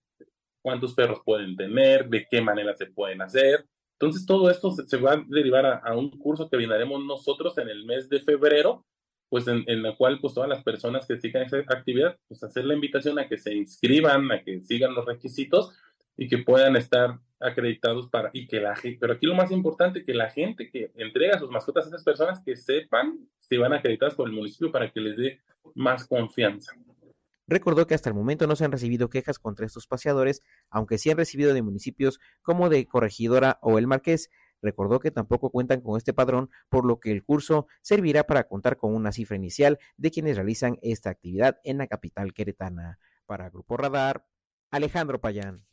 cuántos 0.60 0.94
perros 0.94 1.22
pueden 1.24 1.56
tener, 1.56 2.08
de 2.08 2.26
qué 2.30 2.42
manera 2.42 2.76
se 2.76 2.86
pueden 2.86 3.22
hacer, 3.22 3.64
entonces, 4.00 4.26
todo 4.26 4.48
esto 4.48 4.70
se, 4.70 4.96
va 4.98 5.14
a 5.14 5.24
derivar 5.26 5.66
a, 5.84 5.96
un 5.96 6.10
curso 6.10 6.48
que 6.48 6.56
brindaremos 6.56 7.04
nosotros 7.04 7.58
en 7.58 7.68
el 7.68 7.84
mes 7.84 8.08
de 8.08 8.20
febrero, 8.20 8.86
pues 9.28 9.48
en, 9.48 9.64
en 9.66 9.82
la 9.82 9.96
cual 9.96 10.20
pues 10.20 10.34
todas 10.34 10.48
las 10.48 10.62
personas 10.62 11.04
que 11.04 11.18
sigan 11.18 11.42
esa 11.42 11.58
actividad, 11.58 12.16
pues 12.28 12.40
hacer 12.44 12.64
la 12.64 12.74
invitación 12.74 13.18
a 13.18 13.26
que 13.26 13.36
se 13.36 13.52
inscriban, 13.52 14.30
a 14.30 14.44
que 14.44 14.60
sigan 14.60 14.94
los 14.94 15.04
requisitos 15.04 15.76
y 16.16 16.28
que 16.28 16.38
puedan 16.38 16.76
estar 16.76 17.18
acreditados 17.40 18.08
para, 18.08 18.30
y 18.32 18.46
que 18.46 18.60
la 18.60 18.76
gente, 18.76 18.98
pero 19.00 19.14
aquí 19.14 19.26
lo 19.26 19.34
más 19.34 19.50
importante, 19.50 20.04
que 20.04 20.14
la 20.14 20.30
gente 20.30 20.70
que 20.70 20.92
entrega 20.94 21.38
sus 21.38 21.50
mascotas 21.50 21.86
a 21.86 21.88
esas 21.88 22.04
personas 22.04 22.40
que 22.44 22.54
sepan 22.54 23.18
si 23.40 23.56
van 23.56 23.72
acreditadas 23.72 24.14
por 24.14 24.28
el 24.28 24.34
municipio 24.34 24.70
para 24.70 24.90
que 24.92 25.00
les 25.00 25.16
dé 25.16 25.40
más 25.74 26.06
confianza. 26.06 26.72
Recordó 27.48 27.86
que 27.86 27.94
hasta 27.94 28.10
el 28.10 28.14
momento 28.14 28.46
no 28.46 28.56
se 28.56 28.66
han 28.66 28.72
recibido 28.72 29.08
quejas 29.08 29.38
contra 29.38 29.64
estos 29.64 29.86
paseadores, 29.86 30.42
aunque 30.68 30.98
sí 30.98 31.10
han 31.10 31.16
recibido 31.16 31.54
de 31.54 31.62
municipios 31.62 32.20
como 32.42 32.68
de 32.68 32.86
Corregidora 32.86 33.58
o 33.62 33.78
El 33.78 33.86
Marqués. 33.86 34.30
Recordó 34.60 35.00
que 35.00 35.10
tampoco 35.10 35.50
cuentan 35.50 35.80
con 35.80 35.96
este 35.96 36.12
padrón, 36.12 36.50
por 36.68 36.84
lo 36.84 37.00
que 37.00 37.10
el 37.10 37.24
curso 37.24 37.66
servirá 37.80 38.24
para 38.24 38.44
contar 38.44 38.76
con 38.76 38.94
una 38.94 39.12
cifra 39.12 39.36
inicial 39.36 39.78
de 39.96 40.10
quienes 40.10 40.36
realizan 40.36 40.78
esta 40.82 41.08
actividad 41.08 41.58
en 41.64 41.78
la 41.78 41.86
capital 41.86 42.34
queretana. 42.34 42.98
Para 43.24 43.48
Grupo 43.48 43.78
Radar, 43.78 44.26
Alejandro 44.70 45.20
Payán. 45.20 45.64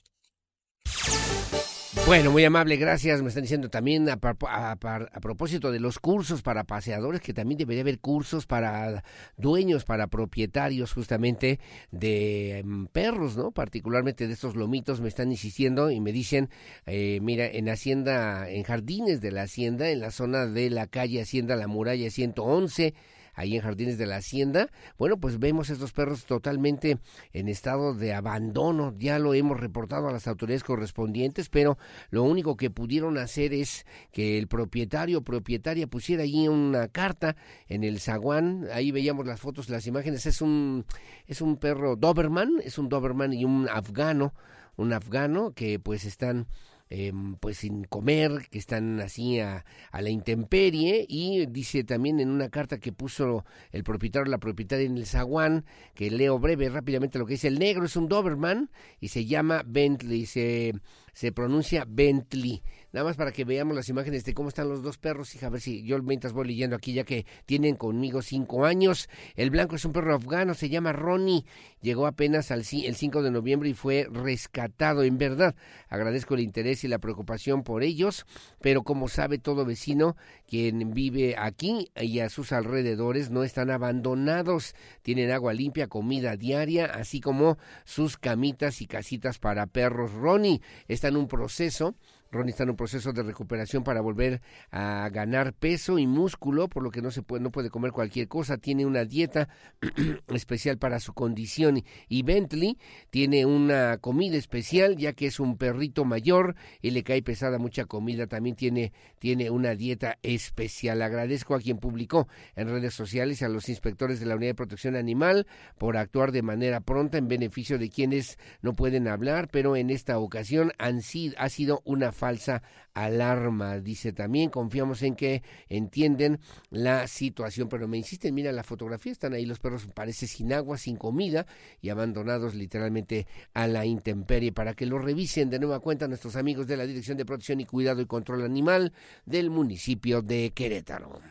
Bueno, 2.07 2.29
muy 2.29 2.45
amable, 2.45 2.77
gracias. 2.77 3.23
Me 3.23 3.29
están 3.29 3.41
diciendo 3.41 3.71
también 3.71 4.07
a, 4.09 4.19
propósito 4.19 5.71
de 5.71 5.79
los 5.79 5.97
cursos 5.97 6.43
para 6.43 6.63
paseadores, 6.63 7.19
que 7.19 7.33
también 7.33 7.57
debería 7.57 7.81
haber 7.81 7.97
cursos 7.97 8.45
para 8.45 9.03
dueños, 9.37 9.85
para 9.85 10.05
propietarios 10.05 10.93
justamente 10.93 11.59
de 11.89 12.59
em, 12.59 12.85
perros, 12.85 13.37
¿no? 13.37 13.49
Particularmente 13.49 14.27
de 14.27 14.33
estos 14.33 14.55
lomitos, 14.55 15.01
me 15.01 15.07
están 15.07 15.31
insistiendo 15.31 15.89
y 15.89 15.99
me 15.99 16.11
dicen, 16.11 16.49
eh, 16.85 17.17
mira, 17.23 17.47
en 17.47 17.69
Hacienda, 17.69 18.51
en 18.51 18.61
Jardines 18.61 19.19
de 19.19 19.31
la 19.31 19.41
Hacienda, 19.41 19.89
en 19.89 19.99
la 19.99 20.11
zona 20.11 20.45
de 20.45 20.69
la 20.69 20.85
calle 20.85 21.23
Hacienda 21.23 21.55
La 21.55 21.67
Muralla 21.67 22.11
111, 22.11 22.93
ahí 23.35 23.55
en 23.55 23.61
Jardines 23.61 23.97
de 23.97 24.05
la 24.05 24.17
Hacienda, 24.17 24.69
bueno, 24.97 25.17
pues 25.17 25.39
vemos 25.39 25.69
estos 25.69 25.91
perros 25.91 26.25
totalmente 26.25 26.97
en 27.33 27.47
estado 27.47 27.93
de 27.93 28.13
abandono. 28.13 28.95
Ya 28.97 29.19
lo 29.19 29.33
hemos 29.33 29.59
reportado 29.59 30.07
a 30.07 30.11
las 30.11 30.27
autoridades 30.27 30.63
correspondientes, 30.63 31.49
pero 31.49 31.77
lo 32.09 32.23
único 32.23 32.57
que 32.57 32.69
pudieron 32.69 33.17
hacer 33.17 33.53
es 33.53 33.85
que 34.11 34.37
el 34.37 34.47
propietario 34.47 35.19
o 35.19 35.21
propietaria 35.21 35.87
pusiera 35.87 36.23
ahí 36.23 36.47
una 36.47 36.87
carta 36.87 37.35
en 37.67 37.83
el 37.83 37.99
zaguán. 37.99 38.67
Ahí 38.73 38.91
veíamos 38.91 39.25
las 39.25 39.39
fotos, 39.39 39.69
las 39.69 39.87
imágenes. 39.87 40.25
Es 40.25 40.41
un, 40.41 40.85
es 41.27 41.41
un 41.41 41.57
perro 41.57 41.95
Doberman, 41.95 42.61
es 42.63 42.77
un 42.77 42.89
Doberman 42.89 43.33
y 43.33 43.45
un 43.45 43.67
afgano, 43.69 44.33
un 44.75 44.93
afgano 44.93 45.53
que 45.53 45.79
pues 45.79 46.05
están 46.05 46.47
Em, 46.87 47.35
pues 47.37 47.57
sin 47.57 47.85
comer, 47.85 48.47
que 48.51 48.59
están 48.59 48.99
así 48.99 49.39
a, 49.39 49.65
la 49.91 50.09
intemperie 50.11 51.03
y 51.09 51.47
dice 51.47 51.83
también 51.83 52.19
en 52.19 52.29
una 52.29 52.49
carta 52.49 52.77
que 52.77 52.91
puso 52.91 53.43
el 53.71 53.83
propietario, 53.83 54.29
la 54.29 54.37
propietaria 54.37 54.85
en 54.85 54.97
el 54.97 55.07
zaguán, 55.07 55.65
que 55.95 56.11
leo 56.11 56.37
breve 56.37 56.69
rápidamente 56.69 57.17
lo 57.17 57.25
que 57.25 57.33
dice, 57.33 57.47
el 57.47 57.57
negro 57.57 57.85
es 57.85 57.95
un 57.95 58.07
Doberman 58.07 58.69
y 58.99 59.07
se 59.07 59.25
llama 59.25 59.63
Bentley, 59.65 60.19
dice 60.19 60.73
se 61.15 61.31
pronuncia 61.31 61.85
Bentley. 61.87 62.61
Nada 62.95 63.07
más 63.07 63.17
para 63.17 63.33
que 63.33 63.43
veamos 63.43 63.75
las 63.75 63.89
imágenes 63.89 64.23
de 64.23 64.33
cómo 64.33 64.47
están 64.47 64.69
los 64.69 64.81
dos 64.81 64.97
perros, 64.97 65.35
hija, 65.35 65.47
a 65.47 65.49
ver 65.49 65.59
si 65.59 65.83
yo 65.83 66.01
mientras 66.01 66.31
voy 66.31 66.47
leyendo 66.47 66.77
aquí, 66.77 66.93
ya 66.93 67.03
que 67.03 67.25
tienen 67.45 67.75
conmigo 67.75 68.21
cinco 68.21 68.63
años. 68.63 69.09
El 69.35 69.49
blanco 69.49 69.75
es 69.75 69.83
un 69.83 69.91
perro 69.91 70.15
afgano, 70.15 70.53
se 70.53 70.69
llama 70.69 70.93
Ronnie, 70.93 71.43
llegó 71.81 72.07
apenas 72.07 72.51
al, 72.51 72.59
el 72.59 72.95
5 72.95 73.21
de 73.21 73.31
noviembre 73.31 73.67
y 73.67 73.73
fue 73.73 74.07
rescatado. 74.09 75.03
En 75.03 75.17
verdad, 75.17 75.55
agradezco 75.89 76.35
el 76.35 76.39
interés 76.39 76.85
y 76.85 76.87
la 76.87 76.99
preocupación 76.99 77.63
por 77.63 77.83
ellos, 77.83 78.25
pero 78.61 78.83
como 78.83 79.09
sabe 79.09 79.39
todo 79.39 79.65
vecino, 79.65 80.15
quien 80.47 80.91
vive 80.91 81.35
aquí 81.37 81.91
y 81.99 82.21
a 82.21 82.29
sus 82.29 82.53
alrededores 82.53 83.29
no 83.29 83.43
están 83.43 83.71
abandonados, 83.71 84.73
tienen 85.01 85.31
agua 85.31 85.51
limpia, 85.51 85.87
comida 85.87 86.37
diaria, 86.37 86.85
así 86.85 87.19
como 87.19 87.57
sus 87.83 88.15
camitas 88.15 88.81
y 88.81 88.87
casitas 88.87 89.37
para 89.37 89.67
perros. 89.67 90.13
Ronnie 90.13 90.61
está 90.87 91.09
en 91.09 91.17
un 91.17 91.27
proceso 91.27 91.93
Ronnie 92.31 92.51
está 92.51 92.63
en 92.63 92.71
un 92.71 92.75
proceso 92.75 93.13
de 93.13 93.23
recuperación 93.23 93.83
para 93.83 94.01
volver 94.01 94.41
a 94.71 95.09
ganar 95.11 95.53
peso 95.53 95.97
y 95.99 96.07
músculo, 96.07 96.67
por 96.67 96.83
lo 96.83 96.91
que 96.91 97.01
no 97.01 97.11
se 97.11 97.21
puede, 97.21 97.43
no 97.43 97.51
puede 97.51 97.69
comer 97.69 97.91
cualquier 97.91 98.27
cosa. 98.27 98.57
Tiene 98.57 98.85
una 98.85 99.05
dieta 99.05 99.47
especial 100.33 100.77
para 100.77 100.99
su 100.99 101.13
condición. 101.13 101.83
Y 102.09 102.23
Bentley 102.23 102.77
tiene 103.09 103.45
una 103.45 103.97
comida 103.99 104.37
especial, 104.37 104.97
ya 104.97 105.13
que 105.13 105.27
es 105.27 105.39
un 105.39 105.57
perrito 105.57 106.05
mayor 106.05 106.55
y 106.81 106.91
le 106.91 107.03
cae 107.03 107.21
pesada 107.21 107.57
mucha 107.57 107.85
comida. 107.85 108.27
También 108.27 108.55
tiene, 108.55 108.91
tiene 109.19 109.49
una 109.49 109.75
dieta 109.75 110.17
especial. 110.21 111.01
Agradezco 111.01 111.55
a 111.55 111.59
quien 111.59 111.77
publicó 111.77 112.27
en 112.55 112.69
redes 112.69 112.93
sociales 112.93 113.41
a 113.43 113.49
los 113.49 113.69
inspectores 113.69 114.19
de 114.19 114.25
la 114.25 114.35
Unidad 114.35 114.51
de 114.51 114.55
Protección 114.55 114.95
Animal 114.95 115.47
por 115.77 115.97
actuar 115.97 116.31
de 116.31 116.41
manera 116.41 116.81
pronta 116.81 117.17
en 117.17 117.27
beneficio 117.27 117.77
de 117.77 117.89
quienes 117.89 118.37
no 118.61 118.75
pueden 118.75 119.07
hablar, 119.07 119.49
pero 119.49 119.75
en 119.75 119.89
esta 119.89 120.19
ocasión 120.19 120.71
han 120.77 121.01
sido, 121.01 121.35
ha 121.37 121.49
sido 121.49 121.81
una 121.85 122.11
falsa 122.25 122.63
alarma. 122.95 123.79
Dice 123.79 124.11
también, 124.11 124.49
confiamos 124.49 125.03
en 125.03 125.15
que 125.15 125.43
entienden 125.69 126.39
la 126.71 127.05
situación, 127.05 127.69
pero 127.69 127.87
me 127.87 127.97
insisten, 127.97 128.33
mira 128.33 128.51
la 128.51 128.63
fotografía, 128.63 129.11
están 129.11 129.33
ahí 129.33 129.45
los 129.45 129.59
perros, 129.59 129.87
parece 129.93 130.25
sin 130.25 130.51
agua, 130.51 130.79
sin 130.79 130.95
comida 130.95 131.45
y 131.83 131.89
abandonados 131.89 132.55
literalmente 132.55 133.27
a 133.53 133.67
la 133.67 133.85
intemperie 133.85 134.51
para 134.51 134.73
que 134.73 134.87
lo 134.87 134.97
revisen 134.97 135.51
de 135.51 135.59
nueva 135.59 135.81
cuenta 135.81 136.07
nuestros 136.07 136.35
amigos 136.35 136.65
de 136.65 136.77
la 136.77 136.87
Dirección 136.87 137.15
de 137.15 137.25
Protección 137.25 137.59
y 137.59 137.65
Cuidado 137.65 138.01
y 138.01 138.07
Control 138.07 138.43
Animal 138.43 138.91
del 139.27 139.51
municipio 139.51 140.23
de 140.23 140.51
Querétaro. 140.55 141.21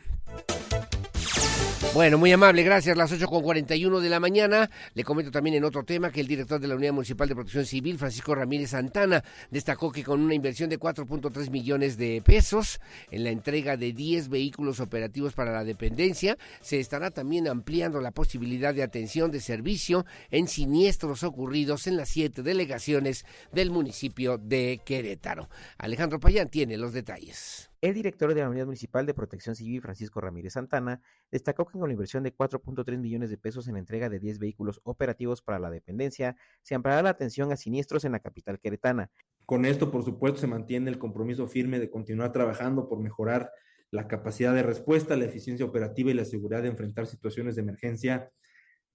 Bueno, 1.93 2.19
muy 2.19 2.33
amable, 2.33 2.63
gracias. 2.65 2.97
Las 2.97 3.13
8.41 3.13 4.01
de 4.01 4.09
la 4.09 4.19
mañana. 4.19 4.69
Le 4.95 5.05
comento 5.05 5.31
también 5.31 5.55
en 5.55 5.65
otro 5.65 5.85
tema 5.85 6.11
que 6.11 6.21
el 6.21 6.27
director 6.27 6.61
de 6.61 6.67
la 6.67 6.75
Unidad 6.75 6.93
Municipal 6.93 7.29
de 7.29 7.35
Protección 7.35 7.67
Civil, 7.67 7.99
Francisco 7.99 8.35
Ramírez 8.35 8.71
Santana, 8.71 9.23
destacó 9.51 9.93
que 9.93 10.03
con 10.03 10.21
una 10.21 10.35
inversión 10.35 10.71
de 10.71 10.79
4.3 10.79 11.51
millones 11.51 11.97
de 11.97 12.21
pesos 12.25 12.81
en 13.13 13.23
la 13.23 13.31
entrega 13.31 13.77
de 13.77 13.93
10 13.93 14.29
vehículos 14.29 14.81
operativos 14.81 15.35
para 15.35 15.53
la 15.53 15.63
dependencia, 15.63 16.37
se 16.61 16.81
estará 16.81 17.11
también 17.11 17.47
ampliando 17.47 18.01
la 18.01 18.11
posibilidad 18.11 18.75
de 18.75 18.83
atención 18.83 19.31
de 19.31 19.41
servicio 19.41 20.05
en 20.31 20.49
siniestros 20.49 21.23
ocurridos 21.23 21.87
en 21.87 21.97
las 21.97 22.09
siete 22.09 22.43
delegaciones 22.43 23.25
del 23.53 23.71
municipio 23.71 24.37
de 24.37 24.81
Querétaro. 24.85 25.49
Alejandro 25.79 26.19
Payán 26.19 26.49
tiene 26.49 26.77
los 26.77 26.93
detalles. 26.93 27.71
El 27.85 27.93
director 27.93 28.33
de 28.33 28.41
la 28.41 28.49
Unidad 28.49 28.65
Municipal 28.65 29.05
de 29.05 29.13
Protección 29.13 29.55
Civil, 29.55 29.83
Francisco 29.83 30.19
Ramírez 30.19 30.55
Santana, 30.55 31.03
destacó 31.31 31.67
que 31.67 31.79
con 31.79 31.87
la 31.87 31.93
inversión 31.93 32.23
de 32.23 32.35
4.3 32.35 32.97
millones 32.97 33.29
de 33.29 33.37
pesos 33.37 33.69
en 33.69 33.75
la 33.75 33.81
entrega 33.81 34.09
de 34.09 34.19
10 34.19 34.39
vehículos 34.39 34.81
operativos 34.85 35.43
para 35.43 35.59
la 35.59 35.71
dependencia, 35.71 36.35
se 36.63 36.75
ampliará 36.75 37.03
la 37.03 37.11
atención 37.11 37.53
a 37.53 37.59
siniestros 37.59 38.07
en 38.07 38.13
la 38.13 38.21
capital 38.21 38.59
queretana. 38.59 39.11
Con 39.45 39.67
esto, 39.67 39.91
por 39.91 40.03
supuesto, 40.03 40.41
se 40.41 40.47
mantiene 40.47 40.89
el 40.89 40.99
compromiso 40.99 41.47
firme 41.47 41.79
de 41.79 41.91
continuar 41.91 42.33
trabajando 42.33 42.89
por 42.89 43.01
mejorar 43.01 43.53
la 43.91 44.09
capacidad 44.09 44.55
de 44.55 44.63
respuesta, 44.63 45.15
la 45.15 45.27
eficiencia 45.27 45.67
operativa 45.67 46.11
y 46.11 46.15
la 46.15 46.25
seguridad 46.25 46.63
de 46.63 46.69
enfrentar 46.69 47.07
situaciones 47.07 47.55
de 47.55 47.61
emergencia, 47.61 48.33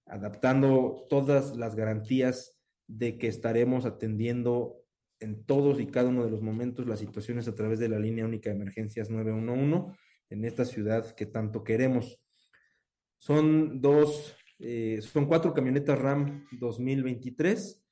adaptando 0.04 1.06
todas 1.08 1.54
las 1.54 1.76
garantías 1.76 2.58
de 2.88 3.18
que 3.18 3.28
estaremos 3.28 3.86
atendiendo 3.86 4.79
en 5.20 5.44
todos 5.44 5.80
y 5.80 5.86
cada 5.86 6.08
uno 6.08 6.24
de 6.24 6.30
los 6.30 6.42
momentos 6.42 6.86
las 6.86 6.98
situaciones 6.98 7.46
a 7.46 7.54
través 7.54 7.78
de 7.78 7.88
la 7.88 7.98
línea 7.98 8.24
única 8.24 8.50
de 8.50 8.56
emergencias 8.56 9.10
911 9.10 9.96
en 10.30 10.44
esta 10.44 10.64
ciudad 10.64 11.14
que 11.14 11.26
tanto 11.26 11.62
queremos. 11.62 12.18
Son 13.18 13.80
dos, 13.80 14.34
eh, 14.58 15.00
son 15.02 15.26
cuatro 15.26 15.52
camionetas 15.52 15.98
RAM 15.98 16.46
2023 16.52 17.84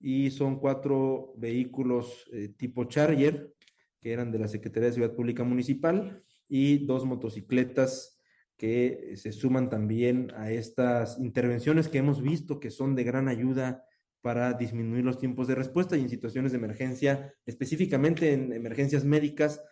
y 0.00 0.30
son 0.30 0.60
cuatro 0.60 1.32
vehículos 1.36 2.24
eh, 2.32 2.50
tipo 2.56 2.84
Charger 2.84 3.52
que 4.00 4.12
eran 4.12 4.30
de 4.30 4.38
la 4.38 4.48
Secretaría 4.48 4.88
de 4.88 4.94
Ciudad 4.94 5.14
Pública 5.14 5.42
Municipal 5.42 6.22
y 6.48 6.86
dos 6.86 7.04
motocicletas 7.04 8.20
que 8.56 9.14
se 9.16 9.32
suman 9.32 9.68
también 9.68 10.32
a 10.36 10.50
estas 10.50 11.18
intervenciones 11.18 11.88
que 11.88 11.98
hemos 11.98 12.22
visto 12.22 12.60
que 12.60 12.70
son 12.70 12.94
de 12.94 13.04
gran 13.04 13.28
ayuda 13.28 13.84
para 14.20 14.52
disminuir 14.54 15.04
los 15.04 15.18
tiempos 15.18 15.46
de 15.46 15.54
respuesta 15.54 15.96
y 15.96 16.00
en 16.00 16.08
situaciones 16.08 16.52
de 16.52 16.58
emergencia, 16.58 17.34
específicamente 17.44 18.32
en 18.32 18.52
emergencias 18.52 19.04
médicas. 19.04 19.62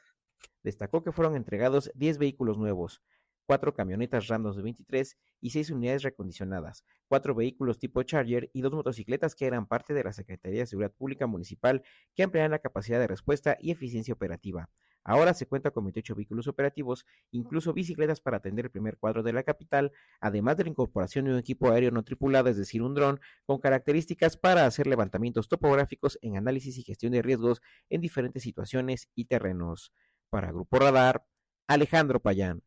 Destacó 0.62 1.02
que 1.02 1.12
fueron 1.12 1.36
entregados 1.36 1.90
10 1.94 2.18
vehículos 2.18 2.58
nuevos, 2.58 3.02
cuatro 3.46 3.74
camionetas 3.74 4.28
Ram 4.28 4.42
2023 4.42 5.18
y 5.40 5.50
seis 5.50 5.70
unidades 5.70 6.02
recondicionadas, 6.02 6.84
cuatro 7.08 7.34
vehículos 7.34 7.78
tipo 7.78 8.02
Charger 8.02 8.50
y 8.52 8.62
dos 8.62 8.72
motocicletas 8.72 9.34
que 9.34 9.46
eran 9.46 9.66
parte 9.66 9.94
de 9.94 10.04
la 10.04 10.12
Secretaría 10.12 10.60
de 10.60 10.66
Seguridad 10.66 10.92
Pública 10.92 11.26
Municipal 11.26 11.82
que 12.14 12.22
ampliarán 12.22 12.52
la 12.52 12.60
capacidad 12.60 12.98
de 12.98 13.06
respuesta 13.06 13.56
y 13.60 13.70
eficiencia 13.70 14.14
operativa. 14.14 14.70
Ahora 15.04 15.34
se 15.34 15.46
cuenta 15.46 15.70
con 15.70 15.84
28 15.84 16.14
vehículos 16.14 16.48
operativos, 16.48 17.04
incluso 17.30 17.74
bicicletas 17.74 18.20
para 18.20 18.38
atender 18.38 18.66
el 18.66 18.70
primer 18.70 18.96
cuadro 18.96 19.22
de 19.22 19.32
la 19.32 19.42
capital, 19.42 19.92
además 20.20 20.56
de 20.56 20.64
la 20.64 20.70
incorporación 20.70 21.26
de 21.26 21.32
un 21.32 21.38
equipo 21.38 21.70
aéreo 21.70 21.90
no 21.90 22.02
tripulado, 22.02 22.48
es 22.48 22.56
decir, 22.56 22.82
un 22.82 22.94
dron, 22.94 23.20
con 23.44 23.58
características 23.58 24.36
para 24.36 24.66
hacer 24.66 24.86
levantamientos 24.86 25.48
topográficos 25.48 26.18
en 26.22 26.36
análisis 26.36 26.78
y 26.78 26.82
gestión 26.82 27.12
de 27.12 27.22
riesgos 27.22 27.60
en 27.90 28.00
diferentes 28.00 28.42
situaciones 28.42 29.08
y 29.14 29.26
terrenos. 29.26 29.92
Para 30.30 30.50
Grupo 30.50 30.78
Radar, 30.78 31.26
Alejandro 31.68 32.20
Payán. 32.20 32.62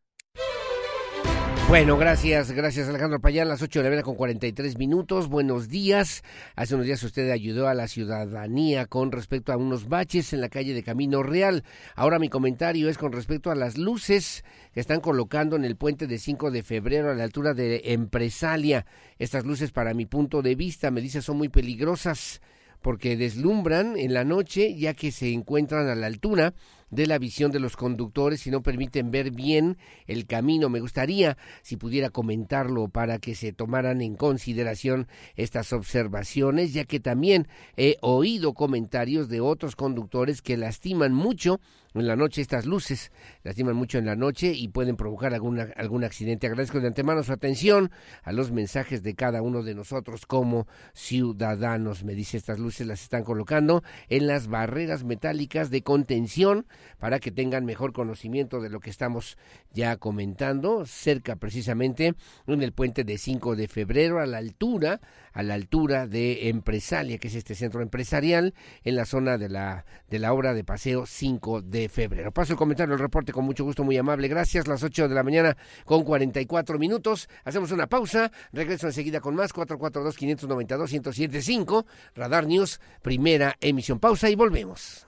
Bueno, 1.68 1.98
gracias, 1.98 2.50
gracias 2.52 2.88
Alejandro 2.88 3.20
Payán, 3.20 3.46
las 3.46 3.60
8 3.60 3.80
de 3.80 3.82
la 3.82 3.90
mañana 3.90 4.02
con 4.02 4.14
43 4.14 4.78
minutos. 4.78 5.28
Buenos 5.28 5.68
días. 5.68 6.22
Hace 6.56 6.74
unos 6.74 6.86
días 6.86 7.02
usted 7.02 7.30
ayudó 7.30 7.68
a 7.68 7.74
la 7.74 7.88
ciudadanía 7.88 8.86
con 8.86 9.12
respecto 9.12 9.52
a 9.52 9.58
unos 9.58 9.86
baches 9.86 10.32
en 10.32 10.40
la 10.40 10.48
calle 10.48 10.72
de 10.72 10.82
Camino 10.82 11.22
Real. 11.22 11.64
Ahora 11.94 12.18
mi 12.18 12.30
comentario 12.30 12.88
es 12.88 12.96
con 12.96 13.12
respecto 13.12 13.50
a 13.50 13.54
las 13.54 13.76
luces 13.76 14.44
que 14.72 14.80
están 14.80 15.02
colocando 15.02 15.56
en 15.56 15.66
el 15.66 15.76
puente 15.76 16.06
de 16.06 16.16
5 16.18 16.50
de 16.50 16.62
febrero 16.62 17.10
a 17.10 17.14
la 17.14 17.24
altura 17.24 17.52
de 17.52 17.82
Empresalia. 17.92 18.86
Estas 19.18 19.44
luces, 19.44 19.70
para 19.70 19.92
mi 19.92 20.06
punto 20.06 20.40
de 20.40 20.54
vista, 20.54 20.90
me 20.90 21.02
dice, 21.02 21.20
son 21.20 21.36
muy 21.36 21.50
peligrosas 21.50 22.40
porque 22.80 23.18
deslumbran 23.18 23.98
en 23.98 24.14
la 24.14 24.24
noche 24.24 24.74
ya 24.74 24.94
que 24.94 25.12
se 25.12 25.34
encuentran 25.34 25.86
a 25.88 25.94
la 25.94 26.06
altura 26.06 26.54
de 26.90 27.06
la 27.06 27.18
visión 27.18 27.50
de 27.50 27.60
los 27.60 27.76
conductores 27.76 28.46
y 28.46 28.50
no 28.50 28.62
permiten 28.62 29.10
ver 29.10 29.30
bien 29.30 29.78
el 30.06 30.26
camino. 30.26 30.68
Me 30.68 30.80
gustaría 30.80 31.36
si 31.62 31.76
pudiera 31.76 32.10
comentarlo 32.10 32.88
para 32.88 33.18
que 33.18 33.34
se 33.34 33.52
tomaran 33.52 34.00
en 34.00 34.16
consideración 34.16 35.08
estas 35.36 35.72
observaciones, 35.72 36.72
ya 36.72 36.84
que 36.84 37.00
también 37.00 37.48
he 37.76 37.96
oído 38.00 38.54
comentarios 38.54 39.28
de 39.28 39.40
otros 39.40 39.76
conductores 39.76 40.42
que 40.42 40.56
lastiman 40.56 41.12
mucho 41.12 41.60
en 41.94 42.06
la 42.06 42.16
noche 42.16 42.42
estas 42.42 42.66
luces, 42.66 43.10
lastiman 43.44 43.74
mucho 43.74 43.98
en 43.98 44.06
la 44.06 44.14
noche 44.14 44.52
y 44.52 44.68
pueden 44.68 44.96
provocar 44.96 45.34
alguna, 45.34 45.68
algún 45.76 46.04
accidente. 46.04 46.46
Agradezco 46.46 46.80
de 46.80 46.86
antemano 46.86 47.22
su 47.22 47.32
atención 47.32 47.90
a 48.22 48.32
los 48.32 48.52
mensajes 48.52 49.02
de 49.02 49.14
cada 49.14 49.42
uno 49.42 49.62
de 49.62 49.74
nosotros 49.74 50.26
como 50.26 50.66
ciudadanos. 50.92 52.04
Me 52.04 52.14
dice 52.14 52.36
estas 52.36 52.58
luces 52.58 52.86
las 52.86 53.02
están 53.02 53.24
colocando 53.24 53.82
en 54.08 54.26
las 54.26 54.48
barreras 54.48 55.04
metálicas 55.04 55.70
de 55.70 55.82
contención 55.82 56.66
para 56.98 57.20
que 57.20 57.30
tengan 57.30 57.64
mejor 57.64 57.92
conocimiento 57.92 58.60
de 58.60 58.70
lo 58.70 58.80
que 58.80 58.90
estamos 58.90 59.38
ya 59.72 59.96
comentando, 59.96 60.84
cerca 60.86 61.36
precisamente 61.36 62.14
en 62.46 62.62
el 62.62 62.72
puente 62.72 63.04
de 63.04 63.18
5 63.18 63.56
de 63.56 63.68
febrero, 63.68 64.20
a 64.20 64.26
la 64.26 64.38
altura, 64.38 65.00
a 65.32 65.42
la 65.42 65.54
altura 65.54 66.06
de 66.06 66.48
Empresalia, 66.48 67.18
que 67.18 67.28
es 67.28 67.34
este 67.34 67.54
centro 67.54 67.82
empresarial, 67.82 68.54
en 68.84 68.96
la 68.96 69.04
zona 69.04 69.36
de 69.38 69.48
la, 69.48 69.84
de 70.08 70.18
la 70.18 70.32
obra 70.32 70.54
de 70.54 70.64
paseo 70.64 71.06
5 71.06 71.62
de 71.62 71.88
febrero. 71.88 72.32
Paso 72.32 72.54
el 72.54 72.58
comentario, 72.58 72.94
el 72.94 73.00
reporte 73.00 73.32
con 73.32 73.44
mucho 73.44 73.64
gusto, 73.64 73.84
muy 73.84 73.96
amable. 73.96 74.26
Gracias, 74.28 74.66
las 74.68 74.82
8 74.82 75.08
de 75.08 75.14
la 75.14 75.22
mañana 75.22 75.56
con 75.84 76.04
44 76.04 76.78
minutos. 76.78 77.28
Hacemos 77.44 77.72
una 77.72 77.86
pausa, 77.86 78.30
regreso 78.52 78.86
enseguida 78.86 79.20
con 79.20 79.34
más, 79.34 79.54
442-592-1075, 79.54 81.84
Radar 82.14 82.46
News, 82.46 82.80
primera 83.02 83.56
emisión. 83.60 83.98
Pausa 83.98 84.30
y 84.30 84.34
volvemos. 84.34 85.07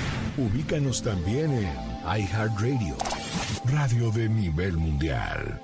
Ubícanos 0.37 1.03
también 1.03 1.51
en 1.51 1.67
iHeartRadio, 2.05 2.95
radio 3.65 4.11
de 4.11 4.29
nivel 4.29 4.77
mundial. 4.77 5.59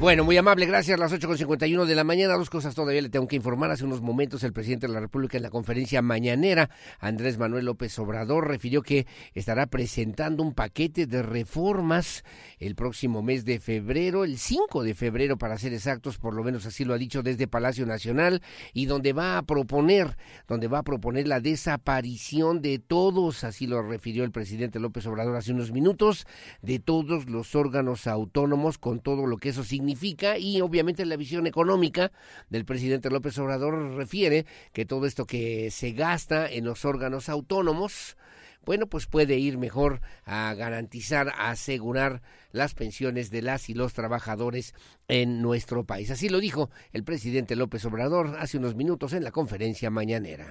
Bueno, 0.00 0.24
muy 0.24 0.36
amable, 0.36 0.66
gracias. 0.66 0.98
Las 0.98 1.12
8.51 1.12 1.86
de 1.86 1.94
la 1.94 2.02
mañana, 2.02 2.34
dos 2.34 2.50
cosas 2.50 2.74
todavía 2.74 3.00
le 3.00 3.10
tengo 3.10 3.28
que 3.28 3.36
informar. 3.36 3.70
Hace 3.70 3.84
unos 3.84 4.02
momentos 4.02 4.42
el 4.42 4.52
presidente 4.52 4.88
de 4.88 4.92
la 4.92 4.98
República 4.98 5.36
en 5.36 5.44
la 5.44 5.50
conferencia 5.50 6.02
mañanera, 6.02 6.68
Andrés 6.98 7.38
Manuel 7.38 7.64
López 7.66 7.96
Obrador, 8.00 8.48
refirió 8.48 8.82
que 8.82 9.06
estará 9.34 9.66
presentando 9.66 10.42
un 10.42 10.52
paquete 10.52 11.06
de 11.06 11.22
reformas 11.22 12.24
el 12.58 12.74
próximo 12.74 13.22
mes 13.22 13.44
de 13.44 13.60
febrero, 13.60 14.24
el 14.24 14.36
5 14.36 14.82
de 14.82 14.94
febrero 14.94 15.38
para 15.38 15.56
ser 15.58 15.72
exactos, 15.72 16.18
por 16.18 16.34
lo 16.34 16.42
menos 16.42 16.66
así 16.66 16.84
lo 16.84 16.92
ha 16.92 16.98
dicho 16.98 17.22
desde 17.22 17.46
Palacio 17.46 17.86
Nacional, 17.86 18.42
y 18.72 18.86
donde 18.86 19.12
va 19.12 19.38
a 19.38 19.42
proponer, 19.42 20.16
donde 20.48 20.66
va 20.66 20.80
a 20.80 20.84
proponer 20.84 21.28
la 21.28 21.40
desaparición 21.40 22.60
de 22.60 22.80
todos, 22.80 23.44
así 23.44 23.68
lo 23.68 23.80
refirió 23.80 24.24
el 24.24 24.32
presidente 24.32 24.80
López 24.80 25.06
Obrador 25.06 25.36
hace 25.36 25.52
unos 25.52 25.70
minutos, 25.70 26.26
de 26.62 26.80
todos 26.80 27.30
los 27.30 27.54
órganos 27.54 28.08
autónomos 28.08 28.76
con 28.76 28.98
todo 28.98 29.26
lo 29.26 29.38
que 29.38 29.50
eso 29.50 29.62
significa 29.62 29.83
significa 29.84 30.38
y 30.38 30.62
obviamente 30.62 31.04
la 31.04 31.16
visión 31.16 31.46
económica 31.46 32.10
del 32.48 32.64
presidente 32.64 33.10
López 33.10 33.38
Obrador 33.38 33.96
refiere 33.96 34.46
que 34.72 34.86
todo 34.86 35.04
esto 35.04 35.26
que 35.26 35.70
se 35.70 35.92
gasta 35.92 36.50
en 36.50 36.64
los 36.64 36.86
órganos 36.86 37.28
autónomos, 37.28 38.16
bueno, 38.64 38.86
pues 38.86 39.06
puede 39.06 39.36
ir 39.36 39.58
mejor 39.58 40.00
a 40.24 40.54
garantizar, 40.54 41.28
a 41.36 41.50
asegurar 41.50 42.22
las 42.50 42.72
pensiones 42.72 43.30
de 43.30 43.42
las 43.42 43.68
y 43.68 43.74
los 43.74 43.92
trabajadores 43.92 44.74
en 45.06 45.42
nuestro 45.42 45.84
país. 45.84 46.10
Así 46.10 46.30
lo 46.30 46.40
dijo 46.40 46.70
el 46.94 47.04
presidente 47.04 47.54
López 47.54 47.84
Obrador 47.84 48.36
hace 48.38 48.56
unos 48.56 48.74
minutos 48.74 49.12
en 49.12 49.22
la 49.22 49.32
conferencia 49.32 49.90
mañanera. 49.90 50.46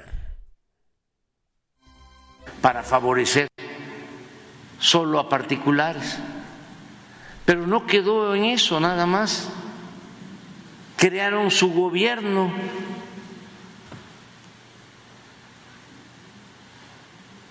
Para 2.62 2.84
favorecer 2.84 3.48
solo 4.78 5.20
a 5.20 5.28
particulares 5.28 6.20
pero 7.46 7.68
no 7.68 7.86
quedó 7.86 8.36
en 8.36 8.46
eso 8.46 8.80
nada 8.80 9.06
más. 9.06 9.50
Crearon 10.96 11.52
su 11.52 11.72
gobierno. 11.72 12.52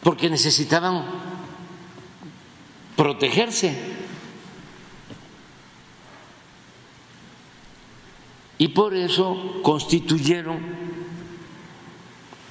Porque 0.03 0.31
necesitaban 0.31 1.05
protegerse. 2.97 3.77
Y 8.59 8.69
por 8.69 8.95
eso 8.95 9.61
constituyeron 9.63 10.61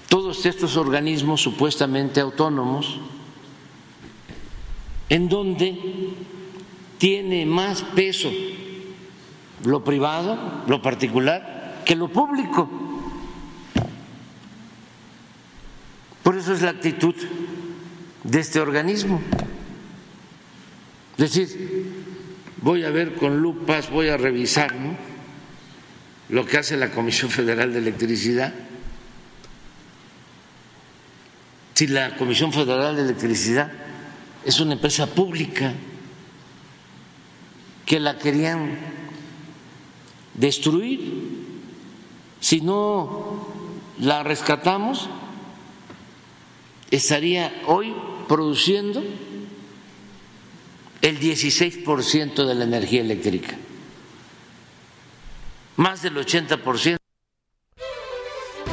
todos 0.10 0.46
estos 0.46 0.76
organismos 0.76 1.42
supuestamente 1.42 2.20
autónomos, 2.20 3.00
en 5.08 5.30
donde 5.30 6.14
tiene 7.02 7.48
más 7.48 7.82
peso 7.82 8.32
lo 9.64 9.84
privado, 9.84 10.38
lo 10.68 10.84
particular, 10.84 11.82
que 11.84 11.96
lo 11.96 12.10
público. 12.10 12.70
Por 16.22 16.38
eso 16.38 16.54
es 16.54 16.62
la 16.62 16.70
actitud 16.70 17.16
de 18.24 18.40
este 18.40 18.60
organismo. 18.60 19.20
Decir, 21.18 21.92
voy 22.62 22.84
a 22.84 22.92
ver 22.92 23.16
con 23.16 23.42
lupas, 23.42 23.90
voy 23.90 24.10
a 24.10 24.18
revisar 24.18 24.72
lo 26.30 26.46
que 26.46 26.60
hace 26.60 26.78
la 26.78 26.92
Comisión 26.92 27.32
Federal 27.32 27.74
de 27.74 27.80
Electricidad. 27.80 28.54
Si 31.74 31.88
la 31.88 32.16
Comisión 32.16 32.54
Federal 32.54 32.96
de 32.96 33.02
Electricidad 33.02 33.72
es 34.46 34.60
una 34.60 34.74
empresa 34.74 35.08
pública, 35.08 35.74
que 37.86 38.00
la 38.00 38.18
querían 38.18 38.78
destruir. 40.34 41.52
Si 42.40 42.62
no 42.62 43.48
la 44.00 44.24
rescatamos, 44.24 45.10
estaría 46.90 47.62
hoy 47.68 47.94
produciendo 48.28 49.04
el 51.02 51.20
16% 51.20 52.46
de 52.46 52.56
la 52.56 52.64
energía 52.64 53.02
eléctrica, 53.02 53.58
más 55.78 56.02
del 56.02 56.16
80% 56.16 57.01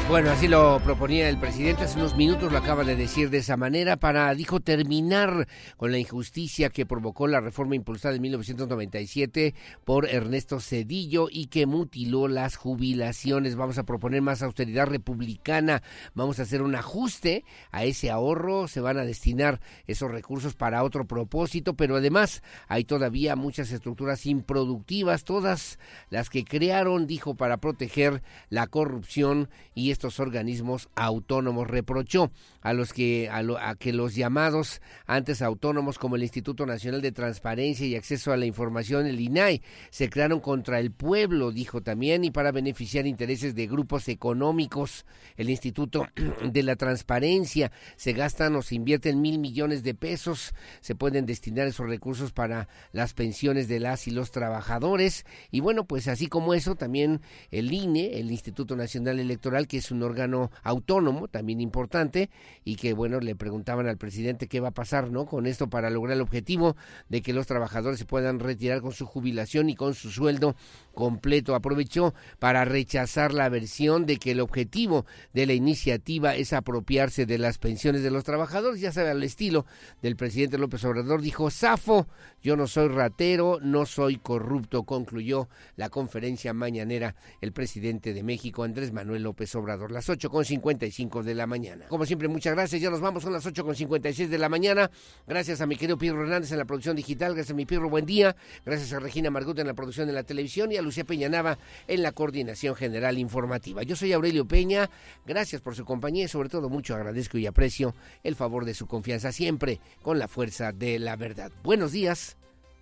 bueno, 0.08 0.30
así 0.30 0.48
lo 0.48 0.80
proponía 0.82 1.28
el 1.28 1.38
presidente 1.38 1.84
hace 1.84 1.98
unos 1.98 2.16
minutos, 2.16 2.50
lo 2.50 2.56
acaba 2.56 2.82
de 2.82 2.96
decir 2.96 3.28
de 3.28 3.38
esa 3.38 3.58
manera, 3.58 3.98
para, 3.98 4.34
dijo, 4.34 4.58
terminar 4.58 5.46
con 5.76 5.92
la 5.92 5.98
injusticia 5.98 6.70
que 6.70 6.86
provocó 6.86 7.26
la 7.26 7.40
reforma 7.40 7.74
impulsada 7.74 8.14
en 8.14 8.22
1997 8.22 9.54
por 9.84 10.08
Ernesto 10.08 10.60
Cedillo 10.60 11.28
y 11.30 11.48
que 11.48 11.66
mutiló 11.66 12.26
las 12.26 12.56
jubilaciones. 12.56 13.54
Vamos 13.54 13.76
a 13.76 13.82
proponer 13.82 14.22
más 14.22 14.40
austeridad 14.40 14.86
republicana, 14.86 15.82
vamos 16.14 16.38
a 16.38 16.42
hacer 16.42 16.62
un 16.62 16.74
ajuste 16.74 17.44
a 17.70 17.84
ese 17.84 18.10
ahorro, 18.10 18.66
se 18.66 18.80
van 18.80 18.96
a 18.96 19.04
destinar 19.04 19.60
esos 19.86 20.10
recursos 20.10 20.54
para 20.54 20.84
otro 20.84 21.06
propósito, 21.06 21.74
pero 21.74 21.96
además 21.96 22.42
hay 22.66 22.84
todavía 22.84 23.36
muchas 23.36 23.72
estructuras 23.72 24.24
improductivas, 24.24 25.24
todas 25.24 25.78
las 26.08 26.30
que 26.30 26.44
crearon, 26.44 27.06
dijo, 27.06 27.34
para 27.34 27.58
proteger 27.58 28.22
la 28.48 28.68
corrupción 28.68 29.50
y 29.74 29.97
estos 29.98 30.20
organismos 30.20 30.88
autónomos. 30.94 31.66
Reprochó 31.66 32.30
a 32.60 32.72
los 32.72 32.92
que 32.92 33.28
a, 33.28 33.74
que 33.74 33.92
los 33.92 34.14
llamados 34.14 34.80
antes 35.06 35.42
autónomos 35.42 35.98
como 35.98 36.14
el 36.14 36.22
Instituto 36.22 36.66
Nacional 36.66 37.02
de 37.02 37.10
Transparencia 37.10 37.84
y 37.84 37.96
Acceso 37.96 38.32
a 38.32 38.36
la 38.36 38.46
Información, 38.46 39.06
el 39.06 39.20
INAI, 39.20 39.60
se 39.90 40.08
crearon 40.08 40.38
contra 40.38 40.78
el 40.78 40.92
pueblo, 40.92 41.50
dijo 41.50 41.82
también, 41.82 42.22
y 42.24 42.30
para 42.30 42.52
beneficiar 42.52 43.06
intereses 43.06 43.56
de 43.56 43.66
grupos 43.66 44.08
económicos. 44.08 45.04
El 45.36 45.50
Instituto 45.50 46.06
de 46.44 46.62
la 46.62 46.76
Transparencia 46.76 47.72
se 47.96 48.12
gastan 48.12 48.54
o 48.54 48.62
se 48.62 48.76
invierten 48.76 49.20
mil 49.20 49.38
millones 49.40 49.82
de 49.82 49.94
pesos, 49.94 50.54
se 50.80 50.94
pueden 50.94 51.26
destinar 51.26 51.66
esos 51.66 51.88
recursos 51.88 52.32
para 52.32 52.68
las 52.92 53.14
pensiones 53.14 53.66
de 53.66 53.80
las 53.80 54.06
y 54.06 54.12
los 54.12 54.30
trabajadores. 54.30 55.26
Y 55.50 55.58
bueno, 55.58 55.86
pues 55.86 56.06
así 56.06 56.28
como 56.28 56.54
eso, 56.54 56.76
también 56.76 57.20
el 57.50 57.72
INE, 57.72 58.20
el 58.20 58.30
Instituto 58.30 58.76
Nacional 58.76 59.18
Electoral, 59.18 59.66
que 59.66 59.78
es 59.78 59.87
un 59.90 60.02
órgano 60.02 60.50
autónomo, 60.62 61.28
también 61.28 61.60
importante, 61.60 62.30
y 62.64 62.76
que 62.76 62.92
bueno, 62.92 63.20
le 63.20 63.34
preguntaban 63.34 63.88
al 63.88 63.98
presidente 63.98 64.48
qué 64.48 64.60
va 64.60 64.68
a 64.68 64.72
pasar, 64.72 65.10
¿no? 65.10 65.26
Con 65.26 65.46
esto 65.46 65.68
para 65.68 65.90
lograr 65.90 66.16
el 66.16 66.22
objetivo 66.22 66.76
de 67.08 67.22
que 67.22 67.32
los 67.32 67.46
trabajadores 67.46 67.98
se 67.98 68.04
puedan 68.04 68.40
retirar 68.40 68.80
con 68.80 68.92
su 68.92 69.06
jubilación 69.06 69.70
y 69.70 69.76
con 69.76 69.94
su 69.94 70.10
sueldo 70.10 70.56
completo. 70.94 71.54
Aprovechó 71.54 72.14
para 72.38 72.64
rechazar 72.64 73.32
la 73.32 73.48
versión 73.48 74.06
de 74.06 74.18
que 74.18 74.32
el 74.32 74.40
objetivo 74.40 75.06
de 75.32 75.46
la 75.46 75.52
iniciativa 75.52 76.34
es 76.34 76.52
apropiarse 76.52 77.26
de 77.26 77.38
las 77.38 77.58
pensiones 77.58 78.02
de 78.02 78.10
los 78.10 78.24
trabajadores, 78.24 78.80
ya 78.80 78.92
sabe, 78.92 79.10
al 79.10 79.22
estilo 79.22 79.66
del 80.02 80.16
presidente 80.16 80.58
López 80.58 80.84
Obrador, 80.84 81.22
dijo, 81.22 81.50
Zafo, 81.50 82.06
yo 82.42 82.56
no 82.56 82.66
soy 82.66 82.88
ratero, 82.88 83.58
no 83.62 83.86
soy 83.86 84.16
corrupto, 84.16 84.84
concluyó 84.84 85.48
la 85.76 85.88
conferencia 85.88 86.52
mañanera 86.52 87.14
el 87.40 87.52
presidente 87.52 88.12
de 88.12 88.22
México, 88.22 88.62
Andrés 88.62 88.92
Manuel 88.92 89.22
López 89.22 89.54
Obrador 89.54 89.77
las 89.86 90.08
8 90.08 90.28
con 90.30 90.44
55 90.44 91.22
de 91.22 91.34
la 91.34 91.46
mañana. 91.46 91.86
Como 91.88 92.04
siempre, 92.04 92.28
muchas 92.28 92.54
gracias. 92.54 92.80
Ya 92.82 92.90
nos 92.90 93.00
vamos, 93.00 93.22
son 93.22 93.32
las 93.32 93.46
8 93.46 93.64
con 93.64 93.74
56 93.74 94.28
de 94.28 94.38
la 94.38 94.48
mañana. 94.48 94.90
Gracias 95.26 95.60
a 95.60 95.66
mi 95.66 95.76
querido 95.76 95.96
Pedro 95.96 96.22
Hernández 96.22 96.50
en 96.52 96.58
la 96.58 96.64
producción 96.64 96.96
digital. 96.96 97.34
Gracias 97.34 97.52
a 97.52 97.56
mi 97.56 97.66
Pedro, 97.66 97.88
buen 97.88 98.06
día. 98.06 98.34
Gracias 98.64 98.92
a 98.92 98.98
Regina 98.98 99.30
Margut 99.30 99.58
en 99.58 99.66
la 99.66 99.74
producción 99.74 100.06
de 100.06 100.12
la 100.12 100.24
televisión 100.24 100.72
y 100.72 100.76
a 100.76 100.82
Lucía 100.82 101.04
Peñanava 101.04 101.58
en 101.86 102.02
la 102.02 102.12
coordinación 102.12 102.74
general 102.74 103.18
informativa. 103.18 103.82
Yo 103.82 103.96
soy 103.96 104.12
Aurelio 104.12 104.46
Peña. 104.46 104.90
Gracias 105.26 105.60
por 105.60 105.74
su 105.74 105.84
compañía 105.84 106.24
y 106.24 106.28
sobre 106.28 106.48
todo 106.48 106.68
mucho 106.68 106.94
agradezco 106.94 107.38
y 107.38 107.46
aprecio 107.46 107.94
el 108.24 108.34
favor 108.34 108.64
de 108.64 108.74
su 108.74 108.86
confianza 108.86 109.32
siempre 109.32 109.80
con 110.02 110.18
la 110.18 110.28
fuerza 110.28 110.72
de 110.72 110.98
la 110.98 111.16
verdad. 111.16 111.52
Buenos 111.62 111.92
días 111.92 112.36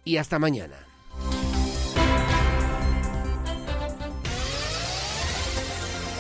y 0.05 0.17
hasta 0.17 0.39
mañana. 0.39 0.77